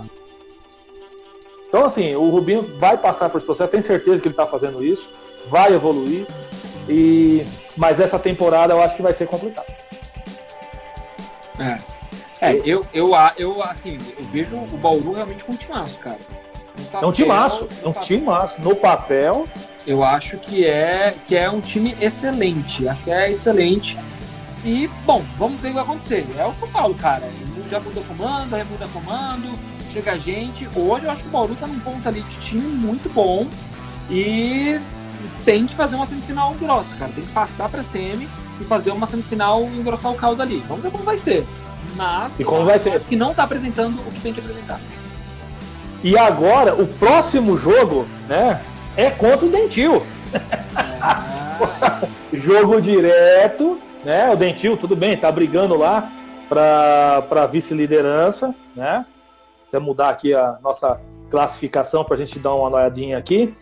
Então, 1.73 1.87
assim, 1.87 2.14
o 2.14 2.29
Rubinho 2.29 2.68
vai 2.79 2.99
passar 2.99 3.31
por 3.31 3.39
esse 3.39 3.47
processo, 3.47 3.70
tenho 3.70 3.83
certeza 3.83 4.20
que 4.20 4.29
ele 4.29 4.35
está 4.35 4.45
fazendo 4.45 4.85
isso, 4.85 5.11
vai 5.49 5.73
evoluir. 5.73 6.27
E 6.87 7.47
mas 7.79 7.99
essa 7.99 8.18
temporada 8.18 8.75
eu 8.75 8.83
acho 8.83 8.95
que 8.95 9.01
vai 9.01 9.14
ser 9.14 9.27
complicado. 9.27 9.73
É. 11.59 11.79
É, 12.43 12.57
eu, 12.62 12.85
eu, 12.93 13.12
eu, 13.39 13.62
assim, 13.62 13.97
eu 14.18 14.25
vejo 14.25 14.55
o 14.55 14.77
Bauru 14.77 15.14
realmente 15.14 15.45
com 15.45 15.53
um 15.53 15.57
timaço, 15.57 15.99
cara. 16.01 16.18
Papel, 16.91 17.01
é 17.01 17.07
um 17.07 17.12
timaço, 17.12 17.68
é 17.83 17.89
um 17.89 17.93
timaço. 17.93 18.61
No 18.61 18.77
papel, 18.77 19.49
eu 19.87 20.05
acho 20.05 20.37
que 20.37 20.66
é, 20.66 21.14
que 21.25 21.35
é 21.35 21.49
um 21.49 21.61
time 21.61 21.97
excelente. 22.03 22.87
Acho 22.87 23.05
que 23.05 23.11
é 23.11 23.31
excelente. 23.31 23.97
E, 24.62 24.89
bom, 25.07 25.25
vamos 25.39 25.59
ver 25.62 25.68
o 25.68 25.70
que 25.70 25.75
vai 25.77 25.85
acontecer. 25.85 26.27
É 26.37 26.45
o 26.45 26.53
que 26.53 26.62
eu 26.62 26.68
falo, 26.68 26.95
cara. 26.97 27.31
Já 27.70 27.81
mudou 27.81 28.05
comando, 28.05 28.57
remuda 28.57 28.87
comando, 28.89 29.59
chega 29.93 30.12
a 30.12 30.16
gente. 30.16 30.68
Hoje 30.74 31.05
eu 31.05 31.11
acho 31.11 31.22
que 31.22 31.28
o 31.28 31.30
Bauru 31.30 31.55
tá 31.55 31.66
num 31.66 31.78
ponto 31.80 32.07
ali 32.09 32.22
de 32.22 32.36
time 32.36 32.62
muito 32.62 33.12
bom. 33.12 33.49
E 34.11 34.80
tem 35.45 35.66
que 35.66 35.74
fazer 35.74 35.97
uma 35.97 36.07
semifinal 36.07 36.55
grossa, 36.55 36.97
cara. 36.97 37.12
Tem 37.12 37.24
que 37.24 37.32
passar 37.32 37.68
pra 37.68 37.82
semi 37.82 38.28
e 38.61 38.64
fazer 38.64 38.90
uma 38.90 39.07
semifinal 39.07 39.68
e 39.72 39.78
engrossar 39.78 40.12
o 40.12 40.16
caldo 40.16 40.43
ali. 40.43 40.59
Vamos 40.61 40.82
ver 40.82 40.90
como 40.90 41.05
vai 41.05 41.16
ser. 41.16 41.47
Mas 41.97 42.38
e 42.38 42.45
como 42.45 42.64
vai 42.64 42.78
ser? 42.78 43.01
que 43.01 43.16
não 43.16 43.34
tá 43.34 43.45
apresentando 43.45 44.01
o 44.01 44.11
que 44.11 44.20
tem 44.20 44.32
que 44.32 44.40
apresentar. 44.40 44.80
E 46.03 46.18
agora, 46.18 46.74
o 46.74 46.86
próximo 46.86 47.57
jogo, 47.57 48.07
né? 48.28 48.61
é 48.97 49.11
contra 49.11 49.47
o 49.47 49.51
Dentil. 49.51 50.03
Jogo 52.32 52.80
direto, 52.80 53.78
né? 54.05 54.30
O 54.30 54.36
Dentil, 54.36 54.76
tudo 54.76 54.97
bem, 54.97 55.16
tá 55.16 55.30
brigando 55.30 55.76
lá 55.76 56.11
para 56.49 57.47
vice-liderança, 57.47 58.55
né? 58.74 59.07
Até 59.73 59.79
mudar 59.79 60.11
aqui 60.11 60.35
a 60.35 60.59
nossa 60.62 61.01
classificação 61.31 62.05
para 62.05 62.14
a 62.14 62.18
gente 62.18 62.39
dar 62.39 62.55
uma 62.55 62.68
olhadinha 62.68 63.16
aqui. 63.16 63.55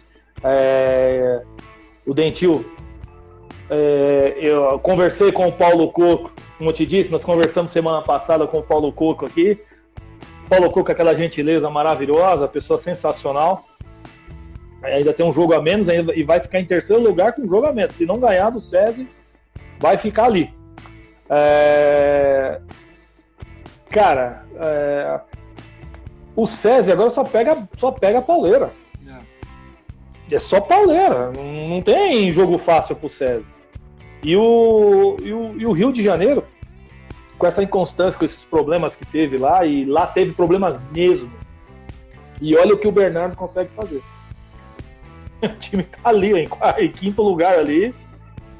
É, 0.43 1.41
o 2.05 2.13
Dentil, 2.13 2.65
é, 3.71 4.35
eu 4.41 4.77
conversei 4.81 5.31
com 5.31 5.47
o 5.47 5.53
Paulo 5.53 5.93
Coco, 5.93 6.33
como 6.59 6.71
eu 6.71 6.75
te 6.75 6.85
disse, 6.85 7.13
nós 7.13 7.23
conversamos 7.23 7.71
semana 7.71 8.03
passada 8.03 8.45
com 8.45 8.59
o 8.59 8.63
Paulo 8.63 8.93
Coco 8.93 9.25
aqui. 9.25 9.63
Paulo 10.49 10.69
Coco, 10.73 10.91
aquela 10.91 11.15
gentileza 11.15 11.71
maravilhosa, 11.71 12.49
pessoa 12.49 12.77
sensacional 12.77 13.65
ainda 14.83 15.13
tem 15.13 15.25
um 15.25 15.33
jogo 15.33 15.55
a 15.55 15.63
menos 15.63 15.89
ainda, 15.89 16.13
e 16.13 16.25
vai 16.25 16.41
ficar 16.41 16.59
em 16.59 16.65
terceiro 16.65 17.01
lugar 17.01 17.35
com 17.35 17.43
um 17.43 17.49
jogo 17.49 17.67
a 17.67 17.73
menos. 17.73 17.95
Se 17.95 18.05
não 18.05 18.19
ganhar 18.19 18.51
do 18.51 18.59
SESI, 18.59 19.09
vai 19.79 19.97
ficar 19.97 20.25
ali. 20.25 20.53
É... 21.29 22.61
Cara, 23.91 24.45
é... 24.57 25.21
o 26.37 26.47
SESI 26.47 26.93
agora 26.93 27.11
só 27.11 27.25
pega, 27.25 27.69
só 27.77 27.91
pega 27.91 28.23
pauleira. 28.23 28.71
É. 29.07 30.35
é 30.35 30.39
só 30.39 30.61
pauleira. 30.61 31.33
Não 31.33 31.83
tem 31.83 32.31
jogo 32.31 32.59
fácil 32.59 32.97
pro 32.97 33.09
SESI. 33.09 33.51
E 34.23 34.37
o, 34.37 35.17
e 35.23 35.33
o, 35.33 35.61
e 35.61 35.67
o 35.67 35.73
Rio 35.73 35.93
de 35.93 36.03
Janeiro, 36.03 36.45
com 37.39 37.47
essa 37.47 37.63
inconstância, 37.63 38.19
com 38.19 38.25
esses 38.25 38.45
problemas 38.45 38.95
que 38.95 39.05
teve 39.05 39.39
lá, 39.39 39.65
e 39.65 39.85
lá 39.85 40.07
teve 40.07 40.33
problemas 40.33 40.79
mesmo. 40.95 41.33
E 42.41 42.57
olha 42.57 42.75
o 42.75 42.79
que 42.79 42.89
o 42.89 42.93
Bernardo 42.93 43.37
consegue 43.37 43.71
fazer. 43.75 44.03
o 45.43 45.49
time 45.59 45.83
tá 45.83 45.99
ali, 46.05 46.33
em, 46.33 46.49
em 46.79 46.93
quinto 46.93 47.23
lugar 47.23 47.59
ali, 47.59 47.95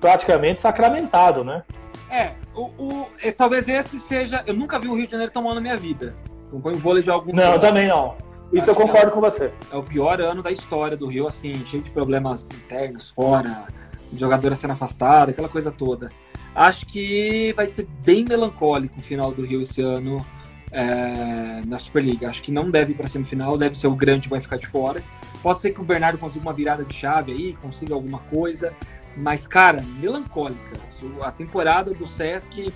praticamente 0.01 0.61
sacramentado, 0.61 1.45
né? 1.45 1.63
É, 2.11 2.33
o, 2.55 2.63
o, 2.63 3.07
é, 3.23 3.31
talvez 3.31 3.69
esse 3.69 4.01
seja. 4.01 4.43
Eu 4.47 4.55
nunca 4.55 4.79
vi 4.79 4.89
o 4.89 4.95
Rio 4.95 5.07
de 5.07 5.13
Janeiro 5.13 5.33
tão 5.33 5.43
mal 5.43 5.55
na 5.55 5.61
minha 5.61 5.77
vida. 5.77 6.17
Acompanho 6.51 6.79
vôlei 6.79 7.03
de 7.03 7.11
algum 7.11 7.33
Não, 7.33 7.59
também 7.61 7.87
não. 7.87 8.17
Isso 8.53 8.69
Acho 8.69 8.71
eu 8.71 8.75
concordo 8.75 9.09
é, 9.09 9.11
com 9.11 9.21
você. 9.21 9.53
É 9.71 9.77
o 9.77 9.83
pior 9.83 10.21
ano 10.21 10.43
da 10.43 10.51
história 10.51 10.97
do 10.97 11.07
Rio, 11.07 11.29
assim, 11.29 11.55
cheio 11.67 11.83
de 11.83 11.91
problemas 11.91 12.49
internos, 12.51 13.11
fora, 13.11 13.65
jogadora 14.13 14.57
sendo 14.57 14.73
afastada, 14.73 15.31
aquela 15.31 15.49
coisa 15.49 15.71
toda. 15.71 16.11
Acho 16.53 16.85
que 16.87 17.53
vai 17.55 17.69
ser 17.69 17.87
bem 18.05 18.25
melancólico 18.29 18.99
o 18.99 19.03
final 19.03 19.31
do 19.31 19.43
Rio 19.43 19.63
esse 19.63 19.81
ano 19.81 20.27
é, 20.73 21.63
na 21.65 21.79
Superliga. 21.79 22.29
Acho 22.29 22.43
que 22.43 22.51
não 22.51 22.69
deve 22.69 22.91
ir 22.91 22.97
para 22.97 23.07
semifinal, 23.07 23.57
deve 23.57 23.79
ser 23.79 23.87
o 23.87 23.95
grande 23.95 24.23
que 24.23 24.31
vai 24.31 24.41
ficar 24.41 24.57
de 24.57 24.67
fora. 24.67 25.01
Pode 25.41 25.61
ser 25.61 25.71
que 25.71 25.81
o 25.81 25.85
Bernardo 25.85 26.19
consiga 26.19 26.45
uma 26.45 26.53
virada 26.53 26.85
de 26.85 26.93
chave 26.93 27.31
aí, 27.31 27.53
consiga 27.55 27.95
alguma 27.95 28.19
coisa, 28.19 28.75
mas, 29.17 29.47
cara, 29.47 29.85
melancólica. 30.01 30.81
A 31.23 31.31
temporada 31.31 31.95
do 31.95 32.07
Sesc, 32.07 32.73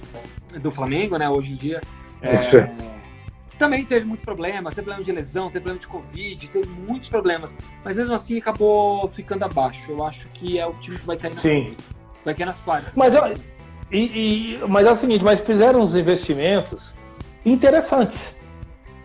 do 0.60 0.70
Flamengo, 0.70 1.16
né, 1.18 1.28
hoje 1.28 1.52
em 1.52 1.56
dia, 1.56 1.80
é, 2.22 2.36
também 3.58 3.84
teve 3.84 4.04
muitos 4.04 4.24
problemas, 4.24 4.74
teve 4.74 4.86
problema 4.86 5.04
de 5.04 5.12
lesão, 5.12 5.46
teve 5.46 5.60
problema 5.60 5.80
de 5.80 5.86
Covid, 5.86 6.50
teve 6.50 6.68
muitos 6.68 7.08
problemas, 7.08 7.56
mas 7.84 7.96
mesmo 7.96 8.14
assim 8.14 8.38
acabou 8.38 9.08
ficando 9.08 9.44
abaixo. 9.44 9.90
Eu 9.90 10.04
acho 10.04 10.28
que 10.34 10.58
é 10.58 10.66
o 10.66 10.72
time 10.74 10.98
que 10.98 11.06
vai 11.06 11.16
cair 11.16 11.34
nas, 11.34 11.42
Sim. 11.42 11.76
Vai 12.24 12.34
cair 12.34 12.46
nas 12.46 12.60
quartas. 12.60 12.94
Mas, 12.94 13.14
e, 13.90 13.96
e, 13.96 14.58
mas 14.68 14.86
é 14.86 14.92
o 14.92 14.96
seguinte, 14.96 15.24
mas 15.24 15.40
fizeram 15.40 15.80
uns 15.80 15.94
investimentos 15.94 16.94
interessantes, 17.44 18.34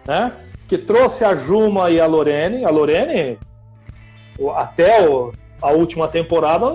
né? 0.05 0.31
Que 0.67 0.77
trouxe 0.77 1.23
a 1.23 1.35
Juma 1.35 1.89
e 1.89 1.99
a 1.99 2.05
Lorene. 2.05 2.65
A 2.65 2.69
Lorene, 2.69 3.37
até 4.55 5.07
o, 5.07 5.33
a 5.61 5.71
última 5.71 6.07
temporada, 6.07 6.65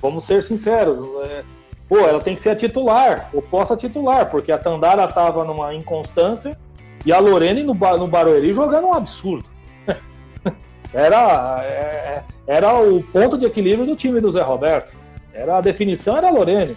vamos 0.00 0.24
ser 0.24 0.42
sinceros, 0.42 0.98
é, 1.26 1.44
pô, 1.88 1.98
ela 1.98 2.20
tem 2.20 2.34
que 2.34 2.40
ser 2.40 2.50
a 2.50 2.56
titular, 2.56 3.28
oposta 3.32 3.74
a 3.74 3.76
titular, 3.76 4.30
porque 4.30 4.52
a 4.52 4.58
Tandara 4.58 5.04
estava 5.04 5.44
numa 5.44 5.74
inconstância 5.74 6.56
e 7.04 7.12
a 7.12 7.18
Lorene 7.18 7.62
no, 7.62 7.74
no 7.74 8.08
Barueri 8.08 8.54
jogando 8.54 8.88
um 8.88 8.94
absurdo. 8.94 9.44
era, 10.92 11.58
é, 11.62 12.22
era 12.46 12.74
o 12.80 13.02
ponto 13.02 13.36
de 13.36 13.46
equilíbrio 13.46 13.86
do 13.86 13.96
time 13.96 14.20
do 14.20 14.30
Zé 14.30 14.42
Roberto. 14.42 14.92
Era 15.32 15.58
a 15.58 15.60
definição 15.60 16.16
era 16.16 16.28
a 16.28 16.30
Lorene. 16.30 16.76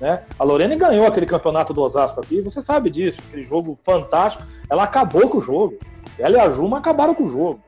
Né? 0.00 0.22
A 0.38 0.44
Lorene 0.44 0.76
ganhou 0.76 1.06
aquele 1.06 1.26
campeonato 1.26 1.74
do 1.74 1.82
Osasco 1.82 2.20
aqui, 2.20 2.40
você 2.40 2.62
sabe 2.62 2.88
disso, 2.88 3.20
aquele 3.28 3.44
jogo 3.44 3.78
fantástico. 3.84 4.44
Ela 4.70 4.84
acabou 4.84 5.28
com 5.28 5.38
o 5.38 5.42
jogo. 5.42 5.78
Ela 6.18 6.36
e 6.36 6.40
a 6.40 6.50
Juma 6.50 6.78
acabaram 6.78 7.14
com 7.14 7.24
o 7.24 7.28
jogo. 7.28 7.60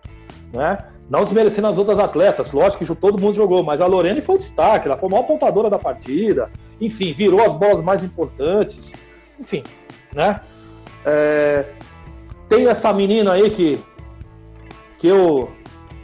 Né? 0.53 0.79
Não 1.09 1.25
desmerecendo 1.25 1.67
as 1.67 1.77
outras 1.77 1.99
atletas, 1.99 2.53
lógico 2.53 2.85
que 2.85 2.95
todo 2.95 3.21
mundo 3.21 3.35
jogou, 3.35 3.65
mas 3.65 3.81
a 3.81 3.87
Lorene 3.87 4.21
foi 4.21 4.37
o 4.37 4.39
destaque, 4.39 4.87
ela 4.87 4.97
foi 4.97 5.09
a 5.09 5.11
maior 5.11 5.25
pontadora 5.25 5.69
da 5.69 5.77
partida, 5.77 6.49
enfim, 6.81 7.13
virou 7.13 7.43
as 7.45 7.53
bolas 7.53 7.83
mais 7.83 8.05
importantes, 8.05 8.93
enfim, 9.41 9.65
né? 10.15 10.41
É, 11.05 11.65
tem 12.51 12.67
essa 12.67 12.93
menina 12.93 13.33
aí 13.33 13.49
que, 13.49 13.79
que 14.99 15.07
eu 15.07 15.51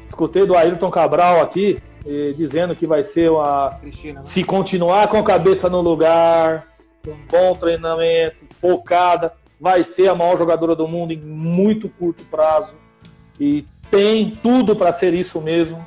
escutei 0.08 0.46
do 0.46 0.56
Ayrton 0.56 0.90
Cabral 0.90 1.42
aqui, 1.42 1.82
eh, 2.06 2.32
dizendo 2.36 2.74
que 2.76 2.86
vai 2.86 3.02
ser 3.02 3.30
uma. 3.30 3.70
Cristina, 3.80 4.20
né? 4.20 4.22
Se 4.22 4.44
continuar 4.44 5.08
com 5.08 5.18
a 5.18 5.24
cabeça 5.24 5.68
no 5.68 5.80
lugar, 5.80 6.68
com 7.04 7.10
um 7.10 7.26
bom 7.28 7.56
treinamento, 7.56 8.46
focada, 8.60 9.32
vai 9.60 9.82
ser 9.82 10.08
a 10.08 10.14
maior 10.14 10.38
jogadora 10.38 10.76
do 10.76 10.86
mundo 10.86 11.12
em 11.12 11.18
muito 11.18 11.88
curto 11.88 12.22
prazo. 12.30 12.76
E 13.40 13.66
tem 13.90 14.30
tudo 14.30 14.76
para 14.76 14.92
ser 14.92 15.12
isso 15.14 15.40
mesmo. 15.40 15.84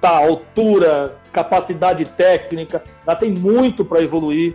Tá, 0.00 0.24
altura, 0.24 1.16
capacidade 1.32 2.04
técnica, 2.04 2.84
ela 3.04 3.16
tem 3.16 3.32
muito 3.32 3.84
para 3.84 4.02
evoluir. 4.02 4.54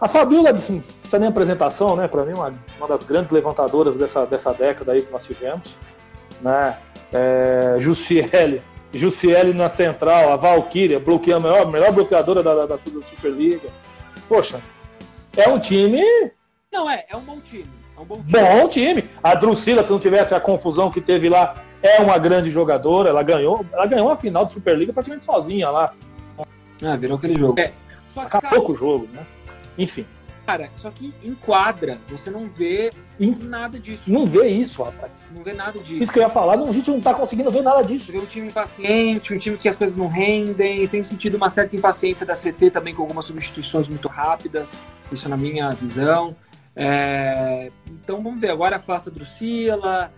A 0.00 0.06
Fabiola, 0.06 0.50
assim, 0.50 0.82
não 1.08 1.10
precisa 1.10 1.18
nem 1.18 1.28
apresentação, 1.28 1.96
né? 1.96 2.06
Para 2.06 2.24
mim, 2.24 2.34
uma, 2.34 2.54
uma 2.76 2.88
das 2.88 3.02
grandes 3.02 3.30
levantadoras 3.30 3.96
dessa, 3.96 4.26
dessa 4.26 4.52
década 4.52 4.92
aí 4.92 5.02
que 5.02 5.10
nós 5.10 5.24
tivemos. 5.24 5.74
Né? 6.40 6.76
É, 7.12 7.76
Jussiele, 7.78 8.62
Jussiele 8.92 9.54
na 9.54 9.68
central, 9.68 10.32
a 10.32 10.36
Valkyria, 10.36 11.00
bloqueando 11.00 11.48
a 11.48 11.50
melhor, 11.50 11.72
melhor 11.72 11.92
bloqueadora 11.92 12.42
da, 12.42 12.54
da, 12.54 12.66
da 12.66 12.78
Superliga. 12.78 13.68
Poxa, 14.28 14.60
é 15.36 15.48
um 15.48 15.58
time. 15.58 16.02
Não, 16.70 16.88
é, 16.88 17.06
é 17.08 17.16
um 17.16 17.20
bom 17.20 17.38
time. 17.40 17.64
É 17.96 18.00
um 18.00 18.04
bom 18.04 18.16
time. 18.16 18.30
Bom 18.30 18.68
time. 18.68 19.10
A 19.22 19.34
Drusila, 19.34 19.82
se 19.82 19.90
não 19.90 19.98
tivesse 19.98 20.34
a 20.34 20.40
confusão 20.40 20.90
que 20.90 21.00
teve 21.00 21.28
lá, 21.28 21.54
é 21.82 22.00
uma 22.00 22.18
grande 22.18 22.50
jogadora. 22.50 23.08
Ela 23.08 23.22
ganhou, 23.22 23.64
ela 23.72 23.86
ganhou 23.86 24.10
a 24.10 24.16
final 24.16 24.44
de 24.44 24.52
Superliga 24.52 24.92
praticamente 24.92 25.24
sozinha 25.24 25.70
lá. 25.70 25.94
Ah, 26.82 26.96
virou 26.96 27.16
aquele 27.16 27.36
jogo. 27.36 27.58
É, 27.58 27.72
Acabou 28.16 28.62
com 28.62 28.72
o 28.72 28.76
jogo, 28.76 29.08
né? 29.12 29.24
Enfim. 29.76 30.04
Cara, 30.48 30.70
só 30.76 30.90
que 30.90 31.14
enquadra, 31.22 31.98
você 32.08 32.30
não 32.30 32.48
vê 32.48 32.88
nada 33.20 33.78
disso. 33.78 34.04
Não 34.06 34.24
vê 34.24 34.48
isso, 34.48 34.82
rapaz. 34.82 35.12
Não 35.30 35.42
vê 35.42 35.52
nada 35.52 35.78
disso. 35.78 36.02
Isso 36.02 36.10
que 36.10 36.18
eu 36.18 36.22
ia 36.22 36.30
falar, 36.30 36.56
não, 36.56 36.70
a 36.70 36.72
gente 36.72 36.90
não 36.90 37.02
tá 37.02 37.12
conseguindo 37.12 37.50
ver 37.50 37.60
nada 37.60 37.82
disso. 37.82 38.10
Vê 38.10 38.16
um 38.16 38.24
time 38.24 38.48
impaciente, 38.48 39.34
um 39.34 39.38
time 39.38 39.58
que 39.58 39.68
as 39.68 39.76
coisas 39.76 39.94
não 39.94 40.08
rendem, 40.08 40.88
tem 40.88 41.04
sentido 41.04 41.36
uma 41.36 41.50
certa 41.50 41.76
impaciência 41.76 42.24
da 42.24 42.32
CT 42.32 42.70
também 42.70 42.94
com 42.94 43.02
algumas 43.02 43.26
substituições 43.26 43.90
muito 43.90 44.08
rápidas, 44.08 44.72
isso 45.12 45.28
na 45.28 45.36
minha 45.36 45.68
visão. 45.72 46.34
É, 46.74 47.70
então 47.86 48.22
vamos 48.22 48.40
ver, 48.40 48.48
agora 48.48 48.76
afasta 48.76 49.10
a 49.10 49.12
Drusila. 49.12 50.10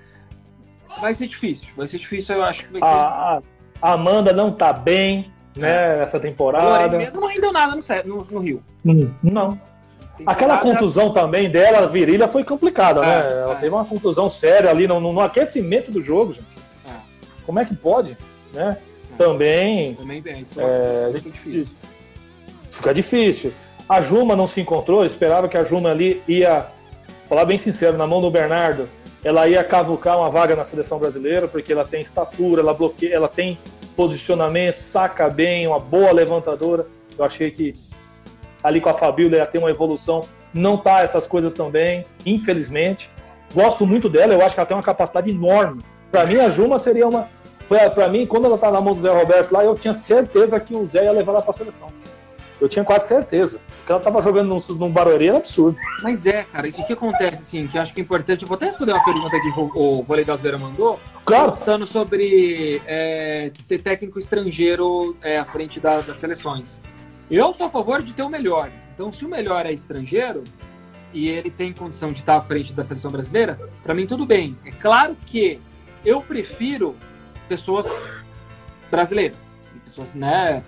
Vai 1.01 1.13
ser 1.13 1.27
difícil, 1.27 1.71
vai 1.77 1.89
ser 1.89 1.99
difícil, 1.99 2.37
eu 2.37 2.45
acho 2.45 2.67
que 2.67 2.73
vai 2.75 2.81
ser. 2.81 2.87
A, 2.87 3.43
a 3.83 3.93
Amanda 3.95 4.33
não 4.33 4.53
tá 4.53 4.73
bem, 4.73 5.33
né, 5.57 5.99
é. 5.99 6.03
essa 6.05 6.21
temporada. 6.21 6.97
mesmo 6.97 7.21
não 7.21 7.27
rendeu 7.27 7.53
nada 7.53 7.75
no, 7.75 7.83
no, 8.05 8.27
no 8.31 8.39
Rio. 8.39 8.63
Hum, 8.87 9.13
não. 9.25 9.70
Aquela 10.27 10.59
contusão 10.59 11.13
também 11.13 11.51
dela, 11.51 11.87
virilha, 11.87 12.29
foi 12.29 12.45
complicada, 12.45 13.01
né? 13.01 13.07
é, 13.07 13.23
né? 13.23 13.43
Ela 13.43 13.53
é. 13.53 13.57
teve 13.57 13.75
uma 13.75 13.85
contusão 13.85 14.29
séria 14.29 14.71
ali 14.71 14.87
no, 14.87 15.01
no, 15.01 15.21
aquecimento 15.21 15.91
do 15.91 16.03
jogo, 16.03 16.33
gente. 16.33 16.47
É. 16.87 16.93
Como 17.45 17.59
é 17.59 17.65
que 17.65 17.75
pode, 17.75 18.17
né? 18.53 18.77
É. 19.13 19.17
Também. 19.17 19.95
Também 19.95 20.23
é, 20.25 20.39
isso 20.39 20.61
é, 20.61 21.13
fica 21.15 21.31
difícil. 21.31 21.75
Fica 22.71 22.95
difícil. 22.95 23.53
A 23.89 24.01
Juma 24.01 24.37
não 24.37 24.47
se 24.47 24.61
encontrou, 24.61 25.05
esperava 25.05 25.49
que 25.49 25.57
a 25.57 25.65
Juma 25.65 25.91
ali 25.91 26.23
ia, 26.27 26.67
falar 27.29 27.45
bem 27.45 27.59
sincero, 27.59 27.97
na 27.97 28.07
mão 28.07 28.21
do 28.21 28.31
Bernardo, 28.31 28.89
ela 29.23 29.47
ia 29.49 29.63
cavucar 29.63 30.17
uma 30.19 30.31
vaga 30.31 30.57
na 30.57 30.65
seleção 30.65 30.99
brasileira, 30.99 31.47
porque 31.47 31.73
ela 31.73 31.85
tem 31.85 32.01
estatura, 32.01 32.63
ela 32.63 32.73
bloqueia, 32.73 33.15
ela 33.15 33.29
tem 33.29 33.59
posicionamento, 33.97 34.77
saca 34.77 35.29
bem, 35.29 35.67
uma 35.67 35.79
boa 35.79 36.13
levantadora. 36.13 36.87
Eu 37.19 37.25
achei 37.25 37.51
que 37.51 37.75
ali 38.63 38.81
com 38.81 38.89
a 38.89 38.95
Fabíola 38.95 39.37
ia 39.37 39.47
ter 39.47 39.59
uma 39.59 39.71
evolução. 39.71 40.21
Não 40.53 40.77
tá 40.77 41.01
essas 41.01 41.27
coisas 41.27 41.55
também, 41.55 42.05
infelizmente. 42.25 43.11
Gosto 43.55 43.87
muito 43.87 44.09
dela, 44.09 44.33
eu 44.33 44.43
acho 44.43 44.55
que 44.55 44.61
ela 44.61 44.67
tem 44.67 44.77
uma 44.77 44.83
capacidade 44.83 45.31
enorme. 45.31 45.83
Para 46.11 46.27
mim, 46.27 46.37
a 46.37 46.49
Juma 46.49 46.79
seria 46.79 47.07
uma. 47.07 47.29
Para 47.69 48.09
mim, 48.09 48.27
quando 48.27 48.47
ela 48.47 48.59
tá 48.59 48.71
na 48.71 48.81
mão 48.81 48.95
do 48.95 49.01
Zé 49.01 49.11
Roberto 49.11 49.53
lá, 49.53 49.65
eu 49.65 49.75
tinha 49.77 49.95
certeza 49.95 50.59
que 50.59 50.75
o 50.75 50.85
Zé 50.87 51.05
ia 51.05 51.13
levar 51.13 51.33
ela 51.33 51.43
para 51.43 51.53
a 51.53 51.55
seleção. 51.55 51.89
Eu 52.61 52.69
tinha 52.69 52.85
quase 52.85 53.09
certeza. 53.09 53.59
Porque 53.79 53.93
ela 53.93 54.01
tava 54.01 54.23
jogando 54.23 54.49
num, 54.49 54.75
num 54.75 54.91
Barueri 54.91 55.29
era 55.29 55.39
absurdo. 55.39 55.79
Mas 56.03 56.27
é, 56.27 56.45
cara, 56.45 56.69
e 56.69 56.71
o 56.71 56.75
que 56.75 56.93
acontece, 56.93 57.41
assim, 57.41 57.67
que 57.67 57.79
eu 57.79 57.83
acho 57.83 57.95
que 57.95 58.01
é 58.01 58.05
importante. 58.05 58.43
Eu 58.43 58.49
vou 58.49 58.57
até 58.57 58.67
responder 58.67 58.93
uma 58.93 59.05
pergunta 59.05 59.31
que 59.31 59.61
o, 59.61 59.71
o 59.75 60.03
Vôlei 60.03 60.25
da 60.25 60.37
mandou. 60.59 61.01
Claro. 61.25 61.57
Falando 61.57 61.87
sobre 61.87 62.83
é, 62.87 63.51
ter 63.67 63.81
técnico 63.81 64.19
estrangeiro 64.19 65.17
é, 65.23 65.39
à 65.39 65.45
frente 65.45 65.81
da, 65.81 66.01
das 66.01 66.19
seleções. 66.19 66.81
Eu 67.31 67.53
sou 67.53 67.67
a 67.67 67.71
favor 67.71 68.03
de 68.03 68.13
ter 68.13 68.23
o 68.23 68.29
melhor. 68.29 68.73
Então, 68.93 69.13
se 69.13 69.25
o 69.25 69.29
melhor 69.29 69.65
é 69.65 69.73
estrangeiro 69.73 70.43
e 71.13 71.29
ele 71.29 71.49
tem 71.49 71.73
condição 71.73 72.11
de 72.13 72.19
estar 72.19 72.37
à 72.37 72.43
frente 72.43 72.73
da 72.73 72.85
seleção 72.85 73.11
brasileira, 73.11 73.59
para 73.85 73.95
mim 73.95 74.07
tudo 74.07 74.27
bem. 74.27 74.59
É 74.65 74.73
claro 74.73 75.17
que 75.27 75.61
eu 76.05 76.21
prefiro 76.23 76.97
pessoas 77.49 77.87
brasileiras, 78.91 79.55
pessoas, 79.85 80.13
né, 80.13 80.65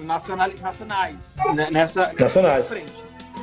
nacionais, 0.00 0.58
nacionais 0.60 1.16
né, 1.54 1.68
nessa, 1.70 2.12
nacionais. 2.18 2.68
frente. 2.68 2.92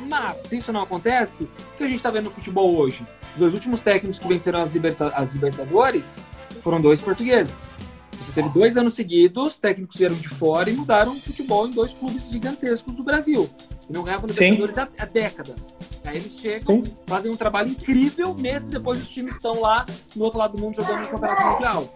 Mas, 0.08 0.36
se 0.48 0.56
isso 0.58 0.72
não 0.72 0.82
acontece, 0.82 1.44
o 1.44 1.76
que 1.76 1.84
a 1.84 1.86
gente 1.86 1.98
está 1.98 2.10
vendo 2.10 2.24
no 2.24 2.30
futebol 2.30 2.76
hoje? 2.76 3.06
Os 3.34 3.40
dois 3.40 3.54
últimos 3.54 3.80
técnicos 3.80 4.18
que 4.18 4.26
venceram 4.26 4.62
as, 4.62 4.72
liberta 4.72 5.08
as 5.08 5.32
Libertadores 5.32 6.20
foram 6.62 6.80
dois 6.80 7.00
portugueses. 7.00 7.74
Você 8.18 8.32
teve 8.32 8.48
dois 8.50 8.76
anos 8.76 8.94
seguidos, 8.94 9.58
técnicos 9.58 9.96
vieram 9.96 10.14
de 10.14 10.28
fora 10.28 10.70
e 10.70 10.72
mudaram 10.72 11.12
o 11.12 11.20
futebol 11.20 11.66
em 11.66 11.70
dois 11.70 11.92
clubes 11.92 12.28
gigantescos 12.28 12.92
do 12.94 13.02
Brasil. 13.02 13.48
E 13.88 13.92
não 13.92 14.02
ganhavam 14.02 14.26
Libertadores 14.26 14.78
há, 14.78 14.88
há, 14.98 15.04
décadas. 15.04 15.74
Aí 16.04 16.16
eles 16.16 16.38
chegam, 16.38 16.84
Sim. 16.84 16.96
fazem 17.06 17.30
um 17.30 17.36
trabalho 17.36 17.68
incrível, 17.70 18.34
meses 18.34 18.68
depois 18.68 19.00
os 19.00 19.08
times 19.08 19.36
estão 19.36 19.60
lá 19.60 19.84
no 20.14 20.24
outro 20.24 20.38
lado 20.38 20.56
do 20.56 20.62
mundo 20.62 20.76
jogando 20.76 21.00
no 21.00 21.08
Campeonato 21.08 21.46
Mundial. 21.46 21.92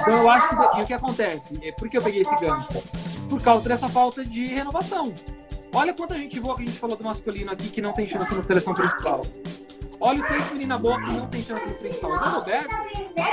Então 0.00 0.16
eu 0.16 0.30
acho 0.30 0.48
que. 0.48 0.78
E 0.78 0.82
o 0.82 0.86
que 0.86 0.94
acontece? 0.94 1.54
É, 1.62 1.72
por 1.72 1.88
que 1.88 1.98
eu 1.98 2.02
peguei 2.02 2.20
esse 2.22 2.36
gancho? 2.40 2.68
Por 3.28 3.42
causa 3.42 3.68
dessa 3.68 3.88
falta 3.88 4.24
de 4.24 4.46
renovação. 4.46 5.12
Olha 5.72 5.92
quanta 5.92 6.18
gente 6.18 6.40
boa 6.40 6.56
que 6.56 6.62
a 6.62 6.66
gente 6.66 6.78
falou 6.78 6.96
do 6.96 7.04
masculino 7.04 7.50
aqui 7.50 7.68
que 7.68 7.82
não 7.82 7.92
tem 7.92 8.06
chance 8.06 8.34
na 8.34 8.42
seleção 8.42 8.72
principal. 8.72 9.20
Olha 10.00 10.22
o 10.22 10.26
tanto 10.26 10.42
de 10.42 10.54
menina 10.54 10.78
boa 10.78 11.00
que 11.00 11.10
não 11.12 11.26
tem 11.26 11.42
chance 11.42 11.66
no 11.66 11.74
principal. 11.74 12.12
O 12.12 12.16
Roberto, 12.16 12.76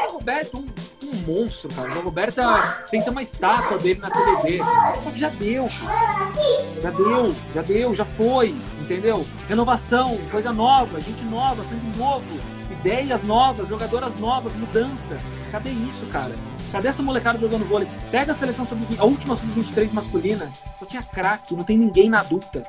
o 0.10 0.12
Roberto, 0.14 0.58
um, 0.58 0.66
um 1.14 1.42
monstro, 1.42 1.70
cara. 1.74 1.98
O 1.98 2.02
Roberto 2.02 2.40
é, 2.40 2.62
tem 2.90 3.00
que 3.00 3.06
ter 3.06 3.12
uma 3.12 3.22
estátua 3.22 3.78
dele 3.78 4.00
na 4.00 4.10
que 4.10 5.20
já 5.20 5.30
deu, 5.30 5.66
cara. 5.66 6.34
Já 6.82 6.90
deu, 6.90 7.36
já 7.54 7.62
deu, 7.62 7.96
já 7.96 8.06
foi, 8.06 8.56
entendeu? 8.82 9.26
Renovação, 9.48 10.18
coisa 10.32 10.52
nova, 10.52 11.00
gente 11.00 11.24
nova, 11.26 11.64
sangue 11.64 11.98
novo, 11.98 12.26
ideias 12.72 13.24
novas, 13.24 13.68
jogadoras 13.68 14.18
novas, 14.20 14.54
mudança. 14.54 15.18
Cadê 15.52 15.70
isso, 15.70 16.06
cara? 16.08 16.34
Cadê 16.72 16.88
essa 16.88 17.04
molecada 17.04 17.38
jogando 17.38 17.68
vôlei? 17.68 17.88
Pega 18.10 18.32
a 18.32 18.36
seleção 18.36 18.68
sub 18.68 18.82
a 18.98 19.06
última 19.06 19.36
sub-23 19.36 19.94
masculina, 19.94 20.52
só 20.80 20.86
tinha 20.86 21.04
craque, 21.04 21.56
não 21.56 21.64
tem 21.64 21.78
ninguém 21.78 22.10
na 22.10 22.22
adulta. 22.22 22.64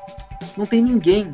Não 0.56 0.66
tem 0.66 0.82
ninguém. 0.82 1.30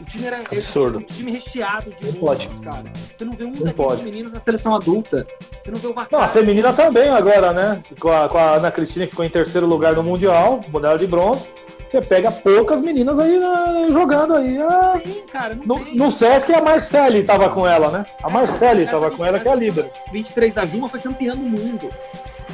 O 0.00 0.04
time 0.04 0.26
era 0.26 0.38
Absurdo. 0.38 0.98
um 0.98 1.02
time 1.02 1.32
recheado 1.32 1.90
de 2.00 2.06
Não 2.06 2.12
pode. 2.14 2.48
cara. 2.48 2.84
Você 3.16 3.24
não 3.24 3.32
vê 3.34 3.44
um 3.44 3.48
Não 3.48 3.52
daqueles 3.54 3.74
pode. 3.76 4.02
meninos 4.04 4.32
na 4.32 4.40
seleção 4.40 4.74
adulta. 4.74 5.26
Você 5.62 5.70
não 5.70 5.78
vê 5.78 5.86
o 5.86 5.90
Não, 5.94 6.00
a 6.02 6.04
Vacari. 6.04 6.32
feminina 6.32 6.72
também 6.72 7.08
agora, 7.10 7.52
né? 7.52 7.80
Com 8.00 8.10
a, 8.10 8.28
com 8.28 8.36
a 8.38 8.52
Ana 8.56 8.70
Cristina 8.72 9.04
que 9.04 9.10
ficou 9.12 9.24
em 9.24 9.28
terceiro 9.30 9.66
lugar 9.66 9.94
no 9.94 10.02
Mundial, 10.02 10.60
medalha 10.72 10.98
de 10.98 11.06
bronze. 11.06 11.42
Você 11.90 12.00
pega 12.00 12.28
poucas 12.32 12.80
meninas 12.80 13.16
aí 13.20 13.38
né, 13.38 13.88
jogando 13.90 14.34
aí. 14.34 14.58
Ah, 14.60 14.92
Não 14.94 15.00
tem, 15.00 15.22
cara, 15.26 15.54
não 15.54 15.76
no, 15.76 15.84
tem. 15.84 15.94
no 15.96 16.10
Sesc 16.10 16.52
a 16.52 16.60
Marcele 16.60 17.22
tava 17.22 17.48
com 17.50 17.64
ela, 17.68 17.88
né? 17.90 18.04
A 18.20 18.28
Marcele 18.28 18.82
Essa 18.82 18.90
tava 18.90 19.12
com 19.12 19.24
ela, 19.24 19.38
que 19.38 19.46
é 19.46 19.52
a 19.52 19.54
líder. 19.54 19.88
23 20.12 20.54
da 20.54 20.66
Juma 20.66 20.88
foi 20.88 20.98
campeã 20.98 21.34
do 21.36 21.44
mundo. 21.44 21.88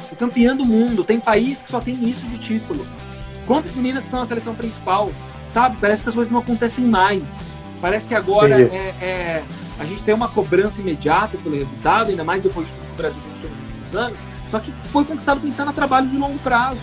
Foi 0.09 0.15
campeã 0.15 0.55
do 0.55 0.63
mundo. 0.63 1.03
Tem 1.03 1.19
país 1.19 1.63
que 1.63 1.71
só 1.71 1.79
tem 1.79 1.95
isso 2.07 2.23
de 2.27 2.37
título. 2.37 2.85
Quantas 3.47 3.73
meninas 3.73 4.03
estão 4.03 4.19
na 4.19 4.27
seleção 4.27 4.53
principal? 4.53 5.09
Sabe? 5.51 5.77
Parece 5.79 6.03
que 6.03 6.09
as 6.09 6.15
coisas 6.15 6.31
não 6.31 6.39
acontecem 6.39 6.85
mais. 6.85 7.39
Parece 7.81 8.07
que 8.07 8.15
agora 8.15 8.61
é, 8.61 8.95
é- 9.01 9.43
a 9.79 9.85
gente 9.85 10.01
tem 10.03 10.13
uma 10.13 10.27
cobrança 10.27 10.79
imediata 10.79 11.37
pelo 11.37 11.55
resultado, 11.55 12.09
ainda 12.11 12.23
mais 12.23 12.43
depois 12.43 12.67
do 12.67 12.73
que 12.73 12.91
o 12.93 12.95
Brasil 12.95 13.19
conquistou 13.21 13.49
nos 13.49 13.59
últimos 13.71 13.95
anos. 13.95 14.19
Só 14.49 14.59
que 14.59 14.71
foi 14.91 15.03
conquistado 15.05 15.39
pensando 15.41 15.69
a 15.69 15.73
trabalho 15.73 16.07
de 16.07 16.17
longo 16.17 16.37
prazo. 16.39 16.79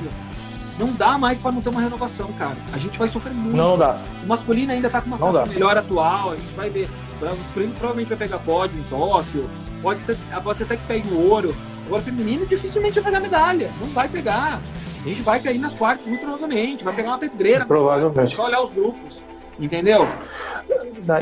Não 0.78 0.92
dá 0.92 1.18
mais 1.18 1.38
para 1.38 1.52
não 1.52 1.60
ter 1.60 1.68
uma 1.70 1.80
renovação, 1.80 2.32
cara. 2.38 2.56
A 2.72 2.78
gente 2.78 2.98
vai 2.98 3.08
sofrer 3.08 3.34
muito. 3.34 3.56
Não 3.56 3.76
dá. 3.76 4.00
O 4.22 4.26
masculino 4.26 4.72
ainda 4.72 4.88
tá 4.88 5.00
com 5.00 5.08
uma 5.08 5.32
dá. 5.32 5.46
melhor 5.46 5.76
atual, 5.76 6.32
a 6.32 6.36
gente 6.36 6.54
vai 6.54 6.70
ver. 6.70 6.88
O 7.20 7.24
masculino 7.24 7.72
provavelmente 7.72 8.08
vai 8.08 8.16
pegar 8.18 8.38
pódio 8.38 8.78
em 8.78 8.82
Tóquio, 8.84 9.50
pode 9.82 10.00
ser, 10.00 10.16
pode 10.42 10.58
ser 10.58 10.64
até 10.64 10.76
que 10.76 10.86
pegue 10.86 11.08
o 11.08 11.28
ouro. 11.30 11.54
Agora 11.86 12.00
o 12.00 12.04
feminino 12.04 12.46
dificilmente 12.46 12.94
vai 13.00 13.04
pegar 13.04 13.20
medalha, 13.20 13.70
não 13.80 13.88
vai 13.88 14.08
pegar. 14.08 14.60
A 15.04 15.08
gente 15.08 15.22
vai 15.22 15.40
cair 15.40 15.58
nas 15.58 15.72
quartas 15.74 16.06
muito 16.06 16.20
provavelmente, 16.20 16.84
vai 16.84 16.94
pegar 16.94 17.08
uma 17.10 17.18
pedreira. 17.18 17.64
Provavelmente. 17.64 18.34
Só 18.36 18.44
olhar 18.46 18.62
os 18.62 18.70
grupos, 18.70 19.22
entendeu? 19.58 20.06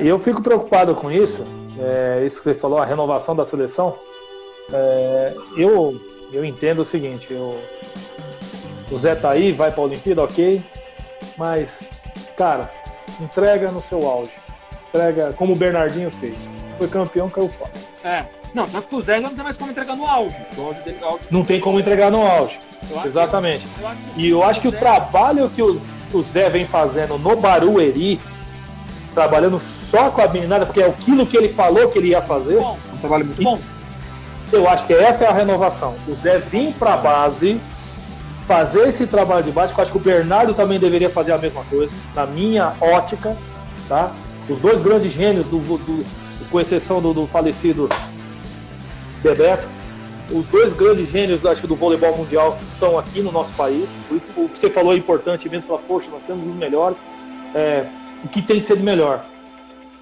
E 0.03 0.09
eu 0.09 0.19
fico 0.19 0.43
preocupado 0.43 0.95
com 0.95 1.11
isso. 1.13 1.45
É, 1.79 2.25
isso 2.25 2.39
que 2.39 2.45
você 2.45 2.55
falou, 2.55 2.79
a 2.79 2.85
renovação 2.85 3.37
da 3.37 3.45
seleção. 3.45 3.97
É, 4.73 5.37
eu, 5.57 6.01
eu 6.33 6.45
entendo 6.45 6.81
o 6.83 6.85
seguinte: 6.87 7.33
eu- 7.33 7.61
o 8.91 8.97
Zé 8.99 9.15
tá 9.15 9.31
aí, 9.31 9.53
vai 9.53 9.71
pra 9.71 9.83
Olimpíada, 9.83 10.23
ok. 10.23 10.63
Mas, 11.37 11.79
cara, 12.37 12.71
entrega 13.21 13.71
no 13.71 13.81
seu 13.81 14.07
auge. 14.09 14.33
Entrega 14.89 15.33
como 15.35 15.53
o 15.53 15.57
Bernardinho 15.57 16.11
fez. 16.11 16.37
Foi 16.79 16.89
campeão, 16.89 17.29
caiu 17.29 17.49
fora. 17.49 17.71
É. 18.05 18.25
Não, 18.55 18.65
tanto 18.67 18.89
que 18.89 18.97
o 18.97 19.01
Zé 19.03 19.21
não 19.21 19.31
tem 19.35 19.45
mais 19.45 19.57
como 19.57 19.71
entregar 19.71 19.97
no 19.97 20.07
auge. 20.07 20.37
O 20.57 20.63
auge 20.67 20.83
dele, 20.83 20.99
o 21.03 21.05
auge, 21.07 21.19
Não 21.31 21.45
tem 21.45 21.61
como 21.61 21.79
entregar 21.81 22.11
no 22.11 22.23
auge. 22.27 22.59
eu 22.91 23.05
Exatamente. 23.05 23.67
eu 23.81 23.89
que 24.15 24.21
E 24.21 24.29
eu 24.31 24.43
acho 24.43 24.61
que 24.61 24.69
o 24.69 24.71
Zé- 24.71 24.79
trabalho 24.79 25.51
que 25.51 25.63
o, 25.63 25.81
o 26.13 26.23
Zé 26.23 26.49
vem 26.49 26.67
fazendo 26.67 27.19
no 27.19 27.37
Barueri, 27.37 28.21
trabalhando 29.13 29.61
só 29.91 30.11
com 30.11 30.21
a 30.23 30.29
meninada, 30.29 30.67
porque 30.67 30.81
é 30.83 30.87
aquilo 30.87 31.27
que 31.27 31.37
ele 31.37 31.49
falou 31.51 31.89
que 31.89 31.99
ele 31.99 32.09
ia 32.09 32.23
fazer, 32.23 32.59
Bom, 32.59 32.79
um 32.93 32.97
trabalho 32.99 33.25
muito 33.27 33.43
bom. 33.43 33.59
eu 34.53 34.69
acho 34.69 34.87
que 34.87 34.93
essa 34.95 35.25
é 35.25 35.29
a 35.29 35.33
renovação. 35.33 35.95
O 36.09 36.15
Zé 36.17 36.39
vir 36.39 36.73
para 36.75 36.95
a 36.95 36.97
base, 36.97 37.61
fazer 38.47 38.89
esse 38.89 39.07
trabalho 39.07 39.45
de 39.45 39.51
base, 39.51 39.73
que 39.75 39.81
eu 39.81 39.83
acho 39.83 39.93
que 39.93 39.99
o 39.99 40.01
Bernardo 40.01 40.55
também 40.55 40.79
deveria 40.79 41.11
fazer 41.11 41.33
a 41.33 41.39
mesma 41.39 41.63
coisa, 41.65 41.93
na 42.15 42.27
minha 42.27 42.73
ótica, 42.81 43.37
tá? 43.89 44.13
Os 44.49 44.59
dois 44.61 44.83
grandes 44.83 45.13
gênios, 45.13 45.47
do, 45.47 45.59
do- 45.59 46.26
com 46.51 46.61
exceção 46.61 47.01
do, 47.01 47.13
do 47.13 47.27
falecido 47.27 47.89
Bebeto, 49.23 49.67
os 50.33 50.45
dois 50.47 50.73
grandes 50.73 51.09
gênios, 51.09 51.45
acho 51.47 51.67
do 51.67 51.77
voleibol 51.77 52.17
mundial 52.17 52.59
estão 52.61 52.99
aqui 52.99 53.23
no 53.23 53.31
nosso 53.31 53.53
país. 53.55 53.89
Por 54.09 54.17
isso, 54.17 54.33
o 54.37 54.49
que 54.49 54.59
você 54.59 54.71
falou 54.71 54.93
é 54.93 54.97
importante 54.97 55.49
mesmo, 55.49 55.69
falar, 55.69 55.83
poxa, 55.83 56.11
nós 56.11 56.23
temos 56.27 56.47
os 56.47 56.55
melhores. 56.55 56.99
É, 57.55 57.87
o 58.25 58.29
que 58.29 58.43
tem 58.43 58.59
que 58.59 58.65
ser 58.65 58.77
de 58.77 58.83
melhor? 58.83 59.25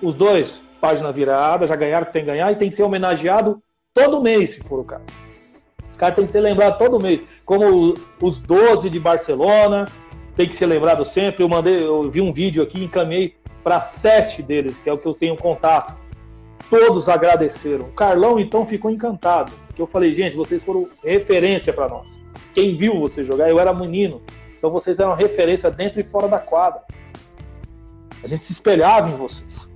Os 0.03 0.15
dois, 0.15 0.63
página 0.81 1.13
virada, 1.13 1.67
já 1.67 1.77
ganharam 1.77 2.05
o 2.05 2.07
que 2.07 2.13
tem 2.13 2.23
que 2.23 2.31
ganhar 2.31 2.51
e 2.53 2.57
tem 2.57 2.69
que 2.71 2.75
ser 2.75 2.83
homenageado 2.83 3.63
todo 3.93 4.23
mês, 4.23 4.53
se 4.53 4.61
for 4.63 4.81
o 4.81 4.85
caso. 4.85 5.05
Os 5.91 5.97
caras 5.97 6.17
têm 6.17 6.25
que 6.25 6.31
ser 6.31 6.41
lembrados 6.41 6.79
todo 6.79 6.99
mês. 6.99 7.23
Como 7.45 7.95
os 8.21 8.39
12 8.41 8.91
de 8.91 8.99
Barcelona, 8.99 9.87
tem 10.35 10.49
que 10.49 10.57
ser 10.57 10.67
lembrado 10.67 11.05
sempre. 11.05 11.45
Eu 11.45 11.49
mandei, 11.49 11.77
eu 11.77 12.11
vi 12.11 12.21
um 12.21 12.33
vídeo 12.33 12.63
aqui, 12.63 12.83
encaminhei 12.83 13.37
para 13.63 13.81
sete 13.81 14.43
deles, 14.43 14.77
que 14.79 14.89
é 14.91 14.93
o 14.93 14.99
que 14.99 15.07
eu 15.07 15.15
tenho 15.15 15.37
contato. 15.37 15.95
Todos 16.71 17.09
agradeceram. 17.09 17.87
O 17.87 17.93
Carlão, 17.93 18.39
então, 18.39 18.67
ficou 18.67 18.91
encantado. 18.91 19.53
Porque 19.67 19.83
eu 19.83 19.87
falei, 19.87 20.13
gente, 20.13 20.37
vocês 20.37 20.63
foram 20.63 20.89
referência 21.03 21.73
para 21.73 21.89
nós. 21.89 22.21
Quem 22.55 22.77
viu 22.77 22.99
você 23.01 23.25
jogar, 23.25 23.51
eu 23.51 23.59
era 23.59 23.75
menino. 23.75 24.23
Então 24.57 24.71
vocês 24.71 24.99
eram 24.99 25.15
referência 25.15 25.71
dentro 25.71 26.01
e 26.01 26.05
fora 26.05 26.29
da 26.29 26.39
quadra. 26.39 26.83
A 28.23 28.27
gente 28.27 28.45
se 28.45 28.53
espelhava 28.53 29.11
em 29.11 29.17
vocês. 29.17 29.69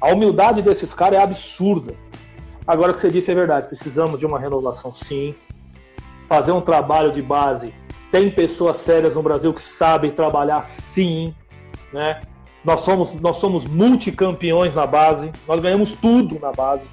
A 0.00 0.08
humildade 0.08 0.60
desses 0.60 0.92
caras 0.92 1.18
é 1.18 1.22
absurda. 1.22 1.94
Agora 2.66 2.90
o 2.90 2.94
que 2.94 3.00
você 3.00 3.10
disse 3.10 3.30
é 3.30 3.34
verdade. 3.34 3.68
Precisamos 3.68 4.18
de 4.18 4.26
uma 4.26 4.40
renovação, 4.40 4.92
sim. 4.92 5.34
Fazer 6.28 6.52
um 6.52 6.60
trabalho 6.60 7.12
de 7.12 7.22
base. 7.22 7.72
Tem 8.10 8.30
pessoas 8.30 8.78
sérias 8.78 9.14
no 9.14 9.22
Brasil 9.22 9.54
que 9.54 9.62
sabem 9.62 10.10
trabalhar, 10.10 10.62
sim. 10.64 11.34
Né? 11.92 12.20
Nós 12.66 12.80
somos, 12.80 13.14
nós 13.20 13.36
somos 13.36 13.64
multicampeões 13.64 14.74
na 14.74 14.84
base. 14.84 15.30
Nós 15.46 15.60
ganhamos 15.60 15.92
tudo 15.92 16.36
na 16.40 16.50
base. 16.50 16.84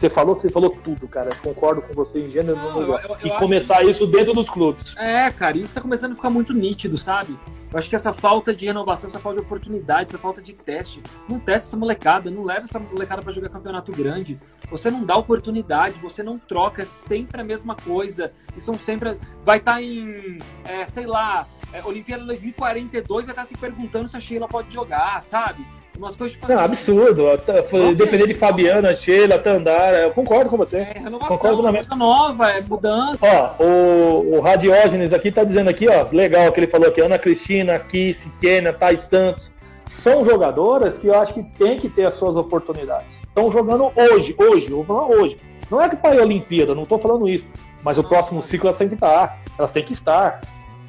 Você 0.00 0.08
falou, 0.08 0.34
você 0.34 0.48
falou 0.48 0.70
tudo, 0.70 1.06
cara. 1.06 1.28
Concordo 1.42 1.82
com 1.82 1.92
você 1.92 2.20
em 2.24 2.30
gênero 2.30 2.56
e 2.56 2.58
Não, 2.58 2.72
número. 2.72 2.92
eu- 2.92 2.98
eu- 3.10 3.16
E 3.22 3.28
eu 3.28 3.36
começar 3.36 3.84
isso 3.84 4.06
dentro 4.06 4.32
dos 4.32 4.48
clubes. 4.48 4.96
É, 4.96 5.30
cara, 5.30 5.58
isso 5.58 5.74
tá 5.74 5.80
começando 5.82 6.12
a 6.12 6.14
ficar 6.14 6.30
muito 6.30 6.54
nítido, 6.54 6.96
sabe? 6.96 7.38
Eu 7.70 7.78
acho 7.78 7.86
que 7.86 7.94
essa 7.94 8.10
falta 8.10 8.54
de 8.54 8.64
renovação, 8.64 9.08
essa 9.08 9.18
falta 9.18 9.38
de 9.40 9.44
oportunidade, 9.44 10.08
essa 10.08 10.16
falta 10.16 10.40
de 10.40 10.54
teste, 10.54 11.02
não 11.28 11.38
testa 11.38 11.68
essa 11.68 11.76
molecada, 11.76 12.30
não 12.30 12.42
leva 12.42 12.62
essa 12.62 12.78
molecada 12.78 13.20
pra 13.20 13.30
jogar 13.30 13.50
campeonato 13.50 13.92
grande. 13.92 14.40
Você 14.70 14.90
não 14.90 15.04
dá 15.04 15.16
oportunidade, 15.16 16.00
você 16.00 16.22
não 16.22 16.38
troca, 16.38 16.80
é 16.80 16.86
sempre 16.86 17.38
a 17.38 17.44
mesma 17.44 17.74
coisa. 17.76 18.32
E 18.56 18.60
são 18.60 18.76
sempre. 18.76 19.18
Vai 19.44 19.58
estar 19.58 19.82
em, 19.82 20.38
é, 20.64 20.86
sei 20.86 21.04
lá, 21.06 21.46
é, 21.74 21.84
Olimpíada 21.84 22.24
2042, 22.24 23.26
vai 23.26 23.32
estar 23.34 23.44
se 23.44 23.54
perguntando 23.54 24.08
se 24.08 24.16
a 24.16 24.20
Sheila 24.20 24.48
pode 24.48 24.72
jogar, 24.72 25.22
sabe? 25.22 25.62
Umas 26.00 26.16
coisas 26.16 26.34
tipo 26.34 26.48
Não, 26.50 26.54
assim, 26.58 26.64
absurdo. 26.64 27.26
Foi 27.68 27.82
Ok. 27.82 27.94
depender 27.94 28.26
de 28.26 28.32
Fabiana, 28.32 28.94
Sheila, 28.94 29.38
Tandara. 29.38 29.98
Eu 29.98 30.12
concordo 30.12 30.48
com 30.48 30.56
você. 30.56 30.78
É 30.78 30.98
renovação, 30.98 31.36
Concordo 31.36 31.68
é 31.68 31.72
coisa 31.72 31.94
nova, 31.94 32.50
é 32.50 32.62
mudança. 32.62 33.20
Ó, 33.22 33.62
o, 33.62 34.36
o 34.36 34.40
Radiógenes 34.40 35.12
aqui 35.12 35.30
tá 35.30 35.44
dizendo 35.44 35.68
aqui, 35.68 35.86
ó, 35.88 36.06
legal 36.10 36.50
que 36.52 36.60
ele 36.60 36.66
falou 36.68 36.88
aqui, 36.88 37.02
Ana 37.02 37.18
Cristina, 37.18 37.78
Kiss, 37.78 38.30
Kenia, 38.40 38.72
Thais 38.72 39.00
Santos. 39.00 39.52
São 39.88 40.24
jogadoras 40.24 40.96
que 40.96 41.06
eu 41.08 41.20
acho 41.20 41.34
que 41.34 41.42
tem 41.42 41.76
que 41.76 41.90
ter 41.90 42.06
as 42.06 42.14
suas 42.14 42.34
oportunidades. 42.34 43.20
Estão 43.22 43.52
jogando 43.52 43.92
hoje, 43.94 44.34
hoje, 44.38 44.70
eu 44.70 44.82
vou 44.82 44.84
falar 44.86 45.06
hoje. 45.06 45.36
Não 45.70 45.82
é 45.82 45.88
que 45.90 45.96
para 45.96 46.18
a 46.18 46.24
Olimpíada, 46.24 46.74
não 46.74 46.86
tô 46.86 46.98
falando 46.98 47.28
isso. 47.28 47.46
Mas 47.82 47.98
o 47.98 48.04
próximo 48.04 48.42
ciclo 48.42 48.68
elas 48.68 48.78
têm 48.78 48.88
que 48.88 48.94
estar. 48.94 49.38
Elas 49.58 49.70
têm 49.70 49.84
que 49.84 49.92
estar. 49.92 50.40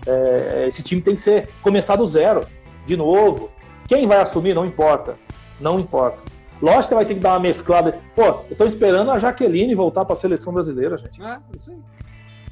É, 0.07 0.67
esse 0.69 0.81
time 0.81 1.01
tem 1.01 1.15
que 1.15 1.21
ser 1.21 1.49
começar 1.61 1.97
do 1.97 2.07
zero, 2.07 2.45
de 2.85 2.95
novo. 2.95 3.49
Quem 3.91 4.07
vai 4.07 4.21
assumir 4.21 4.53
não 4.53 4.65
importa. 4.65 5.17
Não 5.59 5.77
importa. 5.77 6.19
Lógico 6.61 6.87
que 6.87 6.95
vai 6.95 7.05
ter 7.05 7.15
que 7.15 7.19
dar 7.19 7.33
uma 7.33 7.41
mesclada. 7.41 7.99
Pô, 8.15 8.39
eu 8.49 8.55
tô 8.55 8.65
esperando 8.65 9.11
a 9.11 9.19
Jaqueline 9.19 9.75
voltar 9.75 10.05
para 10.05 10.13
a 10.13 10.15
seleção 10.15 10.53
brasileira, 10.53 10.97
gente. 10.97 11.21
É, 11.21 11.37
isso 11.53 11.71
aí. 11.71 11.77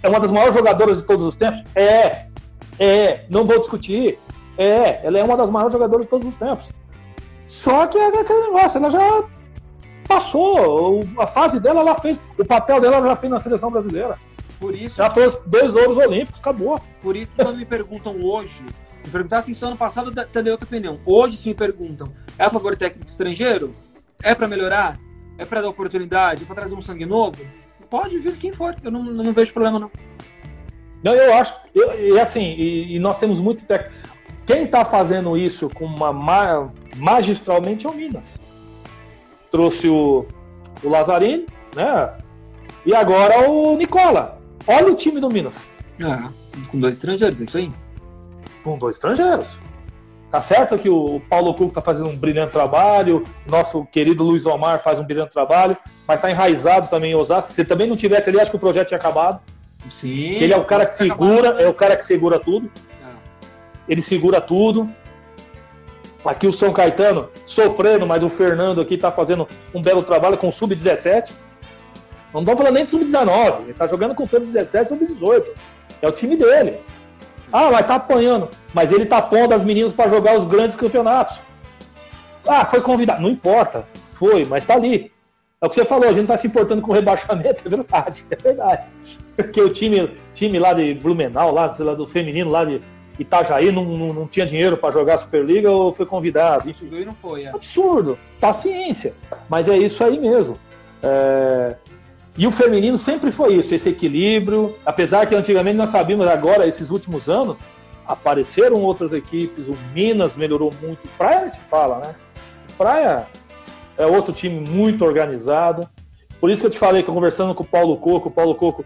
É 0.03 0.09
uma 0.09 0.19
das 0.19 0.33
maiores 0.33 0.53
jogadoras 0.53 0.97
de 0.97 1.05
todos 1.05 1.25
os 1.25 1.37
tempos? 1.37 1.63
É. 1.73 2.25
É. 2.77 3.23
Não 3.29 3.45
vou 3.45 3.57
discutir. 3.57 4.19
É. 4.57 4.99
Ela 5.01 5.19
é 5.19 5.23
uma 5.23 5.37
das 5.37 5.49
maiores 5.49 5.71
jogadoras 5.71 6.07
de 6.07 6.09
todos 6.09 6.27
os 6.27 6.35
tempos. 6.35 6.73
Só 7.47 7.87
que 7.87 7.97
é 7.97 8.07
aquele 8.07 8.47
negócio, 8.47 8.77
ela 8.77 8.89
já 8.89 9.23
passou. 10.09 10.99
A 11.19 11.25
fase 11.25 11.57
dela, 11.61 11.79
ela 11.79 11.95
fez. 11.95 12.19
O 12.37 12.43
papel 12.43 12.81
dela 12.81 12.97
ela 12.97 13.07
já 13.07 13.15
fez 13.15 13.31
na 13.31 13.39
seleção 13.39 13.71
brasileira. 13.71 14.17
Por 14.59 14.75
isso, 14.75 14.97
Já 14.97 15.09
trouxe 15.09 15.39
dois 15.45 15.73
ouros 15.73 15.97
olímpicos, 15.97 16.41
acabou. 16.41 16.81
Por 17.01 17.15
isso 17.15 17.33
que 17.33 17.41
quando 17.41 17.55
me 17.55 17.65
perguntam 17.65 18.21
hoje, 18.21 18.61
se 19.01 19.09
perguntassem 19.09 19.51
isso 19.51 19.65
ano 19.65 19.77
passado, 19.77 20.11
eu 20.15 20.25
teria 20.27 20.51
outra 20.51 20.67
opinião. 20.67 20.99
Hoje, 21.05 21.37
se 21.37 21.47
me 21.47 21.55
perguntam, 21.55 22.11
é 22.37 22.45
a 22.45 22.49
favor 22.49 22.73
do 22.75 22.79
técnico 22.79 23.07
estrangeiro? 23.09 23.73
É 24.21 24.35
pra 24.35 24.47
melhorar? 24.47 24.97
É 25.37 25.45
pra 25.45 25.61
dar 25.61 25.69
oportunidade? 25.69 26.43
É 26.43 26.45
pra 26.45 26.55
trazer 26.55 26.75
um 26.75 26.81
sangue 26.81 27.05
novo? 27.05 27.37
Pode 27.89 28.19
vir 28.19 28.35
quem 28.37 28.51
for, 28.51 28.75
eu 28.83 28.91
não, 28.91 29.03
não 29.03 29.31
vejo 29.33 29.51
problema 29.53 29.79
não. 29.79 29.89
Não, 31.03 31.13
eu 31.13 31.33
acho. 31.33 31.55
eu- 31.73 32.13
e 32.15 32.19
assim, 32.19 32.43
e, 32.43 32.95
e 32.95 32.99
nós 32.99 33.17
temos 33.19 33.39
muito 33.39 33.65
técnico. 33.65 33.93
Quem 34.45 34.65
está 34.65 34.83
fazendo 34.83 35.37
isso 35.37 35.69
com 35.69 35.85
uma 35.85 36.11
ma- 36.11 36.71
magistralmente 36.97 37.85
é 37.87 37.89
o 37.89 37.93
Minas. 37.93 38.37
Trouxe 39.51 39.87
o, 39.87 40.25
o 40.83 40.89
né? 41.75 42.17
E 42.85 42.93
agora 42.93 43.49
o 43.49 43.75
Nicola. 43.77 44.41
Olha 44.67 44.91
o 44.91 44.95
time 44.95 45.19
do 45.21 45.29
Minas. 45.29 45.65
Ah, 46.03 46.29
com 46.69 46.79
dois 46.79 46.95
estrangeiros, 46.95 47.39
é 47.41 47.43
isso 47.43 47.57
aí? 47.57 47.71
Com 48.63 48.77
dois 48.77 48.95
estrangeiros. 48.95 49.47
Tá 50.31 50.41
certo 50.43 50.77
que 50.77 50.89
o 50.89 51.19
Paulo 51.27 51.55
Cuco 51.55 51.73
tá 51.73 51.81
fazendo 51.81 52.09
um 52.09 52.15
brilhante 52.15 52.51
trabalho, 52.51 53.23
nosso 53.47 53.83
querido 53.85 54.23
Luiz 54.23 54.45
Omar 54.45 54.79
faz 54.79 54.99
um 54.99 55.03
brilhante 55.03 55.31
trabalho, 55.31 55.75
mas 56.07 56.21
tá 56.21 56.29
enraizado 56.29 56.87
também 56.87 57.13
em 57.13 57.15
Osasco. 57.15 57.51
Se 57.51 57.65
também 57.65 57.87
não 57.87 57.95
tivesse 57.95 58.29
ali, 58.29 58.39
acho 58.39 58.51
que 58.51 58.57
o 58.57 58.59
projeto 58.59 58.89
tinha 58.89 58.99
acabado. 58.99 59.39
Sim. 59.89 60.35
Ele 60.35 60.53
é 60.53 60.57
o 60.57 60.65
cara 60.65 60.85
que 60.85 60.95
segura, 60.95 61.61
é 61.61 61.67
o 61.67 61.73
cara 61.73 61.95
que 61.97 62.05
segura 62.05 62.37
tudo. 62.37 62.69
Ah. 63.03 63.13
Ele 63.87 64.03
segura 64.03 64.39
tudo. 64.39 64.87
Aqui 66.23 66.45
o 66.45 66.53
São 66.53 66.71
Caetano 66.71 67.29
sofrendo, 67.47 68.05
mas 68.05 68.21
o 68.21 68.29
Fernando 68.29 68.81
aqui 68.81 68.97
tá 68.97 69.09
fazendo 69.11 69.47
um 69.73 69.81
belo 69.81 70.03
trabalho 70.03 70.37
com 70.37 70.49
o 70.49 70.51
Sub-17. 70.51 71.31
Não 72.31 72.41
estamos 72.41 72.59
falando 72.59 72.75
nem 72.75 72.85
de 72.85 72.91
Sub-19. 72.91 73.61
Ele 73.63 73.73
tá 73.73 73.87
jogando 73.87 74.13
com 74.13 74.27
Sub-17 74.27 74.83
e 74.83 74.87
Sub-18. 74.89 75.45
É 76.03 76.07
o 76.07 76.11
time 76.11 76.35
dele. 76.35 76.77
Ah, 77.51 77.69
vai 77.69 77.85
tá 77.85 77.95
apanhando. 77.95 78.49
Mas 78.73 78.91
ele 78.91 79.05
tá 79.05 79.21
pondo 79.21 79.53
as 79.53 79.63
meninas 79.63 79.93
para 79.93 80.09
jogar 80.09 80.37
os 80.37 80.45
grandes 80.45 80.75
campeonatos. 80.75 81.39
Ah, 82.47 82.65
foi 82.65 82.81
convidado. 82.81 83.21
Não 83.21 83.29
importa. 83.29 83.85
Foi, 84.13 84.45
mas 84.45 84.65
tá 84.65 84.75
ali. 84.75 85.11
É 85.61 85.65
o 85.65 85.69
que 85.69 85.75
você 85.75 85.83
falou, 85.83 86.05
a 86.05 86.09
gente 86.09 86.21
não 86.21 86.27
tá 86.27 86.37
se 86.37 86.47
importando 86.47 86.81
com 86.81 86.91
o 86.91 86.95
rebaixamento, 86.95 87.63
é 87.67 87.69
verdade, 87.69 88.23
é 88.31 88.35
verdade. 88.35 88.87
Porque 89.35 89.61
o 89.61 89.69
time, 89.69 90.09
time 90.33 90.57
lá 90.57 90.73
de 90.73 90.93
Blumenau, 90.93 91.53
lá, 91.53 91.73
sei 91.73 91.85
lá, 91.85 91.93
do 91.93 92.07
feminino 92.07 92.49
lá 92.49 92.63
de 92.63 92.81
Itajaí, 93.19 93.69
não, 93.69 93.83
não, 93.83 94.13
não 94.13 94.27
tinha 94.27 94.45
dinheiro 94.45 94.77
para 94.77 94.93
jogar 94.93 95.15
a 95.15 95.17
Superliga 95.17 95.69
ou 95.69 95.93
foi 95.93 96.05
convidado. 96.05 96.69
E 96.69 97.05
não 97.05 97.13
foi, 97.13 97.43
é. 97.43 97.49
Absurdo. 97.49 98.17
Paciência. 98.39 99.13
Mas 99.49 99.67
é 99.67 99.77
isso 99.77 100.01
aí 100.01 100.17
mesmo. 100.17 100.57
É, 101.03 101.75
E 102.39 102.47
o 102.47 102.51
feminino 102.51 102.97
sempre 102.97 103.33
foi 103.33 103.55
isso, 103.55 103.75
esse 103.75 103.89
equilíbrio. 103.89 104.73
Apesar 104.85 105.25
que 105.25 105.35
antigamente 105.35 105.75
nós 105.75 105.89
sabíamos, 105.89 106.25
agora, 106.25 106.65
esses 106.65 106.89
últimos 106.89 107.27
anos, 107.27 107.57
apareceram 108.07 108.81
outras 108.81 109.11
equipes, 109.11 109.67
o 109.67 109.75
Minas 109.93 110.37
melhorou 110.37 110.71
muito. 110.81 111.05
Praia 111.17 111.49
se 111.49 111.59
fala, 111.59 111.99
né? 111.99 112.15
Praia 112.77 113.27
é 113.97 114.05
outro 114.05 114.31
time 114.31 114.61
muito 114.69 115.03
organizado. 115.03 115.89
Por 116.39 116.49
isso 116.49 116.61
que 116.61 116.67
eu 116.67 116.71
te 116.71 116.79
falei 116.79 117.03
que 117.03 117.11
conversando 117.11 117.53
com 117.53 117.63
o 117.63 117.67
Paulo 117.67 117.97
Coco, 117.97 118.29
o 118.29 118.31
Paulo 118.31 118.55
Coco, 118.55 118.85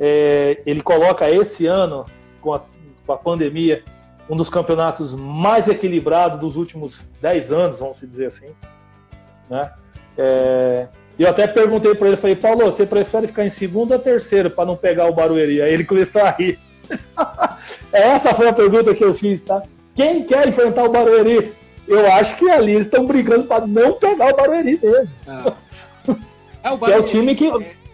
é, 0.00 0.62
ele 0.64 0.80
coloca 0.80 1.30
esse 1.30 1.66
ano, 1.66 2.06
com 2.40 2.54
a, 2.54 2.62
com 3.06 3.12
a 3.12 3.18
pandemia, 3.18 3.84
um 4.30 4.34
dos 4.34 4.48
campeonatos 4.48 5.14
mais 5.14 5.68
equilibrados 5.68 6.40
dos 6.40 6.56
últimos 6.56 7.06
10 7.20 7.52
anos, 7.52 7.80
vamos 7.80 8.00
dizer 8.00 8.28
assim. 8.28 8.48
Né? 9.50 9.60
É, 10.16 10.88
e 11.18 11.24
eu 11.24 11.30
até 11.30 11.48
perguntei 11.48 11.94
para 11.94 12.08
ele, 12.08 12.16
falei, 12.16 12.36
Paulo, 12.36 12.66
você 12.66 12.86
prefere 12.86 13.26
ficar 13.26 13.44
em 13.44 13.50
segundo 13.50 13.92
ou 13.92 13.98
terceiro 13.98 14.50
para 14.50 14.66
não 14.66 14.76
pegar 14.76 15.06
o 15.06 15.12
Barueri? 15.12 15.60
Aí 15.60 15.72
ele 15.72 15.84
começou 15.84 16.22
a 16.22 16.30
rir. 16.30 16.58
Essa 17.92 18.34
foi 18.34 18.48
a 18.48 18.52
pergunta 18.52 18.94
que 18.94 19.04
eu 19.04 19.12
fiz, 19.12 19.42
tá? 19.42 19.62
Quem 19.96 20.22
quer 20.22 20.46
enfrentar 20.46 20.84
o 20.84 20.92
Barueri? 20.92 21.52
Eu 21.88 22.10
acho 22.12 22.36
que 22.36 22.48
ali 22.48 22.72
eles 22.72 22.86
estão 22.86 23.04
brigando 23.04 23.44
para 23.44 23.66
não 23.66 23.94
pegar 23.94 24.32
o 24.32 24.36
Barueri 24.36 24.78
mesmo. 24.80 25.16
É, 26.60 26.72
o 26.72 26.78
Que 26.78 26.90
é 26.90 26.98
o 26.98 27.04
time 27.04 27.36
que. 27.36 27.48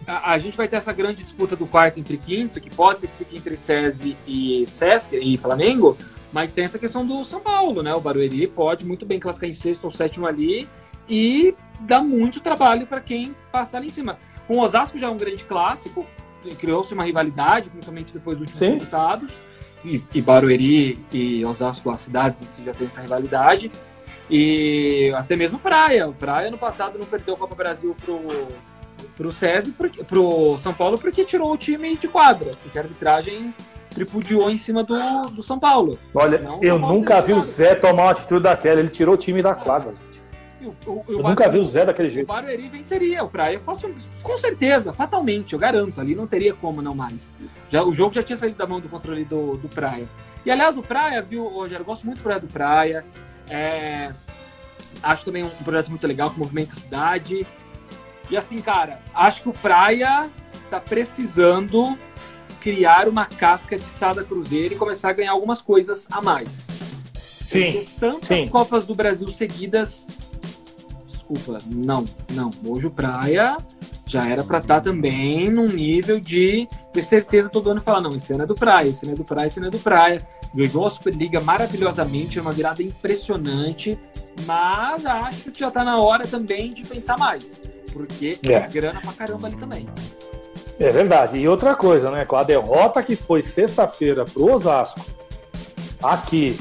A, 0.07 0.31
a 0.31 0.39
gente 0.39 0.57
vai 0.57 0.67
ter 0.67 0.77
essa 0.77 0.91
grande 0.91 1.21
disputa 1.21 1.55
do 1.55 1.67
quarto 1.67 1.99
entre 1.99 2.17
quinto, 2.17 2.59
que 2.59 2.69
pode 2.75 2.99
ser 2.99 3.07
que 3.07 3.17
fique 3.17 3.37
entre 3.37 3.55
SESI 3.55 4.17
e 4.25 4.65
Sesc 4.67 5.15
e 5.15 5.37
Flamengo, 5.37 5.95
mas 6.33 6.51
tem 6.51 6.63
essa 6.63 6.79
questão 6.79 7.05
do 7.05 7.23
São 7.23 7.39
Paulo, 7.39 7.83
né? 7.83 7.93
O 7.93 7.99
Barueri 7.99 8.47
pode 8.47 8.83
muito 8.83 9.05
bem 9.05 9.19
classificar 9.19 9.51
em 9.51 9.53
sexto 9.53 9.85
ou 9.85 9.91
sétimo 9.91 10.25
ali 10.25 10.67
e 11.07 11.55
dá 11.79 12.01
muito 12.01 12.39
trabalho 12.39 12.87
para 12.87 13.01
quem 13.01 13.35
passar 13.51 13.77
ali 13.77 13.87
em 13.87 13.91
cima. 13.91 14.17
Com 14.47 14.57
o 14.57 14.61
Osasco 14.61 14.97
já 14.97 15.07
é 15.07 15.09
um 15.09 15.17
grande 15.17 15.43
clássico, 15.43 16.05
criou-se 16.57 16.93
uma 16.93 17.03
rivalidade, 17.03 17.69
principalmente 17.69 18.13
depois 18.13 18.37
dos 18.37 18.47
últimos 18.47 18.59
Sim. 18.59 18.73
resultados. 18.75 19.31
E, 19.83 20.01
e 20.13 20.21
Barueri 20.21 20.99
e 21.11 21.45
Osasco, 21.45 21.89
as 21.91 21.99
cidades 21.99 22.41
em 22.41 22.47
si 22.47 22.63
já 22.65 22.73
tem 22.73 22.87
essa 22.87 23.01
rivalidade. 23.01 23.71
E 24.29 25.13
até 25.15 25.35
mesmo 25.35 25.59
Praia. 25.59 26.07
O 26.07 26.13
Praia 26.13 26.49
no 26.49 26.57
passado 26.57 26.97
não 26.97 27.05
perdeu 27.05 27.35
a 27.35 27.37
Copa 27.37 27.55
Brasil 27.55 27.95
pro, 28.03 28.19
pro 29.15 29.31
SESI, 29.31 29.75
pro 30.07 30.57
São 30.57 30.73
Paulo, 30.73 30.97
porque 30.97 31.23
tirou 31.23 31.51
o 31.51 31.57
time 31.57 31.95
de 31.95 32.07
quadra. 32.07 32.51
Porque 32.63 32.77
a 32.77 32.81
arbitragem 32.81 33.53
tripudiou 33.91 34.49
em 34.49 34.57
cima 34.57 34.83
do, 34.83 34.95
do 35.31 35.41
São 35.41 35.59
Paulo. 35.59 35.97
Olha, 36.13 36.39
Não, 36.39 36.59
eu 36.61 36.79
Paulo 36.79 36.95
nunca 36.95 37.21
vi 37.21 37.33
o. 37.33 37.41
Zé 37.41 37.75
tomar 37.75 38.03
uma 38.03 38.11
atitude 38.11 38.43
daquela. 38.43 38.79
Ele 38.79 38.89
tirou 38.89 39.13
o 39.13 39.17
time 39.17 39.41
da 39.41 39.53
quadra. 39.53 39.93
O- 40.65 40.75
o- 40.85 40.91
o 40.91 41.03
Eu 41.07 41.17
Baru- 41.17 41.29
nunca 41.29 41.49
vi 41.49 41.57
o 41.59 41.63
Zé 41.65 41.85
daquele 41.85 42.07
O 42.07 42.11
jeito. 42.11 42.27
Barueri 42.27 42.67
venceria 42.67 43.23
o 43.23 43.29
Praia 43.29 43.59
fácil, 43.59 43.95
com 44.23 44.37
certeza, 44.37 44.91
fatalmente, 44.93 45.53
eu 45.53 45.59
garanto. 45.59 45.99
Ali 46.01 46.15
não 46.15 46.27
teria 46.27 46.53
como 46.53 46.81
não 46.81 46.95
mais. 46.95 47.33
Já, 47.69 47.83
o 47.83 47.93
jogo 47.93 48.13
já 48.13 48.23
tinha 48.23 48.37
saído 48.37 48.57
da 48.57 48.65
mão 48.67 48.79
do 48.79 48.89
controle 48.89 49.23
do, 49.25 49.57
do 49.57 49.67
Praia. 49.69 50.07
E 50.45 50.51
aliás, 50.51 50.77
o 50.77 50.81
Praia, 50.83 51.21
viu, 51.21 51.47
Rogério, 51.47 51.81
eu 51.81 51.85
gosto 51.85 52.05
muito 52.05 52.19
do 52.19 52.23
projeto 52.23 52.43
do 52.43 52.53
Praia. 52.53 53.05
É, 53.49 54.11
acho 55.03 55.25
também 55.25 55.43
um 55.43 55.49
projeto 55.49 55.89
muito 55.89 56.05
legal 56.07 56.29
que 56.29 56.39
movimenta 56.39 56.73
a 56.73 56.75
cidade. 56.75 57.45
E 58.29 58.35
assim, 58.37 58.59
cara, 58.59 58.99
acho 59.13 59.41
que 59.43 59.49
o 59.49 59.53
Praia 59.53 60.29
tá 60.69 60.79
precisando 60.79 61.97
criar 62.59 63.07
uma 63.07 63.25
casca 63.25 63.77
de 63.77 63.85
Sada 63.85 64.23
Cruzeiro 64.23 64.73
e 64.73 64.77
começar 64.77 65.09
a 65.09 65.13
ganhar 65.13 65.31
algumas 65.31 65.61
coisas 65.61 66.07
a 66.09 66.21
mais. 66.21 66.67
Sim, 67.47 67.85
tantas 67.99 68.27
sim. 68.27 68.47
Copas 68.49 68.85
do 68.85 68.95
Brasil 68.95 69.27
seguidas. 69.27 70.07
Desculpa, 71.27 71.57
não, 71.67 72.05
não. 72.31 72.51
Hoje 72.65 72.85
o 72.87 72.91
Praia 72.91 73.57
já 74.05 74.27
era 74.29 74.43
pra 74.43 74.59
estar 74.59 74.81
também 74.81 75.49
num 75.49 75.67
nível 75.67 76.19
de 76.19 76.67
ter 76.93 77.01
certeza 77.01 77.49
todo 77.49 77.71
ano 77.71 77.81
falar: 77.81 78.01
não, 78.01 78.15
esse 78.15 78.31
ano 78.33 78.43
é 78.43 78.45
do 78.45 78.53
Praia, 78.55 78.89
esse 78.89 79.03
ano 79.05 79.13
é 79.15 79.17
do 79.17 79.23
Praia, 79.23 79.47
esse 79.47 79.59
ano 79.59 79.67
é 79.67 79.71
do 79.71 79.79
Praia. 79.79 80.21
Ganhou 80.53 80.85
a 80.85 80.89
Superliga 80.89 81.41
maravilhosamente, 81.41 82.37
é 82.37 82.41
uma 82.41 82.51
virada 82.51 82.81
impressionante, 82.83 83.97
mas 84.45 85.05
acho 85.05 85.51
que 85.51 85.59
já 85.59 85.71
tá 85.71 85.83
na 85.83 85.97
hora 85.97 86.27
também 86.27 86.69
de 86.69 86.83
pensar 86.83 87.17
mais. 87.17 87.59
Porque 87.91 88.37
é, 88.43 88.53
É. 88.53 88.67
grana 88.67 89.01
pra 89.01 89.13
caramba 89.13 89.47
ali 89.47 89.55
também. 89.55 89.89
É 90.79 90.89
verdade. 90.89 91.39
E 91.39 91.47
outra 91.47 91.73
coisa, 91.75 92.11
né? 92.11 92.25
Com 92.25 92.35
a 92.35 92.43
derrota 92.43 93.01
que 93.01 93.15
foi 93.15 93.41
sexta-feira 93.41 94.25
pro 94.25 94.53
Osasco, 94.53 94.99
aqui, 96.03 96.57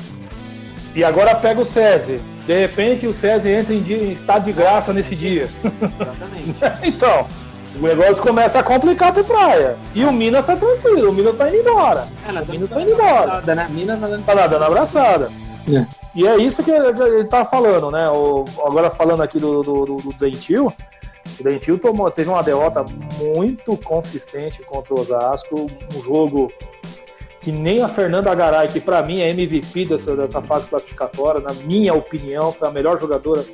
e 0.94 1.04
agora 1.04 1.34
pega 1.34 1.60
o 1.60 1.64
SESI. 1.64 2.20
De 2.46 2.58
repente 2.60 3.06
o 3.06 3.12
SESI 3.12 3.48
entra 3.48 3.74
em, 3.74 3.80
dia- 3.80 3.96
em 4.04 4.12
estado 4.12 4.44
de 4.44 4.52
graça 4.52 4.92
nesse 4.92 5.14
dia. 5.16 5.48
Exatamente. 5.64 6.54
Então, 6.88 7.26
o 7.76 7.82
negócio 7.82 8.22
começa 8.22 8.58
a 8.58 8.62
complicar 8.62 9.12
pro 9.12 9.24
Praia. 9.24 9.76
E 9.94 10.04
o 10.04 10.12
Minas 10.12 10.44
tá 10.46 10.54
tranquilo, 10.56 11.10
o 11.10 11.12
Minas 11.12 11.36
tá 11.36 11.48
indo 11.48 11.56
embora. 11.68 12.06
Ela 12.26 12.42
O 12.42 12.46
Minas 12.50 12.68
tá 12.70 12.80
indo 12.82 12.92
embora. 12.92 13.40
né? 13.54 13.66
Minas 13.70 14.00
tá 14.00 14.06
dando 14.08 14.24
Tá 14.24 14.46
dando 14.46 14.64
abraçada. 14.64 15.30
É. 15.72 15.86
E 16.14 16.26
é 16.26 16.36
isso 16.36 16.62
que 16.62 16.70
ele 16.70 17.24
tá 17.24 17.44
falando, 17.44 17.90
né? 17.90 18.08
O- 18.10 18.44
agora 18.66 18.90
falando 18.90 19.22
aqui 19.22 19.38
do, 19.38 19.62
do, 19.62 19.84
do, 19.86 19.96
do 19.96 20.10
Dentil, 20.18 20.70
o 21.40 21.42
Dentil 21.42 21.78
tomou, 21.78 22.08
teve 22.10 22.28
uma 22.28 22.42
derrota 22.42 22.84
muito 23.18 23.76
consistente 23.78 24.62
contra 24.62 24.94
o 24.94 25.00
Osasco, 25.00 25.66
um 25.96 26.02
jogo 26.02 26.52
que 27.44 27.52
nem 27.52 27.82
a 27.82 27.88
Fernanda 27.88 28.34
Garay, 28.34 28.68
que 28.68 28.80
pra 28.80 29.02
mim 29.02 29.20
é 29.20 29.28
MVP 29.30 29.84
dessa, 29.84 30.16
dessa 30.16 30.40
fase 30.40 30.66
classificatória, 30.66 31.40
na 31.42 31.52
minha 31.52 31.92
opinião, 31.92 32.50
foi 32.50 32.66
a 32.68 32.70
melhor 32.70 32.98
jogadora 32.98 33.44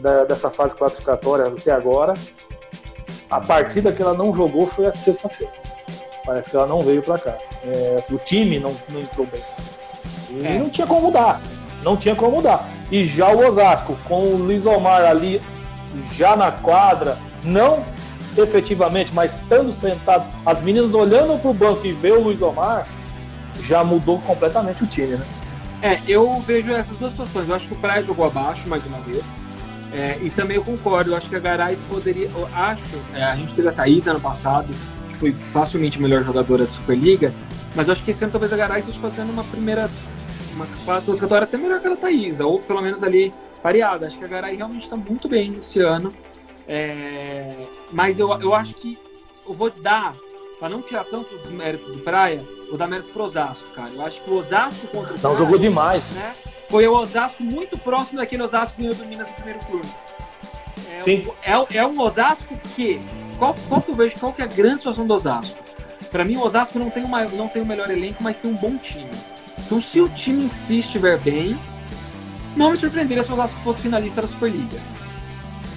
da- 0.00 0.24
dessa 0.24 0.50
fase 0.50 0.74
classificatória 0.74 1.46
até 1.46 1.70
agora. 1.70 2.12
A 3.30 3.40
partida 3.40 3.92
que 3.92 4.02
ela 4.02 4.14
não 4.14 4.34
jogou 4.34 4.66
foi 4.66 4.86
a 4.86 4.94
sexta-feira. 4.96 5.52
Parece 6.24 6.50
que 6.50 6.56
ela 6.56 6.66
não 6.66 6.80
veio 6.80 7.00
pra 7.02 7.18
cá. 7.20 7.36
É, 7.64 7.96
o 8.10 8.18
time 8.18 8.58
não, 8.58 8.74
não 8.92 8.98
entrou 9.00 9.24
bem. 9.26 9.40
E 10.30 10.44
É. 10.44 10.58
não 10.58 10.68
tinha 10.68 10.86
como 10.86 11.02
mudar. 11.02 11.40
Não 11.84 11.96
tinha 11.96 12.16
como 12.16 12.36
mudar. 12.36 12.68
E 12.90 13.06
já 13.06 13.30
o 13.30 13.46
Osasco, 13.48 13.96
com 14.08 14.24
o 14.24 14.36
Luiz 14.38 14.66
Omar 14.66 15.04
ali 15.04 15.40
já 16.16 16.34
na 16.34 16.50
quadra, 16.50 17.16
não 17.44 17.80
efetivamente, 18.36 19.12
mas 19.14 19.32
estando 19.32 19.72
sentado, 19.72 20.26
as 20.44 20.60
meninas 20.62 20.92
olhando 20.94 21.40
pro 21.40 21.54
banco 21.54 21.86
e 21.86 21.92
vê 21.92 22.10
o 22.10 22.20
Luiz 22.20 22.42
Omar, 22.42 22.86
já 23.62 23.84
mudou 23.84 24.20
completamente 24.20 24.82
o 24.82 24.86
time, 24.86 25.16
né? 25.16 25.26
É, 25.82 26.00
eu 26.08 26.40
vejo 26.40 26.72
essas 26.72 26.96
duas 26.96 27.10
situações. 27.12 27.48
Eu 27.48 27.54
acho 27.54 27.68
que 27.68 27.74
o 27.74 27.76
Praia 27.76 28.02
jogou 28.02 28.26
abaixo 28.26 28.68
mais 28.68 28.84
uma 28.86 28.98
vez. 29.00 29.24
É, 29.92 30.18
e 30.20 30.30
também 30.30 30.56
eu 30.56 30.64
concordo, 30.64 31.10
eu 31.10 31.16
acho 31.16 31.28
que 31.28 31.36
a 31.36 31.40
Garay 31.40 31.78
poderia. 31.88 32.28
Eu 32.28 32.48
acho, 32.54 32.82
é, 33.14 33.22
a 33.22 33.36
gente 33.36 33.54
teve 33.54 33.68
a 33.68 33.72
Thaís 33.72 34.06
ano 34.06 34.20
passado, 34.20 34.68
que 35.08 35.16
foi 35.16 35.32
facilmente 35.52 35.98
a 35.98 36.00
melhor 36.00 36.24
jogadora 36.24 36.64
da 36.64 36.70
Superliga, 36.70 37.32
mas 37.74 37.86
eu 37.86 37.92
acho 37.92 38.02
que 38.02 38.10
esse 38.10 38.24
ano 38.24 38.32
talvez 38.32 38.52
a 38.52 38.56
Garay 38.56 38.80
esteja 38.80 38.98
fazendo 39.00 39.30
uma 39.30 39.44
primeira. 39.44 39.88
Uma 40.54 40.64
fase 40.64 41.04
classificatória 41.04 41.44
até 41.44 41.58
melhor 41.58 41.80
que 41.80 41.86
a 41.86 41.94
Thaís, 41.94 42.40
ou 42.40 42.58
pelo 42.58 42.80
menos 42.80 43.02
ali 43.02 43.30
pareada. 43.62 44.06
Acho 44.06 44.18
que 44.18 44.24
a 44.24 44.28
Garay 44.28 44.56
realmente 44.56 44.84
está 44.84 44.96
muito 44.96 45.28
bem 45.28 45.54
esse 45.58 45.80
ano. 45.82 46.10
É, 46.66 47.54
mas 47.92 48.18
eu, 48.18 48.32
eu 48.40 48.54
acho 48.54 48.72
que 48.72 48.98
eu 49.46 49.54
vou 49.54 49.70
dar, 49.70 50.16
para 50.58 50.68
não 50.70 50.80
tirar 50.82 51.04
tanto 51.04 51.36
dos 51.38 51.50
méritos 51.50 51.96
do 51.96 52.02
Praia, 52.02 52.38
vou 52.68 52.78
dar 52.78 52.86
méritos 52.86 53.12
pro 53.12 53.24
Osasco, 53.24 53.68
cara. 53.72 53.90
Eu 53.92 54.02
acho 54.04 54.20
que 54.22 54.30
o 54.30 54.34
Osasco 54.34 54.86
contra 54.88 55.12
o 55.12 55.16
Então 55.16 55.30
Praia, 55.32 55.36
jogou 55.38 55.58
demais. 55.58 56.10
né? 56.12 56.32
Foi 56.68 56.86
o 56.86 56.94
Osasco 56.94 57.42
muito 57.42 57.78
próximo 57.78 58.18
daquele 58.20 58.42
Osasco 58.42 58.76
que 58.76 58.82
ganhou 58.82 58.94
do 58.96 59.04
Minas 59.06 59.28
no 59.28 59.34
primeiro 59.34 59.58
turno. 59.66 59.90
É, 60.90 61.00
Sim. 61.00 61.22
um- 61.28 61.32
é, 61.42 61.78
é 61.78 61.86
um 61.86 62.00
Osasco 62.00 62.54
que 62.74 63.00
qual, 63.38 63.54
qual 63.68 63.82
que 63.82 63.90
eu 63.90 63.94
vejo, 63.94 64.16
qual 64.18 64.32
que 64.32 64.40
é 64.40 64.44
a 64.44 64.48
grande 64.48 64.78
situação 64.78 65.06
do 65.06 65.12
Osasco? 65.14 65.58
Para 66.10 66.24
mim, 66.24 66.36
o 66.36 66.44
Osasco 66.44 66.78
não 66.78 66.88
tem, 66.88 67.04
uma, 67.04 67.24
não 67.26 67.48
tem 67.48 67.60
o 67.60 67.66
melhor 67.66 67.90
elenco, 67.90 68.22
mas 68.22 68.38
tem 68.38 68.50
um 68.50 68.54
bom 68.56 68.78
time. 68.78 69.10
Então, 69.58 69.82
se 69.82 70.00
o 70.00 70.08
time 70.08 70.44
em 70.44 70.48
si 70.48 70.78
estiver 70.78 71.18
bem, 71.18 71.56
não 72.56 72.70
me 72.70 72.76
surpreenderia 72.76 73.22
se 73.22 73.30
o 73.30 73.34
Osasco 73.34 73.60
fosse 73.60 73.82
finalista 73.82 74.22
da 74.22 74.28
Superliga. 74.28 74.78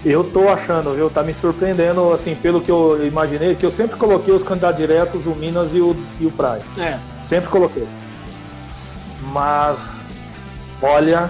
Eu 0.06 0.24
tô 0.24 0.48
achando, 0.48 0.96
viu? 0.96 1.10
Tá 1.10 1.24
me 1.24 1.34
surpreendendo, 1.34 2.14
assim, 2.14 2.34
pelo 2.36 2.62
que 2.62 2.72
eu 2.72 3.06
imaginei, 3.06 3.56
que 3.56 3.66
eu 3.66 3.72
sempre 3.72 3.98
coloquei 3.98 4.34
os 4.34 4.44
candidatos 4.44 4.78
diretos, 4.78 5.26
o 5.26 5.32
Minas 5.32 5.74
e 5.74 5.82
o, 5.82 5.96
e 6.20 6.26
o 6.26 6.32
Praia. 6.32 6.62
É. 6.78 6.98
Sempre 7.28 7.50
coloquei. 7.50 7.86
Mas, 9.34 9.78
olha, 10.82 11.30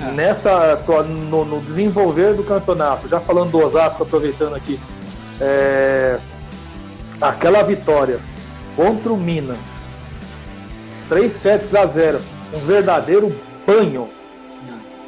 é. 0.00 0.10
nessa. 0.10 0.76
No, 1.28 1.44
no, 1.44 1.60
desenvolver 1.60 2.34
do 2.34 2.42
campeonato, 2.42 3.08
já 3.08 3.20
falando 3.20 3.52
do 3.52 3.58
Osasco, 3.64 4.02
aproveitando 4.02 4.56
aqui, 4.56 4.80
é, 5.40 6.18
aquela 7.20 7.62
vitória 7.62 8.18
contra 8.74 9.12
o 9.12 9.16
Minas, 9.16 9.76
3 11.08 11.32
sets 11.32 11.74
a 11.74 11.86
0, 11.86 12.20
um 12.52 12.58
verdadeiro 12.58 13.32
banho 13.64 14.08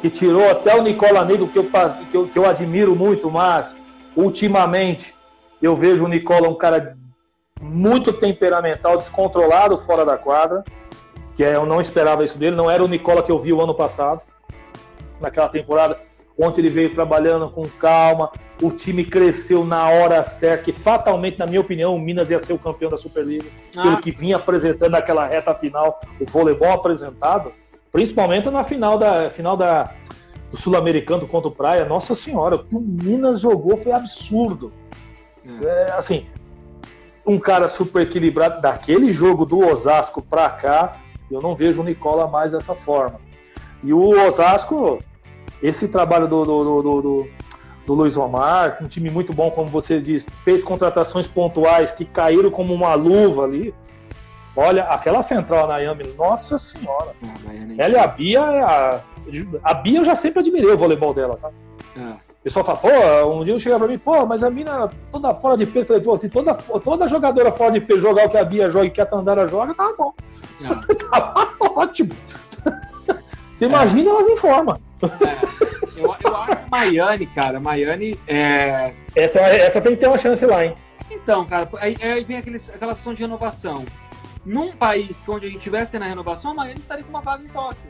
que 0.05 0.09
tirou 0.11 0.47
até 0.51 0.75
o 0.75 0.83
Nicola 0.83 1.25
Negro, 1.25 1.47
que 1.47 1.57
eu, 1.57 1.67
que 2.11 2.15
eu, 2.15 2.27
que 2.27 2.37
eu 2.37 2.45
admiro 2.45 2.95
muito, 2.95 3.31
mas 3.31 3.75
ultimamente 4.15 5.15
eu 5.59 5.75
vejo 5.75 6.05
o 6.05 6.07
Nicola 6.07 6.47
um 6.47 6.53
cara 6.53 6.95
muito 7.59 8.13
temperamental, 8.13 8.99
descontrolado 8.99 9.79
fora 9.79 10.05
da 10.05 10.15
quadra, 10.15 10.63
que 11.35 11.43
é, 11.43 11.55
eu 11.55 11.65
não 11.65 11.81
esperava 11.81 12.23
isso 12.23 12.37
dele, 12.37 12.55
não 12.55 12.69
era 12.69 12.85
o 12.85 12.87
Nicola 12.87 13.23
que 13.23 13.31
eu 13.31 13.39
vi 13.39 13.51
o 13.51 13.59
ano 13.59 13.73
passado, 13.73 14.21
naquela 15.19 15.49
temporada, 15.49 15.97
onde 16.37 16.61
ele 16.61 16.69
veio 16.69 16.91
trabalhando 16.91 17.49
com 17.49 17.63
calma, 17.63 18.29
o 18.61 18.69
time 18.69 19.03
cresceu 19.03 19.65
na 19.65 19.89
hora 19.89 20.23
certa, 20.23 20.65
que 20.65 20.73
fatalmente, 20.73 21.39
na 21.39 21.47
minha 21.47 21.61
opinião, 21.61 21.95
o 21.95 21.99
Minas 21.99 22.29
ia 22.29 22.39
ser 22.39 22.53
o 22.53 22.59
campeão 22.59 22.91
da 22.91 22.97
Superliga, 22.97 23.47
ah. 23.75 23.81
pelo 23.81 23.97
que 23.97 24.11
vinha 24.11 24.35
apresentando 24.35 24.91
naquela 24.91 25.25
reta 25.25 25.55
final, 25.55 25.99
o 26.19 26.25
voleibol 26.29 26.73
apresentado, 26.73 27.51
Principalmente 27.95 28.49
na 28.49 28.61
final 28.61 28.97
da 28.97 29.29
final 29.29 29.55
da, 29.55 29.89
do 30.51 30.57
Sul-Americano 30.57 31.25
contra 31.25 31.47
o 31.47 31.51
Praia. 31.51 31.85
Nossa 31.85 32.13
Senhora, 32.13 32.57
o 32.57 32.65
que 32.65 32.75
o 32.75 32.81
Minas 32.81 33.39
jogou 33.39 33.77
foi 33.77 33.93
absurdo. 33.93 34.73
É. 35.61 35.65
É, 35.65 35.91
assim, 35.93 36.25
um 37.25 37.39
cara 37.39 37.69
super 37.69 38.01
equilibrado. 38.01 38.61
Daquele 38.61 39.13
jogo 39.13 39.45
do 39.45 39.59
Osasco 39.59 40.21
pra 40.21 40.49
cá, 40.49 40.97
eu 41.31 41.41
não 41.41 41.55
vejo 41.55 41.79
o 41.79 41.85
Nicola 41.85 42.27
mais 42.27 42.51
dessa 42.51 42.75
forma. 42.75 43.17
E 43.81 43.93
o 43.93 44.09
Osasco, 44.27 44.99
esse 45.63 45.87
trabalho 45.87 46.27
do, 46.27 46.43
do, 46.43 46.63
do, 46.81 47.01
do, 47.01 47.27
do 47.87 47.93
Luiz 47.93 48.17
Omar, 48.17 48.77
um 48.81 48.87
time 48.89 49.09
muito 49.09 49.31
bom, 49.31 49.49
como 49.49 49.69
você 49.69 50.01
disse, 50.01 50.27
fez 50.43 50.61
contratações 50.65 51.29
pontuais 51.29 51.93
que 51.93 52.03
caíram 52.03 52.51
como 52.51 52.73
uma 52.73 52.93
luva 52.93 53.45
ali. 53.45 53.73
Olha, 54.55 54.83
aquela 54.85 55.21
central 55.21 55.67
na 55.67 55.79
Yami, 55.79 56.13
nossa 56.17 56.57
senhora. 56.57 57.11
Ah, 57.23 57.35
ela 57.77 57.93
e 57.93 57.97
a 57.97 58.07
Bia, 58.07 58.41
a, 58.41 59.01
a 59.63 59.73
Bia 59.73 59.99
eu 59.99 60.05
já 60.05 60.15
sempre 60.15 60.39
admirei 60.39 60.71
o 60.71 60.77
voleibol 60.77 61.13
dela, 61.13 61.35
tá? 61.35 61.49
Ah. 61.97 62.15
O 62.39 62.43
pessoal 62.45 62.63
fala, 62.63 62.77
pô, 62.77 63.33
um 63.33 63.43
dia 63.43 63.53
eu 63.53 63.59
chega 63.59 63.77
pra 63.77 63.87
mim, 63.87 63.97
pô, 63.97 64.25
mas 64.25 64.43
a 64.43 64.49
mina 64.49 64.89
toda 65.11 65.33
fora 65.33 65.57
de 65.57 65.65
peso. 65.65 65.79
Eu 65.79 65.85
falei, 65.85 66.01
pô, 66.01 66.17
se 66.17 66.29
toda, 66.29 66.53
toda 66.53 67.07
jogadora 67.07 67.51
fora 67.51 67.71
de 67.71 67.81
peso 67.81 68.01
jogar 68.01 68.27
o 68.27 68.29
que 68.29 68.37
a 68.37 68.45
Bia 68.45 68.69
joga 68.69 68.85
e 68.85 68.91
que 68.91 69.01
a 69.01 69.05
Tandara 69.05 69.47
joga, 69.47 69.73
tá 69.73 69.93
bom. 69.97 70.13
Ah. 70.63 70.81
tava 71.09 71.55
ótimo. 71.59 72.15
Você 73.57 73.65
imagina, 73.65 74.09
é. 74.09 74.13
elas 74.13 74.29
informam. 74.29 74.79
É. 75.03 75.99
Eu, 75.99 76.15
eu 76.23 76.35
acho 76.35 76.57
que 76.57 76.71
Maiane, 76.71 77.25
cara, 77.25 77.59
Maiane 77.59 78.19
é. 78.27 78.93
Essa, 79.15 79.39
essa 79.39 79.81
tem 79.81 79.93
que 79.93 80.01
ter 80.01 80.07
uma 80.07 80.17
chance 80.17 80.45
lá, 80.45 80.65
hein? 80.65 80.75
Então, 81.09 81.45
cara, 81.45 81.69
aí, 81.79 81.95
aí 82.01 82.23
vem 82.23 82.37
aquele, 82.37 82.57
aquela 82.57 82.95
sessão 82.95 83.13
de 83.13 83.21
renovação 83.21 83.85
num 84.45 84.75
país 84.75 85.23
onde 85.27 85.47
a 85.47 85.49
gente 85.49 85.61
tivesse 85.61 85.97
na 85.97 86.05
renovação, 86.05 86.51
a 86.51 86.53
Miami 86.53 86.79
estaria 86.79 87.03
com 87.03 87.09
uma 87.09 87.21
vaga 87.21 87.43
em 87.43 87.47
Tóquio. 87.47 87.89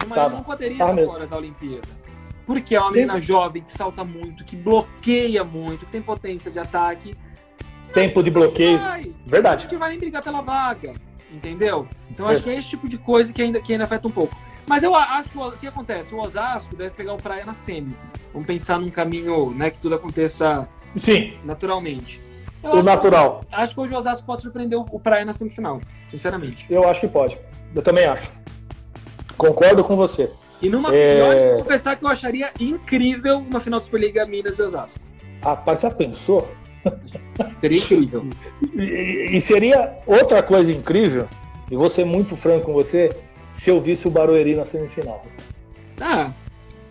A 0.00 0.06
Miami 0.06 0.34
não 0.36 0.42
poderia 0.42 0.74
estar 0.74 0.92
mesmo. 0.92 1.10
fora 1.10 1.26
da 1.26 1.36
Olimpíada. 1.36 1.88
Porque 2.46 2.74
é 2.74 2.80
uma 2.80 2.90
menina 2.90 3.14
Sim. 3.16 3.20
jovem 3.20 3.62
que 3.62 3.72
salta 3.72 4.02
muito, 4.02 4.42
que 4.44 4.56
bloqueia 4.56 5.44
muito, 5.44 5.84
que 5.84 5.92
tem 5.92 6.00
potência 6.00 6.50
de 6.50 6.58
ataque. 6.58 7.14
Tempo 7.92 8.22
de 8.22 8.30
bloqueio. 8.30 8.78
Vai. 8.78 9.14
Verdade. 9.26 9.56
Acho 9.56 9.68
que 9.68 9.76
vai 9.76 9.90
nem 9.90 9.98
brigar 9.98 10.22
pela 10.22 10.40
vaga. 10.40 10.94
Entendeu? 11.30 11.86
Então 12.10 12.26
acho 12.26 12.42
que 12.42 12.48
é 12.48 12.58
esse 12.58 12.70
tipo 12.70 12.88
de 12.88 12.96
coisa 12.96 13.32
que 13.34 13.42
ainda, 13.42 13.60
que 13.60 13.72
ainda 13.72 13.84
afeta 13.84 14.08
um 14.08 14.10
pouco. 14.10 14.34
Mas 14.66 14.82
eu 14.82 14.94
acho 14.94 15.30
que 15.30 15.38
o 15.38 15.52
que 15.52 15.66
acontece? 15.66 16.14
O 16.14 16.20
Osasco 16.20 16.74
deve 16.74 16.90
pegar 16.90 17.12
o 17.12 17.18
Praia 17.18 17.44
na 17.44 17.52
semi. 17.52 17.94
Vamos 18.32 18.46
pensar 18.46 18.78
num 18.78 18.90
caminho 18.90 19.50
né, 19.50 19.70
que 19.70 19.78
tudo 19.78 19.94
aconteça 19.94 20.66
Sim. 20.98 21.34
naturalmente. 21.44 22.18
Eu 22.62 22.70
o 22.72 22.82
natural. 22.82 23.44
Que, 23.48 23.54
acho 23.54 23.74
que 23.74 23.80
hoje 23.80 23.94
o 23.94 23.96
Osasco 23.96 24.26
pode 24.26 24.42
surpreender 24.42 24.78
o 24.78 25.00
Praia 25.00 25.24
na 25.24 25.32
semifinal, 25.32 25.80
sinceramente. 26.10 26.66
Eu 26.68 26.88
acho 26.88 27.00
que 27.00 27.08
pode. 27.08 27.38
Eu 27.74 27.82
também 27.82 28.04
acho. 28.04 28.32
Concordo 29.36 29.84
com 29.84 29.94
você. 29.94 30.30
E 30.60 30.68
numa 30.68 30.94
é... 30.94 31.54
vou 31.54 31.62
confessar 31.62 31.96
que 31.96 32.04
eu 32.04 32.08
acharia 32.08 32.50
incrível 32.58 33.38
uma 33.38 33.60
final 33.60 33.78
de 33.78 33.84
Superliga 33.84 34.26
Minas 34.26 34.58
e 34.58 34.62
Osasco. 34.62 35.00
Rapaz, 35.42 35.82
já 35.82 35.90
pensou? 35.90 36.50
Seria 37.60 37.78
incrível. 37.78 38.26
E, 38.74 39.36
e, 39.36 39.40
seria 39.40 39.98
outra 40.06 40.42
coisa 40.42 40.72
incrível, 40.72 41.28
e 41.70 41.76
vou 41.76 41.90
ser 41.90 42.04
muito 42.04 42.36
franco 42.36 42.66
com 42.66 42.72
você, 42.72 43.10
se 43.52 43.70
eu 43.70 43.80
visse 43.80 44.08
o 44.08 44.10
Barueri 44.10 44.56
na 44.56 44.64
semifinal. 44.64 45.24
Ah, 46.00 46.30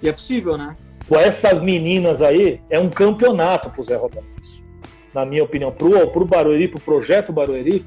e 0.02 0.08
é 0.08 0.12
possível, 0.12 0.58
né? 0.58 0.76
Com 1.10 1.18
essas 1.18 1.62
meninas 1.62 2.22
aí, 2.22 2.62
é 2.70 2.80
um 2.80 2.90
campeonato 2.90 3.70
pro 3.70 3.84
Zé 3.84 3.96
Roberto 3.96 4.37
na 5.18 5.26
minha 5.26 5.44
opinião, 5.44 5.72
pro, 5.72 6.08
pro 6.10 6.26
Barueri, 6.26 6.68
pro 6.68 6.80
projeto 6.80 7.34
Barueri, 7.34 7.84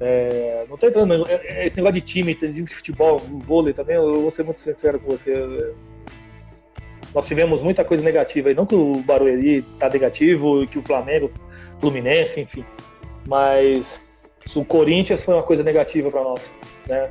é, 0.00 0.64
não 0.66 0.78
tô 0.78 0.86
entrando, 0.86 1.28
é, 1.28 1.34
é, 1.44 1.66
esse 1.66 1.76
negócio 1.76 1.96
de 1.96 2.00
time, 2.00 2.34
de 2.34 2.74
futebol, 2.74 3.18
vôlei 3.18 3.74
também, 3.74 3.96
eu 3.96 4.22
vou 4.22 4.30
ser 4.30 4.44
muito 4.44 4.60
sincero 4.60 4.98
com 4.98 5.10
você. 5.10 5.34
Nós 7.14 7.26
tivemos 7.26 7.60
muita 7.62 7.84
coisa 7.84 8.02
negativa 8.02 8.48
aí, 8.48 8.54
não 8.54 8.64
que 8.64 8.74
o 8.74 8.94
Barueri 9.02 9.60
tá 9.78 9.90
negativo, 9.90 10.66
que 10.68 10.78
o 10.78 10.82
Flamengo, 10.82 11.30
Fluminense, 11.80 12.40
enfim, 12.40 12.64
mas 13.28 14.00
o 14.56 14.64
Corinthians 14.64 15.22
foi 15.22 15.34
uma 15.34 15.42
coisa 15.42 15.62
negativa 15.62 16.10
para 16.10 16.22
nós, 16.22 16.50
né? 16.88 17.08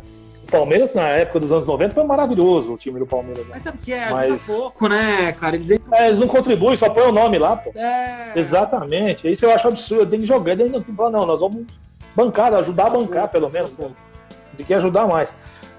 Palmeiras, 0.50 0.94
na 0.94 1.08
época 1.10 1.40
dos 1.40 1.52
anos 1.52 1.66
90, 1.66 1.94
foi 1.94 2.04
maravilhoso 2.04 2.74
o 2.74 2.78
time 2.78 3.00
do 3.00 3.06
Palmeiras. 3.06 3.46
Né? 3.46 3.52
Mas 3.54 3.64
sabe 3.64 3.78
o 3.78 3.82
que 3.82 3.94
é? 3.94 4.10
Mas... 4.10 4.46
pouco, 4.46 4.88
né, 4.88 5.32
cara? 5.34 5.56
Eles, 5.56 5.72
entram... 5.72 5.98
é, 5.98 6.08
eles 6.08 6.20
não 6.20 6.28
contribuem, 6.28 6.76
só 6.76 6.90
põe 6.90 7.04
o 7.04 7.12
nome 7.12 7.38
lá, 7.38 7.56
pô. 7.56 7.72
É... 7.76 8.34
Exatamente. 8.36 9.32
Isso 9.32 9.46
eu 9.46 9.52
acho 9.52 9.68
absurdo. 9.68 10.08
Tem 10.08 10.20
que 10.20 10.26
jogar. 10.26 10.58
Tem 10.58 10.70
que 10.82 10.92
falar, 10.94 11.12
não, 11.12 11.26
nós 11.26 11.40
vamos 11.40 11.66
bancar, 12.16 12.54
ajudar 12.56 12.88
a 12.88 12.90
bancar, 12.90 13.30
pelo 13.30 13.50
menos. 13.50 13.72
Tem 14.58 14.66
que 14.66 14.74
ajudar 14.74 15.08
mais. 15.08 15.36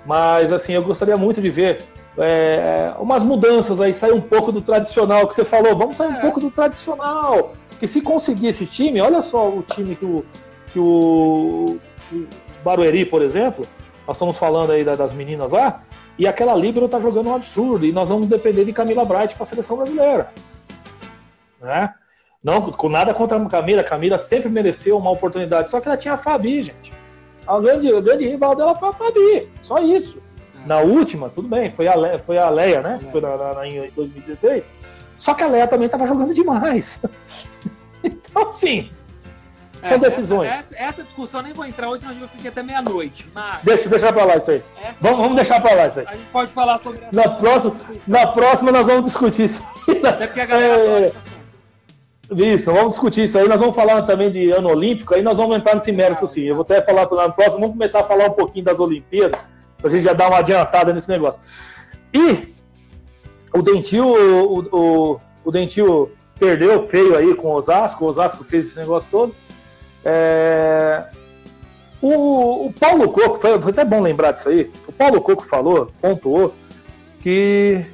Mas, 0.07 0.53
assim, 0.53 0.73
eu 0.73 0.83
gostaria 0.83 1.17
muito 1.17 1.41
de 1.41 1.51
ver 1.51 1.83
é, 2.17 2.93
umas 2.99 3.23
mudanças 3.23 3.81
aí, 3.81 3.93
sair 3.93 4.13
um 4.13 4.21
pouco 4.21 4.51
do 4.51 4.61
tradicional 4.61 5.27
que 5.27 5.35
você 5.35 5.45
falou. 5.45 5.77
Vamos 5.77 5.97
sair 5.97 6.13
é. 6.13 6.19
um 6.19 6.21
pouco 6.21 6.41
do 6.41 6.51
tradicional. 6.51 7.53
Que 7.79 7.87
se 7.87 8.01
conseguir 8.01 8.49
esse 8.49 8.67
time, 8.67 9.01
olha 9.01 9.23
só 9.23 9.49
o 9.49 9.63
time 9.63 9.97
que 9.97 10.05
o, 10.05 10.25
que 10.73 10.79
o, 10.79 11.79
o 12.13 12.27
Barueri, 12.63 13.05
por 13.05 13.23
exemplo, 13.23 13.67
nós 14.07 14.17
estamos 14.17 14.37
falando 14.37 14.73
aí 14.73 14.85
das 14.85 15.13
meninas 15.13 15.51
lá, 15.53 15.83
e 16.19 16.27
aquela 16.27 16.55
Libero 16.55 16.89
tá 16.89 17.01
jogando 17.01 17.29
um 17.29 17.35
absurdo, 17.35 17.87
e 17.87 17.93
nós 17.93 18.09
vamos 18.09 18.29
depender 18.29 18.65
de 18.65 18.73
Camila 18.73 19.05
Bright 19.05 19.35
para 19.35 19.45
a 19.45 19.47
seleção 19.47 19.77
brasileira. 19.77 20.33
Né? 21.61 21.95
Não, 22.43 22.73
com 22.73 22.89
nada 22.89 23.13
contra 23.13 23.37
a 23.37 23.47
Camila, 23.47 23.83
a 23.83 23.85
Camila 23.85 24.19
sempre 24.19 24.49
mereceu 24.49 24.97
uma 24.97 25.11
oportunidade, 25.11 25.71
só 25.71 25.81
que 25.81 25.89
ela 25.89 25.97
tinha 25.97 26.15
a 26.15 26.19
Fabi, 26.19 26.63
gente. 26.63 26.93
A 27.47 27.59
grande, 27.59 27.93
o 27.93 28.03
grande 28.03 28.27
rival 28.29 28.55
dela 28.55 28.75
foi 28.75 28.89
a 28.89 28.93
Fabi, 28.93 29.49
só 29.63 29.79
isso. 29.79 30.21
É. 30.63 30.67
Na 30.67 30.79
última, 30.79 31.29
tudo 31.29 31.49
bem, 31.49 31.71
foi 31.73 31.89
a, 31.89 31.95
Le, 31.95 32.19
foi 32.19 32.39
a 32.39 32.49
Leia, 32.49 32.81
né? 32.81 33.01
É. 33.03 33.07
Foi 33.11 33.21
na, 33.21 33.37
na, 33.37 33.55
na, 33.55 33.67
em 33.67 33.91
2016. 33.91 34.69
Só 35.19 35.35
que 35.35 35.43
a 35.43 35.49
Leia 35.49 35.69
também 35.69 35.87
estava 35.87 36.07
jogando 36.07 36.33
demais. 36.33 36.99
então, 38.03 38.49
assim, 38.49 38.91
é, 39.82 39.89
São 39.89 39.98
decisões. 39.98 40.51
Essa, 40.51 40.74
essa, 40.74 40.77
essa, 40.77 41.02
discussão 41.02 41.40
eu 41.40 41.44
nem 41.44 41.52
vou 41.52 41.65
entrar 41.65 41.89
hoje, 41.89 42.05
mas 42.07 42.20
eu 42.20 42.28
fiquei 42.28 42.51
até 42.51 42.62
meia-noite. 42.62 43.27
Mas... 43.35 43.62
Deixa, 43.62 43.89
deixa 43.89 44.12
pra 44.12 44.24
lá 44.24 44.36
isso 44.36 44.51
aí. 44.51 44.62
Vamos, 45.01 45.20
vamos 45.20 45.36
deixar 45.36 45.61
pra 45.61 45.74
lá 45.74 45.86
isso 45.86 46.01
aí. 46.01 46.07
A 46.09 46.12
gente 46.12 46.28
pode 46.31 46.51
falar 46.52 46.78
sobre 46.78 47.01
na 47.12 47.28
próxima, 47.28 47.77
na 48.07 48.27
próxima 48.27 48.73
nós 48.73 48.86
vamos 48.86 49.05
discutir 49.05 49.44
isso. 49.44 49.62
Até 50.05 50.27
porque 50.27 50.40
a 50.40 50.47
galera 50.47 51.07
é... 51.07 51.12
Isso, 52.32 52.73
vamos 52.73 52.90
discutir 52.90 53.24
isso 53.24 53.36
aí. 53.36 53.48
Nós 53.48 53.59
vamos 53.59 53.74
falar 53.74 54.02
também 54.02 54.31
de 54.31 54.52
ano 54.52 54.70
olímpico, 54.70 55.15
aí 55.15 55.23
nós 55.23 55.36
vamos 55.36 55.57
entrar 55.57 55.74
nesse 55.74 55.90
mérito 55.90 56.27
sim. 56.27 56.43
Eu 56.43 56.55
vou 56.55 56.62
até 56.62 56.81
falar 56.81 57.02
no 57.02 57.32
próximo, 57.32 57.61
vamos 57.61 57.70
começar 57.70 58.01
a 58.01 58.05
falar 58.05 58.27
um 58.27 58.35
pouquinho 58.35 58.65
das 58.65 58.78
Olimpíadas, 58.78 59.40
pra 59.78 59.90
gente 59.90 60.05
já 60.05 60.12
dar 60.12 60.28
uma 60.28 60.39
adiantada 60.39 60.93
nesse 60.93 61.09
negócio. 61.09 61.40
E 62.15 62.55
o 63.52 63.62
Dentil, 63.62 64.07
o, 64.07 64.61
o, 64.70 65.20
o 65.44 65.51
Dentil 65.51 66.12
perdeu 66.39 66.86
feio 66.89 67.16
aí 67.16 67.35
com 67.35 67.48
o 67.48 67.55
Osasco, 67.55 68.05
o 68.05 68.09
Osasco 68.09 68.44
fez 68.44 68.69
esse 68.69 68.78
negócio 68.78 69.09
todo. 69.11 69.35
É... 70.05 71.05
O, 72.03 72.67
o, 72.67 72.73
Paulo 72.73 73.11
Coco, 73.11 73.39
foi, 73.41 73.53
até 73.53 73.85
bom 73.85 74.01
lembrar 74.01 74.33
disso 74.33 74.49
aí. 74.49 74.71
O 74.89 74.93
Paulo 74.93 75.21
Coco 75.21 75.45
falou, 75.45 75.89
pontuou, 76.01 76.55
que 77.23 77.85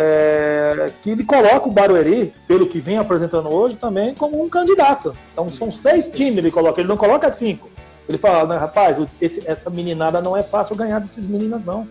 é, 0.00 0.92
que 1.02 1.10
ele 1.10 1.24
coloca 1.24 1.68
o 1.68 1.72
Barueri, 1.72 2.32
pelo 2.46 2.68
que 2.68 2.80
vem 2.80 2.98
apresentando 2.98 3.52
hoje, 3.52 3.74
também 3.74 4.14
como 4.14 4.40
um 4.40 4.48
candidato. 4.48 5.12
Então 5.32 5.48
são 5.48 5.72
seis 5.72 6.06
times 6.08 6.38
ele 6.38 6.52
coloca, 6.52 6.80
ele 6.80 6.88
não 6.88 6.96
coloca 6.96 7.32
cinco. 7.32 7.68
Ele 8.08 8.16
fala, 8.16 8.56
rapaz, 8.56 8.96
esse, 9.20 9.42
essa 9.50 9.68
meninada 9.68 10.22
não 10.22 10.36
é 10.36 10.42
fácil 10.42 10.76
ganhar 10.76 11.00
desses 11.00 11.26
meninas, 11.26 11.64
não. 11.64 11.86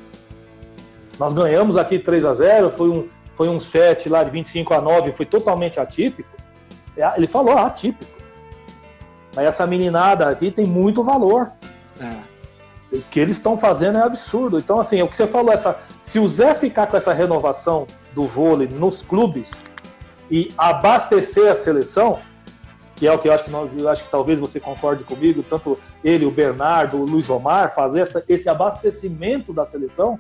Nós 1.19 1.33
ganhamos 1.33 1.75
aqui 1.75 1.99
3 1.99 2.23
a 2.23 2.33
0 2.33 2.71
foi 2.71 2.89
um, 2.89 3.07
foi 3.35 3.49
um 3.49 3.59
set 3.59 4.07
lá 4.07 4.23
de 4.23 4.31
25 4.31 4.73
a 4.73 4.79
9, 4.79 5.11
foi 5.11 5.25
totalmente 5.25 5.77
atípico. 5.79 6.29
É, 6.95 7.11
ele 7.17 7.27
falou 7.27 7.57
atípico. 7.57 8.16
Mas 9.35 9.45
essa 9.45 9.67
meninada 9.67 10.27
aqui 10.27 10.51
tem 10.51 10.65
muito 10.65 11.03
valor. 11.03 11.51
É. 11.99 12.15
O 12.91 13.01
que 13.01 13.19
eles 13.19 13.37
estão 13.37 13.57
fazendo 13.57 13.97
é 13.97 14.01
absurdo. 14.01 14.57
Então, 14.57 14.79
assim, 14.79 15.01
o 15.01 15.07
que 15.07 15.17
você 15.17 15.27
falou, 15.27 15.51
essa, 15.51 15.77
se 16.01 16.19
o 16.19 16.27
Zé 16.27 16.55
ficar 16.55 16.87
com 16.87 16.95
essa 16.95 17.11
renovação 17.11 17.85
do 18.15 18.25
vôlei 18.25 18.67
nos 18.67 19.01
clubes 19.01 19.51
e 20.31 20.53
abastecer 20.57 21.51
a 21.51 21.55
seleção, 21.55 22.19
que 22.95 23.05
é 23.05 23.11
o 23.11 23.19
que 23.19 23.27
eu 23.27 23.33
acho 23.33 23.43
que, 23.43 23.51
nós, 23.51 23.69
eu 23.77 23.89
acho 23.89 24.03
que 24.03 24.09
talvez 24.09 24.39
você 24.39 24.59
concorde 24.59 25.03
comigo, 25.03 25.43
tanto 25.47 25.77
ele, 26.03 26.25
o 26.25 26.31
Bernardo, 26.31 26.97
o 26.97 27.05
Luiz 27.05 27.29
Omar, 27.29 27.75
fazer 27.75 28.01
essa, 28.01 28.23
esse 28.27 28.49
abastecimento 28.49 29.53
da 29.53 29.65
seleção, 29.65 30.17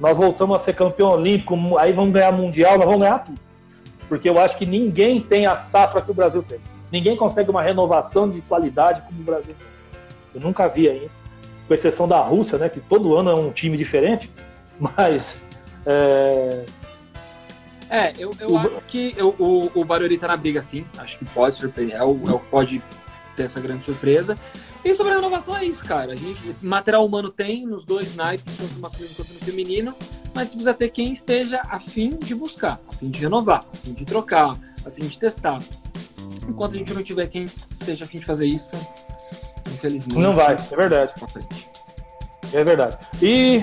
nós 0.00 0.16
voltamos 0.16 0.56
a 0.56 0.58
ser 0.58 0.74
campeão 0.74 1.10
olímpico, 1.10 1.78
aí 1.78 1.92
vamos 1.92 2.12
ganhar 2.12 2.32
mundial, 2.32 2.76
nós 2.76 2.86
vamos 2.86 3.00
ganhar 3.00 3.20
tudo. 3.20 3.40
Porque 4.08 4.28
eu 4.28 4.38
acho 4.38 4.56
que 4.56 4.66
ninguém 4.66 5.20
tem 5.20 5.46
a 5.46 5.56
safra 5.56 6.00
que 6.00 6.10
o 6.10 6.14
Brasil 6.14 6.42
tem. 6.42 6.58
Ninguém 6.96 7.14
consegue 7.14 7.50
uma 7.50 7.62
renovação 7.62 8.26
de 8.26 8.40
qualidade 8.40 9.02
como 9.02 9.20
o 9.20 9.22
Brasil. 9.22 9.54
Eu 10.34 10.40
nunca 10.40 10.66
vi 10.66 10.88
ainda. 10.88 11.10
Com 11.68 11.74
exceção 11.74 12.08
da 12.08 12.18
Rússia, 12.22 12.56
né? 12.56 12.70
Que 12.70 12.80
todo 12.80 13.14
ano 13.14 13.28
é 13.28 13.34
um 13.34 13.52
time 13.52 13.76
diferente. 13.76 14.30
Mas. 14.80 15.38
É, 15.84 16.64
é 17.90 18.12
eu, 18.18 18.30
eu 18.40 18.50
o... 18.50 18.58
acho 18.58 18.80
que 18.88 19.14
eu, 19.14 19.28
o, 19.38 19.70
o 19.74 19.84
Barueri 19.84 20.16
tá 20.16 20.26
na 20.26 20.38
briga, 20.38 20.62
sim. 20.62 20.86
Acho 20.96 21.18
que 21.18 21.26
pode 21.26 21.56
surpreender. 21.56 21.96
É 21.96 22.02
o, 22.02 22.18
é 22.26 22.32
o 22.32 22.38
que 22.38 22.46
pode 22.46 22.82
ter 23.36 23.42
essa 23.42 23.60
grande 23.60 23.84
surpresa. 23.84 24.38
E 24.82 24.94
sobre 24.94 25.12
a 25.12 25.16
renovação 25.16 25.54
é 25.54 25.66
isso, 25.66 25.84
cara. 25.84 26.14
A 26.14 26.16
gente, 26.16 26.40
material 26.62 27.04
humano 27.04 27.28
tem 27.28 27.66
nos 27.66 27.84
dois 27.84 28.16
naipes, 28.16 28.56
tanto 28.56 28.72
no 28.72 28.80
masculino 28.80 29.14
quanto 29.16 29.34
no 29.34 29.40
feminino, 29.40 29.94
mas 30.34 30.48
precisa 30.48 30.72
ter 30.72 30.88
quem 30.88 31.12
esteja 31.12 31.60
afim 31.68 32.16
de 32.16 32.34
buscar, 32.34 32.80
afim 32.88 33.10
de 33.10 33.20
renovar, 33.20 33.66
afim 33.74 33.92
de 33.92 34.04
trocar, 34.06 34.56
afim 34.86 35.06
de 35.06 35.18
testar. 35.18 35.60
Enquanto 36.48 36.74
a 36.74 36.78
gente 36.78 36.94
não 36.94 37.02
tiver 37.02 37.26
quem 37.26 37.44
esteja 37.70 38.04
afim 38.04 38.18
de 38.18 38.24
fazer 38.24 38.46
isso, 38.46 38.70
infelizmente. 39.72 40.18
Não 40.18 40.34
vai, 40.34 40.54
é 40.54 40.76
verdade. 40.76 41.12
É 42.52 42.64
verdade. 42.64 42.98
E 43.20 43.62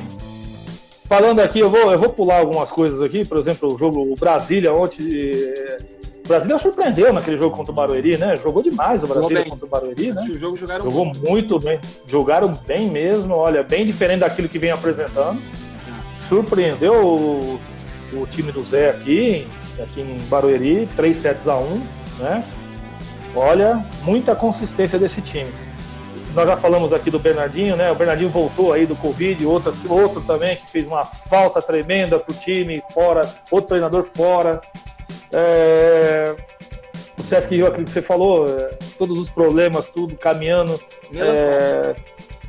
falando 1.07 1.39
aqui, 1.39 1.59
eu 1.59 1.69
vou, 1.69 1.91
eu 1.91 1.99
vou 1.99 2.09
pular 2.09 2.39
algumas 2.39 2.69
coisas 2.69 3.01
aqui, 3.01 3.25
por 3.25 3.37
exemplo, 3.37 3.73
o 3.73 3.77
jogo 3.77 4.01
o 4.01 4.15
Brasília 4.15 4.73
ontem. 4.73 5.03
O 6.23 6.27
Brasília 6.27 6.57
surpreendeu 6.57 7.11
naquele 7.11 7.37
jogo 7.37 7.55
contra 7.55 7.71
o 7.71 7.75
Barueri, 7.75 8.17
né? 8.17 8.35
Jogou 8.37 8.63
demais 8.63 9.03
o 9.03 9.07
Brasília 9.07 9.45
contra 9.45 9.65
o 9.65 9.69
Barueri, 9.69 10.13
né? 10.13 10.21
O 10.21 10.37
jogo 10.37 10.55
jogaram 10.55 10.85
Jogou 10.85 11.05
muito. 11.05 11.29
muito 11.29 11.59
bem. 11.59 11.79
Jogaram 12.07 12.53
bem 12.65 12.89
mesmo, 12.89 13.35
olha, 13.35 13.61
bem 13.61 13.85
diferente 13.85 14.19
daquilo 14.19 14.47
que 14.47 14.57
vem 14.57 14.71
apresentando. 14.71 15.39
Surpreendeu 16.29 17.05
o, 17.05 17.59
o 18.13 18.27
time 18.27 18.51
do 18.53 18.63
Zé 18.63 18.89
aqui, 18.91 19.45
aqui 19.81 20.01
em 20.01 20.17
Barueri, 20.29 20.87
3 20.95 21.17
sets 21.17 21.47
a 21.47 21.57
1, 21.57 21.81
né? 22.19 22.43
Olha, 23.35 23.83
muita 24.03 24.35
consistência 24.35 24.99
desse 24.99 25.21
time. 25.21 25.51
Nós 26.33 26.47
já 26.47 26.57
falamos 26.57 26.91
aqui 26.91 27.11
do 27.11 27.19
Bernardinho, 27.19 27.75
né? 27.75 27.91
O 27.91 27.95
Bernardinho 27.95 28.29
voltou 28.29 28.73
aí 28.73 28.85
do 28.85 28.95
Covid, 28.95 29.45
outro, 29.45 29.73
outro 29.87 30.21
também 30.21 30.55
que 30.55 30.69
fez 30.69 30.87
uma 30.87 31.05
falta 31.05 31.61
tremenda 31.61 32.17
pro 32.17 32.33
time 32.33 32.81
fora, 32.91 33.21
outro 33.51 33.69
treinador 33.69 34.07
fora. 34.15 34.59
É... 35.31 36.35
O 37.17 37.21
Sesc 37.21 37.55
Rio, 37.55 37.67
aquilo 37.67 37.85
que 37.85 37.91
você 37.91 38.01
falou, 38.01 38.47
é, 38.47 38.71
todos 38.97 39.17
os 39.17 39.29
problemas, 39.29 39.87
tudo 39.87 40.15
caminhando 40.15 40.79
melancólico, 41.11 41.95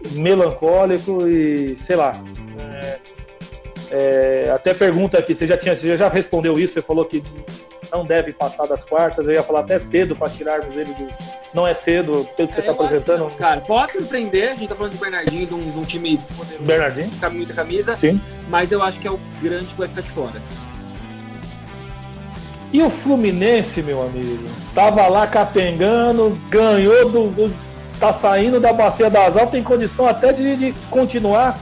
é... 0.02 0.10
melancólico 0.12 1.28
e 1.28 1.78
sei 1.78 1.96
lá. 1.96 2.12
É... 2.80 3.00
é 3.90 4.50
até 4.50 4.72
pergunta 4.72 5.18
aqui, 5.18 5.34
você 5.34 5.46
já 5.46 5.58
tinha, 5.58 5.76
você 5.76 5.94
já 5.94 6.08
respondeu 6.08 6.54
isso, 6.54 6.72
você 6.72 6.80
falou 6.80 7.04
que 7.04 7.22
não 7.94 8.04
deve 8.04 8.32
passar 8.32 8.66
das 8.66 8.82
quartas. 8.82 9.26
Eu 9.26 9.34
ia 9.34 9.42
falar 9.42 9.60
até 9.60 9.78
cedo 9.78 10.16
para 10.16 10.28
tirarmos 10.28 10.76
ele 10.76 10.92
do. 10.94 11.08
Não 11.52 11.66
é 11.66 11.72
cedo, 11.72 12.28
pelo 12.36 12.48
que 12.48 12.54
você 12.54 12.60
está 12.60 12.72
é, 12.72 12.74
apresentando. 12.74 13.36
Cara, 13.36 13.60
pode 13.60 13.92
surpreender. 13.92 14.52
A 14.52 14.54
gente 14.56 14.68
tá 14.68 14.74
falando 14.74 14.92
do 14.92 14.98
Bernardinho, 14.98 15.46
de 15.46 15.54
um, 15.54 15.58
de 15.58 15.78
um 15.78 15.84
time 15.84 16.18
poderoso. 16.36 16.64
Bernardinho. 16.64 17.10
Muita 17.32 17.54
camisa. 17.54 17.96
Sim. 17.96 18.20
Mas 18.48 18.72
eu 18.72 18.82
acho 18.82 18.98
que 18.98 19.06
é 19.06 19.10
o 19.10 19.20
grande 19.40 19.66
que 19.66 19.78
vai 19.78 19.88
ficar 19.88 20.02
de 20.02 20.10
fora. 20.10 20.42
E 22.72 22.82
o 22.82 22.90
Fluminense, 22.90 23.80
meu 23.82 24.02
amigo? 24.02 24.44
Tava 24.74 25.06
lá 25.06 25.28
capengando, 25.28 26.36
ganhou 26.50 27.08
do, 27.08 27.28
do 27.28 27.54
tá 28.00 28.12
saindo 28.12 28.58
da 28.58 28.72
bacia 28.72 29.08
das 29.08 29.36
altas, 29.36 29.52
tem 29.52 29.62
condição 29.62 30.08
até 30.08 30.32
de, 30.32 30.56
de 30.56 30.74
continuar 30.90 31.56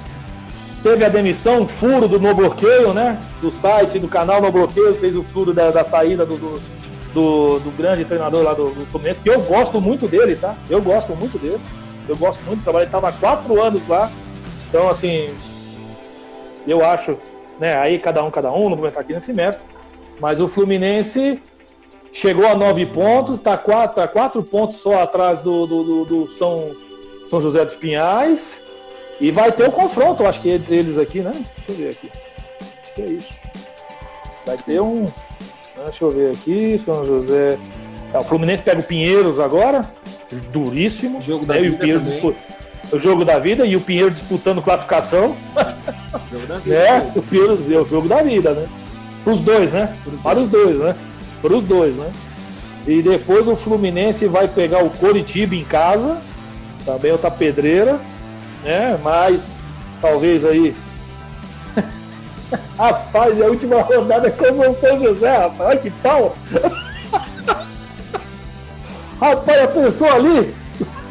teve 0.82 1.04
a 1.04 1.08
demissão, 1.08 1.62
um 1.62 1.68
furo 1.68 2.08
do 2.08 2.18
no 2.18 2.34
bloqueio, 2.34 2.92
né? 2.92 3.20
Do 3.40 3.50
site, 3.50 3.98
do 3.98 4.08
canal 4.08 4.42
no 4.42 4.50
bloqueio, 4.50 4.94
fez 4.94 5.16
o 5.16 5.22
furo 5.22 5.52
da, 5.54 5.70
da 5.70 5.84
saída 5.84 6.26
do, 6.26 6.36
do, 6.36 6.60
do, 7.14 7.60
do, 7.60 7.70
grande 7.76 8.04
treinador 8.04 8.42
lá 8.42 8.52
do, 8.52 8.70
do 8.70 8.86
Fluminense, 8.86 9.20
que 9.20 9.30
eu 9.30 9.40
gosto 9.42 9.80
muito 9.80 10.08
dele, 10.08 10.34
tá? 10.34 10.54
Eu 10.68 10.82
gosto 10.82 11.14
muito 11.14 11.38
dele. 11.38 11.60
Eu 12.08 12.16
gosto 12.16 12.42
muito 12.44 12.60
do 12.60 12.64
trabalho. 12.64 12.82
Ele 12.82 12.88
estava 12.88 13.08
há 13.08 13.12
quatro 13.12 13.62
anos 13.62 13.86
lá. 13.86 14.10
Então, 14.68 14.88
assim, 14.88 15.32
eu 16.66 16.84
acho, 16.84 17.16
né? 17.60 17.76
Aí 17.76 17.98
cada 17.98 18.22
um, 18.24 18.30
cada 18.30 18.50
um, 18.52 18.68
não 18.68 18.76
vou 18.76 18.86
entrar 18.86 19.00
aqui 19.00 19.12
nesse 19.12 19.32
mérito. 19.32 19.64
Mas 20.20 20.40
o 20.40 20.48
Fluminense 20.48 21.40
chegou 22.12 22.46
a 22.46 22.54
nove 22.54 22.86
pontos, 22.86 23.36
está 23.36 23.56
quatro, 23.56 23.96
tá 23.96 24.08
quatro 24.08 24.42
pontos 24.42 24.76
só 24.76 25.02
atrás 25.02 25.42
do, 25.42 25.66
do, 25.66 25.84
do, 25.84 26.04
do 26.04 26.30
São, 26.32 26.74
São 27.30 27.40
José 27.40 27.64
dos 27.64 27.76
Pinhais. 27.76 28.62
E 29.22 29.30
vai 29.30 29.52
ter 29.52 29.62
o 29.62 29.68
um 29.68 29.70
confronto, 29.70 30.26
acho 30.26 30.40
que 30.40 30.50
entre 30.50 30.74
eles 30.74 30.98
aqui, 30.98 31.20
né? 31.20 31.30
Deixa 31.32 31.52
eu 31.68 31.74
ver 31.76 31.88
aqui. 31.90 32.10
Que 32.92 33.02
é 33.02 33.06
isso? 33.06 33.40
Vai 34.44 34.56
ter 34.58 34.80
um. 34.80 35.06
Deixa 35.84 36.04
eu 36.04 36.10
ver 36.10 36.32
aqui, 36.32 36.76
São 36.76 37.04
José. 37.04 37.56
É, 38.12 38.18
o 38.18 38.24
Fluminense 38.24 38.64
pega 38.64 38.80
o 38.80 38.82
Pinheiros 38.82 39.38
agora. 39.38 39.88
Duríssimo. 40.50 41.20
O 41.20 41.22
jogo 41.22 41.46
da 41.46 41.54
vida. 41.54 41.98
O, 41.98 42.00
dispu... 42.00 42.34
o 42.90 42.98
jogo 42.98 43.24
da 43.24 43.38
vida 43.38 43.64
e 43.64 43.76
o 43.76 43.80
Pinheiro 43.80 44.10
disputando 44.10 44.60
classificação. 44.60 45.36
O 45.54 46.34
jogo 46.34 46.46
da 46.48 46.54
vida. 46.58 46.76
é, 46.76 47.12
o 47.14 47.22
Pinheiros 47.22 47.70
é 47.70 47.78
o 47.78 47.86
jogo 47.86 48.08
da 48.08 48.24
vida, 48.24 48.52
né? 48.52 48.66
Para 49.22 49.32
os 49.34 49.40
dois, 49.40 49.70
né? 49.70 49.96
Para 50.20 50.40
os 50.40 50.50
dois, 50.50 50.78
né? 50.78 50.96
Para 51.40 51.56
os 51.56 51.62
dois, 51.62 51.94
né? 51.94 52.10
E 52.88 53.00
depois 53.00 53.46
o 53.46 53.54
Fluminense 53.54 54.26
vai 54.26 54.48
pegar 54.48 54.82
o 54.82 54.90
Coritiba 54.90 55.54
em 55.54 55.62
casa. 55.62 56.18
Também 56.84 57.12
outra 57.12 57.30
pedreira 57.30 58.00
né? 58.62 58.98
Mas 59.02 59.50
talvez 60.00 60.44
aí. 60.44 60.74
rapaz, 62.78 63.40
a 63.40 63.46
última 63.46 63.82
rodada 63.82 64.28
é 64.28 64.30
com 64.30 64.44
o 64.44 64.80
São 64.80 65.00
José, 65.00 65.36
rapaz. 65.36 65.70
Olha 65.70 65.78
que 65.78 65.90
tal! 66.02 66.34
rapaz, 69.20 69.62
a 69.62 69.68
pessoa 69.68 70.14
ali. 70.14 70.54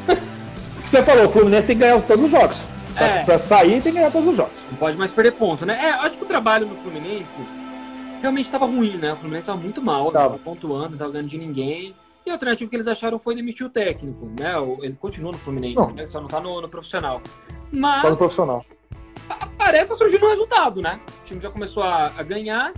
Você 0.85 1.03
falou, 1.03 1.25
o 1.25 1.29
Fluminense 1.29 1.67
tem 1.67 1.77
que 1.77 1.81
ganhar 1.81 2.01
todos 2.01 2.25
os 2.25 2.31
jogos. 2.31 2.63
É. 2.95 3.23
Pra 3.23 3.39
sair, 3.39 3.81
tem 3.81 3.93
que 3.93 3.99
ganhar 3.99 4.11
todos 4.11 4.29
os 4.29 4.35
jogos. 4.35 4.53
Não 4.69 4.77
pode 4.77 4.97
mais 4.97 5.11
perder 5.11 5.33
ponto, 5.33 5.65
né? 5.65 5.79
É, 5.81 5.91
acho 5.91 6.17
que 6.17 6.23
o 6.23 6.27
trabalho 6.27 6.67
no 6.67 6.75
Fluminense 6.75 7.39
realmente 8.21 8.45
estava 8.45 8.65
ruim, 8.65 8.97
né? 8.97 9.13
O 9.13 9.15
Fluminense 9.15 9.43
estava 9.43 9.59
muito 9.59 9.81
mal, 9.81 10.11
tava 10.11 10.37
pontuando, 10.37 10.89
não 10.89 10.93
estava 10.93 11.11
ganhando 11.11 11.29
de 11.29 11.37
ninguém. 11.37 11.95
E 12.25 12.29
a 12.29 12.33
alternativa 12.33 12.69
que 12.69 12.75
eles 12.75 12.87
acharam 12.87 13.17
foi 13.17 13.35
demitir 13.35 13.65
o 13.65 13.69
técnico, 13.69 14.25
né? 14.39 14.53
Ele 14.81 14.95
continua 14.95 15.31
no 15.31 15.37
Fluminense, 15.37 15.75
não. 15.75 15.91
né? 15.91 16.05
Só 16.05 16.21
não 16.21 16.27
tá 16.27 16.39
no, 16.39 16.61
no 16.61 16.69
profissional. 16.69 17.21
Mas. 17.71 18.03
Tá 18.03 18.09
no 18.11 18.17
profissional. 18.17 18.65
Parece 19.57 19.95
surgir 19.95 20.23
um 20.23 20.29
resultado, 20.29 20.81
né? 20.81 20.99
O 21.21 21.25
time 21.25 21.41
já 21.41 21.49
começou 21.49 21.83
a, 21.83 22.07
a, 22.17 22.23
ganhar. 22.23 22.73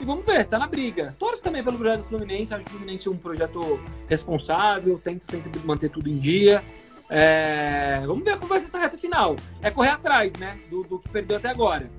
E 0.00 0.04
vamos 0.04 0.24
ver, 0.24 0.44
tá 0.46 0.58
na 0.58 0.66
briga. 0.66 1.14
Torce 1.18 1.42
também 1.42 1.62
pelo 1.62 1.76
projeto 1.76 2.00
do 2.00 2.08
Fluminense. 2.08 2.54
Acho 2.54 2.64
que 2.64 2.70
o 2.70 2.72
Fluminense 2.74 3.08
é 3.08 3.10
um 3.10 3.16
projeto 3.16 3.80
responsável, 4.08 4.98
tenta 4.98 5.24
sempre 5.24 5.50
manter 5.64 5.90
tudo 5.90 6.08
em 6.08 6.18
dia. 6.18 6.62
É... 7.10 8.02
Vamos 8.06 8.24
ver 8.24 8.36
como 8.36 8.48
vai 8.48 8.60
ser 8.60 8.66
essa 8.66 8.78
reta 8.78 8.96
final. 8.96 9.36
É 9.62 9.70
correr 9.70 9.90
atrás, 9.90 10.32
né? 10.34 10.58
Do, 10.70 10.82
do 10.84 10.98
que 10.98 11.08
perdeu 11.08 11.36
até 11.36 11.48
agora. 11.48 11.90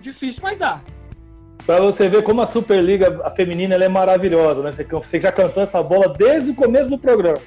Difícil, 0.00 0.40
mas 0.42 0.58
dá. 0.58 0.80
Para 1.66 1.80
você 1.80 2.08
ver 2.08 2.22
como 2.22 2.42
a 2.42 2.46
Superliga 2.46 3.20
a 3.24 3.30
feminina 3.30 3.74
é 3.76 3.88
maravilhosa, 3.88 4.62
né? 4.62 4.72
Você, 4.72 4.84
você 4.84 5.20
já 5.20 5.30
cantou 5.30 5.62
essa 5.62 5.82
bola 5.82 6.08
desde 6.08 6.50
o 6.50 6.54
começo 6.54 6.90
do 6.90 6.98
programa. 6.98 7.38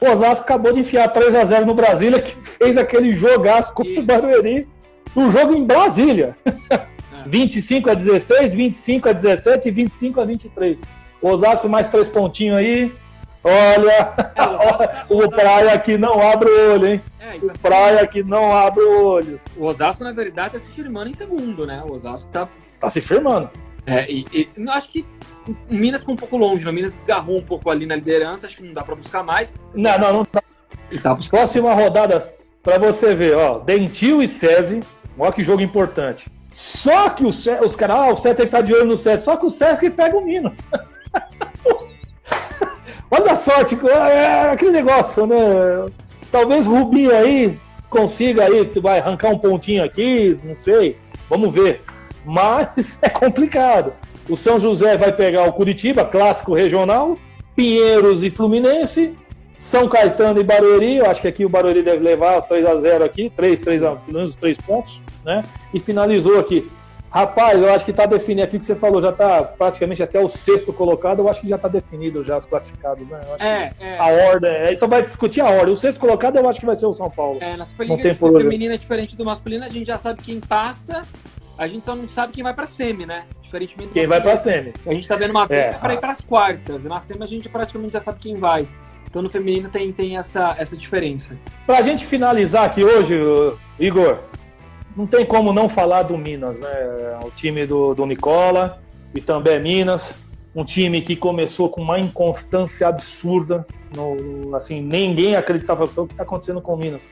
O 0.00 0.10
Osasco 0.10 0.42
acabou 0.42 0.72
de 0.72 0.80
enfiar 0.80 1.08
3 1.08 1.34
a 1.34 1.44
0 1.44 1.66
no 1.66 1.74
Brasília, 1.74 2.20
que 2.20 2.36
fez 2.46 2.76
aquele 2.76 3.12
jogaço 3.12 3.72
contra 3.72 4.00
o 4.00 4.04
Barueri. 4.04 4.68
Um 5.16 5.30
jogo 5.30 5.54
em 5.54 5.64
Brasília. 5.64 6.36
É. 6.70 6.80
25 7.26 7.90
a 7.90 7.94
16, 7.94 8.54
25 8.54 9.08
a 9.08 9.12
17 9.12 9.68
e 9.68 9.70
25 9.70 10.20
a 10.20 10.24
23. 10.24 10.80
O 11.22 11.28
Osasco 11.28 11.68
mais 11.68 11.88
três 11.88 12.08
pontinhos 12.08 12.58
aí. 12.58 12.92
Olha, 13.42 14.14
é, 14.34 15.12
o, 15.12 15.24
o 15.24 15.30
Praia 15.30 15.72
aqui 15.72 15.98
não 15.98 16.20
abre 16.20 16.48
o 16.48 16.72
olho, 16.72 16.86
hein? 16.86 17.02
É, 17.20 17.36
o 17.36 17.58
Praia 17.58 18.00
aqui 18.00 18.22
não 18.22 18.54
abre 18.54 18.82
o 18.82 19.04
olho. 19.04 19.40
O 19.56 19.64
Osasco, 19.64 20.02
na 20.02 20.12
verdade, 20.12 20.56
está 20.56 20.58
se 20.58 20.74
firmando 20.74 21.10
em 21.10 21.14
segundo, 21.14 21.66
né? 21.66 21.82
O 21.86 21.92
Osasco 21.92 22.28
está 22.28 22.48
Tá 22.84 22.90
se 22.90 23.00
firmando. 23.00 23.50
É, 23.86 24.10
e, 24.10 24.26
e 24.32 24.48
acho 24.70 24.90
que 24.90 25.04
o 25.70 25.74
Minas 25.74 26.00
ficou 26.00 26.14
um 26.14 26.18
pouco 26.18 26.36
longe, 26.36 26.64
né? 26.64 26.70
o 26.70 26.74
Minas 26.74 26.92
desgarrou 26.92 27.38
um 27.38 27.42
pouco 27.42 27.70
ali 27.70 27.86
na 27.86 27.96
liderança, 27.96 28.46
acho 28.46 28.56
que 28.56 28.62
não 28.62 28.72
dá 28.72 28.82
pra 28.82 28.94
buscar 28.94 29.22
mais. 29.22 29.52
Não, 29.74 29.98
não, 29.98 30.12
não. 30.12 30.26
E 30.90 30.98
tá 30.98 31.14
buscando. 31.14 31.40
Próxima 31.40 31.74
rodada, 31.74 32.22
pra 32.62 32.78
você 32.78 33.14
ver, 33.14 33.36
ó. 33.36 33.58
Dentil 33.58 34.22
e 34.22 34.28
SESI. 34.28 34.82
Olha 35.18 35.32
que 35.32 35.42
jogo 35.42 35.62
importante. 35.62 36.30
Só 36.52 37.10
que 37.10 37.26
o 37.26 37.32
Cé- 37.32 37.60
os 37.60 37.74
caras, 37.74 37.96
ah, 37.96 38.12
o 38.12 38.16
César 38.16 38.34
tem 38.36 38.46
que 38.46 38.54
estar 38.54 38.60
de 38.62 38.72
olho 38.72 38.84
no 38.86 38.98
César. 38.98 39.24
Só 39.24 39.36
que 39.36 39.46
o 39.46 39.50
César 39.50 39.78
que 39.78 39.90
pega 39.90 40.16
o 40.16 40.24
Minas. 40.24 40.58
Olha 43.10 43.32
a 43.32 43.36
sorte, 43.36 43.78
é 43.88 44.50
aquele 44.50 44.72
negócio, 44.72 45.26
né? 45.26 45.36
Talvez 46.32 46.66
o 46.66 46.74
Rubinho 46.74 47.14
aí 47.14 47.56
consiga 47.88 48.44
aí, 48.44 48.64
vai 48.80 48.98
arrancar 48.98 49.30
um 49.30 49.38
pontinho 49.38 49.84
aqui, 49.84 50.38
não 50.42 50.56
sei. 50.56 50.96
Vamos 51.28 51.52
ver. 51.52 51.82
Mas 52.24 52.98
é 53.02 53.08
complicado. 53.08 53.92
O 54.28 54.36
São 54.36 54.58
José 54.58 54.96
vai 54.96 55.12
pegar 55.12 55.44
o 55.44 55.52
Curitiba, 55.52 56.04
clássico 56.04 56.54
regional, 56.54 57.18
Pinheiros 57.54 58.22
e 58.22 58.30
Fluminense, 58.30 59.14
São 59.58 59.88
Caetano 59.88 60.40
e 60.40 60.44
Barueri, 60.44 60.96
eu 60.96 61.10
acho 61.10 61.20
que 61.20 61.28
aqui 61.28 61.44
o 61.44 61.48
Barueri 61.48 61.82
deve 61.82 62.02
levar 62.02 62.40
3 62.42 62.66
a 62.66 62.76
0 62.76 63.04
aqui, 63.04 63.30
3, 63.36 63.60
3 63.60 63.82
a, 63.82 63.96
pelo 63.96 64.18
menos 64.18 64.34
3 64.34 64.56
pontos, 64.58 65.02
né? 65.24 65.44
E 65.72 65.80
finalizou 65.80 66.38
aqui. 66.38 66.68
Rapaz, 67.10 67.62
eu 67.62 67.72
acho 67.72 67.84
que 67.84 67.92
está 67.92 68.06
definido, 68.06 68.44
aqui 68.44 68.58
que 68.58 68.64
você 68.64 68.74
falou, 68.74 69.00
já 69.00 69.10
está 69.10 69.40
praticamente 69.44 70.02
até 70.02 70.18
o 70.18 70.28
sexto 70.28 70.72
colocado, 70.72 71.20
eu 71.20 71.28
acho 71.28 71.42
que 71.42 71.48
já 71.48 71.54
está 71.54 71.68
definido 71.68 72.24
já 72.24 72.36
os 72.38 72.44
classificados, 72.44 73.08
né? 73.08 73.20
Eu 73.24 73.34
acho 73.34 73.44
É, 73.44 73.70
que 73.78 73.84
é. 73.84 73.98
A 74.00 74.06
ordem, 74.30 74.50
aí 74.50 74.76
só 74.76 74.88
vai 74.88 75.00
discutir 75.00 75.40
a 75.40 75.48
ordem. 75.48 75.72
O 75.72 75.76
sexto 75.76 76.00
colocado 76.00 76.36
eu 76.36 76.48
acho 76.48 76.58
que 76.58 76.66
vai 76.66 76.74
ser 76.74 76.86
o 76.86 76.92
São 76.92 77.08
Paulo. 77.08 77.38
É, 77.40 77.56
na 77.56 77.66
Superliga 77.66 78.02
feminina 78.36 78.74
é 78.74 78.76
diferente 78.78 79.14
do 79.14 79.24
masculino, 79.24 79.64
a 79.64 79.68
gente 79.68 79.86
já 79.86 79.96
sabe 79.96 80.22
quem 80.22 80.40
passa, 80.40 81.04
a 81.56 81.66
gente 81.66 81.84
só 81.86 81.94
não 81.94 82.06
sabe 82.08 82.32
quem 82.32 82.42
vai 82.42 82.54
pra 82.54 82.66
semi, 82.66 83.06
né? 83.06 83.24
Diferentemente 83.42 83.88
do 83.90 83.94
Quem 83.94 84.06
vai 84.06 84.20
pra 84.20 84.32
masculino. 84.32 84.62
semi? 84.64 84.74
A 84.86 84.94
gente 84.94 85.06
tá 85.08 85.16
vendo 85.16 85.30
uma 85.30 85.46
briga 85.46 85.62
É. 85.62 85.72
pra 85.74 85.94
ir 85.94 86.00
pras 86.00 86.20
quartas, 86.20 86.84
e 86.84 86.88
na 86.88 87.00
semi 87.00 87.22
a 87.22 87.26
gente 87.26 87.48
praticamente 87.48 87.92
já 87.92 88.00
sabe 88.00 88.18
quem 88.20 88.36
vai. 88.36 88.66
Então 89.08 89.22
no 89.22 89.30
feminino 89.30 89.68
tem, 89.68 89.92
tem 89.92 90.16
essa, 90.16 90.54
essa 90.58 90.76
diferença. 90.76 91.36
Pra 91.66 91.80
gente 91.82 92.04
finalizar 92.04 92.64
aqui 92.64 92.82
hoje, 92.82 93.16
Igor, 93.78 94.18
não 94.96 95.06
tem 95.06 95.24
como 95.24 95.52
não 95.52 95.68
falar 95.68 96.02
do 96.02 96.18
Minas, 96.18 96.58
né? 96.58 97.18
O 97.24 97.30
time 97.30 97.64
do, 97.66 97.94
do 97.94 98.04
Nicola 98.06 98.78
e 99.14 99.20
também 99.20 99.60
Minas. 99.60 100.12
Um 100.56 100.64
time 100.64 101.02
que 101.02 101.14
começou 101.16 101.68
com 101.68 101.80
uma 101.82 101.98
inconstância 101.98 102.86
absurda. 102.88 103.64
No- 103.94 104.54
assim, 104.56 104.80
ninguém 104.80 105.34
acreditava 105.36 105.84
o 105.84 106.06
que 106.06 106.14
está 106.14 106.22
acontecendo 106.24 106.60
com 106.60 106.74
o 106.74 106.76
Minas. 106.76 107.02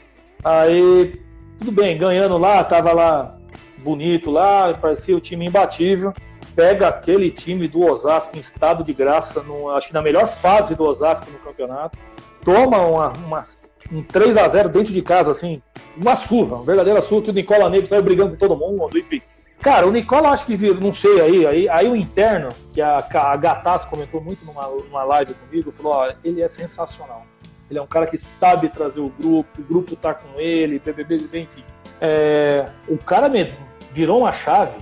Aí, 0.44 1.20
tudo 1.58 1.70
bem, 1.72 1.96
ganhando 1.96 2.36
lá, 2.38 2.62
tava 2.64 2.92
lá 2.92 3.38
bonito 3.82 4.30
lá, 4.30 4.72
parecia 4.74 5.16
o 5.16 5.20
time 5.20 5.46
imbatível. 5.46 6.12
Pega 6.54 6.88
aquele 6.88 7.30
time 7.30 7.66
do 7.66 7.82
Osasco 7.82 8.36
em 8.36 8.40
estado 8.40 8.84
de 8.84 8.92
graça, 8.92 9.42
no, 9.42 9.70
acho 9.70 9.88
que 9.88 9.94
na 9.94 10.02
melhor 10.02 10.26
fase 10.28 10.74
do 10.74 10.84
Osasco 10.84 11.30
no 11.30 11.38
campeonato. 11.38 11.98
Toma 12.44 12.78
uma, 12.78 13.08
uma- 13.12 13.44
um 13.90 14.02
3 14.02 14.36
a 14.36 14.48
0 14.48 14.68
dentro 14.68 14.92
de 14.92 15.02
casa, 15.02 15.30
assim, 15.32 15.60
uma 15.96 16.14
surra, 16.16 16.56
uma 16.56 16.64
verdadeira 16.64 17.00
surra, 17.02 17.22
que 17.22 17.30
o 17.30 17.34
Nicola 17.34 17.68
Negro 17.68 17.86
saiu 17.86 18.02
brigando 18.02 18.30
com 18.32 18.36
todo 18.36 18.56
mundo, 18.56 18.96
enfim. 18.98 19.20
Cara, 19.60 19.86
o 19.86 19.92
Nicola 19.92 20.30
acho 20.30 20.44
que, 20.44 20.56
vir- 20.56 20.78
não 20.80 20.92
sei 20.92 21.20
aí, 21.20 21.46
aí, 21.46 21.68
aí 21.68 21.88
o 21.88 21.94
interno, 21.96 22.48
que 22.74 22.80
a, 22.80 22.98
a 22.98 23.36
Gataz 23.36 23.84
comentou 23.84 24.20
muito 24.20 24.44
numa, 24.44 24.66
numa 24.66 25.04
live 25.04 25.34
comigo, 25.34 25.72
falou, 25.72 25.92
ó, 25.94 26.12
ele 26.24 26.42
é 26.42 26.48
sensacional. 26.48 27.22
Ele 27.70 27.78
é 27.78 27.82
um 27.82 27.86
cara 27.86 28.06
que 28.06 28.18
sabe 28.18 28.68
trazer 28.68 29.00
o 29.00 29.08
grupo, 29.08 29.60
o 29.60 29.62
grupo 29.62 29.94
tá 29.96 30.12
com 30.12 30.38
ele, 30.40 30.78
BBB, 30.78 31.16
enfim. 31.16 31.64
É, 32.00 32.66
o 32.88 32.98
cara 32.98 33.28
me 33.28 33.52
virou 33.92 34.20
uma 34.20 34.32
chave. 34.32 34.76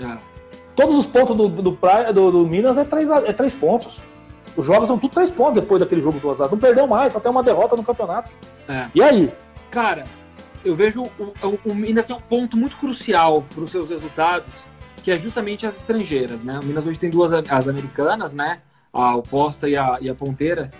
É. 0.00 0.16
Todos 0.74 0.94
os 0.96 1.06
pontos 1.06 1.36
do, 1.36 1.48
do, 1.48 1.62
do- 1.72 2.30
do 2.32 2.46
Minas 2.46 2.76
é 2.76 2.84
três, 2.84 3.08
é 3.10 3.32
três 3.32 3.54
pontos. 3.54 3.98
Os 4.56 4.64
jogos 4.64 4.86
são 4.88 4.98
tudo 4.98 5.12
três 5.12 5.30
pontos 5.30 5.54
depois 5.60 5.80
daquele 5.80 6.00
jogo 6.00 6.18
do 6.18 6.28
Osasco. 6.28 6.54
Não 6.54 6.60
perdeu 6.60 6.86
mais, 6.86 7.12
só 7.12 7.20
tem 7.20 7.30
uma 7.30 7.42
derrota 7.42 7.76
no 7.76 7.84
campeonato. 7.84 8.30
É. 8.68 8.86
E 8.94 9.02
aí? 9.02 9.30
Cara, 9.70 10.04
eu 10.64 10.74
vejo 10.74 11.02
o, 11.18 11.32
o, 11.42 11.58
o 11.70 11.74
Minas 11.74 12.06
tem 12.06 12.16
um 12.16 12.20
ponto 12.20 12.56
muito 12.56 12.76
crucial 12.76 13.44
para 13.54 13.64
os 13.64 13.70
seus 13.70 13.88
resultados, 13.90 14.48
que 15.02 15.10
é 15.10 15.18
justamente 15.18 15.66
as 15.66 15.76
estrangeiras, 15.76 16.40
né? 16.42 16.58
O 16.62 16.66
Minas 16.66 16.86
hoje 16.86 16.98
tem 16.98 17.10
duas 17.10 17.32
as 17.32 17.68
americanas, 17.68 18.34
né? 18.34 18.60
A 18.92 19.14
oposta 19.14 19.68
e 19.68 19.76
a, 19.76 19.98
e 20.00 20.08
a 20.08 20.14
ponteira. 20.14 20.70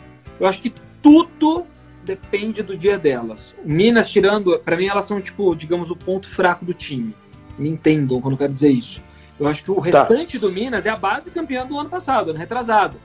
Eu 0.41 0.47
acho 0.47 0.61
que 0.61 0.73
tudo 1.03 1.67
depende 2.05 2.63
do 2.63 2.77
dia 2.77 2.99
delas. 2.99 3.55
O 3.65 3.69
Minas 3.71 4.09
tirando, 4.11 4.59
para 4.61 4.77
mim 4.77 4.87
elas 4.87 5.05
são 5.05 5.21
tipo, 5.21 5.55
digamos, 5.55 5.91
o 5.91 5.97
ponto 5.97 6.29
fraco 6.29 6.65
do 6.65 6.73
time. 6.75 7.15
Me 7.59 7.69
entendam 7.69 8.21
quando 8.21 8.35
eu 8.35 8.39
quero 8.39 8.53
dizer 8.53 8.71
isso. 8.71 9.01
Eu 9.39 9.47
acho 9.47 9.63
que 9.63 9.71
o 9.71 9.79
restante 9.79 10.39
do 10.39 10.51
Minas 10.51 10.87
é 10.87 10.91
a 10.91 10.97
base 10.97 11.31
campeã 11.31 11.67
do 11.67 11.79
ano 11.79 11.91
passado, 11.91 12.31
ano 12.31 12.39
retrasado, 12.39 12.97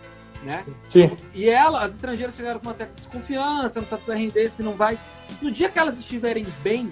né? 0.44 0.66
Sim. 0.90 1.12
E 1.34 1.50
ela, 1.50 1.84
as 1.84 1.94
estrangeiras 1.94 2.36
chegaram 2.36 2.60
com 2.60 2.68
uma 2.68 2.74
certa 2.74 2.94
desconfiança, 2.96 3.80
não 3.80 3.88
sabe 3.88 4.04
se 4.04 4.08
vai 4.08 4.18
render, 4.18 4.50
se 4.50 4.64
não 4.64 4.74
vai. 4.74 4.98
No 5.42 5.52
dia 5.52 5.70
que 5.70 5.78
elas 5.78 5.98
estiverem 5.98 6.46
bem, 6.64 6.90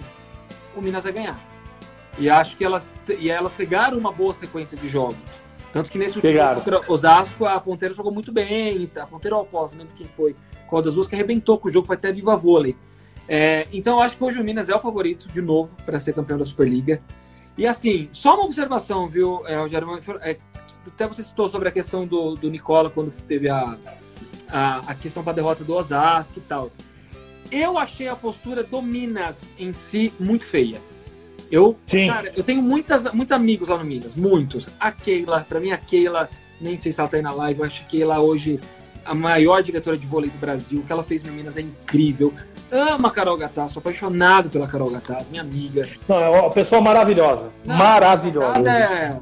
o 0.76 0.82
Minas 0.82 1.04
vai 1.04 1.12
ganhar. 1.12 1.40
E 2.18 2.28
acho 2.28 2.56
que 2.56 2.64
elas, 2.64 2.94
e 3.18 3.30
elas 3.30 3.52
pegaram 3.54 3.96
uma 3.96 4.12
boa 4.12 4.34
sequência 4.34 4.76
de 4.76 4.88
jogos. 4.88 5.16
Tanto 5.72 5.90
que 5.90 5.98
nesse 5.98 6.16
último 6.16 6.54
contra 6.56 6.92
Osasco, 6.92 7.46
a 7.46 7.58
Ponteira 7.60 7.94
jogou 7.94 8.12
muito 8.12 8.32
bem. 8.32 8.90
A 8.96 9.06
Ponteira 9.06 9.36
ou 9.36 9.42
a 9.42 9.44
Pós, 9.44 9.72
lembro 9.72 9.94
quem 9.96 10.06
foi. 10.08 10.34
Qual 10.66 10.82
das 10.82 10.94
duas 10.94 11.06
que 11.06 11.14
arrebentou 11.14 11.58
com 11.58 11.68
o 11.68 11.70
jogo, 11.70 11.86
foi 11.86 11.96
até 11.96 12.12
viva 12.12 12.36
vôlei. 12.36 12.76
É, 13.28 13.64
então 13.72 13.94
eu 13.94 14.00
acho 14.00 14.18
que 14.18 14.24
hoje 14.24 14.40
o 14.40 14.44
Minas 14.44 14.68
é 14.68 14.74
o 14.74 14.80
favorito, 14.80 15.28
de 15.28 15.40
novo, 15.40 15.70
para 15.86 16.00
ser 16.00 16.12
campeão 16.12 16.36
da 16.36 16.44
Superliga. 16.44 17.00
E 17.56 17.66
assim, 17.66 18.08
só 18.12 18.34
uma 18.34 18.44
observação, 18.44 19.08
viu, 19.08 19.46
é, 19.46 19.58
Rogério? 19.58 19.88
É, 20.22 20.38
até 20.86 21.06
você 21.06 21.22
citou 21.22 21.48
sobre 21.48 21.68
a 21.68 21.72
questão 21.72 22.06
do, 22.06 22.34
do 22.34 22.50
Nicola 22.50 22.90
quando 22.90 23.12
teve 23.22 23.48
a, 23.48 23.76
a, 24.48 24.78
a 24.86 24.94
questão 24.94 25.22
para 25.22 25.32
a 25.32 25.36
derrota 25.36 25.64
do 25.64 25.74
Osasco 25.74 26.38
e 26.38 26.42
tal. 26.42 26.70
Eu 27.50 27.76
achei 27.76 28.08
a 28.08 28.14
postura 28.14 28.62
do 28.62 28.80
Minas 28.80 29.50
em 29.58 29.72
si 29.72 30.12
muito 30.18 30.44
feia. 30.44 30.80
Eu, 31.50 31.76
Sim. 31.86 32.06
cara, 32.06 32.32
eu 32.36 32.44
tenho 32.44 32.62
muitas, 32.62 33.12
muitos 33.12 33.32
amigos 33.32 33.68
lá 33.68 33.76
no 33.76 33.84
Minas, 33.84 34.14
muitos. 34.14 34.70
A 34.78 34.92
Keila, 34.92 35.44
pra 35.48 35.58
mim 35.58 35.72
a 35.72 35.76
Keila, 35.76 36.30
nem 36.60 36.78
sei 36.78 36.92
se 36.92 37.00
ela 37.00 37.08
tá 37.08 37.16
aí 37.16 37.22
na 37.22 37.32
live, 37.32 37.60
eu 37.60 37.66
acho 37.66 37.82
que 37.84 37.96
Keila 37.96 38.20
hoje 38.20 38.60
a 39.04 39.14
maior 39.14 39.62
diretora 39.62 39.96
de 39.96 40.06
vôlei 40.06 40.30
do 40.30 40.38
Brasil. 40.38 40.80
O 40.80 40.82
que 40.84 40.92
ela 40.92 41.02
fez 41.02 41.24
no 41.24 41.32
Minas 41.32 41.56
é 41.56 41.60
incrível. 41.60 42.32
Amo 42.72 43.06
a 43.06 43.10
Carol 43.10 43.36
Gataz, 43.36 43.72
sou 43.72 43.80
apaixonado 43.80 44.48
pela 44.48 44.66
Carol 44.66 44.90
Gataz, 44.90 45.28
minha 45.28 45.42
amiga. 45.42 45.88
Não, 46.08 46.16
é 46.16 46.28
uma 46.28 46.50
pessoa 46.50 46.80
maravilhosa. 46.80 47.48
Não, 47.64 47.76
maravilhosa. 47.76 48.70
É, 48.70 49.20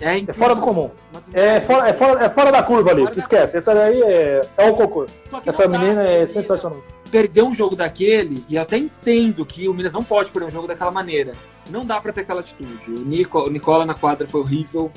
é, 0.00 0.18
É 0.26 0.32
fora 0.32 0.54
do 0.56 0.60
comum. 0.60 0.90
É 1.32 1.60
fora, 1.60 1.88
é 1.88 1.92
fora, 1.92 2.24
é 2.24 2.30
fora 2.30 2.50
da 2.50 2.62
curva 2.64 2.90
ali. 2.90 3.02
Fora 3.02 3.14
da 3.14 3.20
Esquece. 3.20 3.56
Essa 3.56 3.74
daí 3.74 4.02
é, 4.02 4.40
é 4.56 4.68
o 4.70 4.74
cocô. 4.74 5.06
Essa 5.46 5.68
dá, 5.68 5.78
menina 5.78 6.02
é 6.02 6.26
sensacional. 6.26 6.82
perder 7.12 7.42
um 7.42 7.54
jogo 7.54 7.76
daquele, 7.76 8.44
e 8.48 8.56
eu 8.56 8.62
até 8.62 8.76
entendo 8.76 9.46
que 9.46 9.68
o 9.68 9.74
Minas 9.74 9.92
não 9.92 10.02
pode 10.02 10.32
perder 10.32 10.48
um 10.48 10.50
jogo 10.50 10.66
daquela 10.66 10.90
maneira. 10.90 11.30
Não 11.70 11.84
dá 11.84 12.00
pra 12.00 12.12
ter 12.12 12.22
aquela 12.22 12.40
atitude. 12.40 12.90
O, 12.90 12.98
Nico, 13.04 13.38
o 13.38 13.48
Nicola 13.50 13.86
na 13.86 13.94
quadra 13.94 14.26
foi 14.26 14.40
horrível, 14.40 14.90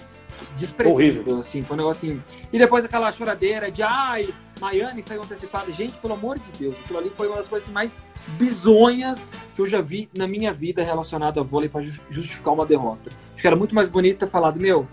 desprezível, 0.56 0.94
Horrível. 1.22 1.40
assim, 1.40 1.62
foi 1.62 1.76
um 1.76 1.78
negócio 1.78 2.10
assim. 2.10 2.22
E 2.52 2.58
depois 2.58 2.84
aquela 2.84 3.12
choradeira 3.12 3.70
de 3.72 3.84
ai, 3.84 4.30
Miami 4.60 5.02
saiu 5.04 5.22
antecipada. 5.22 5.72
Gente, 5.72 5.94
pelo 5.98 6.14
amor 6.14 6.38
de 6.40 6.52
Deus, 6.60 6.76
aquilo 6.84 7.00
ali 7.00 7.10
foi 7.10 7.28
uma 7.28 7.38
das 7.38 7.48
coisas 7.48 7.70
mais 7.70 7.96
bizonhas 8.38 9.32
que 9.56 9.62
eu 9.62 9.68
já 9.68 9.82
vi 9.82 10.10
na 10.18 10.28
minha 10.28 10.52
vida 10.54 10.84
relacionada 10.84 11.40
a 11.40 11.44
vôlei 11.44 11.70
ju- 11.82 12.02
justificar 12.10 12.54
uma 12.54 12.66
derrota. 12.66 13.10
Acho 13.34 13.42
que 13.42 13.48
era 13.48 13.56
muito 13.56 13.76
mais 13.76 13.88
bonito 13.88 14.20
ter 14.20 14.28
falado, 14.28 14.60
meu, 14.60 14.88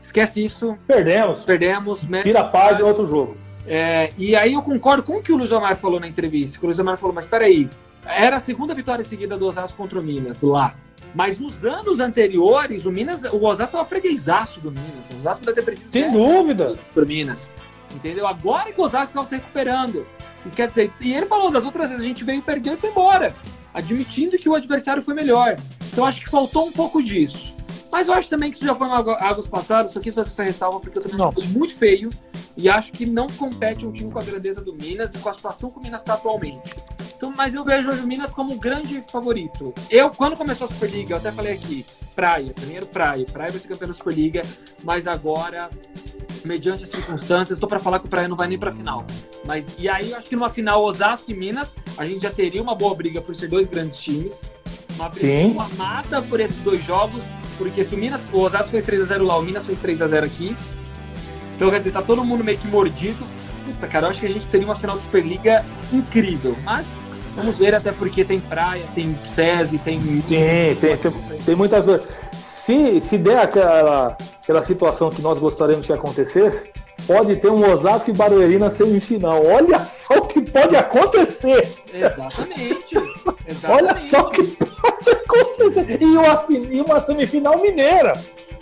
esquece 0.00 0.44
isso, 0.44 0.76
Perdemos. 0.86 1.40
perdemos, 1.40 2.04
mete 2.04 2.24
Tira 2.24 2.40
a 2.40 2.44
página, 2.44 2.86
outro 2.86 3.06
jogo. 3.06 3.36
é, 3.66 4.12
e 4.18 4.34
aí 4.34 4.54
eu 4.54 4.62
concordo 4.62 5.02
com 5.02 5.16
o 5.18 5.22
que 5.22 5.32
o 5.32 5.36
Luiz 5.36 5.52
Omar 5.52 5.76
falou 5.76 6.00
na 6.00 6.08
entrevista. 6.08 6.58
que 6.58 6.64
O 6.64 6.68
Luiz 6.68 6.78
Omar 6.78 6.96
falou, 6.96 7.14
mas 7.14 7.26
peraí, 7.26 7.68
era 8.04 8.36
a 8.36 8.40
segunda 8.40 8.74
vitória 8.74 9.04
seguida 9.04 9.36
do 9.36 9.46
Osasco 9.46 9.76
contra 9.76 9.98
o 10.00 10.02
Minas 10.02 10.40
lá. 10.42 10.74
Mas 11.14 11.38
nos 11.38 11.64
anos 11.64 12.00
anteriores, 12.00 12.84
o 12.84 12.92
Minas, 12.92 13.22
o 13.24 13.42
Osasco 13.44 13.64
estava 13.76 13.84
freguesaço 13.88 14.60
do 14.60 14.70
Minas. 14.70 14.92
O 15.14 15.16
Osasco 15.16 15.44
deve 15.46 15.56
ter 15.56 15.64
perdido 15.64 15.90
dez 15.90 16.12
dúvida. 16.12 16.74
pro 16.92 17.06
Minas. 17.06 17.50
Entendeu? 17.94 18.26
Agora 18.26 18.72
que 18.72 18.80
o 18.80 18.84
Osasco 18.84 19.06
estava 19.08 19.26
se 19.26 19.36
recuperando. 19.36 20.06
E 20.46 20.50
quer 20.50 20.68
dizer, 20.68 20.92
e 21.00 21.12
ele 21.12 21.26
falou, 21.26 21.50
das 21.50 21.64
outras 21.64 21.88
vezes 21.88 22.04
a 22.04 22.08
gente 22.08 22.24
veio, 22.24 22.42
perdeu 22.42 22.74
e 22.74 22.76
foi 22.76 22.90
embora. 22.90 23.34
Admitindo 23.72 24.38
que 24.38 24.48
o 24.48 24.54
adversário 24.54 25.02
foi 25.02 25.14
melhor. 25.14 25.56
Então 25.92 26.04
acho 26.04 26.20
que 26.20 26.30
faltou 26.30 26.66
um 26.66 26.72
pouco 26.72 27.02
disso. 27.02 27.56
Mas 27.90 28.08
eu 28.08 28.14
acho 28.14 28.28
também 28.28 28.50
que 28.50 28.56
isso 28.56 28.66
já 28.66 28.74
foi 28.74 28.88
águas 28.88 29.48
passadas, 29.48 29.92
só 29.92 30.00
quis 30.00 30.14
fazer 30.14 30.30
essa 30.30 30.44
ressalva 30.44 30.78
porque 30.78 30.98
eu 30.98 31.02
também 31.02 31.26
acho 31.26 31.48
muito 31.48 31.74
feio 31.74 32.10
e 32.56 32.68
acho 32.68 32.92
que 32.92 33.06
não 33.06 33.28
compete 33.28 33.86
um 33.86 33.92
time 33.92 34.10
com 34.10 34.18
a 34.18 34.22
grandeza 34.22 34.60
do 34.60 34.74
Minas 34.74 35.14
e 35.14 35.18
com 35.18 35.28
a 35.28 35.32
situação 35.32 35.70
que 35.70 35.78
o 35.78 35.82
Minas 35.82 36.02
está 36.02 36.14
atualmente. 36.14 36.74
Então, 37.18 37.34
mas 37.36 37.52
eu 37.52 37.64
vejo 37.64 37.90
o 37.90 38.06
Minas 38.06 38.32
como 38.32 38.54
um 38.54 38.58
grande 38.58 39.04
favorito. 39.10 39.74
Eu, 39.90 40.08
quando 40.10 40.36
começou 40.36 40.68
a 40.68 40.70
Superliga, 40.70 41.14
eu 41.14 41.18
até 41.18 41.32
falei 41.32 41.52
aqui, 41.52 41.84
Praia, 42.14 42.52
primeiro 42.54 42.86
Praia, 42.86 43.26
Praia 43.26 43.50
vai 43.50 43.60
ser 43.60 43.66
campeão 43.66 43.88
da 43.88 43.94
Superliga, 43.94 44.42
mas 44.84 45.08
agora, 45.08 45.68
mediante 46.44 46.84
as 46.84 46.90
circunstâncias, 46.90 47.56
estou 47.56 47.68
para 47.68 47.80
falar 47.80 47.98
que 47.98 48.06
o 48.06 48.08
Praia 48.08 48.28
não 48.28 48.36
vai 48.36 48.46
nem 48.46 48.56
para 48.56 48.70
final. 48.70 49.04
Mas 49.44 49.66
e 49.80 49.88
aí, 49.88 50.12
eu 50.12 50.16
acho 50.16 50.28
que 50.28 50.36
numa 50.36 50.48
final 50.48 50.84
Osasco 50.84 51.28
e 51.32 51.34
Minas, 51.34 51.74
a 51.96 52.04
gente 52.04 52.22
já 52.22 52.30
teria 52.30 52.62
uma 52.62 52.76
boa 52.76 52.94
briga 52.94 53.20
por 53.20 53.34
ser 53.34 53.48
dois 53.48 53.66
grandes 53.66 53.98
times, 53.98 54.52
uma 54.94 55.08
briga 55.08 55.26
Sim. 55.26 55.58
amada 55.58 56.22
por 56.22 56.38
esses 56.38 56.62
dois 56.62 56.84
jogos 56.84 57.24
porque 57.58 57.82
se 57.82 57.94
o 57.94 57.98
Minas, 57.98 58.20
o 58.32 58.38
Osasco 58.38 58.70
fez 58.70 58.86
3x0 58.86 59.22
lá, 59.22 59.36
o 59.36 59.42
Minas 59.42 59.66
fez 59.66 59.82
3x0 59.82 60.24
aqui. 60.24 60.56
Então, 61.56 61.68
quer 61.70 61.78
dizer, 61.78 61.90
tá 61.90 62.00
todo 62.00 62.24
mundo 62.24 62.44
meio 62.44 62.56
que 62.56 62.68
mordido. 62.68 63.26
Puta, 63.66 63.88
cara, 63.88 64.06
eu 64.06 64.10
acho 64.10 64.20
que 64.20 64.26
a 64.26 64.30
gente 64.30 64.46
teria 64.46 64.64
uma 64.64 64.76
final 64.76 64.96
de 64.96 65.02
Superliga 65.02 65.66
incrível. 65.92 66.56
Mas 66.62 67.00
vamos 67.38 67.58
ver, 67.58 67.74
até 67.74 67.92
porque 67.92 68.24
tem 68.24 68.40
praia, 68.40 68.84
tem 68.94 69.16
SESI, 69.24 69.78
tem. 69.78 70.00
Sim, 70.00 70.22
tem, 70.80 70.96
tem, 70.96 71.12
tem 71.46 71.54
muitas 71.54 71.84
coisas. 71.84 72.06
Se, 72.42 73.00
se 73.00 73.16
der 73.16 73.38
aquela, 73.38 74.16
aquela 74.42 74.62
situação 74.62 75.08
que 75.08 75.22
nós 75.22 75.40
gostaríamos 75.40 75.86
que 75.86 75.92
acontecesse, 75.92 76.70
pode 77.06 77.36
ter 77.36 77.50
um 77.50 77.72
Osasco 77.72 78.10
e 78.10 78.12
Barueri 78.12 78.58
na 78.58 78.70
semifinal. 78.70 79.42
Olha 79.46 79.80
só 79.80 80.18
o 80.18 80.26
que 80.26 80.42
pode 80.42 80.76
acontecer! 80.76 81.66
Exatamente! 81.92 82.98
exatamente. 83.46 83.66
Olha 83.66 83.96
só 83.96 84.20
o 84.20 84.30
que 84.30 84.42
pode 84.42 85.10
acontecer! 85.10 86.02
E 86.02 86.04
uma, 86.04 86.46
e 86.50 86.80
uma 86.80 87.00
semifinal 87.00 87.58
mineira! 87.60 88.12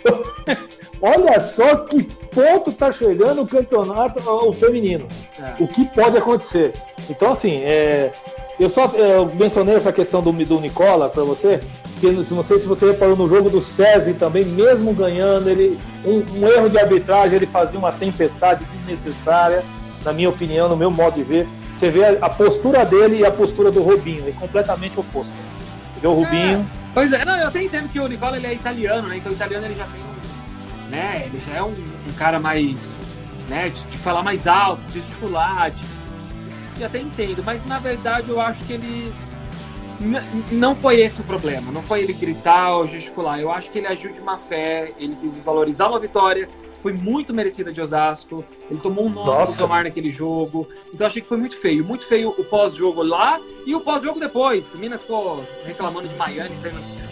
Olha 1.01 1.39
só 1.39 1.75
que 1.77 2.03
ponto 2.03 2.71
está 2.71 2.91
chegando 2.91 3.41
o 3.41 3.47
campeonato 3.47 4.19
o 4.27 4.53
feminino. 4.53 5.07
É. 5.39 5.63
O 5.63 5.67
que 5.67 5.87
pode 5.89 6.17
acontecer. 6.17 6.73
Então, 7.09 7.31
assim, 7.33 7.57
é, 7.57 8.11
eu 8.59 8.69
só 8.69 8.85
é, 8.95 9.17
eu 9.17 9.29
mencionei 9.35 9.75
essa 9.75 9.93
questão 9.93 10.21
do, 10.21 10.31
do 10.31 10.59
Nicola 10.59 11.09
para 11.09 11.23
você, 11.23 11.59
que 11.99 12.09
não 12.09 12.43
sei 12.43 12.59
se 12.59 12.67
você 12.67 12.87
reparou 12.87 13.15
no 13.15 13.27
jogo 13.27 13.49
do 13.49 13.61
César 13.61 14.13
também, 14.15 14.43
mesmo 14.43 14.93
ganhando, 14.93 15.49
ele 15.49 15.79
um, 16.05 16.23
um, 16.39 16.47
erro 16.47 16.69
de 16.69 16.79
arbitragem, 16.79 17.35
ele 17.35 17.45
fazia 17.45 17.77
uma 17.77 17.91
tempestade 17.91 18.65
desnecessária, 18.65 19.63
na 20.03 20.11
minha 20.11 20.29
opinião, 20.29 20.67
no 20.67 20.75
meu 20.75 20.89
modo 20.89 21.15
de 21.15 21.23
ver. 21.23 21.47
Você 21.77 21.91
vê 21.91 22.05
a, 22.05 22.17
a 22.21 22.29
postura 22.29 22.83
dele 22.83 23.17
e 23.19 23.25
a 23.25 23.31
postura 23.31 23.69
do 23.69 23.83
Rubinho, 23.83 24.27
é 24.27 24.31
completamente 24.31 24.99
oposto. 24.99 25.33
Você 25.33 25.99
vê 26.01 26.07
o 26.07 26.13
Rubinho. 26.13 26.65
Pois 26.93 27.13
é, 27.13 27.23
não, 27.23 27.37
eu 27.37 27.47
até 27.47 27.63
entendo 27.63 27.89
que 27.89 27.99
o 27.99 28.07
Nicola 28.07 28.37
ele 28.37 28.47
é 28.47 28.53
italiano, 28.53 29.07
né? 29.07 29.17
Então 29.17 29.31
o 29.31 29.35
italiano 29.35 29.65
ele 29.65 29.75
já 29.75 29.85
tem 29.85 30.01
um. 30.01 30.17
Né, 30.89 31.23
ele 31.25 31.41
já 31.45 31.57
é 31.57 31.63
um, 31.63 31.73
um 31.73 32.13
cara 32.17 32.39
mais. 32.39 32.97
Né, 33.49 33.69
de, 33.69 33.81
de, 33.83 33.97
falar 33.97 34.23
mais 34.23 34.45
alto, 34.45 34.81
de 34.87 34.99
gesticular, 34.99 35.71
de, 35.71 35.85
eu 36.79 36.85
até 36.85 36.99
entendo, 36.99 37.41
mas 37.45 37.65
na 37.65 37.79
verdade 37.79 38.29
eu 38.29 38.41
acho 38.41 38.61
que 38.65 38.73
ele 38.73 39.13
não 40.51 40.75
foi 40.75 40.99
esse 41.01 41.21
o 41.21 41.23
problema, 41.23 41.71
não 41.71 41.81
foi 41.81 42.01
ele 42.01 42.13
gritar 42.13 42.75
ou 42.75 42.87
gesticular. 42.87 43.39
Eu 43.39 43.51
acho 43.51 43.69
que 43.69 43.79
ele 43.79 43.87
agiu 43.87 44.11
de 44.11 44.23
má 44.23 44.37
fé, 44.37 44.93
ele 44.97 45.15
quis 45.15 45.31
desvalorizar 45.31 45.89
uma 45.89 45.99
vitória, 45.99 46.47
foi 46.81 46.93
muito 46.93 47.33
merecida 47.33 47.71
de 47.71 47.81
Osasco, 47.81 48.43
ele 48.69 48.79
tomou 48.79 49.05
um 49.05 49.09
nome 49.09 49.47
do 49.47 49.57
tomar 49.57 49.83
naquele 49.83 50.11
jogo. 50.11 50.67
Então 50.93 51.07
achei 51.07 51.21
que 51.21 51.27
foi 51.27 51.37
muito 51.37 51.57
feio, 51.57 51.85
muito 51.85 52.05
feio 52.05 52.29
o 52.29 52.43
pós-jogo 52.43 53.03
lá 53.03 53.39
e 53.65 53.75
o 53.75 53.81
pós-jogo 53.81 54.19
depois. 54.19 54.69
O 54.71 54.77
Minas 54.77 55.01
ficou 55.01 55.43
reclamando 55.65 56.07
de 56.07 56.15
Miami, 56.15 56.55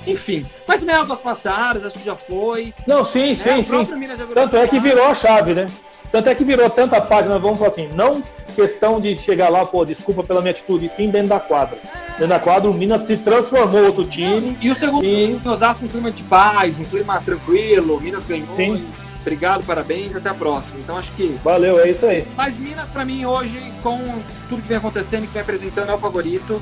enfim. 0.07 0.45
Mas 0.67 0.87
águas 0.87 1.21
passadas, 1.21 1.85
acho 1.85 1.97
que 1.97 2.05
já 2.05 2.15
foi. 2.15 2.73
Não, 2.87 3.03
sim, 3.03 3.29
né? 3.29 3.35
sim, 3.35 3.63
sim. 3.63 4.05
Tanto 4.33 4.57
é 4.57 4.67
que 4.67 4.79
virou 4.79 5.05
a 5.05 5.15
chave, 5.15 5.53
né? 5.53 5.65
Tanto 6.11 6.29
é 6.29 6.35
que 6.35 6.45
virou 6.45 6.69
tanta 6.69 7.01
página, 7.01 7.37
vamos 7.37 7.57
falar 7.57 7.71
assim, 7.71 7.89
não 7.89 8.21
questão 8.55 9.01
de 9.01 9.17
chegar 9.17 9.49
lá, 9.49 9.65
pô, 9.65 9.83
desculpa 9.83 10.23
pela 10.23 10.39
minha 10.39 10.51
atitude, 10.51 10.89
sim 10.95 11.09
dentro 11.09 11.29
da 11.29 11.39
quadra. 11.39 11.77
Dentro 12.11 12.27
da 12.27 12.39
quadra, 12.39 12.69
o 12.69 12.73
Minas 12.73 13.01
se 13.05 13.17
transformou 13.17 13.87
outro 13.87 14.05
time. 14.05 14.57
E 14.61 14.69
o 14.71 14.75
segundo, 14.75 15.03
e... 15.03 15.39
Osasco, 15.45 15.83
um 15.83 15.89
clima 15.89 16.09
de 16.09 16.23
paz, 16.23 16.79
um 16.79 16.85
clima 16.85 17.19
tranquilo, 17.21 17.97
o 17.97 18.01
Minas 18.01 18.25
ganhou. 18.25 18.55
Sim. 18.55 18.87
Obrigado, 19.19 19.65
parabéns, 19.65 20.15
até 20.15 20.29
a 20.29 20.33
próxima. 20.33 20.79
Então 20.79 20.97
acho 20.97 21.11
que. 21.13 21.37
Valeu, 21.43 21.79
é 21.79 21.89
isso 21.89 22.05
aí. 22.05 22.25
Mas 22.37 22.57
Minas, 22.57 22.87
para 22.89 23.03
mim, 23.03 23.25
hoje, 23.25 23.59
com 23.81 23.99
tudo 24.47 24.61
que 24.61 24.67
vem 24.67 24.77
acontecendo 24.77 25.23
e 25.23 25.27
que 25.27 25.33
vem 25.33 25.41
apresentando, 25.41 25.89
é 25.89 25.95
o 25.95 25.97
favorito. 25.97 26.61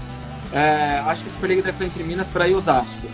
É, 0.54 1.02
acho 1.06 1.24
que 1.24 1.30
a 1.30 1.34
Superliga 1.34 1.62
deve 1.62 1.74
ficar 1.74 1.86
entre 1.86 2.04
Minas 2.04 2.28
para 2.30 2.48
ir 2.48 2.56
Osasco. 2.56 3.08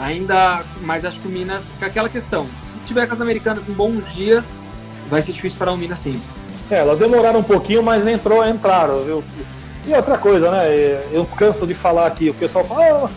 Ainda, 0.00 0.62
mas 0.80 1.04
acho 1.04 1.20
que 1.20 1.28
o 1.28 1.30
Minas, 1.30 1.70
aquela 1.80 2.08
questão, 2.08 2.44
se 2.44 2.78
tiver 2.86 3.06
com 3.06 3.12
as 3.12 3.20
americanas 3.20 3.68
em 3.68 3.72
bons 3.72 4.12
dias, 4.14 4.62
vai 5.08 5.20
ser 5.20 5.32
difícil 5.32 5.58
para 5.58 5.72
o 5.72 5.76
Minas 5.76 5.98
sim. 5.98 6.20
É, 6.70 6.78
elas 6.78 6.98
demoraram 6.98 7.40
um 7.40 7.44
pouquinho, 7.44 7.82
mas 7.82 8.06
entrou, 8.06 8.46
entraram, 8.46 9.00
viu? 9.02 9.24
E 9.86 9.92
outra 9.94 10.16
coisa, 10.16 10.50
né? 10.50 10.68
Eu 11.12 11.26
canso 11.26 11.66
de 11.66 11.74
falar 11.74 12.06
aqui, 12.06 12.30
o 12.30 12.34
pessoal 12.34 12.64
fala, 12.64 13.06
ah, 13.06 13.10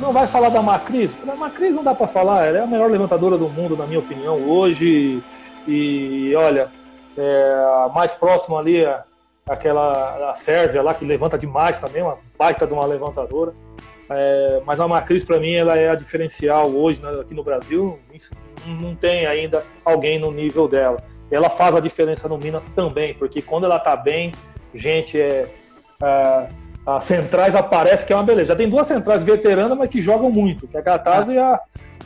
não 0.00 0.12
vai 0.12 0.26
falar 0.26 0.48
da 0.48 0.60
Macris? 0.60 1.16
A 1.26 1.34
Macris 1.34 1.74
não 1.74 1.84
dá 1.84 1.94
para 1.94 2.06
falar, 2.06 2.46
ela 2.46 2.58
é 2.58 2.62
a 2.62 2.66
melhor 2.66 2.90
levantadora 2.90 3.38
do 3.38 3.48
mundo, 3.48 3.76
na 3.76 3.86
minha 3.86 4.00
opinião, 4.00 4.36
hoje. 4.48 5.22
E 5.66 6.34
olha, 6.36 6.70
é, 7.16 7.88
mais 7.94 8.12
próxima 8.12 8.58
ali, 8.58 8.84
aquela 9.48 10.30
a 10.30 10.34
Sérvia 10.34 10.82
lá, 10.82 10.94
que 10.94 11.04
levanta 11.04 11.38
demais 11.38 11.80
também, 11.80 12.02
uma 12.02 12.18
baita 12.38 12.66
de 12.66 12.72
uma 12.72 12.84
levantadora. 12.84 13.52
É, 14.10 14.60
mas 14.66 14.80
a 14.80 14.88
Macris, 14.88 15.24
para 15.24 15.38
mim, 15.38 15.54
ela 15.54 15.76
é 15.76 15.88
a 15.88 15.94
diferencial 15.94 16.68
hoje 16.68 17.00
né, 17.00 17.10
aqui 17.20 17.32
no 17.32 17.44
Brasil. 17.44 17.98
Não 18.66 18.94
tem 18.94 19.26
ainda 19.26 19.64
alguém 19.84 20.18
no 20.18 20.32
nível 20.32 20.66
dela. 20.66 20.98
Ela 21.30 21.48
faz 21.48 21.76
a 21.76 21.80
diferença 21.80 22.28
no 22.28 22.36
Minas 22.36 22.66
também, 22.66 23.14
porque 23.14 23.40
quando 23.40 23.64
ela 23.64 23.78
tá 23.78 23.94
bem, 23.94 24.32
gente, 24.74 25.20
é, 25.20 25.48
é 26.02 26.48
as 26.84 27.04
centrais 27.04 27.54
aparece 27.54 28.04
que 28.04 28.12
é 28.12 28.16
uma 28.16 28.24
beleza. 28.24 28.48
Já 28.48 28.56
tem 28.56 28.68
duas 28.68 28.86
centrais 28.86 29.22
veteranas, 29.22 29.78
mas 29.78 29.88
que 29.88 30.00
jogam 30.00 30.30
muito, 30.30 30.66
que 30.66 30.76
é 30.76 30.80
a 30.80 30.82
Gataz 30.82 31.28
é. 31.28 31.34
e 31.34 31.38
a 31.38 31.60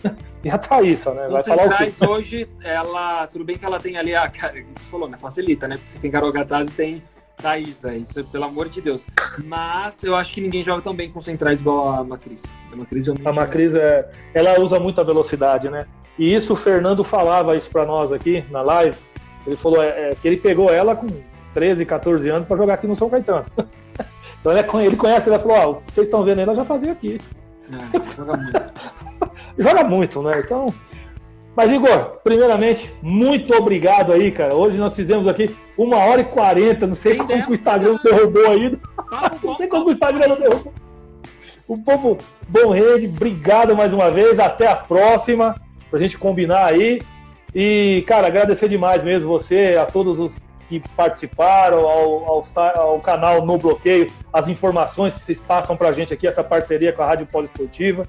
e 0.44 0.50
a 0.50 0.58
Thaísa, 0.58 1.14
né? 1.14 1.28
Vai 1.28 1.42
falar 1.42 1.66
o 1.66 1.78
quê? 1.78 1.90
hoje, 2.06 2.48
ela, 2.62 3.26
tudo 3.28 3.44
bem 3.44 3.56
que 3.56 3.64
ela 3.64 3.80
tem 3.80 3.96
ali 3.96 4.14
a, 4.14 4.28
você 4.76 4.90
falou, 4.90 5.08
né? 5.08 5.16
Facilita, 5.18 5.66
né? 5.66 5.76
Porque 5.76 5.90
você 5.90 5.98
tem 5.98 6.10
Carol 6.10 6.32
Gataz 6.32 6.68
e 6.70 6.74
tem 6.74 7.02
Thaísa, 7.36 7.94
isso 7.96 8.24
pelo 8.24 8.44
amor 8.44 8.68
de 8.68 8.80
Deus. 8.80 9.06
Mas 9.44 10.02
eu 10.02 10.14
acho 10.14 10.32
que 10.32 10.40
ninguém 10.40 10.62
joga 10.62 10.82
tão 10.82 10.94
bem 10.94 11.10
com 11.10 11.20
centrais 11.20 11.60
igual 11.60 11.88
a 11.92 12.04
Macris. 12.04 12.42
A 12.72 12.76
Macris, 12.76 13.08
a 13.08 13.32
Macris 13.32 13.74
é, 13.74 14.10
ela 14.32 14.60
usa 14.60 14.78
muita 14.78 15.04
velocidade, 15.04 15.68
né? 15.68 15.86
E 16.18 16.32
isso 16.34 16.52
o 16.52 16.56
Fernando 16.56 17.02
falava 17.02 17.56
isso 17.56 17.70
para 17.70 17.84
nós 17.84 18.12
aqui 18.12 18.44
na 18.50 18.62
live. 18.62 18.96
Ele 19.46 19.56
falou 19.56 19.82
é, 19.82 20.10
é, 20.10 20.14
que 20.14 20.26
ele 20.26 20.36
pegou 20.36 20.70
ela 20.70 20.94
com 20.94 21.06
13, 21.52 21.84
14 21.84 22.28
anos 22.28 22.48
para 22.48 22.56
jogar 22.56 22.74
aqui 22.74 22.86
no 22.86 22.96
São 22.96 23.10
Caetano. 23.10 23.44
então 24.40 24.52
ele, 24.52 24.86
ele 24.86 24.96
conhece, 24.96 25.28
ele 25.28 25.38
falou: 25.38 25.56
Ó, 25.56 25.80
vocês 25.86 26.06
estão 26.06 26.24
vendo 26.24 26.40
ela 26.40 26.54
já 26.54 26.64
fazia 26.64 26.92
aqui. 26.92 27.20
É, 27.70 28.16
joga 28.16 28.36
muito. 28.36 28.72
joga 29.58 29.84
muito, 29.84 30.22
né? 30.22 30.32
Então. 30.38 30.74
Mas, 31.56 31.70
Igor, 31.70 32.18
primeiramente, 32.24 32.92
muito 33.00 33.54
obrigado 33.54 34.12
aí, 34.12 34.32
cara. 34.32 34.54
Hoje 34.54 34.76
nós 34.76 34.94
fizemos 34.94 35.28
aqui 35.28 35.54
uma 35.78 35.98
hora 35.98 36.20
e 36.20 36.24
quarenta. 36.24 36.86
Não 36.86 36.96
sei 36.96 37.16
como 37.16 37.28
que 37.28 37.50
o 37.50 37.54
Instagram 37.54 37.96
derrubou 38.02 38.50
ainda. 38.50 38.80
não 39.42 39.56
sei 39.56 39.68
como 39.68 39.86
o 39.86 39.92
Instagram 39.92 40.28
não 40.28 40.36
derrubou. 40.36 40.72
O 41.66 41.78
povo 41.78 42.18
bom 42.48 42.70
rede, 42.72 43.06
obrigado 43.06 43.76
mais 43.76 43.92
uma 43.92 44.10
vez. 44.10 44.38
Até 44.38 44.66
a 44.66 44.74
próxima. 44.74 45.54
Pra 45.90 46.00
gente 46.00 46.18
combinar 46.18 46.66
aí. 46.66 47.00
E, 47.54 48.02
cara, 48.08 48.26
agradecer 48.26 48.68
demais 48.68 49.04
mesmo 49.04 49.28
você, 49.28 49.78
a 49.80 49.86
todos 49.86 50.18
os 50.18 50.36
que 50.68 50.82
participaram, 50.96 51.78
ao, 51.88 52.24
ao, 52.24 52.44
ao 52.76 53.00
canal 53.00 53.46
No 53.46 53.58
Bloqueio, 53.58 54.10
as 54.32 54.48
informações 54.48 55.14
que 55.14 55.20
vocês 55.20 55.38
passam 55.38 55.76
pra 55.76 55.92
gente 55.92 56.12
aqui, 56.12 56.26
essa 56.26 56.42
parceria 56.42 56.92
com 56.92 57.02
a 57.02 57.06
Rádio 57.06 57.26
Poliesportiva. 57.26 58.08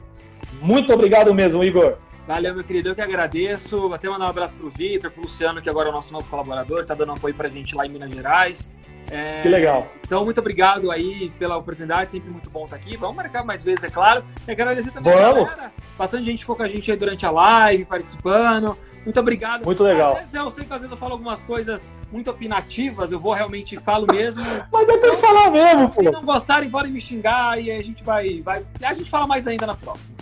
Muito 0.61 0.91
obrigado 0.91 1.33
mesmo, 1.33 1.63
Igor. 1.63 1.97
Valeu, 2.27 2.55
meu 2.55 2.63
querido. 2.63 2.89
Eu 2.89 2.95
que 2.95 3.01
agradeço. 3.01 3.93
Até 3.93 4.09
mandar 4.09 4.25
um 4.25 4.29
abraço 4.29 4.55
pro 4.55 4.69
Vitor, 4.69 5.11
pro 5.11 5.23
Luciano, 5.23 5.61
que 5.61 5.69
agora 5.69 5.89
é 5.89 5.91
o 5.91 5.93
nosso 5.93 6.11
novo 6.11 6.27
colaborador, 6.27 6.85
tá 6.85 6.95
dando 6.95 7.11
apoio 7.11 7.35
pra 7.35 7.47
gente 7.49 7.75
lá 7.75 7.85
em 7.85 7.89
Minas 7.89 8.11
Gerais. 8.11 8.71
É... 9.11 9.43
Que 9.43 9.49
legal. 9.49 9.87
Então, 10.03 10.25
muito 10.25 10.39
obrigado 10.39 10.89
aí 10.89 11.31
pela 11.37 11.55
oportunidade, 11.57 12.09
sempre 12.09 12.31
muito 12.31 12.49
bom 12.49 12.65
estar 12.65 12.75
aqui. 12.75 12.97
Vamos 12.97 13.15
marcar 13.15 13.45
mais 13.45 13.63
vezes, 13.63 13.83
é 13.83 13.89
claro. 13.89 14.23
E 14.47 14.51
agradecer 14.51 14.91
também 14.91 15.13
Vamos. 15.13 15.43
a 15.43 15.55
galera. 15.55 15.71
Bastante 15.97 16.25
gente 16.25 16.39
ficou 16.39 16.55
com 16.55 16.63
a 16.63 16.67
gente 16.67 16.91
aí 16.91 16.97
durante 16.97 17.25
a 17.25 17.31
live, 17.31 17.85
participando. 17.85 18.75
Muito 19.03 19.19
obrigado. 19.19 19.63
Muito 19.63 19.83
legal. 19.83 20.13
Às 20.13 20.19
vezes 20.21 20.33
eu 20.33 20.49
sei 20.49 20.65
que 20.65 20.73
às 20.73 20.79
vezes 20.79 20.91
eu 20.91 20.97
falo 20.97 21.11
algumas 21.11 21.43
coisas 21.43 21.91
muito 22.11 22.31
opinativas, 22.31 23.11
eu 23.11 23.19
vou 23.19 23.33
realmente 23.33 23.79
falo 23.79 24.07
mesmo. 24.11 24.43
Mas 24.73 24.89
eu 24.89 24.99
tenho 24.99 25.15
que 25.15 25.21
falar 25.21 25.51
mesmo, 25.51 25.89
pô. 25.89 26.01
Se 26.01 26.09
não 26.09 26.25
gostarem, 26.25 26.71
podem 26.71 26.91
me 26.91 26.99
xingar 26.99 27.61
e 27.61 27.71
a 27.71 27.83
gente 27.83 28.03
vai, 28.03 28.41
vai. 28.41 28.65
A 28.81 28.93
gente 28.95 29.09
fala 29.09 29.27
mais 29.27 29.45
ainda 29.45 29.67
na 29.67 29.75
próxima. 29.75 30.15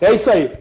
É 0.00 0.12
isso 0.14 0.30
aí. 0.30 0.52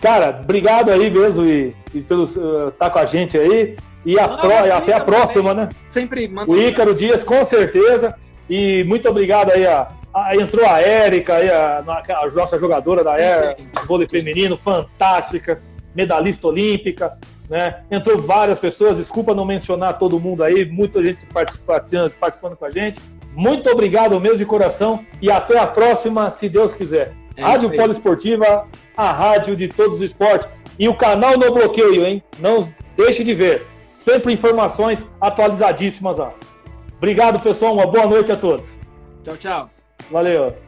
Cara, 0.00 0.40
obrigado 0.42 0.90
aí 0.90 1.10
mesmo 1.10 1.44
e, 1.44 1.74
e 1.92 2.00
pelo 2.00 2.24
uh, 2.24 2.70
tá 2.72 2.88
com 2.88 2.98
a 2.98 3.04
gente 3.04 3.36
aí. 3.36 3.76
E, 4.04 4.18
a 4.18 4.28
pro, 4.28 4.50
e 4.50 4.70
até 4.70 4.94
a 4.94 5.00
próxima, 5.00 5.50
também. 5.50 5.66
né? 5.66 5.68
Sempre 5.90 6.32
O 6.46 6.56
Ícaro 6.56 6.94
Dias, 6.94 7.24
com 7.24 7.44
certeza. 7.44 8.14
E 8.48 8.84
muito 8.84 9.08
obrigado 9.08 9.50
aí 9.50 9.66
a, 9.66 9.88
a 10.14 10.36
entrou 10.36 10.64
a 10.64 10.80
Érica, 10.80 11.34
aí 11.34 11.50
a, 11.50 11.78
a, 11.80 12.30
nossa 12.30 12.58
jogadora 12.58 13.04
da 13.04 13.14
Air, 13.14 13.56
vôlei 13.86 14.08
feminino, 14.08 14.56
fantástica 14.56 15.60
medalhista 15.94 16.46
olímpica, 16.46 17.18
né? 17.50 17.82
Entrou 17.90 18.18
várias 18.18 18.58
pessoas, 18.58 18.98
desculpa 18.98 19.34
não 19.34 19.44
mencionar 19.44 19.98
todo 19.98 20.20
mundo 20.20 20.44
aí, 20.44 20.64
muita 20.64 21.02
gente 21.02 21.26
participando, 21.26 22.10
participando 22.12 22.56
com 22.56 22.64
a 22.64 22.70
gente. 22.70 23.00
Muito 23.34 23.68
obrigado 23.68 24.18
mesmo 24.20 24.38
de 24.38 24.44
coração 24.44 25.04
e 25.20 25.30
até 25.30 25.58
a 25.58 25.66
próxima, 25.66 26.30
se 26.30 26.48
Deus 26.48 26.74
quiser. 26.74 27.12
É 27.38 27.42
rádio 27.42 27.70
Poliesportiva, 27.70 28.66
a 28.96 29.12
rádio 29.12 29.54
de 29.54 29.68
todos 29.68 29.98
os 29.98 30.02
esportes. 30.02 30.48
E 30.76 30.88
o 30.88 30.94
canal 30.94 31.38
No 31.38 31.52
Bloqueio, 31.52 32.04
hein? 32.04 32.22
Não 32.40 32.68
deixe 32.96 33.22
de 33.22 33.32
ver. 33.32 33.64
Sempre 33.86 34.34
informações 34.34 35.06
atualizadíssimas 35.20 36.18
lá. 36.18 36.32
Obrigado, 36.96 37.40
pessoal. 37.40 37.74
Uma 37.74 37.86
boa 37.86 38.06
noite 38.06 38.32
a 38.32 38.36
todos. 38.36 38.76
Tchau, 39.22 39.36
tchau. 39.36 39.70
Valeu. 40.10 40.67